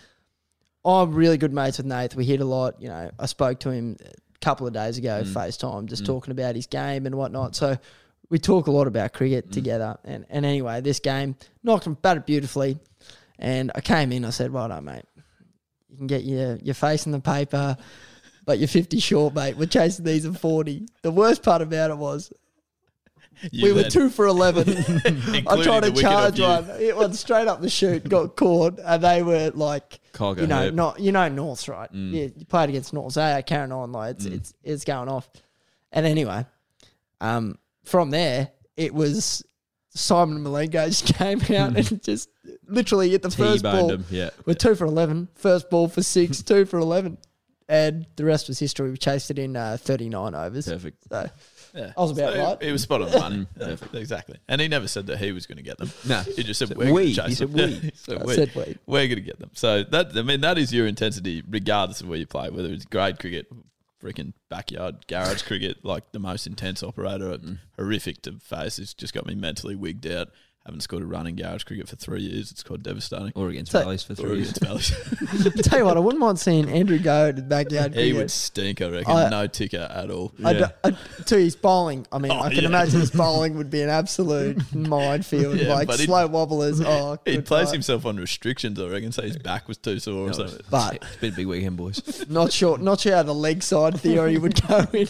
I'm 0.86 1.14
really 1.14 1.38
good 1.38 1.52
mates 1.52 1.78
with 1.78 1.88
Nath. 1.88 2.16
We 2.16 2.26
hit 2.26 2.42
a 2.42 2.46
lot. 2.46 2.80
You 2.80 2.90
know, 2.90 3.10
I 3.18 3.26
spoke 3.26 3.60
to 3.62 3.72
him 3.72 3.98
a 4.00 4.40
couple 4.40 4.68
of 4.68 4.74
days 4.74 5.00
ago, 5.00 5.24
mm. 5.24 5.28
FaceTime, 5.28 5.88
just 5.88 6.04
mm. 6.04 6.08
talking 6.08 6.32
about 6.32 6.56
his 6.56 6.68
game 6.68 7.08
and 7.08 7.16
whatnot. 7.16 7.56
So 7.56 7.78
we 8.30 8.38
talk 8.38 8.68
a 8.68 8.72
lot 8.72 8.86
about 8.86 9.14
cricket 9.14 9.50
mm. 9.50 9.52
together. 9.52 9.98
And 10.04 10.26
and 10.30 10.46
anyway, 10.46 10.82
this 10.82 11.00
game 11.00 11.36
knocked 11.64 11.88
him 11.88 11.96
batted 11.96 12.26
beautifully. 12.26 12.78
And 13.40 13.72
I 13.74 13.82
came 13.82 14.12
in, 14.12 14.24
I 14.24 14.30
said, 14.30 14.52
Well 14.52 14.68
done, 14.68 14.86
mate. 14.86 15.06
You 15.90 15.98
can 15.98 16.08
get 16.08 16.24
your 16.24 16.58
your 16.58 16.76
face 16.76 17.08
in 17.08 17.12
the 17.12 17.20
paper, 17.20 17.78
but 18.46 18.60
you're 18.60 18.68
50 18.68 19.00
short, 19.00 19.34
mate. 19.34 19.58
We're 19.58 19.66
chasing 19.66 20.06
these 20.06 20.26
at 20.26 20.40
40. 20.40 20.88
The 21.02 21.12
worst 21.12 21.44
part 21.44 21.62
about 21.62 21.92
it 21.92 21.98
was 21.98 22.32
You 23.52 23.64
we 23.66 23.74
were 23.74 23.90
two 23.90 24.10
for 24.10 24.26
11. 24.26 24.70
I 25.48 25.64
tried 25.64 25.84
to 25.84 25.92
charge 25.92 26.40
one. 26.40 26.70
It 26.80 26.96
went 26.96 27.16
straight 27.16 27.48
up 27.48 27.62
the 27.62 27.70
chute, 27.70 28.08
got 28.08 28.36
caught, 28.36 28.80
and 28.84 29.04
they 29.04 29.24
were 29.24 29.52
like, 29.54 30.00
you 30.20 30.48
know, 30.48 30.68
Herb. 30.68 30.74
not 30.76 31.00
you 31.00 31.12
know 31.12 31.28
Norths, 31.28 31.68
right? 31.68 31.92
Mm. 31.92 32.14
Yeah, 32.14 32.28
you 32.36 32.46
played 32.46 32.70
against 32.70 32.94
Norths. 32.94 33.16
They 33.16 33.34
are 33.34 33.42
carrying 33.42 33.72
on 33.72 33.92
like 33.92 34.16
it's 34.16 34.26
it's 34.26 34.54
it's 34.64 34.84
going 34.86 35.10
off. 35.10 35.30
And 35.92 36.06
anyway, 36.06 36.46
um, 37.20 37.58
from 37.84 38.12
there 38.12 38.52
it 38.78 38.94
was 38.94 39.44
Simon 39.90 40.44
Malenko 40.44 40.88
just 40.88 41.06
came 41.16 41.40
out 41.58 41.78
and 41.78 42.04
just 42.04 42.30
literally 42.68 43.10
hit 43.10 43.22
the 43.22 43.32
first 43.32 43.64
T-boned 43.64 43.80
ball. 43.80 43.92
him. 43.92 44.06
Yeah. 44.10 44.30
We're 44.46 44.54
two 44.54 44.76
for 44.76 44.86
11. 44.86 45.30
First 45.36 45.70
ball 45.70 45.88
for 45.88 46.04
six, 46.04 46.42
two 46.44 46.66
for 46.66 46.80
11. 46.80 47.18
And 47.68 48.06
the 48.16 48.26
rest 48.26 48.48
was 48.48 48.60
history. 48.60 48.92
We 48.92 48.98
chased 48.98 49.32
it 49.32 49.40
in 49.40 49.56
uh, 49.56 49.78
39 49.80 50.36
overs. 50.36 50.68
Perfect. 50.68 51.04
So 51.10 51.30
Yeah. 51.74 51.94
I 51.98 52.02
was 52.02 52.12
about 52.12 52.34
So 52.34 52.44
right. 52.44 52.64
He 52.64 52.72
was 52.72 52.84
spot 52.84 53.02
on 53.02 53.10
the 53.12 53.20
money. 53.20 53.48
Yeah, 53.60 53.76
exactly. 54.00 54.38
And 54.48 54.62
he 54.62 54.68
never 54.68 54.88
said 54.88 55.08
that 55.08 55.18
he 55.18 55.32
was 55.32 55.46
going 55.48 55.58
to 55.58 55.64
get 55.64 55.78
them. 55.80 55.90
No. 56.08 56.22
He 56.22 56.44
just 56.44 56.60
said 56.60 56.68
Said 56.68 56.78
we're 56.78 56.94
we. 56.94 57.14
going 57.16 57.30
to 57.30 57.36
chase 57.36 57.40
He 57.40 57.46
them. 57.46 57.58
said 57.72 57.82
we. 57.84 57.92
so 57.96 58.18
I 58.18 58.24
we. 58.24 58.34
said 58.36 58.56
we. 58.56 58.78
We're 58.86 59.08
going 59.08 59.16
to 59.18 59.22
get 59.22 59.40
them. 59.40 59.50
So 59.54 59.84
that 59.84 60.16
I 60.16 60.22
mean 60.22 60.42
that 60.42 60.58
is 60.60 60.72
your 60.72 60.86
intensity, 60.88 61.42
regardless 61.50 62.02
of 62.02 62.08
where 62.08 62.20
you 62.20 62.28
play, 62.28 62.50
whether 62.52 62.70
it's 62.70 62.86
grade 62.86 63.20
cricket, 63.20 63.48
freaking 64.02 64.34
backyard 64.50 65.08
garage 65.08 65.42
cricket, 65.42 65.84
like 65.84 66.12
the 66.12 66.20
most 66.20 66.46
intense 66.46 66.84
operator, 66.84 67.38
horrific 67.78 68.22
to 68.22 68.34
face. 68.40 68.78
It's 68.78 68.94
just 68.94 69.14
got 69.16 69.26
me 69.26 69.34
mentally 69.34 69.76
wigged 69.76 70.12
out. 70.12 70.30
Haven't 70.66 70.82
scored 70.82 71.04
a 71.04 71.06
run 71.06 71.28
in 71.28 71.36
garage 71.36 71.64
cricket 71.64 71.88
for 71.88 71.96
three 71.96 72.22
years. 72.24 72.50
It's 72.50 72.64
quite 72.64 72.82
devastating. 72.82 73.32
Or 73.36 73.50
against 73.50 73.72
So- 73.72 73.82
Valleys 73.84 74.02
for 74.02 74.14
Or 74.14 74.16
three 74.16 74.38
years. 74.38 74.58
against 74.58 74.90
Valleys. 74.90 75.54
Tell 75.62 75.78
you 75.78 75.86
what, 75.86 75.96
I 75.96 76.00
wouldn't 76.00 76.20
mind 76.20 76.40
seeing 76.40 76.68
Andrew 76.68 76.98
go 76.98 77.32
to 77.32 77.36
the 77.36 77.44
backyard. 77.48 77.94
he 77.94 78.00
cricket. 78.00 78.16
would 78.16 78.32
stink, 78.32 78.82
I 78.82 78.90
reckon. 78.90 79.16
I- 79.16 79.30
no 79.30 79.46
ticker 79.46 79.88
at 79.92 80.10
all. 80.10 80.32
I 80.44 80.54
d- 80.54 80.64
I- 80.84 80.92
to 81.26 81.38
his 81.38 81.56
bowling, 81.56 82.08
I 82.12 82.18
mean, 82.18 82.32
Oh, 82.32 82.40
I 82.40 82.50
can 82.50 82.64
yeah. 82.64 82.70
imagine 82.70 83.00
his 83.00 83.12
bowling 83.16 83.58
would 83.58 83.70
be 83.70 83.84
an 83.84 83.90
absolute 83.90 84.58
minefield, 84.74 85.60
Yeah, 85.60 85.72
like 85.72 85.92
slow 85.94 86.26
wobblers. 86.28 86.82
Oh, 86.86 87.20
He'd 87.26 87.36
good 87.36 87.46
place 87.46 87.70
himself 87.72 88.04
on 88.08 88.18
restrictions, 88.18 88.80
I 88.80 88.88
reckon, 88.88 89.12
so 89.12 89.22
his 89.22 89.38
back 89.38 89.68
was 89.68 89.78
too 89.78 90.00
sore 90.00 90.30
or 90.30 90.34
something. 90.34 90.62
But 90.72 90.96
It's 90.96 91.18
been 91.18 91.34
a 91.34 91.36
big 91.36 91.46
weekend, 91.46 91.78
boys. 91.78 92.26
not 92.28 92.52
sure, 92.52 92.80
not 92.80 93.02
sure 93.02 93.16
how 93.16 93.22
the 93.24 93.36
leg 93.36 93.62
side 93.62 94.00
theory 94.00 94.40
would 94.40 94.60
go 94.68 94.80
in. 94.94 95.06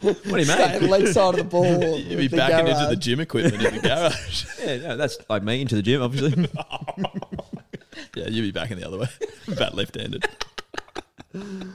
What 0.00 0.24
do 0.24 0.38
you 0.38 0.46
mean? 0.46 0.90
leg 0.90 1.08
side 1.08 1.34
of 1.34 1.36
the 1.38 1.44
ball. 1.44 1.98
You'd 1.98 2.18
be 2.18 2.26
the 2.28 2.36
backing 2.36 2.68
into 2.68 2.86
the 2.86 2.94
gym 2.96 3.18
equipment 3.18 3.64
in 3.64 3.74
the 3.74 3.80
garage. 3.80 4.44
Yeah, 4.62 4.94
that's 4.94 5.18
like 5.28 5.42
me 5.42 5.60
into 5.60 5.74
the 5.74 5.82
gym, 5.82 6.02
obviously. 6.02 6.48
Yeah, 8.14 8.28
you'd 8.28 8.42
be 8.42 8.50
backing 8.50 8.78
the 8.78 8.86
other 8.86 8.98
way. 8.98 9.08
Bat 9.56 9.74
left 9.74 9.94
handed. 9.94 10.26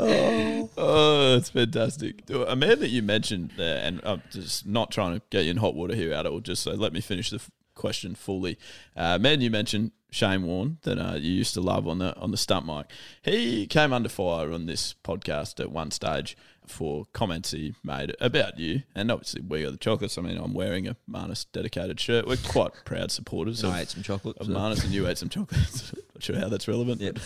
oh. 0.00 1.36
it's 1.36 1.50
fantastic. 1.50 2.22
A 2.30 2.56
man 2.56 2.80
that 2.80 2.88
you 2.88 3.02
mentioned 3.02 3.52
there, 3.56 3.82
and 3.82 4.00
I'm 4.04 4.22
just 4.30 4.66
not 4.66 4.90
trying 4.90 5.14
to 5.14 5.22
get 5.30 5.44
you 5.44 5.52
in 5.52 5.56
hot 5.58 5.74
water 5.74 5.94
here 5.94 6.12
at 6.12 6.26
all, 6.26 6.40
just 6.40 6.62
so 6.62 6.72
let 6.72 6.92
me 6.92 7.00
finish 7.00 7.30
the 7.30 7.36
f- 7.36 7.50
question 7.74 8.14
fully. 8.14 8.58
Uh, 8.96 9.18
man, 9.18 9.40
you 9.40 9.50
mentioned 9.50 9.92
Shane 10.10 10.42
Warne 10.42 10.78
that 10.82 10.98
uh, 10.98 11.14
you 11.14 11.32
used 11.32 11.54
to 11.54 11.60
love 11.60 11.86
on 11.86 11.98
the 11.98 12.16
on 12.16 12.32
the 12.32 12.36
stump 12.36 12.66
mic. 12.66 12.86
He 13.22 13.66
came 13.66 13.92
under 13.92 14.08
fire 14.08 14.52
on 14.52 14.66
this 14.66 14.94
podcast 15.04 15.60
at 15.60 15.70
one 15.70 15.90
stage 15.90 16.36
for 16.68 17.06
comments 17.12 17.50
he 17.50 17.74
made 17.82 18.14
about 18.20 18.58
you, 18.58 18.82
and 18.94 19.10
obviously 19.10 19.40
we 19.42 19.64
are 19.64 19.70
the 19.70 19.76
chocolates. 19.76 20.16
I 20.18 20.22
mean, 20.22 20.38
I'm 20.38 20.54
wearing 20.54 20.86
a 20.88 20.96
Marnus 21.10 21.46
dedicated 21.52 21.98
shirt. 22.00 22.26
We're 22.26 22.36
quite 22.36 22.72
proud 22.84 23.10
supporters 23.10 23.62
of, 23.64 23.70
I 23.72 23.80
ate 23.80 23.88
some 23.88 24.02
chocolate. 24.02 24.36
of 24.38 24.46
so- 24.46 24.52
Marnus, 24.52 24.84
and 24.84 24.92
you 24.92 25.06
ate 25.08 25.18
some 25.18 25.28
chocolates. 25.28 25.92
Not 26.14 26.22
sure 26.22 26.36
how 26.38 26.48
that's 26.48 26.68
relevant. 26.68 27.00
Yep. 27.00 27.18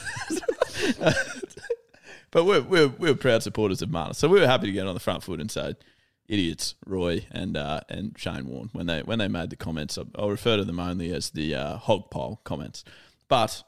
But 2.30 2.45
we're, 2.47 2.62
we're, 2.62 2.88
we're 2.88 3.14
proud 3.14 3.43
supporters 3.43 3.82
of 3.82 3.90
Marnus. 3.90 4.16
So 4.16 4.26
we 4.26 4.40
were 4.40 4.47
happy 4.47 4.64
to 4.66 4.72
get 4.72 4.86
on 4.86 4.95
the 4.95 5.01
front 5.01 5.22
foot 5.22 5.38
and 5.38 5.51
say, 5.51 5.74
idiots, 6.28 6.76
Roy 6.86 7.26
and 7.30 7.59
uh, 7.59 7.80
and 7.90 8.14
Shane 8.18 8.47
Warne, 8.49 8.70
when 8.72 8.86
they 8.86 9.01
when 9.03 9.18
they 9.18 9.28
made 9.28 9.51
the 9.51 9.57
comments. 9.57 9.99
I'll- 9.99 10.09
I'll 10.16 10.30
refer 10.30 10.57
to 10.57 10.64
them 10.64 10.80
only 10.80 11.12
as 11.12 11.28
the 11.30 11.55
uh, 11.55 11.76
hog 11.76 12.11
pile 12.11 12.40
comments. 12.45 12.84
But 13.28 13.62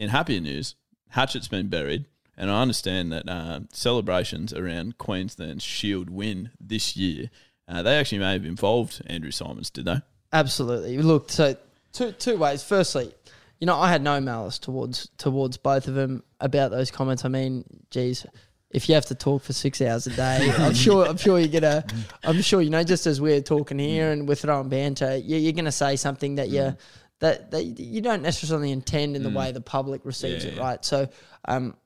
in 0.00 0.08
happier 0.08 0.40
news, 0.40 0.74
Hatchet's 1.10 1.48
been 1.48 1.68
buried. 1.68 2.06
And 2.36 2.50
I 2.50 2.62
understand 2.62 3.12
that 3.12 3.28
uh, 3.28 3.60
celebrations 3.72 4.52
around 4.54 4.98
Queensland's 4.98 5.62
Shield 5.64 6.08
win 6.10 6.50
this 6.60 6.96
year, 6.96 7.30
uh, 7.68 7.82
they 7.82 7.96
actually 7.98 8.18
may 8.18 8.32
have 8.32 8.44
involved 8.46 9.02
Andrew 9.06 9.30
Symonds, 9.30 9.70
did 9.70 9.84
they? 9.84 10.00
Absolutely. 10.32 10.96
Look, 10.98 11.30
so 11.30 11.56
two 11.92 12.12
two 12.12 12.36
ways. 12.38 12.62
Firstly, 12.64 13.12
you 13.60 13.66
know, 13.66 13.76
I 13.76 13.90
had 13.90 14.02
no 14.02 14.18
malice 14.20 14.58
towards 14.58 15.08
towards 15.18 15.56
both 15.58 15.88
of 15.88 15.94
them 15.94 16.22
about 16.40 16.70
those 16.70 16.90
comments. 16.90 17.24
I 17.24 17.28
mean, 17.28 17.64
geez, 17.90 18.24
if 18.70 18.88
you 18.88 18.94
have 18.94 19.06
to 19.06 19.14
talk 19.14 19.42
for 19.42 19.52
six 19.52 19.82
hours 19.82 20.06
a 20.06 20.10
day, 20.16 20.50
I'm 20.56 20.72
sure 20.74 21.04
I'm 21.06 21.18
sure 21.18 21.38
you're 21.38 21.60
gonna 21.60 21.84
I'm 22.24 22.40
sure 22.40 22.62
you 22.62 22.70
know 22.70 22.82
just 22.82 23.06
as 23.06 23.20
we're 23.20 23.42
talking 23.42 23.78
here 23.78 24.10
and 24.10 24.26
we're 24.26 24.34
throwing 24.36 24.70
banter, 24.70 25.16
you- 25.18 25.36
you're 25.36 25.52
gonna 25.52 25.70
say 25.70 25.96
something 25.96 26.36
that 26.36 26.48
you 26.48 26.74
that, 27.20 27.52
that 27.52 27.62
you 27.62 28.00
don't 28.00 28.22
necessarily 28.22 28.72
intend 28.72 29.14
in 29.14 29.22
the 29.22 29.30
way 29.30 29.52
the 29.52 29.60
public 29.60 30.04
receives 30.04 30.44
Yeah, 30.44 30.50
it, 30.52 30.58
right? 30.58 30.84
So, 30.84 31.08
um, 31.46 31.76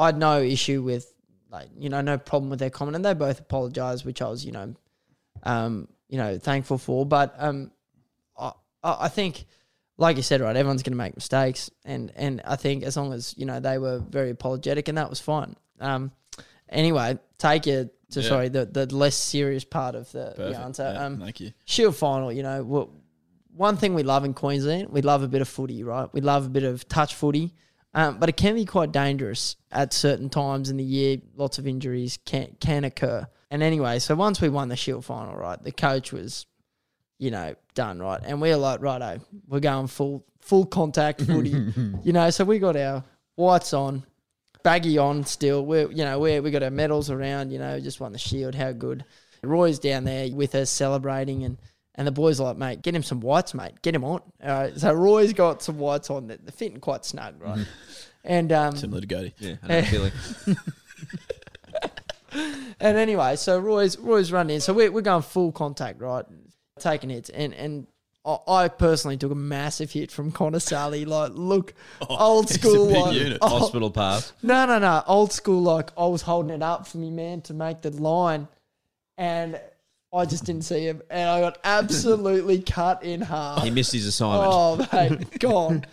I 0.00 0.06
had 0.06 0.18
no 0.18 0.40
issue 0.40 0.82
with 0.82 1.12
like 1.50 1.68
you 1.76 1.88
know 1.88 2.00
no 2.00 2.16
problem 2.18 2.50
with 2.50 2.58
their 2.58 2.70
comment, 2.70 2.96
and 2.96 3.04
they 3.04 3.14
both 3.14 3.40
apologized, 3.40 4.04
which 4.04 4.20
I 4.22 4.28
was 4.28 4.44
you 4.44 4.52
know 4.52 4.74
um, 5.42 5.88
you 6.08 6.18
know, 6.18 6.38
thankful 6.38 6.78
for. 6.78 7.06
But 7.06 7.34
um, 7.38 7.70
I, 8.38 8.52
I 8.82 9.08
think, 9.08 9.46
like 9.96 10.16
you 10.16 10.22
said, 10.22 10.40
right, 10.40 10.56
everyone's 10.56 10.82
going 10.82 10.92
to 10.92 10.98
make 10.98 11.14
mistakes, 11.14 11.70
and 11.84 12.12
and 12.16 12.42
I 12.44 12.56
think 12.56 12.82
as 12.84 12.96
long 12.96 13.12
as 13.12 13.34
you 13.36 13.46
know 13.46 13.60
they 13.60 13.78
were 13.78 13.98
very 13.98 14.30
apologetic, 14.30 14.88
and 14.88 14.98
that 14.98 15.08
was 15.08 15.20
fine. 15.20 15.56
Um, 15.80 16.12
anyway, 16.68 17.18
take 17.38 17.66
it 17.66 17.94
to 18.10 18.20
Yeah. 18.20 18.28
sorry 18.28 18.48
the 18.48 18.66
the 18.66 18.94
less 18.94 19.16
serious 19.16 19.64
part 19.64 19.94
of 19.94 20.10
the, 20.12 20.34
the 20.36 20.58
answer. 20.58 20.90
Yeah, 20.94 21.04
um, 21.06 21.20
thank 21.20 21.40
you. 21.40 21.52
Shield 21.64 21.96
final, 21.96 22.32
you 22.32 22.42
know, 22.42 22.90
one 23.54 23.76
thing 23.76 23.94
we 23.94 24.02
love 24.02 24.24
in 24.24 24.34
Queensland, 24.34 24.88
we 24.90 25.02
love 25.02 25.22
a 25.22 25.28
bit 25.28 25.42
of 25.42 25.48
footy, 25.48 25.84
right? 25.84 26.08
We 26.12 26.20
love 26.20 26.46
a 26.46 26.48
bit 26.48 26.64
of 26.64 26.88
touch 26.88 27.14
footy, 27.14 27.54
um, 27.94 28.18
but 28.18 28.28
it 28.28 28.36
can 28.36 28.54
be 28.54 28.64
quite 28.64 28.92
dangerous 28.92 29.56
at 29.72 29.92
certain 29.92 30.28
times 30.28 30.70
in 30.70 30.76
the 30.76 30.84
year. 30.84 31.18
Lots 31.34 31.58
of 31.58 31.66
injuries 31.66 32.18
can 32.24 32.56
can 32.60 32.84
occur. 32.84 33.26
And 33.50 33.62
anyway, 33.62 33.98
so 33.98 34.14
once 34.14 34.40
we 34.40 34.48
won 34.48 34.68
the 34.68 34.76
Shield 34.76 35.04
final, 35.04 35.34
right, 35.34 35.60
the 35.62 35.72
coach 35.72 36.12
was, 36.12 36.46
you 37.18 37.32
know, 37.32 37.56
done, 37.74 37.98
right, 37.98 38.20
and 38.24 38.40
we 38.40 38.50
were 38.50 38.56
like, 38.56 38.80
righto, 38.80 39.20
we're 39.48 39.60
going 39.60 39.88
full 39.88 40.24
full 40.40 40.66
contact 40.66 41.22
footy, 41.22 41.50
you 42.04 42.12
know. 42.12 42.30
So 42.30 42.44
we 42.44 42.60
got 42.60 42.76
our 42.76 43.04
whites 43.34 43.72
on, 43.72 44.04
baggy 44.62 44.98
on 44.98 45.24
still. 45.24 45.66
We're 45.66 45.90
you 45.90 46.04
know 46.04 46.20
we 46.20 46.38
we 46.38 46.52
got 46.52 46.62
our 46.62 46.70
medals 46.70 47.10
around. 47.10 47.50
You 47.50 47.58
know, 47.58 47.80
just 47.80 47.98
won 47.98 48.12
the 48.12 48.18
Shield. 48.18 48.54
How 48.54 48.72
good. 48.72 49.04
Roy's 49.42 49.78
down 49.78 50.04
there 50.04 50.30
with 50.32 50.54
us 50.54 50.70
celebrating 50.70 51.44
and. 51.44 51.58
And 52.00 52.06
the 52.06 52.12
boys 52.12 52.40
are 52.40 52.44
like, 52.44 52.56
mate, 52.56 52.80
get 52.80 52.94
him 52.94 53.02
some 53.02 53.20
whites, 53.20 53.52
mate. 53.52 53.72
Get 53.82 53.94
him 53.94 54.04
on. 54.04 54.22
All 54.42 54.48
right. 54.48 54.74
So 54.74 54.90
Roy's 54.90 55.34
got 55.34 55.62
some 55.62 55.76
whites 55.78 56.08
on. 56.08 56.28
They're 56.28 56.38
they're 56.38 56.50
fitting 56.50 56.80
quite 56.80 57.04
snug, 57.04 57.34
right? 57.38 57.66
And 58.24 58.50
um, 58.52 58.74
Similar 58.74 59.02
to 59.02 59.06
Goody. 59.06 59.34
Yeah, 59.38 59.56
I 59.62 59.66
know 59.68 59.80
the 59.82 59.86
feeling. 59.86 60.56
and 62.80 62.96
anyway, 62.96 63.36
so 63.36 63.58
Roy's 63.58 63.98
Roy's 63.98 64.32
running 64.32 64.54
in. 64.54 64.60
So 64.62 64.72
we're, 64.72 64.90
we're 64.90 65.02
going 65.02 65.20
full 65.20 65.52
contact, 65.52 66.00
right? 66.00 66.24
Taking 66.78 67.10
hits. 67.10 67.28
And 67.28 67.52
and 67.52 67.86
I- 68.24 68.38
I 68.48 68.68
personally 68.68 69.18
took 69.18 69.32
a 69.32 69.34
massive 69.34 69.92
hit 69.92 70.10
from 70.10 70.32
Connor 70.32 70.60
Sully. 70.60 71.04
Like, 71.04 71.32
look, 71.34 71.74
old 72.08 72.18
Oh, 72.18 72.42
he's 72.42 72.50
a 72.52 72.54
school. 72.60 72.86
big 72.86 72.96
like, 72.96 73.14
unit. 73.14 73.38
oh, 73.42 73.58
Hospital 73.58 73.90
pass. 73.90 74.32
no, 74.42 74.64
no, 74.64 74.78
no. 74.78 75.02
Old 75.06 75.32
school, 75.32 75.60
like 75.62 75.90
I 75.98 76.06
was 76.06 76.22
holding 76.22 76.50
it 76.54 76.62
up 76.62 76.86
for 76.86 76.96
me, 76.96 77.10
man, 77.10 77.42
to 77.42 77.52
make 77.54 77.82
the 77.82 77.90
line. 77.90 78.48
And 79.18 79.60
I 80.12 80.24
just 80.24 80.44
didn't 80.44 80.62
see 80.62 80.84
him. 80.84 81.02
And 81.10 81.28
I 81.28 81.40
got 81.40 81.58
absolutely 81.62 82.60
cut 82.66 83.02
in 83.04 83.20
half. 83.20 83.62
He 83.62 83.70
missed 83.70 83.92
his 83.92 84.06
assignment. 84.06 84.50
Oh, 84.52 84.86
mate, 84.92 85.38
gone. 85.38 85.84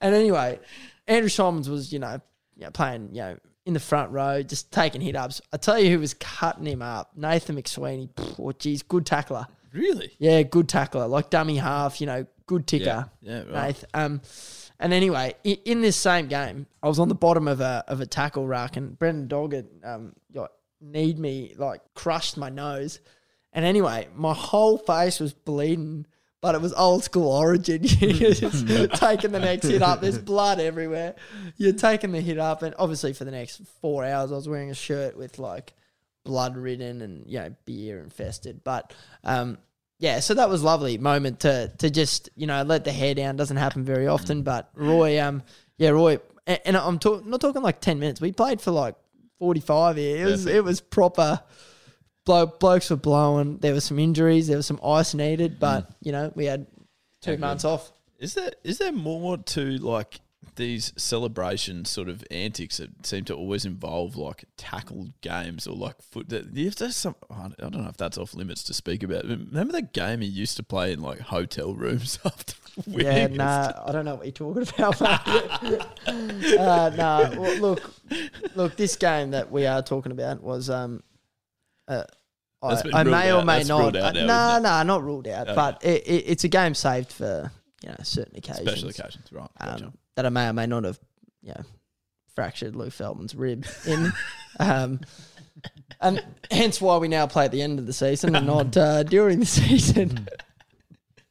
And 0.00 0.14
anyway, 0.14 0.58
Andrew 1.06 1.28
Symonds 1.28 1.68
was, 1.68 1.92
you 1.92 1.98
know, 1.98 2.20
you 2.56 2.64
know, 2.64 2.70
playing, 2.70 3.10
you 3.12 3.22
know, 3.22 3.36
in 3.66 3.72
the 3.74 3.80
front 3.80 4.10
row, 4.10 4.42
just 4.42 4.70
taking 4.72 5.00
hit 5.00 5.16
ups. 5.16 5.40
I 5.52 5.56
tell 5.56 5.78
you 5.78 5.90
who 5.90 5.98
was 5.98 6.14
cutting 6.14 6.66
him 6.66 6.82
up. 6.82 7.12
Nathan 7.16 7.56
McSweeney. 7.56 8.10
Pff, 8.10 8.38
Oh, 8.38 8.52
geez, 8.52 8.82
good 8.82 9.06
tackler. 9.06 9.46
Really? 9.72 10.12
Yeah, 10.18 10.42
good 10.42 10.68
tackler. 10.68 11.06
Like 11.06 11.30
dummy 11.30 11.56
half, 11.56 12.00
you 12.00 12.06
know, 12.06 12.26
good 12.46 12.66
ticker. 12.66 13.08
Yeah, 13.20 13.38
right. 13.44 13.52
Nath. 13.52 13.84
Um, 13.94 14.20
and 14.78 14.92
anyway, 14.92 15.34
in, 15.44 15.56
in 15.64 15.80
this 15.80 15.96
same 15.96 16.28
game, 16.28 16.66
I 16.82 16.88
was 16.88 16.98
on 16.98 17.08
the 17.08 17.14
bottom 17.14 17.48
of 17.48 17.60
a 17.60 17.84
of 17.88 18.00
a 18.00 18.06
tackle 18.06 18.46
rack, 18.46 18.76
and 18.76 18.98
Brendan 18.98 19.28
Doggett 19.28 19.66
um, 19.84 20.12
like, 20.34 20.50
kneed 20.80 21.18
me, 21.18 21.54
like 21.56 21.80
crushed 21.94 22.36
my 22.36 22.50
nose. 22.50 23.00
And 23.54 23.64
anyway, 23.64 24.08
my 24.16 24.34
whole 24.34 24.78
face 24.78 25.20
was 25.20 25.32
bleeding, 25.32 26.06
but 26.40 26.54
it 26.54 26.60
was 26.60 26.74
old 26.74 27.04
school 27.04 27.30
origin. 27.30 27.80
You're 27.84 28.32
just 28.32 28.66
taking 28.94 29.32
the 29.32 29.40
next 29.40 29.66
hit 29.66 29.80
up. 29.80 30.00
There's 30.00 30.18
blood 30.18 30.60
everywhere. 30.60 31.14
You're 31.56 31.72
taking 31.72 32.12
the 32.12 32.20
hit 32.20 32.38
up, 32.38 32.62
and 32.62 32.74
obviously 32.78 33.12
for 33.12 33.24
the 33.24 33.30
next 33.30 33.62
four 33.80 34.04
hours, 34.04 34.32
I 34.32 34.34
was 34.34 34.48
wearing 34.48 34.70
a 34.70 34.74
shirt 34.74 35.16
with 35.16 35.38
like 35.38 35.72
blood 36.24 36.56
ridden 36.56 37.02
and 37.02 37.24
you 37.26 37.38
know 37.38 37.54
beer 37.64 38.00
infested. 38.00 38.64
But 38.64 38.92
um, 39.22 39.58
yeah, 40.00 40.20
so 40.20 40.34
that 40.34 40.48
was 40.48 40.62
lovely 40.62 40.98
moment 40.98 41.40
to 41.40 41.72
to 41.78 41.90
just 41.90 42.28
you 42.34 42.46
know 42.46 42.62
let 42.62 42.84
the 42.84 42.92
hair 42.92 43.14
down. 43.14 43.36
Doesn't 43.36 43.56
happen 43.56 43.84
very 43.84 44.08
often, 44.08 44.42
but 44.42 44.68
Roy, 44.74 45.22
um, 45.22 45.42
yeah, 45.78 45.90
Roy, 45.90 46.18
and, 46.46 46.60
and 46.64 46.76
I'm 46.76 46.98
talk, 46.98 47.24
not 47.24 47.40
talking 47.40 47.62
like 47.62 47.80
ten 47.80 48.00
minutes. 48.00 48.20
We 48.20 48.32
played 48.32 48.60
for 48.60 48.72
like 48.72 48.96
forty 49.38 49.60
five 49.60 49.96
here. 49.96 50.26
It 50.26 50.30
was 50.30 50.46
it 50.46 50.64
was 50.64 50.80
proper. 50.80 51.40
Blo- 52.24 52.46
blokes 52.46 52.90
were 52.90 52.96
blowing. 52.96 53.58
There 53.58 53.72
were 53.74 53.80
some 53.80 53.98
injuries. 53.98 54.46
There 54.48 54.56
was 54.56 54.66
some 54.66 54.80
ice 54.84 55.14
needed, 55.14 55.58
but 55.60 55.90
you 56.00 56.12
know 56.12 56.32
we 56.34 56.46
had 56.46 56.66
two 57.20 57.36
months 57.36 57.64
off. 57.64 57.92
Is 58.18 58.34
there 58.34 58.52
is 58.62 58.78
there 58.78 58.92
more 58.92 59.36
to 59.38 59.60
like 59.78 60.20
these 60.56 60.92
celebration 60.96 61.84
sort 61.84 62.08
of 62.08 62.22
antics 62.30 62.76
that 62.76 63.04
seem 63.04 63.24
to 63.24 63.34
always 63.34 63.64
involve 63.64 64.14
like 64.16 64.44
tackle 64.56 65.08
games 65.20 65.66
or 65.66 65.74
like 65.74 66.00
foot? 66.00 66.28
that- 66.28 66.56
If 66.56 66.76
there's 66.76 66.96
some, 66.96 67.16
I 67.30 67.48
don't 67.58 67.74
know 67.74 67.88
if 67.88 67.96
that's 67.96 68.16
off 68.18 68.34
limits 68.34 68.62
to 68.64 68.74
speak 68.74 69.02
about. 69.02 69.24
Remember 69.24 69.72
that 69.72 69.92
game 69.92 70.20
he 70.20 70.28
used 70.28 70.56
to 70.58 70.62
play 70.62 70.92
in 70.92 71.00
like 71.00 71.18
hotel 71.20 71.74
rooms 71.74 72.18
after 72.24 72.54
winning? 72.86 73.06
Yeah, 73.06 73.26
nah, 73.28 73.72
I 73.84 73.90
don't 73.92 74.04
know 74.04 74.14
what 74.14 74.26
you're 74.26 74.32
talking 74.32 74.62
about. 74.62 75.00
mate. 75.00 75.80
uh, 76.58 76.90
nah, 76.96 77.30
well, 77.40 77.56
look, 77.58 77.90
look, 78.54 78.76
this 78.76 78.96
game 78.96 79.32
that 79.32 79.50
we 79.50 79.66
are 79.66 79.82
talking 79.82 80.12
about 80.12 80.42
was 80.42 80.70
um, 80.70 81.02
uh, 81.88 82.04
I, 82.62 82.66
I 82.68 83.02
ruled 83.02 83.06
may 83.10 83.32
or 83.32 83.44
may 83.44 83.56
That's 83.58 83.68
not. 83.68 83.80
ruled 83.80 83.96
out 83.96 84.16
uh, 84.16 84.20
now, 84.20 84.26
nah, 84.26 84.50
isn't 84.52 84.62
nah, 84.62 84.82
not 84.84 85.02
ruled 85.04 85.28
out, 85.28 85.48
Okay. 85.48 85.54
but 85.54 85.84
it, 85.84 86.02
it, 86.06 86.24
it's 86.28 86.44
a 86.44 86.48
game 86.48 86.74
saved 86.74 87.12
for 87.12 87.50
you 87.82 87.88
know 87.90 87.96
certain 88.02 88.36
occasions. 88.36 88.68
Special 88.68 88.88
occasions, 88.88 89.32
right? 89.32 89.48
Gotcha. 89.60 89.84
um, 89.86 89.92
that 90.16 90.24
I 90.26 90.28
may 90.30 90.48
or 90.48 90.52
may 90.54 90.66
not 90.66 90.84
have, 90.84 90.98
you 91.42 91.50
know, 91.50 91.62
fractured 92.34 92.74
Luke 92.74 92.92
Feldman's 92.92 93.34
rib 93.34 93.66
in. 93.86 94.12
um, 94.58 95.00
and 96.00 96.24
hence 96.50 96.80
why 96.80 96.96
we 96.98 97.08
now 97.08 97.26
play 97.26 97.44
at 97.44 97.52
the 97.52 97.62
end 97.62 97.78
of 97.78 97.86
the 97.86 97.92
season 97.92 98.34
and 98.34 98.46
not 98.46 98.76
uh, 98.76 99.02
during 99.02 99.40
the 99.40 99.46
season. 99.60 100.26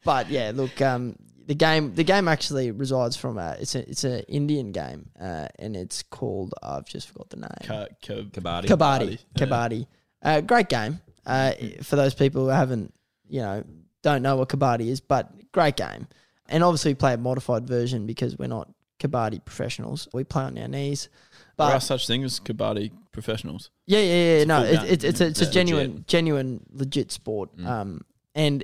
but 0.04 0.30
yeah, 0.30 0.52
look, 0.54 0.82
um, 0.82 1.16
the 1.46 1.56
game 1.56 1.94
the 1.96 2.04
game 2.04 2.28
actually 2.28 2.72
resides 2.72 3.16
from 3.18 3.38
a 3.38 3.58
it's 3.60 3.76
a 3.76 3.90
it's 3.90 4.04
an 4.04 4.20
Indian 4.30 4.72
game 4.72 5.10
uh, 5.20 5.48
and 5.60 5.76
it's 5.76 6.04
called 6.04 6.54
I've 6.64 6.86
just 6.86 7.08
forgot 7.10 7.30
the 7.32 7.38
name. 7.38 7.50
Ka- 7.64 7.88
ka- 8.06 8.14
Kabaddi. 8.32 9.20
Kabaddi. 9.36 9.88
Yeah. 10.24 10.36
Uh, 10.38 10.42
great 10.42 10.70
game. 10.70 11.00
Uh, 11.26 11.54
for 11.84 11.96
those 11.96 12.14
people 12.14 12.44
who 12.44 12.50
haven't, 12.50 12.94
you 13.30 13.42
know, 13.42 13.64
don't 14.02 14.22
know 14.22 14.36
what 14.36 14.50
Kabaddi 14.50 14.88
is, 14.90 15.00
but 15.00 15.32
great 15.52 15.76
game. 15.78 16.08
And 16.50 16.64
obviously, 16.64 16.92
we 16.92 16.96
play 16.96 17.14
a 17.14 17.18
modified 17.18 17.66
version 17.68 18.06
because 18.06 18.38
we're 18.38 18.48
not 18.48 18.70
Kabaddi 19.00 19.44
professionals. 19.46 20.08
We 20.14 20.24
play 20.24 20.44
on 20.44 20.58
our 20.58 20.68
knees. 20.68 21.10
But 21.56 21.68
There 21.68 21.76
are 21.78 21.82
such 21.82 22.08
things 22.08 22.26
as 22.26 22.40
kabaddi 22.40 22.92
professionals. 23.12 23.70
yeah, 23.86 24.00
yeah, 24.00 24.06
yeah. 24.38 24.42
a 24.42 24.46
No, 24.46 24.64
it, 24.64 24.72
game. 24.76 24.86
it, 24.88 25.04
it's 25.04 25.22
a, 25.22 25.28
it's 25.28 25.42
a 25.42 25.50
genuine, 25.52 25.92
Legit. 25.92 26.08
genuine, 26.08 26.66
legit 26.72 27.12
sport. 27.12 27.56
Mm. 27.58 27.68
Um, 27.68 28.02
and 28.34 28.64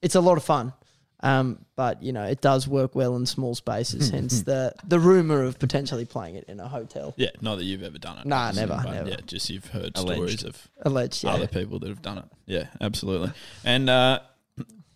it's 0.00 0.14
a 0.14 0.20
lot 0.20 0.38
of 0.38 0.44
fun. 0.44 0.72
Um, 1.22 1.64
but 1.76 2.02
you 2.02 2.12
know, 2.12 2.24
it 2.24 2.40
does 2.40 2.66
work 2.66 2.94
well 2.94 3.16
in 3.16 3.26
small 3.26 3.54
spaces. 3.54 4.10
hence 4.10 4.42
the 4.42 4.74
the 4.84 4.98
rumor 4.98 5.42
of 5.42 5.58
potentially 5.58 6.04
playing 6.04 6.36
it 6.36 6.44
in 6.48 6.58
a 6.58 6.68
hotel. 6.68 7.14
Yeah, 7.16 7.30
not 7.40 7.56
that 7.56 7.64
you've 7.64 7.82
ever 7.82 7.98
done 7.98 8.18
it. 8.18 8.26
Nah, 8.26 8.50
never, 8.52 8.80
but 8.82 8.90
never. 8.90 9.10
Yeah, 9.10 9.16
just 9.26 9.48
you've 9.48 9.66
heard 9.66 9.92
Alleged. 9.96 10.16
stories 10.16 10.44
of 10.44 10.68
Alleged. 10.82 11.24
Yeah. 11.24 11.34
other 11.34 11.46
people 11.46 11.78
that 11.80 11.88
have 11.88 12.02
done 12.02 12.18
it. 12.18 12.24
Yeah, 12.46 12.66
absolutely. 12.80 13.32
And 13.64 13.88
uh, 13.88 14.20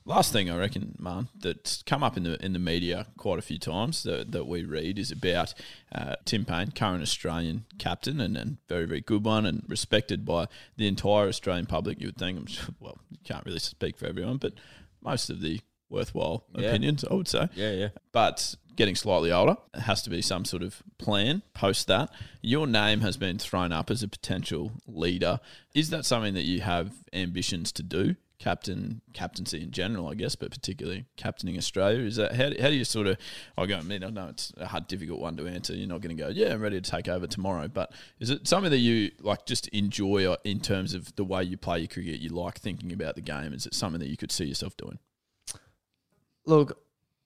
last 0.04 0.32
thing 0.32 0.50
I 0.50 0.56
reckon, 0.56 0.96
man, 0.98 1.28
that's 1.38 1.82
come 1.82 2.02
up 2.02 2.16
in 2.16 2.24
the 2.24 2.44
in 2.44 2.52
the 2.52 2.58
media 2.58 3.06
quite 3.16 3.38
a 3.38 3.42
few 3.42 3.58
times 3.58 4.02
that, 4.02 4.32
that 4.32 4.46
we 4.46 4.64
read 4.64 4.98
is 4.98 5.12
about 5.12 5.54
uh, 5.94 6.16
Tim 6.24 6.44
Paine, 6.44 6.72
current 6.72 7.02
Australian 7.02 7.66
captain, 7.78 8.20
and, 8.20 8.36
and 8.36 8.56
very 8.68 8.86
very 8.86 9.00
good 9.00 9.24
one, 9.24 9.46
and 9.46 9.62
respected 9.68 10.24
by 10.24 10.46
the 10.76 10.88
entire 10.88 11.28
Australian 11.28 11.66
public. 11.66 12.00
You 12.00 12.08
would 12.08 12.18
think. 12.18 12.38
I'm 12.38 12.46
sure, 12.46 12.74
well, 12.80 12.98
you 13.10 13.18
can't 13.22 13.44
really 13.44 13.60
speak 13.60 13.96
for 13.96 14.06
everyone, 14.06 14.38
but 14.38 14.54
most 15.02 15.30
of 15.30 15.40
the 15.40 15.60
worthwhile 15.88 16.44
Yeah. 16.56 16.68
opinions, 16.68 17.04
I 17.04 17.14
would 17.14 17.28
say 17.28 17.48
Yeah, 17.54 17.72
yeah. 17.72 17.88
but 18.12 18.54
getting 18.74 18.94
slightly 18.94 19.32
older. 19.32 19.56
It 19.74 19.80
has 19.80 20.02
to 20.02 20.10
be 20.10 20.20
some 20.20 20.44
sort 20.44 20.62
of 20.62 20.82
plan 20.98 21.42
post 21.54 21.86
that. 21.86 22.10
Your 22.42 22.66
name 22.66 23.00
has 23.00 23.16
been 23.16 23.38
thrown 23.38 23.72
up 23.72 23.90
as 23.90 24.02
a 24.02 24.08
potential 24.08 24.72
leader. 24.86 25.40
Is 25.74 25.88
that 25.90 26.04
something 26.04 26.34
that 26.34 26.42
you 26.44 26.60
have 26.60 26.92
ambitions 27.12 27.72
to 27.72 27.82
do? 27.82 28.16
Captain, 28.38 29.00
captaincy 29.14 29.62
in 29.62 29.70
general, 29.70 30.08
I 30.08 30.14
guess, 30.14 30.36
but 30.36 30.50
particularly 30.50 31.06
captaining 31.16 31.56
Australia. 31.56 32.00
Is 32.04 32.16
that 32.16 32.34
how, 32.36 32.50
how 32.60 32.68
do 32.68 32.74
you 32.76 32.84
sort 32.84 33.06
of? 33.06 33.16
I 33.56 33.64
go. 33.64 33.78
I 33.78 33.82
mean, 33.82 34.04
I 34.04 34.10
know 34.10 34.26
it's 34.28 34.52
a 34.58 34.66
hard, 34.66 34.86
difficult 34.88 35.20
one 35.20 35.38
to 35.38 35.46
answer. 35.46 35.74
You're 35.74 35.88
not 35.88 36.02
going 36.02 36.14
to 36.14 36.22
go, 36.22 36.28
yeah, 36.28 36.52
I'm 36.52 36.60
ready 36.60 36.78
to 36.78 36.90
take 36.90 37.08
over 37.08 37.26
tomorrow. 37.26 37.66
But 37.66 37.92
is 38.20 38.28
it 38.28 38.46
something 38.46 38.70
that 38.70 38.76
you 38.78 39.10
like 39.22 39.46
just 39.46 39.68
enjoy 39.68 40.30
uh, 40.30 40.36
in 40.44 40.60
terms 40.60 40.92
of 40.92 41.16
the 41.16 41.24
way 41.24 41.44
you 41.44 41.56
play 41.56 41.78
your 41.78 41.88
cricket? 41.88 42.20
You 42.20 42.28
like 42.28 42.58
thinking 42.60 42.92
about 42.92 43.14
the 43.14 43.22
game. 43.22 43.54
Is 43.54 43.64
it 43.64 43.72
something 43.72 44.00
that 44.00 44.08
you 44.10 44.18
could 44.18 44.30
see 44.30 44.44
yourself 44.44 44.76
doing? 44.76 44.98
Look, 46.46 46.78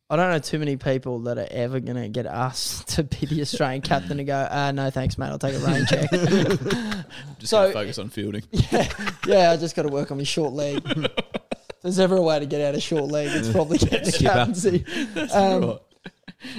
I 0.08 0.16
don't 0.16 0.30
know 0.30 0.38
too 0.40 0.58
many 0.58 0.76
people 0.76 1.20
that 1.20 1.38
are 1.38 1.46
ever 1.50 1.78
going 1.78 1.96
to 2.02 2.08
get 2.08 2.26
asked 2.26 2.88
to 2.96 3.04
be 3.04 3.26
the 3.26 3.42
Australian 3.42 3.82
captain 3.82 4.16
to 4.16 4.24
go, 4.24 4.48
uh, 4.50 4.72
no 4.72 4.90
thanks, 4.90 5.16
mate, 5.18 5.26
I'll 5.28 5.38
take 5.38 5.54
a 5.54 5.58
rain 5.60 5.86
check. 5.86 6.10
Just 7.38 7.50
So- 7.50 7.72
focus 7.72 7.98
on 7.98 8.08
fielding. 8.08 8.42
yeah, 8.50 8.88
yeah, 9.26 9.50
I 9.52 9.56
just 9.56 9.76
got 9.76 9.82
to 9.82 9.88
work 9.88 10.10
on 10.10 10.16
my 10.18 10.24
short 10.24 10.52
leg. 10.52 10.82
If 10.86 11.82
there's 11.82 11.98
ever 12.00 12.16
a 12.16 12.22
way 12.22 12.38
to 12.40 12.46
get 12.46 12.60
out 12.60 12.74
of 12.74 12.82
short 12.82 13.04
leg, 13.04 13.28
it's 13.32 13.50
probably 13.50 13.78
getting 13.78 14.04
the 14.10 14.18
captaincy. 14.18 14.84
Um, 15.32 15.78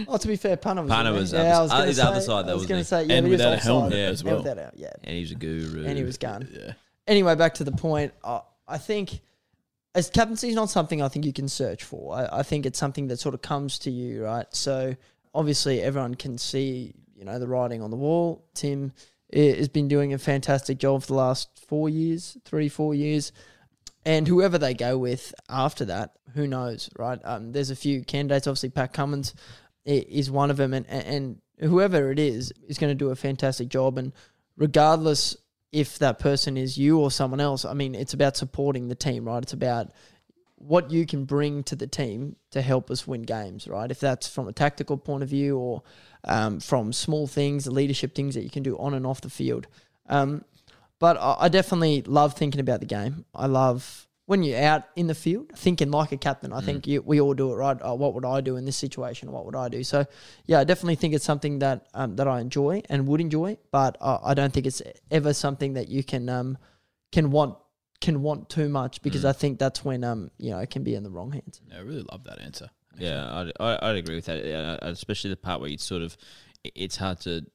Oh, 0.07 0.17
to 0.17 0.27
be 0.27 0.35
fair, 0.35 0.57
Punter 0.57 0.83
was, 0.83 0.91
Punter 0.91 1.11
was 1.11 1.33
yeah, 1.33 1.59
other- 1.59 1.73
I 1.73 1.79
was 1.79 1.87
his 1.87 1.97
say, 1.97 2.03
other 2.03 2.21
side, 2.21 2.45
though, 2.45 2.51
I 2.51 2.53
was 2.53 2.67
going 2.67 2.81
to 2.81 2.85
say, 2.85 3.03
yeah, 3.05 3.15
And 3.15 3.25
he 3.25 3.31
was 3.31 3.39
without 3.39 3.53
a 3.53 3.55
offside. 3.55 3.65
helmet 3.65 3.93
Yeah. 3.93 4.05
as 4.05 4.21
And 4.21 4.29
well. 4.29 4.37
without 4.43 4.57
a- 4.59 4.71
yeah. 4.75 4.91
And 5.03 5.15
he 5.15 5.21
was 5.21 5.31
a 5.31 5.35
guru. 5.35 5.85
And 5.87 5.97
he 5.97 6.03
was 6.03 6.17
gone. 6.19 6.47
Yeah. 6.53 6.73
Anyway, 7.07 7.33
back 7.33 7.55
to 7.55 7.63
the 7.63 7.71
point. 7.71 8.13
I, 8.23 8.41
I 8.67 8.77
think 8.77 9.21
as 9.93 10.09
captaincy 10.09 10.49
is 10.49 10.55
not 10.55 10.69
something 10.69 11.01
I 11.01 11.07
think 11.07 11.25
you 11.25 11.33
can 11.33 11.47
search 11.47 11.83
for. 11.83 12.15
I, 12.15 12.39
I 12.39 12.43
think 12.43 12.65
it's 12.65 12.79
something 12.79 13.07
that 13.07 13.19
sort 13.19 13.35
of 13.35 13.41
comes 13.41 13.79
to 13.79 13.91
you, 13.91 14.23
right? 14.23 14.47
So 14.51 14.95
obviously 15.33 15.81
everyone 15.81 16.15
can 16.15 16.37
see, 16.37 16.93
you 17.15 17.25
know, 17.25 17.39
the 17.39 17.47
writing 17.47 17.81
on 17.81 17.91
the 17.91 17.97
wall. 17.97 18.45
Tim 18.53 18.93
has 19.33 19.69
been 19.69 19.87
doing 19.87 20.13
a 20.13 20.17
fantastic 20.17 20.77
job 20.77 21.01
for 21.01 21.07
the 21.07 21.13
last 21.13 21.49
four 21.67 21.89
years, 21.89 22.37
three, 22.45 22.69
four 22.69 22.93
years. 22.93 23.31
And 24.05 24.27
whoever 24.27 24.57
they 24.57 24.73
go 24.73 24.97
with 24.97 25.33
after 25.49 25.85
that, 25.85 26.17
who 26.33 26.47
knows, 26.47 26.89
right? 26.97 27.19
Um, 27.23 27.51
there's 27.51 27.69
a 27.69 27.75
few 27.75 28.03
candidates. 28.03 28.47
Obviously, 28.47 28.69
Pat 28.69 28.93
Cummins 28.93 29.35
is 29.85 30.31
one 30.31 30.49
of 30.49 30.57
them, 30.57 30.73
and 30.73 30.87
and 30.87 31.41
whoever 31.59 32.11
it 32.11 32.17
is 32.17 32.51
is 32.67 32.79
going 32.79 32.89
to 32.89 32.95
do 32.95 33.11
a 33.11 33.15
fantastic 33.15 33.69
job. 33.69 33.99
And 33.99 34.11
regardless 34.57 35.35
if 35.71 35.99
that 35.99 36.19
person 36.19 36.57
is 36.57 36.77
you 36.77 36.99
or 36.99 37.11
someone 37.11 37.39
else, 37.39 37.63
I 37.65 37.73
mean, 37.73 37.95
it's 37.95 38.13
about 38.13 38.35
supporting 38.35 38.87
the 38.87 38.95
team, 38.95 39.25
right? 39.25 39.41
It's 39.41 39.53
about 39.53 39.91
what 40.55 40.91
you 40.91 41.05
can 41.05 41.25
bring 41.25 41.63
to 41.63 41.75
the 41.75 41.87
team 41.87 42.35
to 42.51 42.61
help 42.61 42.91
us 42.91 43.07
win 43.07 43.23
games, 43.23 43.67
right? 43.67 43.89
If 43.89 43.99
that's 43.99 44.27
from 44.27 44.47
a 44.47 44.53
tactical 44.53 44.97
point 44.97 45.23
of 45.23 45.29
view 45.29 45.57
or 45.57 45.81
um, 46.23 46.59
from 46.59 46.93
small 46.93 47.25
things, 47.25 47.67
leadership 47.67 48.13
things 48.13 48.35
that 48.35 48.43
you 48.43 48.49
can 48.49 48.63
do 48.63 48.77
on 48.77 48.93
and 48.93 49.07
off 49.07 49.21
the 49.21 49.29
field. 49.29 49.67
Um, 50.07 50.43
but 50.99 51.17
I, 51.17 51.37
I 51.41 51.49
definitely 51.49 52.03
love 52.03 52.33
thinking 52.35 52.61
about 52.61 52.79
the 52.79 52.85
game. 52.85 53.25
I 53.33 53.47
love 53.47 54.07
when 54.31 54.43
you're 54.43 54.61
out 54.61 54.83
in 54.95 55.07
the 55.07 55.13
field, 55.13 55.51
thinking 55.57 55.91
like 55.91 56.13
a 56.13 56.17
captain. 56.17 56.53
I 56.53 56.61
Mm. 56.61 56.65
think 56.65 56.87
you, 56.87 57.01
we 57.01 57.19
all 57.19 57.33
do 57.33 57.51
it 57.51 57.55
right. 57.55 57.77
Oh, 57.81 57.95
what 57.95 58.13
would 58.13 58.23
I 58.23 58.39
do 58.39 58.55
in 58.55 58.63
this 58.63 58.77
situation? 58.77 59.29
What 59.33 59.43
would 59.45 59.57
I 59.57 59.67
do? 59.67 59.83
So, 59.83 60.05
yeah, 60.45 60.59
I 60.61 60.63
definitely 60.63 60.95
think 60.95 61.13
it's 61.13 61.25
something 61.25 61.59
that 61.59 61.87
um, 61.93 62.15
that 62.15 62.27
I 62.29 62.39
enjoy 62.39 62.81
and 62.89 63.07
would 63.07 63.19
enjoy, 63.19 63.57
but 63.71 63.97
uh, 63.99 64.19
I 64.23 64.33
don't 64.33 64.53
think 64.53 64.65
it's 64.65 64.81
ever 65.19 65.33
something 65.33 65.73
that 65.73 65.89
you 65.89 66.01
can 66.01 66.29
um, 66.29 66.57
can 67.11 67.29
want 67.29 67.57
can 67.99 68.21
want 68.21 68.47
too 68.49 68.69
much 68.69 68.99
Mm. 68.99 69.03
because 69.03 69.25
I 69.25 69.33
think 69.33 69.59
that's 69.59 69.83
when 69.83 70.03
um 70.05 70.31
you 70.37 70.51
know 70.51 70.59
it 70.59 70.69
can 70.69 70.83
be 70.83 70.95
in 70.95 71.03
the 71.03 71.11
wrong 71.11 71.31
hands. 71.33 71.59
Yeah, 71.69 71.79
I 71.79 71.81
really 71.81 72.05
love 72.11 72.23
that 72.23 72.39
answer. 72.39 72.69
Yeah, 72.97 73.19
I'd, 73.37 73.51
I- 73.59 73.79
I'd 73.89 73.97
agree 73.97 74.15
with 74.15 74.25
that. 74.27 74.45
Yeah, 74.45 74.77
especially 74.81 75.29
the 75.31 75.35
part 75.49 75.59
where 75.61 75.69
you 75.69 75.77
sort 75.77 76.01
of, 76.03 76.15
it's 76.63 76.95
hard 76.97 77.19
to, 77.21 77.45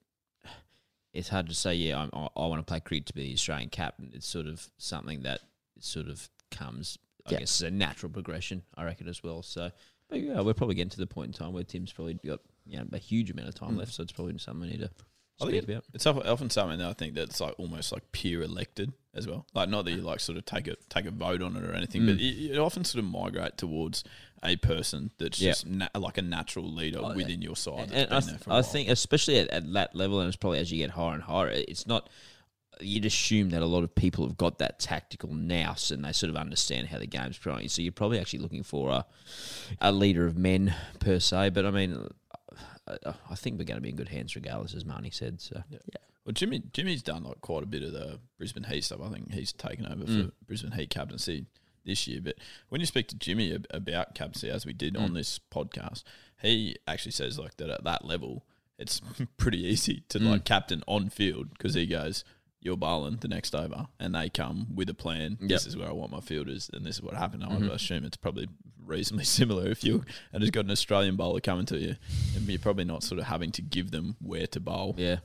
it's 1.12 1.29
hard 1.29 1.47
to 1.49 1.55
say. 1.55 1.74
Yeah, 1.74 1.99
I'm, 2.01 2.11
I, 2.12 2.29
I 2.37 2.47
want 2.47 2.61
to 2.61 2.64
play 2.70 2.81
cricket 2.81 3.07
to 3.07 3.14
be 3.14 3.22
the 3.29 3.33
Australian 3.35 3.70
captain. 3.70 4.11
It's 4.14 4.27
sort 4.27 4.47
of 4.47 4.68
something 4.79 5.22
that 5.22 5.41
sort 5.81 6.09
of 6.09 6.29
comes, 6.57 6.99
I 7.27 7.33
Yeah. 7.33 7.39
guess, 7.41 7.61
as 7.61 7.69
a 7.69 7.71
natural 7.71 8.11
progression. 8.13 8.63
I 8.75 8.85
reckon 8.85 9.09
as 9.09 9.23
well. 9.23 9.43
So, 9.43 9.71
but 10.09 10.21
yeah, 10.21 10.41
we're 10.41 10.55
probably 10.55 10.75
getting 10.77 10.91
to 10.91 10.99
the 11.01 11.07
point 11.07 11.29
in 11.29 11.33
time 11.33 11.53
where 11.53 11.65
Tim's 11.65 11.93
probably 11.93 12.15
got 12.15 12.41
you 12.67 12.79
know 12.79 12.87
a 12.93 12.99
huge 12.99 13.31
amount 13.31 13.49
of 13.49 13.55
time 13.55 13.71
hmm. 13.71 13.79
left. 13.79 13.95
So 13.95 14.03
it's 14.03 14.13
probably 14.13 14.37
something 14.39 14.61
we 14.63 14.69
need 14.69 14.81
to 14.81 14.91
I 15.41 15.45
speak 15.45 15.51
think 15.51 15.63
it- 15.69 15.73
about. 15.73 15.85
it's 15.93 16.07
often 16.07 16.51
something 16.51 16.79
that 16.79 16.89
I 16.89 16.93
think 16.95 17.15
that's 17.15 17.41
like 17.41 17.55
almost 17.59 17.93
like 17.93 18.11
peer 18.13 18.43
elected 18.43 18.93
as 19.15 19.27
well. 19.27 19.47
Like 19.55 19.69
not 19.69 19.85
that 19.85 19.93
you 19.93 20.03
like 20.03 20.21
sort 20.21 20.39
of 20.39 20.45
take 20.45 20.67
a 20.67 20.77
take 20.89 21.07
a 21.07 21.11
vote 21.11 21.43
on 21.43 21.57
it 21.57 21.65
or 21.65 21.73
anything, 21.73 22.07
but 22.07 22.15
hmm. 22.15 22.21
it, 22.21 22.35
you 22.37 22.59
often 22.59 22.85
sort 22.85 23.05
of 23.05 23.11
migrate 23.11 23.57
towards 23.57 24.03
a 24.43 24.57
person 24.57 25.11
that's 25.19 25.41
Yeah. 25.41 25.51
just 25.51 25.67
na- 25.67 25.89
like 25.95 26.19
a 26.19 26.23
natural 26.23 26.73
leader 26.73 27.01
Oh, 27.03 27.11
yeah. 27.11 27.17
within 27.17 27.43
your 27.43 27.57
side. 27.57 27.89
That's 27.91 27.93
And 27.93 28.15
I, 28.15 28.21
th- 28.21 28.31
there 28.31 28.39
for 28.39 28.51
a 28.51 28.53
I 28.53 28.57
while. 28.57 28.63
think, 28.63 28.89
especially 28.89 29.39
at, 29.39 29.49
at 29.49 29.73
that 29.73 29.95
level, 29.95 30.21
and 30.21 30.29
it's 30.29 30.37
probably 30.37 30.59
as 30.59 30.71
you 30.71 30.79
get 30.79 30.91
higher 30.91 31.15
and 31.15 31.23
higher, 31.23 31.49
it's 31.49 31.87
not. 31.87 32.09
You'd 32.81 33.05
assume 33.07 33.51
that 33.51 33.62
a 33.62 33.66
lot 33.66 33.85
of 33.85 33.95
people 33.95 34.27
have 34.27 34.37
got 34.37 34.59
that 34.59 34.79
tactical 34.79 35.33
nous 35.33 35.91
and 35.91 36.05
they 36.05 36.12
sort 36.12 36.31
of 36.31 36.37
understand 36.37 36.89
how 36.89 36.99
the 36.99 37.07
game's 37.07 37.39
playing. 37.39 37.68
So 37.68 37.81
you're 37.83 37.93
probably 37.93 38.18
actually 38.20 38.41
looking 38.41 38.62
for 38.62 38.91
a, 38.91 39.07
a 39.81 39.93
leader 39.93 40.27
of 40.27 40.37
men 40.37 40.74
per 41.01 41.18
se. 41.18 41.51
But 41.51 41.64
I 41.66 41.70
mean, 41.70 42.09
I, 42.87 43.14
I 43.31 43.35
think 43.35 43.59
we're 43.59 43.64
going 43.64 43.79
to 43.79 43.83
be 43.83 43.89
in 43.91 43.97
good 43.97 44.09
hands 44.11 44.35
regardless, 44.37 44.74
as 44.74 44.85
Marnie 44.85 45.12
said. 45.14 45.41
So 45.41 45.62
Well, 46.24 46.33
Jimmy 46.33 46.62
Jimmy's 46.72 47.03
done 47.03 47.24
like 47.24 47.41
quite 47.41 47.62
a 47.62 47.66
bit 47.66 47.83
of 47.83 47.93
the 47.93 48.18
Brisbane 48.39 48.64
Heat 48.64 48.85
stuff. 48.85 49.01
I 49.03 49.09
think 49.11 49.33
he's 49.33 49.53
taken 49.53 49.87
over 49.87 50.05
Mm. 50.05 50.27
for 50.27 50.33
Brisbane 50.47 50.72
Heat 50.72 50.91
captaincy 50.91 51.47
this 51.85 52.07
year. 52.07 52.20
But 52.20 52.35
when 52.68 52.81
you 52.81 52.87
speak 52.87 53.09
to 53.09 53.16
Jimmy 53.16 53.57
about 53.70 54.14
captaincy, 54.14 54.51
as 54.51 54.66
we 54.66 54.72
did 54.72 54.95
Mm. 54.95 55.03
on 55.03 55.14
this 55.14 55.39
podcast, 55.51 56.03
he 56.43 56.77
actually 56.87 57.12
says 57.12 57.39
like 57.39 57.57
that 57.57 57.70
at 57.70 57.85
that 57.85 58.05
level, 58.05 58.45
it's 58.79 59.01
pretty 59.39 59.64
easy 59.64 60.03
to 60.11 60.18
Mm. 60.18 60.31
like 60.31 60.45
captain 60.45 60.83
on 60.87 61.09
field 61.09 61.51
because 61.51 61.74
he 61.74 61.87
goes, 61.87 62.24
"You're 62.61 62.77
bowling 62.77 63.17
the 63.21 63.29
next 63.29 63.55
over," 63.55 63.87
and 64.01 64.15
they 64.15 64.29
come 64.29 64.69
with 64.75 64.89
a 64.91 64.95
plan. 64.95 65.39
This 65.41 65.67
is 65.67 65.77
where 65.77 65.89
I 65.89 65.93
want 65.93 66.11
my 66.13 66.21
fielders, 66.21 66.71
and 66.73 66.85
this 66.85 66.97
is 66.97 67.03
what 67.03 67.15
happened. 67.15 67.45
I 67.45 67.49
Mhm. 67.49 67.71
assume 67.71 68.05
it's 68.05 68.17
probably 68.17 68.49
reasonably 68.85 69.25
similar 69.41 69.67
if 69.69 69.83
you 69.85 70.05
and 70.33 70.43
has 70.43 70.51
got 70.51 70.65
an 70.65 70.71
Australian 70.71 71.17
bowler 71.17 71.41
coming 71.41 71.67
to 71.67 71.79
you, 71.79 71.97
and 72.35 72.47
you're 72.49 72.59
probably 72.59 72.85
not 72.85 73.03
sort 73.03 73.19
of 73.21 73.27
having 73.27 73.51
to 73.53 73.63
give 73.63 73.91
them 73.91 74.17
where 74.21 74.47
to 74.49 74.61
bowl. 74.61 74.95
yeah, 74.99 75.19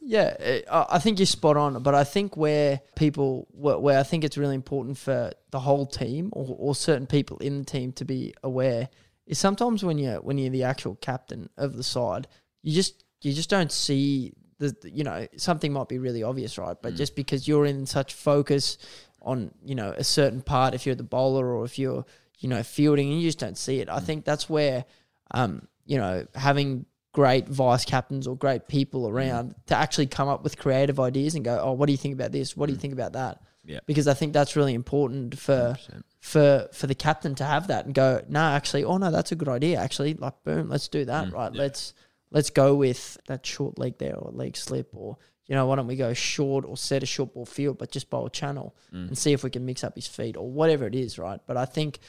Yeah, 0.00 0.36
I 0.70 0.86
I 0.96 0.98
think 0.98 1.18
you're 1.18 1.26
spot 1.26 1.56
on. 1.56 1.82
But 1.82 1.94
I 1.94 2.04
think 2.04 2.36
where 2.36 2.80
people, 2.96 3.46
where, 3.50 3.78
where 3.78 3.98
I 3.98 4.02
think 4.02 4.24
it's 4.24 4.36
really 4.38 4.54
important 4.54 4.96
for 4.98 5.32
the 5.50 5.60
whole 5.60 5.86
team 5.86 6.28
or, 6.32 6.46
or 6.58 6.74
certain 6.74 7.06
people 7.06 7.38
in 7.38 7.58
the 7.58 7.64
team 7.64 7.92
to 7.92 8.04
be 8.04 8.32
aware 8.42 8.88
is 9.26 9.38
sometimes 9.38 9.84
when 9.84 9.98
you're 9.98 10.20
when 10.22 10.38
you're 10.38 10.50
the 10.50 10.62
actual 10.64 10.94
captain 10.96 11.50
of 11.56 11.76
the 11.76 11.82
side, 11.82 12.26
you 12.62 12.72
just 12.72 13.04
you 13.22 13.32
just 13.32 13.50
don't 13.50 13.72
see 13.72 14.32
the 14.58 14.74
you 14.84 15.04
know 15.04 15.26
something 15.36 15.72
might 15.72 15.88
be 15.88 15.98
really 15.98 16.22
obvious, 16.22 16.58
right? 16.58 16.76
But 16.80 16.94
just 16.96 17.14
because 17.16 17.46
you're 17.48 17.66
in 17.66 17.86
such 17.86 18.14
focus 18.14 18.78
on 19.22 19.52
you 19.64 19.74
know 19.74 19.92
a 19.96 20.04
certain 20.04 20.42
part, 20.42 20.74
if 20.74 20.86
you're 20.86 20.94
the 20.94 21.02
bowler 21.02 21.46
or 21.54 21.64
if 21.64 21.78
you're 21.78 22.04
you 22.38 22.48
know 22.48 22.62
fielding, 22.62 23.10
and 23.10 23.20
you 23.20 23.28
just 23.28 23.38
don't 23.38 23.58
see 23.58 23.80
it. 23.80 23.88
I 23.88 24.00
think 24.00 24.24
that's 24.24 24.48
where 24.50 24.84
um, 25.32 25.66
you 25.86 25.98
know 25.98 26.26
having 26.34 26.86
great 27.12 27.48
vice 27.48 27.84
captains 27.84 28.26
or 28.26 28.36
great 28.36 28.68
people 28.68 29.08
around 29.08 29.54
to 29.66 29.74
actually 29.74 30.06
come 30.06 30.28
up 30.28 30.44
with 30.44 30.56
creative 30.58 31.00
ideas 31.00 31.34
and 31.34 31.44
go, 31.44 31.58
oh, 31.60 31.72
what 31.72 31.86
do 31.86 31.92
you 31.92 31.96
think 31.98 32.14
about 32.14 32.30
this? 32.30 32.56
What 32.56 32.66
do 32.66 32.72
you 32.72 32.78
think 32.78 32.92
about 32.92 33.14
that? 33.14 33.40
Yeah. 33.64 33.80
Because 33.86 34.06
I 34.06 34.14
think 34.14 34.32
that's 34.32 34.54
really 34.56 34.72
important 34.74 35.36
for 35.38 35.76
100%. 35.90 36.02
for 36.20 36.68
for 36.72 36.86
the 36.86 36.94
captain 36.94 37.34
to 37.36 37.44
have 37.44 37.66
that 37.68 37.86
and 37.86 37.94
go, 37.94 38.22
no, 38.28 38.40
actually, 38.40 38.84
oh 38.84 38.98
no, 38.98 39.10
that's 39.10 39.32
a 39.32 39.36
good 39.36 39.48
idea. 39.48 39.78
Actually, 39.78 40.14
like 40.14 40.42
boom, 40.44 40.68
let's 40.68 40.88
do 40.88 41.04
Mm, 41.04 41.06
that. 41.06 41.32
right. 41.32 41.52
Let's 41.52 41.92
let's 42.30 42.50
go 42.50 42.74
with 42.74 43.16
that 43.26 43.44
short 43.46 43.78
leg 43.78 43.98
there 43.98 44.16
or 44.16 44.30
leg 44.32 44.56
slip 44.56 44.90
or 44.94 45.16
you 45.46 45.54
know, 45.54 45.64
why 45.66 45.76
don't 45.76 45.86
we 45.86 45.96
go 45.96 46.12
short 46.12 46.66
or 46.66 46.76
set 46.76 47.02
a 47.02 47.06
short 47.06 47.32
ball 47.32 47.46
field, 47.46 47.78
but 47.78 47.90
just 47.90 48.10
bowl 48.10 48.26
a 48.26 48.30
channel 48.30 48.76
Mm. 48.92 49.08
and 49.08 49.16
see 49.18 49.32
if 49.32 49.42
we 49.42 49.48
can 49.48 49.64
mix 49.64 49.82
up 49.82 49.94
his 49.94 50.06
feet 50.06 50.36
or 50.36 50.50
whatever 50.50 50.86
it 50.86 50.94
is, 50.94 51.18
right? 51.18 51.40
But 51.46 51.56
I 51.56 51.64
think 51.64 52.00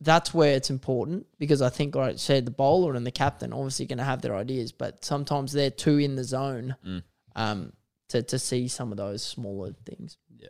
that's 0.00 0.32
where 0.32 0.54
it's 0.54 0.70
important 0.70 1.26
because 1.38 1.60
I 1.60 1.68
think, 1.68 1.94
like 1.96 2.14
I 2.14 2.16
said, 2.16 2.46
the 2.46 2.50
bowler 2.50 2.94
and 2.94 3.06
the 3.06 3.10
captain 3.10 3.52
obviously 3.52 3.84
going 3.84 3.98
to 3.98 4.04
have 4.04 4.22
their 4.22 4.34
ideas, 4.34 4.72
but 4.72 5.04
sometimes 5.04 5.52
they're 5.52 5.70
too 5.70 5.98
in 5.98 6.16
the 6.16 6.24
zone 6.24 6.76
Mm. 6.82 7.02
um, 7.36 7.72
to, 8.08 8.22
to 8.22 8.38
see 8.38 8.68
some 8.68 8.90
of 8.90 8.96
those 8.96 9.22
smaller 9.22 9.74
things. 9.84 10.16
Yeah. 10.38 10.48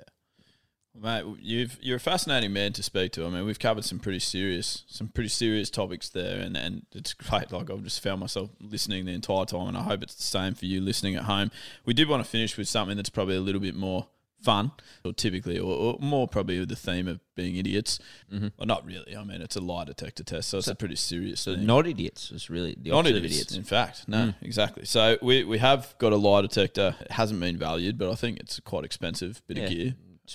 Mate, 1.01 1.24
you've 1.40 1.78
you're 1.80 1.96
a 1.96 2.01
fascinating 2.01 2.53
man 2.53 2.72
to 2.74 2.82
speak 2.82 3.12
to. 3.12 3.24
I 3.26 3.28
mean, 3.30 3.44
we've 3.46 3.59
covered 3.59 3.84
some 3.84 3.99
pretty 3.99 4.18
serious, 4.18 4.84
some 4.88 5.09
pretty 5.09 5.28
serious 5.28 5.70
topics 5.70 6.09
there, 6.09 6.40
and, 6.40 6.57
and 6.57 6.86
it's 6.94 7.14
great. 7.14 7.53
Like 7.53 7.70
I've 7.70 7.82
just 7.84 8.03
found 8.03 8.20
myself 8.20 8.51
listening 8.61 9.05
the 9.07 9.12
entire 9.12 9.44
time, 9.44 9.68
and 9.68 9.76
I 9.76 9.82
hope 9.82 10.03
it's 10.03 10.14
the 10.14 10.22
same 10.22 10.55
for 10.55 10.66
you 10.66 10.80
listening 10.80 11.14
at 11.16 11.24
home. 11.24 11.51
We 11.84 11.94
did 11.94 12.09
want 12.09 12.24
to 12.24 12.28
finish 12.30 12.57
with 12.57 12.68
something 12.68 12.96
that's 12.96 13.11
probably 13.11 13.36
a 13.36 13.40
little 13.40 13.61
bit 13.61 13.74
more 13.76 14.09
fun, 14.42 14.70
or 15.05 15.12
typically, 15.12 15.59
or, 15.59 15.72
or 15.76 15.99
more 16.01 16.28
probably 16.28 16.61
with 16.61 16.68
the 16.68 16.76
theme 16.76 17.09
of 17.09 17.18
being 17.34 17.57
idiots. 17.57 17.99
Mm-hmm. 18.32 18.49
Well, 18.57 18.66
not 18.66 18.86
really. 18.86 19.16
I 19.16 19.24
mean, 19.24 19.42
it's 19.42 19.57
a 19.57 19.61
lie 19.61 19.84
detector 19.84 20.22
test, 20.22 20.49
so 20.51 20.59
it's 20.59 20.68
a 20.68 20.74
pretty 20.76 20.94
serious. 20.96 21.40
so 21.40 21.55
thing. 21.57 21.66
not 21.66 21.86
idiots. 21.88 22.30
It's 22.32 22.49
really 22.49 22.76
the 22.80 22.90
Not 22.90 23.07
idiots, 23.07 23.34
idiots. 23.34 23.55
in 23.57 23.64
fact. 23.64 24.09
No, 24.09 24.34
exactly. 24.40 24.84
So 24.84 25.18
we, 25.22 25.42
we 25.44 25.59
have 25.59 25.94
got 25.99 26.12
a 26.12 26.16
lie 26.16 26.42
detector. 26.42 26.94
It 27.01 27.11
hasn't 27.12 27.40
been 27.40 27.57
valued, 27.57 27.99
but 27.99 28.11
I 28.11 28.14
think 28.14 28.38
it's 28.38 28.59
a 28.59 28.62
quite 28.62 28.84
expensive 28.84 29.42
bit 29.49 29.57
Yeah. 29.57 29.64
of 29.64 29.70
gear. 29.70 29.94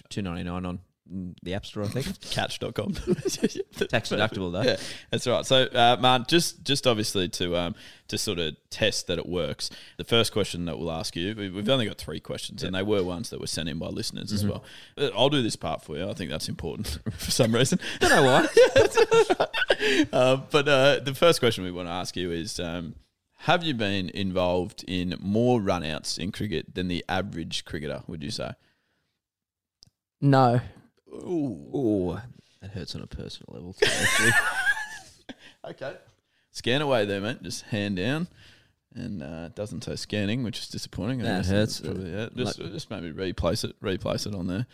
Two 0.10 0.22
ninety 0.22 0.44
nine 0.44 0.66
on 0.66 0.80
mm, 1.12 1.36
the 1.44 1.54
App 1.54 1.66
Store, 1.66 1.84
I 1.84 1.88
think. 1.88 2.20
Catch.com. 2.32 2.94
Tax 2.94 4.10
deductible 4.10 4.52
though. 4.52 4.62
Yeah, 4.64 4.78
that's 5.12 5.28
right. 5.28 5.46
So, 5.46 5.64
uh, 5.66 5.98
man, 6.00 6.26
just 6.28 6.64
just 6.64 6.88
obviously 6.88 7.30
to 7.30 7.56
um 7.58 7.76
to 8.08 8.18
sort 8.18 8.40
of 8.40 8.56
test 8.70 9.08
that 9.08 9.18
it 9.18 9.28
works. 9.28 9.70
The 9.98 10.04
first 10.04 10.32
question 10.34 10.66
that 10.66 10.78
we'll 10.80 10.92
ask 10.92 11.16
you, 11.16 11.34
we- 11.36 11.50
we've 11.50 11.70
only 11.70 11.86
got 11.88 11.98
three 11.98 12.20
questions, 12.20 12.64
and 12.64 12.76
they 12.76 12.84
were 12.84 13.04
ones 13.04 13.30
that 13.32 13.40
were 13.40 13.48
sent 13.48 13.70
in 13.70 13.80
by 13.80 13.88
listeners 13.88 14.26
Mm-hmm. 14.28 14.36
as 14.36 14.46
well. 14.46 14.64
Uh, 14.98 15.10
I'll 15.18 15.30
do 15.30 15.42
this 15.42 15.56
part 15.56 15.82
for 15.84 15.98
you. 15.98 16.10
I 16.10 16.14
think 16.14 16.30
that's 16.32 16.50
important 16.50 17.00
for 17.18 17.32
some 17.32 17.54
reason. 17.54 17.80
Don't 18.00 18.10
know 18.12 18.24
why. 18.24 18.48
Uh, 20.12 20.38
but 20.52 20.68
uh, 20.68 21.00
the 21.04 21.14
first 21.16 21.40
question 21.40 21.64
we 21.64 21.72
want 21.72 21.88
to 21.88 21.92
ask 21.94 22.16
you 22.16 22.32
is. 22.32 22.60
Um, 22.60 22.96
have 23.48 23.62
you 23.62 23.74
been 23.74 24.08
involved 24.12 24.86
in 24.88 25.16
more 25.20 25.60
runouts 25.60 26.18
in 26.18 26.32
cricket 26.32 26.76
than 26.76 26.88
the 26.88 27.04
average 27.10 27.66
cricketer, 27.66 28.02
would 28.08 28.24
you 28.24 28.32
say? 28.32 28.52
No. 30.24 30.62
Ooh, 31.14 32.18
that 32.62 32.72
hurts 32.72 32.96
on 32.96 33.02
a 33.02 33.08
personal 33.08 33.54
level. 33.54 33.74
Too, 33.74 33.86
actually. 33.86 34.32
Okay. 35.66 35.96
Scan 36.52 36.82
away 36.82 37.06
there, 37.06 37.22
mate. 37.22 37.42
Just 37.42 37.62
hand 37.64 37.96
down. 37.96 38.28
And 38.96 39.24
uh, 39.24 39.46
it 39.48 39.56
doesn't 39.56 39.84
say 39.86 39.96
scanning, 39.96 40.44
which 40.44 40.60
is 40.60 40.68
disappointing. 40.68 41.22
I 41.22 41.24
That 41.24 41.38
guess 41.38 41.50
hurts. 41.50 41.78
that's 41.80 41.94
Probably, 41.94 42.12
yeah. 42.14 42.28
Just, 42.36 42.58
just 42.60 42.90
maybe 42.92 43.12
replace 43.12 43.64
it. 43.64 43.74
Replace 43.82 44.26
it 44.26 44.36
on 44.36 44.48
there. 44.48 44.66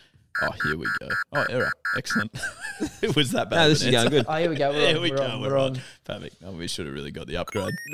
Oh, 0.42 0.50
here 0.64 0.78
we 0.78 0.88
go. 1.00 1.10
Oh, 1.34 1.46
error. 1.50 1.72
Excellent. 1.96 2.32
it 3.04 3.16
was 3.16 3.32
that 3.34 3.52
bad. 3.52 3.58
no, 3.58 3.64
of 3.66 3.70
this 3.70 3.82
an 3.84 3.88
is 3.90 3.94
going 3.94 4.06
answer. 4.08 4.18
good. 4.18 4.26
Oh, 4.28 4.36
here 4.38 4.50
we 4.50 4.56
go. 4.56 4.70
We're 4.72 4.80
There 4.80 4.96
on, 4.96 5.02
we 5.04 5.12
we're 5.12 5.18
go. 5.18 5.24
on, 5.26 5.42
we're 5.42 5.50
we're 5.50 5.58
on. 5.60 5.72
on. 5.76 5.82
Perfect. 6.06 6.36
Oh, 6.44 6.52
we 6.54 6.68
should 6.68 6.86
have 6.88 6.96
really 6.96 7.12
got 7.12 7.28
the 7.28 7.38
upgrade. 7.38 7.74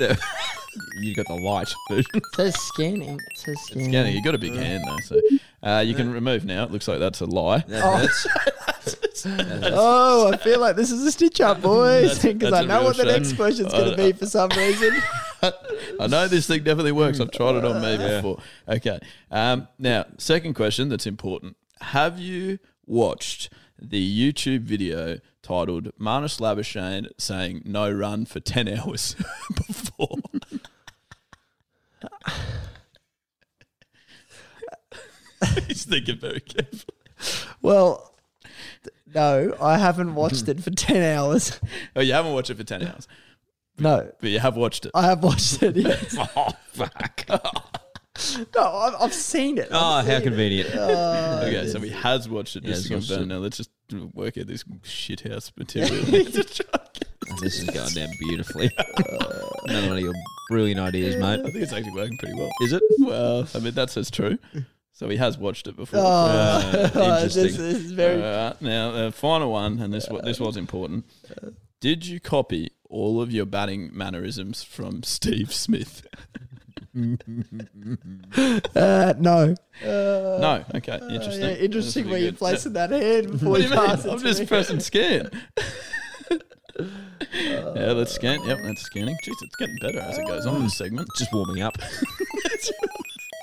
you 1.00 1.14
got 1.14 1.26
the 1.26 1.34
light 1.34 1.72
version. 1.90 2.06
It 2.14 2.22
says 2.34 2.58
scanning. 2.58 3.20
It 3.32 3.38
says 3.38 3.60
scanning. 3.60 3.90
Scanning. 3.90 4.14
You 4.14 4.22
got 4.22 4.34
a 4.34 4.38
big 4.38 4.54
hand 4.54 4.84
though, 4.88 4.98
so 5.04 5.20
uh, 5.62 5.82
you 5.86 5.94
can 5.94 6.12
remove 6.12 6.44
now. 6.44 6.64
It 6.64 6.70
looks 6.70 6.86
like 6.88 6.98
that's 6.98 7.20
a 7.20 7.26
lie. 7.26 7.58
That 7.68 7.82
Oh. 7.84 7.96
hurts. 7.98 8.26
Oh, 9.28 10.30
I 10.32 10.36
feel 10.36 10.60
like 10.60 10.76
this 10.76 10.92
is 10.92 11.02
a 11.02 11.10
stitch 11.10 11.40
up, 11.40 11.60
boys, 11.60 12.18
That's- 12.18 12.22
because 12.34 12.50
that's 12.50 12.54
I 12.54 12.60
a 12.64 12.66
know 12.66 12.76
real 12.78 12.84
what 12.84 12.96
the 12.96 13.04
shame. 13.04 13.12
next 13.22 13.32
question's 13.32 13.72
going 13.72 13.90
to 13.90 13.96
be 13.96 14.12
for 14.12 14.26
some 14.26 14.50
reason. 14.50 14.94
I 15.42 16.06
know 16.06 16.28
this 16.28 16.46
thing 16.46 16.62
definitely 16.62 16.92
works. 16.92 17.18
I've 17.18 17.30
tried 17.32 17.56
it 17.56 17.64
on 17.64 17.80
me 17.82 17.96
before. 17.96 18.40
Okay. 18.68 19.00
Um, 19.30 19.66
now, 19.78 20.04
second 20.18 20.54
question 20.54 20.88
that's 20.90 21.06
important. 21.06 21.56
Have 21.80 22.20
you 22.20 22.58
watched 22.86 23.52
the 23.80 24.32
YouTube 24.32 24.60
video 24.62 25.18
titled 25.42 25.90
Marnus 25.98 26.38
Labuschagne 26.40 27.08
saying 27.18 27.62
no 27.64 27.90
run 27.90 28.26
for 28.26 28.38
10 28.38 28.68
hours 28.68 29.16
before? 29.66 30.18
He's 35.68 35.84
thinking 35.84 36.18
very 36.18 36.40
carefully. 36.40 37.46
Well, 37.62 38.14
th- 38.82 38.94
no, 39.14 39.54
I 39.60 39.78
haven't 39.78 40.14
watched 40.14 40.48
it 40.48 40.60
for 40.62 40.70
10 40.70 41.16
hours. 41.16 41.58
Oh, 41.94 42.00
you 42.00 42.12
haven't 42.12 42.32
watched 42.32 42.50
it 42.50 42.56
for 42.56 42.64
10 42.64 42.82
hours, 42.86 43.08
No, 43.78 44.10
but 44.20 44.30
you 44.30 44.38
have 44.38 44.56
watched 44.56 44.84
it. 44.86 44.92
I 44.94 45.02
have 45.02 45.22
watched 45.22 45.62
it. 45.62 45.76
yes. 45.76 46.16
oh 46.36 46.52
fuck! 46.72 47.24
No, 48.54 48.62
I've, 48.64 48.94
I've 49.00 49.14
seen 49.14 49.58
it. 49.58 49.68
Oh, 49.70 49.78
I've 49.78 50.06
how 50.06 50.12
seen 50.12 50.20
it. 50.20 50.24
convenient. 50.24 50.70
Oh, 50.74 51.40
Okay, 51.44 51.66
so 51.68 51.80
he 51.80 51.90
has 51.90 52.28
watched 52.28 52.56
it 52.56 52.64
Yeah, 52.64 52.70
just 52.74 52.88
to 52.88 52.94
watched 52.94 53.08
confirm. 53.08 53.30
it. 53.30 53.34
Now 53.34 53.40
let's 53.40 53.56
just 53.58 53.70
work 54.14 54.38
out 54.38 54.46
this 54.46 54.64
shithouse 54.82 55.52
material. 55.56 56.04
This 57.42 57.58
is 57.60 57.64
going 57.70 57.90
down 57.92 58.08
beautifully. 58.20 58.70
Another 59.64 59.88
one 59.88 59.96
of 59.98 60.02
your 60.02 60.14
brilliant 60.48 60.80
ideas, 60.80 61.16
mate. 61.16 61.40
I 61.40 61.42
think 61.42 61.56
it's 61.56 61.72
actually 61.72 61.92
working 61.92 62.16
pretty 62.18 62.38
well. 62.38 62.48
Is 62.62 62.72
it? 62.72 62.82
Well, 63.00 63.46
I 63.54 63.58
mean 63.58 63.74
that 63.74 63.90
says 63.90 64.10
true. 64.10 64.38
So 64.98 65.10
he 65.10 65.18
has 65.18 65.36
watched 65.36 65.66
it 65.66 65.76
before. 65.76 66.00
Oh, 66.02 66.04
Uh, 66.06 66.90
interesting. 66.94 67.42
this 67.44 67.58
is 67.58 67.92
very. 67.92 68.22
Uh, 68.22 68.54
now 68.62 68.92
the 68.92 69.12
final 69.12 69.52
one, 69.52 69.78
and 69.78 69.92
this 69.92 70.08
wa- 70.08 70.22
this 70.22 70.40
was 70.40 70.56
important. 70.56 71.04
Did 71.80 72.06
you 72.06 72.18
copy 72.18 72.70
all 72.88 73.20
of 73.20 73.30
your 73.30 73.44
batting 73.44 73.90
mannerisms 73.92 74.62
from 74.62 75.02
Steve 75.02 75.52
Smith? 75.52 76.06
Uh, 78.74 79.12
no. 79.18 79.54
no. 79.84 80.64
Okay. 80.74 80.92
Uh, 80.92 81.08
Interesting. 81.08 81.42
yeah, 81.42 81.56
interesting 81.56 82.04
That's 82.04 82.10
where 82.10 82.20
you're 82.20 82.30
good. 82.30 82.38
placing 82.38 82.72
that 82.72 82.90
hand 82.90 83.32
before 83.32 83.58
you 83.58 83.64
you 83.64 83.70
mean? 83.70 83.78
pass 83.78 84.04
it 84.06 84.10
I'm 84.12 84.18
just 84.18 84.40
me. 84.40 84.46
pressing 84.46 84.80
scan. 84.80 85.30
yeah, 87.34 87.92
let's 87.92 88.12
scan. 88.14 88.42
Yep, 88.44 88.58
that's 88.62 88.80
scanning. 88.82 89.14
Jeez, 89.24 89.34
it's 89.42 89.56
getting 89.56 89.76
better 89.82 90.00
as 90.00 90.16
it 90.16 90.26
goes 90.26 90.46
on. 90.46 90.56
in 90.56 90.62
This 90.64 90.76
segment. 90.78 91.06
Just 91.18 91.32
warming 91.34 91.60
up. 91.62 91.76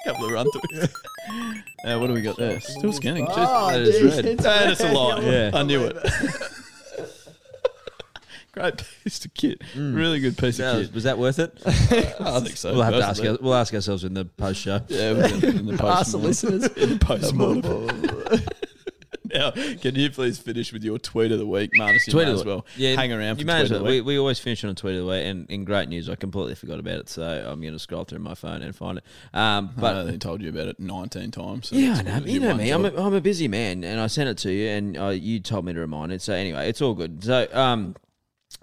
couple 0.08 0.26
of 0.26 0.32
run 0.32 0.48
throughs. 0.48 0.92
Uh, 1.86 1.98
what 2.00 2.08
do 2.08 2.14
we 2.14 2.22
got 2.22 2.38
there? 2.38 2.62
Still 2.62 2.94
scanning. 2.94 3.26
Jeez. 3.28 3.34
Oh, 3.36 3.70
That 3.72 3.82
is 3.82 4.00
geez, 4.00 4.16
red. 4.16 4.26
it's 4.26 4.46
Ah, 4.46 4.50
that's 4.64 4.80
a 4.80 4.92
lie. 4.94 5.20
Yeah. 5.24 5.52
I 5.54 5.64
knew 5.64 5.84
it. 5.84 5.98
Great 8.54 8.84
piece 9.04 9.26
of 9.26 9.34
kit. 9.34 9.62
Really 9.76 10.20
good 10.22 10.38
piece 10.38 10.58
That 10.58 10.76
of 10.78 10.86
kit. 10.86 10.94
was 10.94 11.04
that 11.06 11.18
worth 11.18 11.40
it? 11.40 11.58
I 11.66 12.40
think 12.40 12.56
so. 12.56 12.72
We'll 12.74 12.84
have 12.84 12.94
to 12.94 13.04
ask. 13.04 13.22
Our, 13.26 13.38
we'll 13.42 13.56
ask 13.56 13.74
ourselves 13.74 14.04
in 14.06 14.14
the 14.14 14.24
post 14.26 14.62
show. 14.62 14.80
Yeah, 14.88 15.12
we'll 15.14 15.40
get 15.42 15.56
in 15.56 15.66
the 15.66 15.76
post. 15.78 16.00
Ask 16.00 16.12
the 16.12 16.18
listeners. 16.20 16.66
in 16.68 16.90
the 16.92 17.00
post 17.00 17.34
Now, 19.34 19.52
can 19.52 19.96
you 19.96 20.10
please 20.10 20.38
finish 20.38 20.72
with 20.72 20.84
your 20.84 21.00
tweet 21.00 21.32
of 21.32 21.40
the 21.40 21.46
week, 21.46 21.72
Marnus? 21.78 22.10
Tweet 22.10 22.28
as 22.28 22.46
well. 22.46 22.66
Yeah, 22.78 22.96
hang 22.96 23.12
around 23.12 23.40
You 23.40 23.46
may 23.46 23.66
tweet 23.66 23.72
well. 23.72 23.84
We, 23.84 24.02
we 24.02 24.18
always 24.18 24.40
finish 24.40 24.64
on 24.64 24.70
a 24.70 24.74
tweet 24.74 24.96
of 24.96 25.06
the 25.06 25.12
week, 25.12 25.26
and 25.26 25.50
in 25.50 25.66
great 25.66 25.90
news, 25.90 26.10
I 26.10 26.16
completely 26.16 26.56
forgot 26.56 26.80
about 26.80 27.00
it, 27.00 27.10
so 27.10 27.24
I'm 27.24 27.62
going 27.62 27.74
to 27.74 27.80
scroll 27.80 28.04
through 28.04 28.20
my 28.20 28.36
phone 28.36 28.62
and 28.62 28.76
find 28.76 29.00
it. 29.00 29.04
Um, 29.34 29.72
but 29.78 29.96
I 29.96 30.00
only 30.00 30.18
told 30.18 30.42
you 30.42 30.50
about 30.50 30.68
it 30.68 30.80
19 30.80 31.32
times. 31.32 31.70
So 31.70 31.76
Yeah, 31.76 31.96
I 31.96 32.02
know. 32.02 32.26
You 32.26 32.40
know 32.40 32.56
me. 32.56 32.70
I'm 32.72 32.86
a, 32.86 32.94
I'm 32.96 33.14
a 33.14 33.22
busy 33.22 33.48
man, 33.48 33.84
and 33.84 34.00
I 34.00 34.08
sent 34.08 34.30
it 34.30 34.38
to 34.40 34.52
you, 34.52 34.70
and 34.70 34.98
uh, 34.98 35.08
you 35.10 35.40
told 35.40 35.66
me 35.66 35.74
to 35.74 35.80
remind 35.80 36.12
it. 36.12 36.22
So 36.22 36.34
anyway, 36.34 36.70
it's 36.70 36.82
all 36.82 36.94
good. 36.94 37.24
So 37.24 37.48
um, 37.54 37.96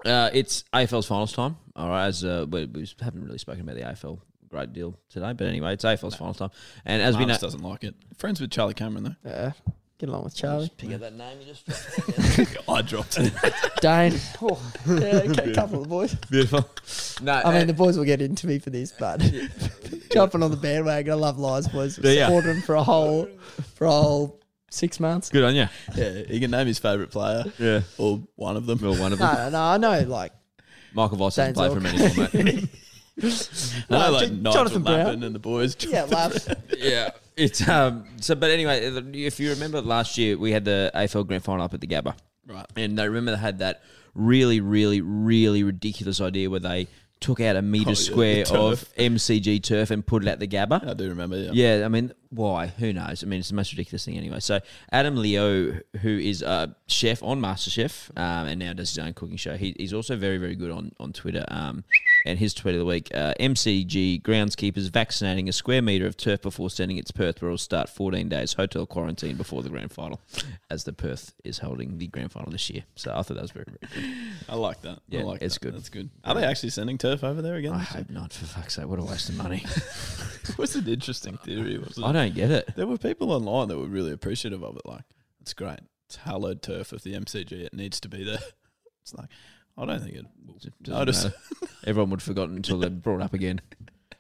uh, 0.05 0.31
it's 0.33 0.65
AFL's 0.73 1.07
finals 1.07 1.33
time. 1.33 1.57
All 1.77 1.89
right, 1.89 2.07
as 2.07 2.25
uh, 2.25 2.47
we, 2.49 2.67
we 2.67 2.87
haven't 3.01 3.25
really 3.25 3.39
spoken 3.39 3.63
about 3.63 3.77
the 3.77 3.83
AFL 3.83 4.21
great 4.51 4.73
deal 4.73 4.99
today, 5.09 5.33
but 5.33 5.47
anyway, 5.47 5.73
it's 5.73 5.85
AFL's 5.85 6.17
finals 6.17 6.39
time, 6.39 6.51
and 6.85 7.01
as 7.01 7.17
we 7.17 7.25
know, 7.25 7.37
doesn't 7.37 7.63
like 7.63 7.85
it. 7.85 7.95
Friends 8.17 8.41
with 8.41 8.51
Charlie 8.51 8.75
Cameron, 8.75 9.05
though. 9.05 9.31
Yeah, 9.31 9.53
get 10.01 10.09
along 10.09 10.25
with 10.25 10.35
Charlie. 10.35 10.71
pick 10.79 10.93
up 10.93 11.01
that 11.01 11.15
name 11.15 11.39
you 11.41 11.47
just. 11.47 12.59
I 12.69 12.83
dropped 12.83 13.19
it. 13.19 13.33
Dane. 13.81 14.19
Oh, 14.43 14.59
yeah, 14.89 14.95
okay, 15.31 15.53
a 15.53 15.55
couple 15.55 15.77
of 15.77 15.83
the 15.85 15.89
boys. 15.89 16.15
Beautiful. 16.31 16.69
No, 17.23 17.35
I 17.45 17.53
mean, 17.53 17.63
uh, 17.63 17.65
the 17.67 17.75
boys 17.75 17.97
will 17.99 18.05
get 18.05 18.23
into 18.23 18.47
me 18.47 18.59
for 18.59 18.71
this, 18.71 18.93
but 18.99 19.21
jumping 20.13 20.43
on 20.43 20.51
the 20.51 20.57
bandwagon. 20.57 21.13
I 21.13 21.17
love 21.17 21.39
Lies 21.39 21.69
boys. 21.69 21.99
Yeah, 21.99 22.11
yeah. 22.13 22.27
Supported 22.27 22.49
them 22.49 22.63
for 22.63 22.75
a 22.77 22.83
whole, 22.83 23.29
for 23.75 23.87
a 23.87 23.91
whole 23.91 24.41
six 24.71 24.99
months. 25.01 25.29
good 25.29 25.45
on 25.45 25.55
you. 25.55 25.69
yeah, 25.95 26.23
he 26.27 26.41
can 26.41 26.51
name 26.51 26.67
his 26.67 26.79
favourite 26.79 27.11
player 27.11 27.45
Yeah, 27.59 27.83
or 27.99 28.21
one 28.37 28.57
of 28.57 28.67
them. 28.67 28.83
or 28.85 28.97
one 28.97 29.13
of 29.13 29.19
them. 29.19 29.29
No, 29.35 29.45
no, 29.45 29.51
no, 29.51 29.61
I 29.61 29.77
know. 30.01 30.09
Like, 30.09 30.33
Michael 30.95 31.19
Voss 31.19 31.37
doesn't 31.37 31.55
Dane's 31.55 31.73
play 31.75 31.81
for 31.81 31.87
him 31.87 31.87
anymore, 31.87 32.29
mate. 32.33 32.69
I 33.23 33.27
know, 33.27 33.33
No, 33.91 34.11
like 34.13 34.29
J- 34.29 34.35
Nigel 34.35 34.53
Jonathan 34.53 34.83
Brown. 34.83 34.99
Lappin 35.05 35.23
and 35.25 35.35
the 35.35 35.39
boys. 35.39 35.77
yeah, 35.87 36.05
laughs. 36.05 36.49
yeah, 36.79 37.11
it's 37.37 37.67
um. 37.69 38.05
So, 38.21 38.35
but 38.35 38.51
anyway, 38.51 38.85
if 39.15 39.41
you 39.41 39.51
remember 39.51 39.81
last 39.81 40.19
year, 40.19 40.37
we 40.39 40.53
had 40.53 40.65
the 40.65 40.91
AFL 40.95 41.27
Grand 41.27 41.45
Final 41.45 41.65
up 41.65 41.75
at 41.75 41.81
the 41.81 41.87
Gabba. 41.87 42.15
Right. 42.47 42.67
And 42.77 43.01
I 43.01 43.05
remember 43.05 43.33
they 43.33 43.39
had 43.39 43.59
that 43.59 43.83
really, 44.15 44.61
really, 44.61 45.01
really 45.01 45.63
ridiculous 45.63 46.21
idea 46.21 46.51
where 46.51 46.61
they 46.61 46.89
took 47.21 47.39
out 47.39 47.55
a 47.55 47.63
metre 47.63 47.91
Oh, 47.91 47.95
square 47.95 48.45
the 48.45 48.59
of. 48.59 48.95
MCG 48.97 49.63
turf 49.63 49.91
and 49.91 50.05
put 50.05 50.25
it 50.25 50.29
at 50.29 50.41
the 50.41 50.49
Gabba. 50.49 50.89
I 50.89 50.95
do 50.95 51.09
remember, 51.09 51.37
yeah. 51.37 51.51
Yeah, 51.53 51.85
I 51.85 51.89
mean, 51.89 52.13
why? 52.31 52.69
Who 52.69 52.93
knows? 52.93 53.23
I 53.23 53.27
mean, 53.27 53.41
it's 53.41 53.51
the 53.51 53.55
most 53.55 53.73
ridiculous 53.73 54.05
thing 54.07 54.17
anyway. 54.17 54.41
So, 54.41 54.61
Adam 54.91 55.17
Leo, 55.17 55.81
who 56.01 56.19
is 56.19 56.43
a 56.43 56.75
chef 56.87 57.23
on 57.23 57.41
MasterChef 57.41 58.11
um, 58.19 58.49
and 58.49 58.59
now 58.59 58.73
does 58.73 58.95
his 58.95 58.99
own 58.99 59.13
cooking 59.13 59.37
show, 59.37 59.57
he, 59.57 59.75
he's 59.79 59.93
also 59.93 60.17
very, 60.17 60.39
very 60.39 60.55
good 60.57 60.71
on, 60.71 60.93
on 60.99 61.13
Twitter. 61.13 61.45
Um, 61.49 61.85
and 62.27 62.39
his 62.39 62.55
tweet 62.55 62.75
of 62.75 62.79
the 62.79 62.85
week 62.85 63.11
uh, 63.15 63.35
MCG 63.41 64.23
groundskeepers 64.23 64.91
vaccinating 64.91 65.49
a 65.49 65.53
square 65.53 65.83
metre 65.83 66.07
of 66.07 66.17
turf 66.17 66.43
before 66.43 66.71
sending 66.71 66.97
it 66.97 67.07
to 67.07 67.13
Perth, 67.13 67.41
where 67.41 67.51
it'll 67.51 67.59
start 67.59 67.89
14 67.89 68.29
days 68.29 68.55
hotel 68.55 68.87
quarantine 68.87 69.37
before 69.37 69.63
the 69.63 69.69
grand 69.71 69.93
final, 69.93 70.21
as 70.71 70.85
the 70.85 70.93
Perth 70.93 71.35
is 71.45 71.59
holding 71.59 71.99
the 71.99 72.07
grand 72.07 72.33
final 72.33 72.51
this 72.51 72.69
year. 72.71 72.85
So, 72.97 73.13
I 73.15 73.23
thought 73.23 73.35
that 73.35 73.43
was 73.43 73.51
very, 73.53 73.67
very 73.67 73.79
good. 73.81 74.15
I 74.49 74.57
like 74.57 74.83
that. 74.83 75.01
Yeah, 75.09 75.21
I 75.21 75.23
like 75.25 75.43
it's 75.43 75.55
that. 75.55 75.61
good. 75.61 75.75
That's 75.75 75.89
good. 75.89 76.11
Are 76.25 76.35
they 76.35 76.45
actually 76.45 76.71
sending 76.71 76.99
turf 76.99 77.25
over 77.25 77.43
there 77.43 77.57
again? 77.57 77.73
I 77.73 77.81
hope 77.81 78.11
not, 78.11 78.33
for 78.33 78.47
fuck's 78.47 78.75
sake. 78.75 78.87
What 78.87 78.99
a 78.99 79.05
waste 79.05 79.29
of 79.29 79.37
money. 79.37 79.65
It 80.49 80.59
was 80.59 80.75
an 80.75 80.89
interesting 80.89 81.37
theory, 81.37 81.79
wasn't 81.79 82.07
it? 82.07 82.09
I 82.09 82.13
don't 82.13 82.35
get 82.35 82.51
it. 82.51 82.75
There 82.75 82.87
were 82.87 82.99
people 82.99 83.31
online 83.31 83.69
that 83.69 83.77
were 83.79 83.87
really 83.87 84.11
appreciative 84.11 84.65
of 84.65 84.75
it. 84.77 84.83
Like, 84.85 85.03
it's 85.41 85.53
great. 85.55 85.81
It's 86.07 86.17
hallowed 86.17 86.61
turf 86.63 86.93
of 86.93 87.03
the 87.03 87.13
MCG. 87.13 87.53
It 87.53 87.75
needs 87.75 88.01
to 88.01 88.09
be 88.09 88.25
there. 88.25 88.39
It's 89.03 89.15
like, 89.15 89.29
I 89.81 89.87
don't 89.87 90.01
think 90.01 90.15
it 90.17 90.27
will 90.47 90.59
notice. 90.87 91.25
matter. 91.25 91.37
Everyone 91.87 92.11
would 92.11 92.21
have 92.21 92.27
forgotten 92.27 92.57
until 92.57 92.79
they're 92.79 92.91
brought 92.91 93.23
up 93.23 93.33
again. 93.35 93.61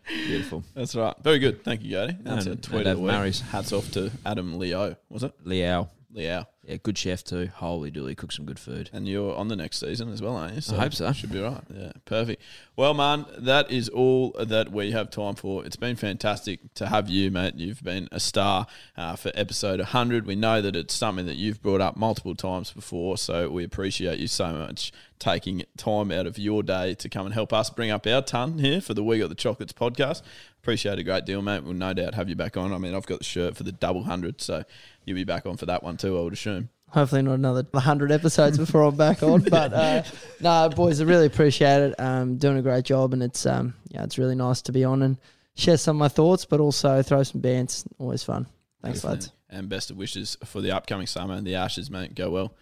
Beautiful. 0.09 0.65
That's 0.74 0.95
right. 0.97 1.15
Very 1.23 1.39
good. 1.39 1.62
Thank 1.62 1.82
you, 1.82 1.95
Gady. 1.97 2.24
That's 2.24 2.47
No, 2.47 2.53
a 2.53 2.57
tweet 2.57 2.87
of 2.87 2.97
the 2.97 3.03
week. 3.03 3.12
Murray's. 3.12 3.41
Hats 3.43 3.73
off 3.73 3.91
to 3.93 4.11
Adam 4.24 4.59
Leo, 4.59 4.97
was 5.09 5.23
it? 5.23 5.32
Liaw. 5.45 5.89
Leo. 6.12 6.47
Yeah, 6.62 6.77
good 6.82 6.99
chef 6.99 7.24
too. 7.24 7.51
Holy 7.55 7.91
dooly, 7.91 8.16
cook 8.16 8.32
some 8.32 8.45
good 8.45 8.59
food. 8.59 8.91
And 8.93 9.09
you're 9.09 9.35
on 9.35 9.49
the 9.49 9.57
next 9.57 9.81
season 9.81 10.12
as 10.12 10.20
well, 10.20 10.37
aren't 10.37 10.55
you? 10.55 10.77
I 10.77 10.81
hope 10.81 10.93
so. 10.93 11.11
Should 11.12 11.32
be 11.32 11.41
right. 11.41 11.62
Yeah, 11.74 11.93
perfect. 12.05 12.43
Well, 12.77 12.93
man, 12.93 13.24
that 13.39 13.70
is 13.70 13.89
all 13.89 14.37
that 14.39 14.70
we 14.70 14.91
have 14.91 15.11
time 15.11 15.37
for. 15.37 15.65
It's 15.65 15.77
been 15.77 15.97
fantastic 15.97 16.74
to 16.74 16.87
have 16.87 17.09
you, 17.09 17.31
mate. 17.31 17.55
You've 17.57 17.82
been 17.82 18.09
a 18.12 18.20
star 18.20 18.66
uh, 18.97 19.16
for 19.16 19.32
episode 19.35 19.81
100. 19.81 20.27
We 20.27 20.37
know 20.37 20.61
that 20.61 20.77
it's 20.77 20.95
something 20.95 21.27
that 21.27 21.37
you've 21.37 21.62
brought 21.62 21.81
up 21.81 21.97
multiple 21.97 22.35
times 22.35 22.73
before, 22.73 23.16
so 23.16 23.49
we 23.49 23.65
appreciate 23.65 24.19
you 24.19 24.28
so 24.28 24.53
much 24.53 24.93
taking 25.19 25.62
time 25.77 26.11
out 26.11 26.27
of 26.27 26.39
your 26.39 26.62
day 26.62 26.95
to 26.95 27.09
come 27.09 27.27
and 27.27 27.35
help 27.35 27.53
us 27.53 27.70
bring 27.70 27.91
up 27.91 28.07
our 28.07 28.23
ton 28.23 28.59
here 28.59 28.81
for 28.81 28.95
the 28.95 29.05
We 29.05 29.19
Got 29.19 29.28
the 29.28 29.35
Chocolates 29.35 29.73
podcast. 29.73 30.23
Appreciate 30.62 30.99
a 30.99 31.03
great 31.03 31.24
deal, 31.24 31.41
mate. 31.41 31.65
We'll 31.65 31.74
no 31.74 31.95
doubt 31.95 32.15
have 32.15 32.28
you 32.28 32.37
back 32.37 32.57
on. 32.57 32.73
I 32.73 32.78
mean, 32.78 32.95
I've 32.95 33.07
got 33.07 33.19
the 33.19 33.24
shirt 33.24 33.57
for 33.57 33.62
the 33.62 33.73
double 33.73 34.05
hundred, 34.05 34.41
so 34.43 34.65
you'll 35.05 35.16
be 35.16 35.24
back 35.24 35.47
on 35.47 35.56
for 35.56 35.66
that 35.66 35.82
one 35.82 35.97
too, 35.97 36.18
I 36.18 36.22
would 36.22 36.32
assume. 36.32 36.68
Hopefully 36.90 37.22
not 37.22 37.35
another 37.35 37.64
100 37.70 38.10
episodes 38.10 38.59
before 38.59 38.82
I'm 38.82 38.97
back 38.97 39.22
on. 39.22 39.43
But 39.51 39.72
uh, 39.72 40.02
no, 40.40 40.68
boys, 40.70 41.01
I 41.01 41.05
really 41.05 41.27
appreciate 41.27 41.82
it. 41.82 42.01
Um, 42.01 42.36
doing 42.36 42.59
a 42.59 42.62
great 42.62 42.85
job, 42.85 43.12
and 43.12 43.22
it's 43.22 43.47
um, 43.47 43.74
yeah, 43.89 44.02
it's 44.02 44.18
really 44.18 44.35
nice 44.35 44.60
to 44.62 44.72
be 44.72 44.82
on 44.85 45.02
and 45.02 45.16
share 45.55 45.77
some 45.77 45.97
of 45.97 46.01
my 46.01 46.09
thoughts, 46.09 46.44
but 46.44 46.59
also 46.59 47.02
throw 47.02 47.22
some 47.22 47.40
bands. 47.40 47.85
Always 47.98 48.24
fun. 48.24 48.47
Thanks, 48.82 49.05
lads. 49.05 49.31
And 49.48 49.68
best 49.68 49.90
of 49.90 49.97
wishes 49.97 50.36
for 50.44 50.60
the 50.60 50.72
upcoming 50.72 51.06
summer 51.06 51.35
and 51.35 51.47
the 51.47 51.55
Ashes, 51.55 51.90
mate. 51.90 52.14
Go 52.14 52.31
well. 52.31 52.55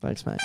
Thanks, 0.00 0.24
mate. 0.24 0.40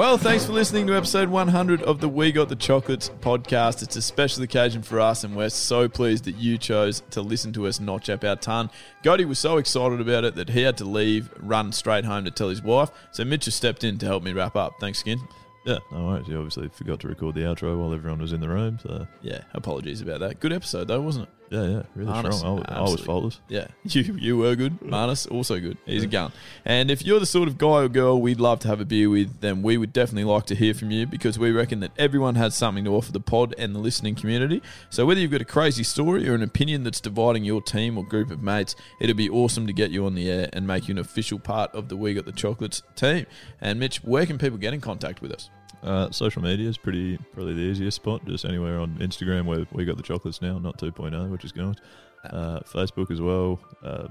Well, 0.00 0.16
thanks 0.16 0.46
for 0.46 0.52
listening 0.52 0.86
to 0.86 0.96
episode 0.96 1.28
100 1.28 1.82
of 1.82 2.00
the 2.00 2.08
We 2.08 2.32
Got 2.32 2.48
the 2.48 2.56
Chocolates 2.56 3.10
podcast. 3.20 3.82
It's 3.82 3.96
a 3.96 4.00
special 4.00 4.42
occasion 4.42 4.80
for 4.80 4.98
us, 4.98 5.24
and 5.24 5.36
we're 5.36 5.50
so 5.50 5.90
pleased 5.90 6.24
that 6.24 6.36
you 6.36 6.56
chose 6.56 7.02
to 7.10 7.20
listen 7.20 7.52
to 7.52 7.66
us 7.66 7.80
notch 7.80 8.08
up 8.08 8.24
our 8.24 8.36
ton. 8.36 8.70
Gotti 9.04 9.28
was 9.28 9.38
so 9.38 9.58
excited 9.58 10.00
about 10.00 10.24
it 10.24 10.36
that 10.36 10.48
he 10.48 10.62
had 10.62 10.78
to 10.78 10.86
leave, 10.86 11.28
run 11.38 11.70
straight 11.70 12.06
home 12.06 12.24
to 12.24 12.30
tell 12.30 12.48
his 12.48 12.62
wife. 12.62 12.90
So 13.12 13.26
Mitch 13.26 13.44
has 13.44 13.54
stepped 13.54 13.84
in 13.84 13.98
to 13.98 14.06
help 14.06 14.22
me 14.22 14.32
wrap 14.32 14.56
up. 14.56 14.76
Thanks, 14.80 15.02
again. 15.02 15.20
Yeah, 15.66 15.80
no 15.92 16.06
worries. 16.06 16.26
You 16.28 16.38
obviously 16.38 16.70
forgot 16.70 17.00
to 17.00 17.08
record 17.08 17.34
the 17.34 17.42
outro 17.42 17.78
while 17.78 17.92
everyone 17.92 18.22
was 18.22 18.32
in 18.32 18.40
the 18.40 18.48
room. 18.48 18.78
So, 18.82 19.06
Yeah, 19.20 19.42
apologies 19.52 20.00
about 20.00 20.20
that. 20.20 20.40
Good 20.40 20.54
episode, 20.54 20.88
though, 20.88 21.02
wasn't 21.02 21.28
it? 21.28 21.39
Yeah, 21.50 21.66
yeah, 21.66 21.82
really 21.96 22.32
strong. 22.32 22.62
I, 22.66 22.80
absolutely. 22.80 23.04
faultless. 23.04 23.40
Yeah, 23.48 23.66
you 23.84 24.14
you 24.14 24.36
were 24.38 24.54
good. 24.54 24.78
Marnus 24.80 25.28
also 25.30 25.58
good. 25.58 25.76
He's 25.84 26.04
a 26.04 26.06
gun. 26.06 26.32
And 26.64 26.92
if 26.92 27.04
you're 27.04 27.18
the 27.18 27.26
sort 27.26 27.48
of 27.48 27.58
guy 27.58 27.82
or 27.82 27.88
girl 27.88 28.20
we'd 28.20 28.38
love 28.38 28.60
to 28.60 28.68
have 28.68 28.80
a 28.80 28.84
beer 28.84 29.10
with, 29.10 29.40
then 29.40 29.62
we 29.62 29.76
would 29.76 29.92
definitely 29.92 30.30
like 30.30 30.46
to 30.46 30.54
hear 30.54 30.74
from 30.74 30.92
you 30.92 31.06
because 31.06 31.40
we 31.40 31.50
reckon 31.50 31.80
that 31.80 31.90
everyone 31.98 32.36
has 32.36 32.54
something 32.54 32.84
to 32.84 32.94
offer 32.94 33.10
the 33.10 33.20
pod 33.20 33.54
and 33.58 33.74
the 33.74 33.80
listening 33.80 34.14
community. 34.14 34.62
So 34.90 35.04
whether 35.04 35.20
you've 35.20 35.32
got 35.32 35.40
a 35.40 35.46
crazy 35.46 35.82
story 35.82 36.28
or 36.28 36.34
an 36.34 36.42
opinion 36.42 36.84
that's 36.84 37.00
dividing 37.00 37.44
your 37.44 37.60
team 37.60 37.98
or 37.98 38.04
group 38.04 38.30
of 38.30 38.40
mates, 38.40 38.76
it'd 39.00 39.16
be 39.16 39.28
awesome 39.28 39.66
to 39.66 39.72
get 39.72 39.90
you 39.90 40.06
on 40.06 40.14
the 40.14 40.30
air 40.30 40.48
and 40.52 40.68
make 40.68 40.86
you 40.86 40.92
an 40.92 40.98
official 40.98 41.40
part 41.40 41.74
of 41.74 41.88
the 41.88 41.96
We 41.96 42.14
Got 42.14 42.26
the 42.26 42.32
Chocolates 42.32 42.82
team. 42.94 43.26
And 43.60 43.80
Mitch, 43.80 44.04
where 44.04 44.24
can 44.24 44.38
people 44.38 44.58
get 44.58 44.72
in 44.72 44.80
contact 44.80 45.20
with 45.20 45.32
us? 45.32 45.50
Uh, 45.82 46.10
social 46.10 46.42
media 46.42 46.68
is 46.68 46.76
pretty 46.76 47.18
probably 47.32 47.54
the 47.54 47.60
easiest 47.60 47.96
spot. 47.96 48.24
Just 48.26 48.44
anywhere 48.44 48.78
on 48.78 48.96
Instagram 48.98 49.46
where 49.46 49.66
we 49.72 49.84
got 49.84 49.96
the 49.96 50.02
chocolates 50.02 50.42
now, 50.42 50.58
not 50.58 50.78
2.0, 50.78 51.30
which 51.30 51.44
is 51.44 51.52
good. 51.52 51.80
Uh, 52.24 52.60
Facebook 52.60 53.10
as 53.10 53.20
well. 53.20 53.58
Uh, 53.82 54.08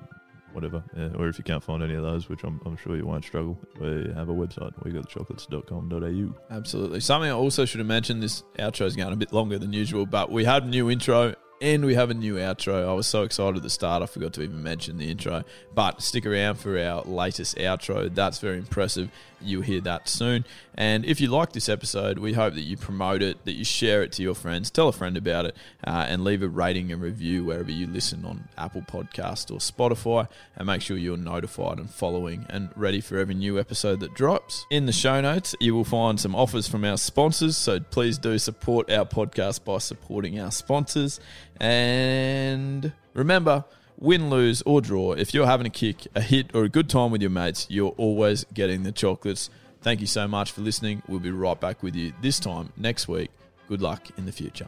whatever. 0.54 0.84
Yeah, 0.98 1.10
or 1.18 1.28
if 1.28 1.38
you 1.38 1.44
can't 1.44 1.64
find 1.64 1.84
any 1.84 1.94
of 1.94 2.04
those, 2.04 2.28
which 2.30 2.44
I'm, 2.44 2.60
I'm 2.66 2.78
sure 2.78 2.96
you 2.96 3.06
won't 3.06 3.24
struggle, 3.24 3.58
we 3.80 4.12
have 4.16 4.30
a 4.30 4.34
website. 4.34 4.74
We 4.84 4.92
got 4.92 5.04
the 5.04 5.10
chocolates.com.au. 5.10 6.56
Absolutely. 6.56 7.00
Something 7.02 7.30
I 7.30 7.34
also 7.34 7.66
should 7.66 7.80
have 7.80 7.88
mentioned 7.88 8.24
this 8.24 8.44
outro 8.58 8.86
is 8.86 8.96
going 8.96 9.14
a 9.14 9.16
bit 9.16 9.32
longer 9.32 9.60
than 9.60 9.74
usual, 9.74 10.06
but 10.06 10.32
we 10.32 10.46
had 10.46 10.64
a 10.64 10.68
new 10.68 10.90
intro 10.90 11.36
And 11.62 11.86
we 11.86 11.96
have 11.96 12.10
a 12.10 12.14
new 12.14 12.36
outro. 12.36 12.88
I 12.88 12.94
was 12.94 13.06
so 13.06 13.24
excited 13.24 13.58
at 13.58 13.64
the 13.64 13.70
start, 13.70 14.02
I 14.02 14.06
forgot 14.06 14.34
to 14.34 14.42
even 14.42 14.64
mention 14.64 14.98
the 14.98 15.12
intro. 15.12 15.44
But 15.76 16.02
stick 16.02 16.26
around 16.26 16.56
for 16.56 16.80
our 16.80 17.02
latest 17.04 17.58
outro. 17.58 18.14
That's 18.14 18.40
very 18.40 18.58
impressive. 18.58 19.12
You'll 19.42 19.62
hear 19.62 19.82
that 19.82 20.08
soon. 20.08 20.46
And 20.76 21.06
if 21.06 21.20
you 21.20 21.28
like 21.28 21.52
this 21.52 21.68
episode, 21.68 22.20
we 22.20 22.34
hope 22.34 22.54
that 22.54 22.62
you 22.62 22.78
promote 22.78 23.22
it, 23.22 23.44
that 23.46 23.54
you 23.54 23.64
share 23.64 24.02
it 24.04 24.12
to 24.14 24.24
your 24.24 24.36
friends, 24.36 24.72
tell 24.72 24.88
a 24.88 24.94
friend 24.94 25.18
about 25.18 25.46
it, 25.46 25.58
uh, 25.86 26.06
and 26.08 26.24
leave 26.24 26.42
a 26.42 26.48
rating 26.48 26.92
and 26.92 27.02
review 27.02 27.44
wherever 27.44 27.72
you 27.72 27.88
listen 27.88 28.24
on 28.26 28.48
Apple 28.58 28.82
Podcast 28.82 29.52
or 29.52 29.58
Spotify. 29.60 30.28
And 30.56 30.68
make 30.68 30.82
sure 30.82 30.98
you're 30.98 31.18
notified 31.18 31.80
and 31.80 31.90
following 31.90 32.46
and 32.50 32.70
ready 32.76 33.02
for 33.02 33.18
every 33.18 33.36
new 33.36 33.60
episode 33.60 34.00
that 34.00 34.14
drops. 34.14 34.66
In 34.70 34.86
the 34.86 34.94
show 34.94 35.20
notes, 35.22 35.56
you 35.60 35.76
will 35.76 35.84
find 35.84 36.20
some 36.20 36.36
offers 36.36 36.68
from 36.68 36.86
our 36.86 36.98
sponsors. 36.98 37.58
So 37.58 37.80
please 37.80 38.18
do 38.18 38.38
support 38.40 38.90
our 38.92 39.06
podcast 39.06 39.64
by 39.64 39.80
supporting 39.80 40.40
our 40.40 40.52
sponsors. 40.52 41.20
And 41.60 42.94
remember, 43.14 43.66
win, 44.00 44.30
lose, 44.30 44.62
or 44.66 44.82
draw, 44.82 45.14
if 45.14 45.34
you're 45.34 45.46
having 45.46 45.68
a 45.68 45.70
kick, 45.70 46.08
a 46.16 46.22
hit, 46.22 46.56
or 46.56 46.64
a 46.64 46.70
good 46.70 46.90
time 46.90 47.12
with 47.12 47.22
your 47.22 47.30
mates, 47.30 47.68
you're 47.70 47.94
always 47.98 48.46
getting 48.54 48.84
the 48.84 48.92
chocolates. 48.92 49.50
Thank 49.82 50.02
you 50.02 50.08
so 50.08 50.28
much 50.28 50.52
for 50.52 50.62
listening. 50.62 51.02
We'll 51.08 51.20
be 51.20 51.32
right 51.32 51.60
back 51.60 51.84
with 51.84 51.96
you 51.96 52.14
this 52.22 52.40
time 52.40 52.72
next 52.78 53.08
week. 53.08 53.30
Good 53.68 53.82
luck 53.82 54.08
in 54.18 54.26
the 54.26 54.32
future. 54.32 54.68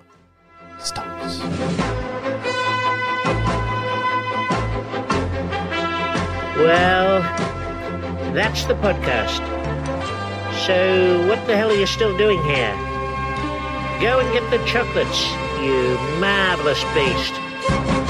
Stars. 0.79 1.39
Well, 6.57 7.21
that's 8.33 8.65
the 8.65 8.75
podcast. 8.75 9.41
So, 10.65 11.27
what 11.27 11.45
the 11.47 11.57
hell 11.57 11.71
are 11.71 11.75
you 11.75 11.87
still 11.87 12.15
doing 12.17 12.41
here? 12.43 12.73
Go 13.99 14.19
and 14.19 14.31
get 14.31 14.49
the 14.51 14.63
chocolates, 14.65 15.31
you 15.59 15.97
marvelous 16.19 16.83
beast. 16.93 18.00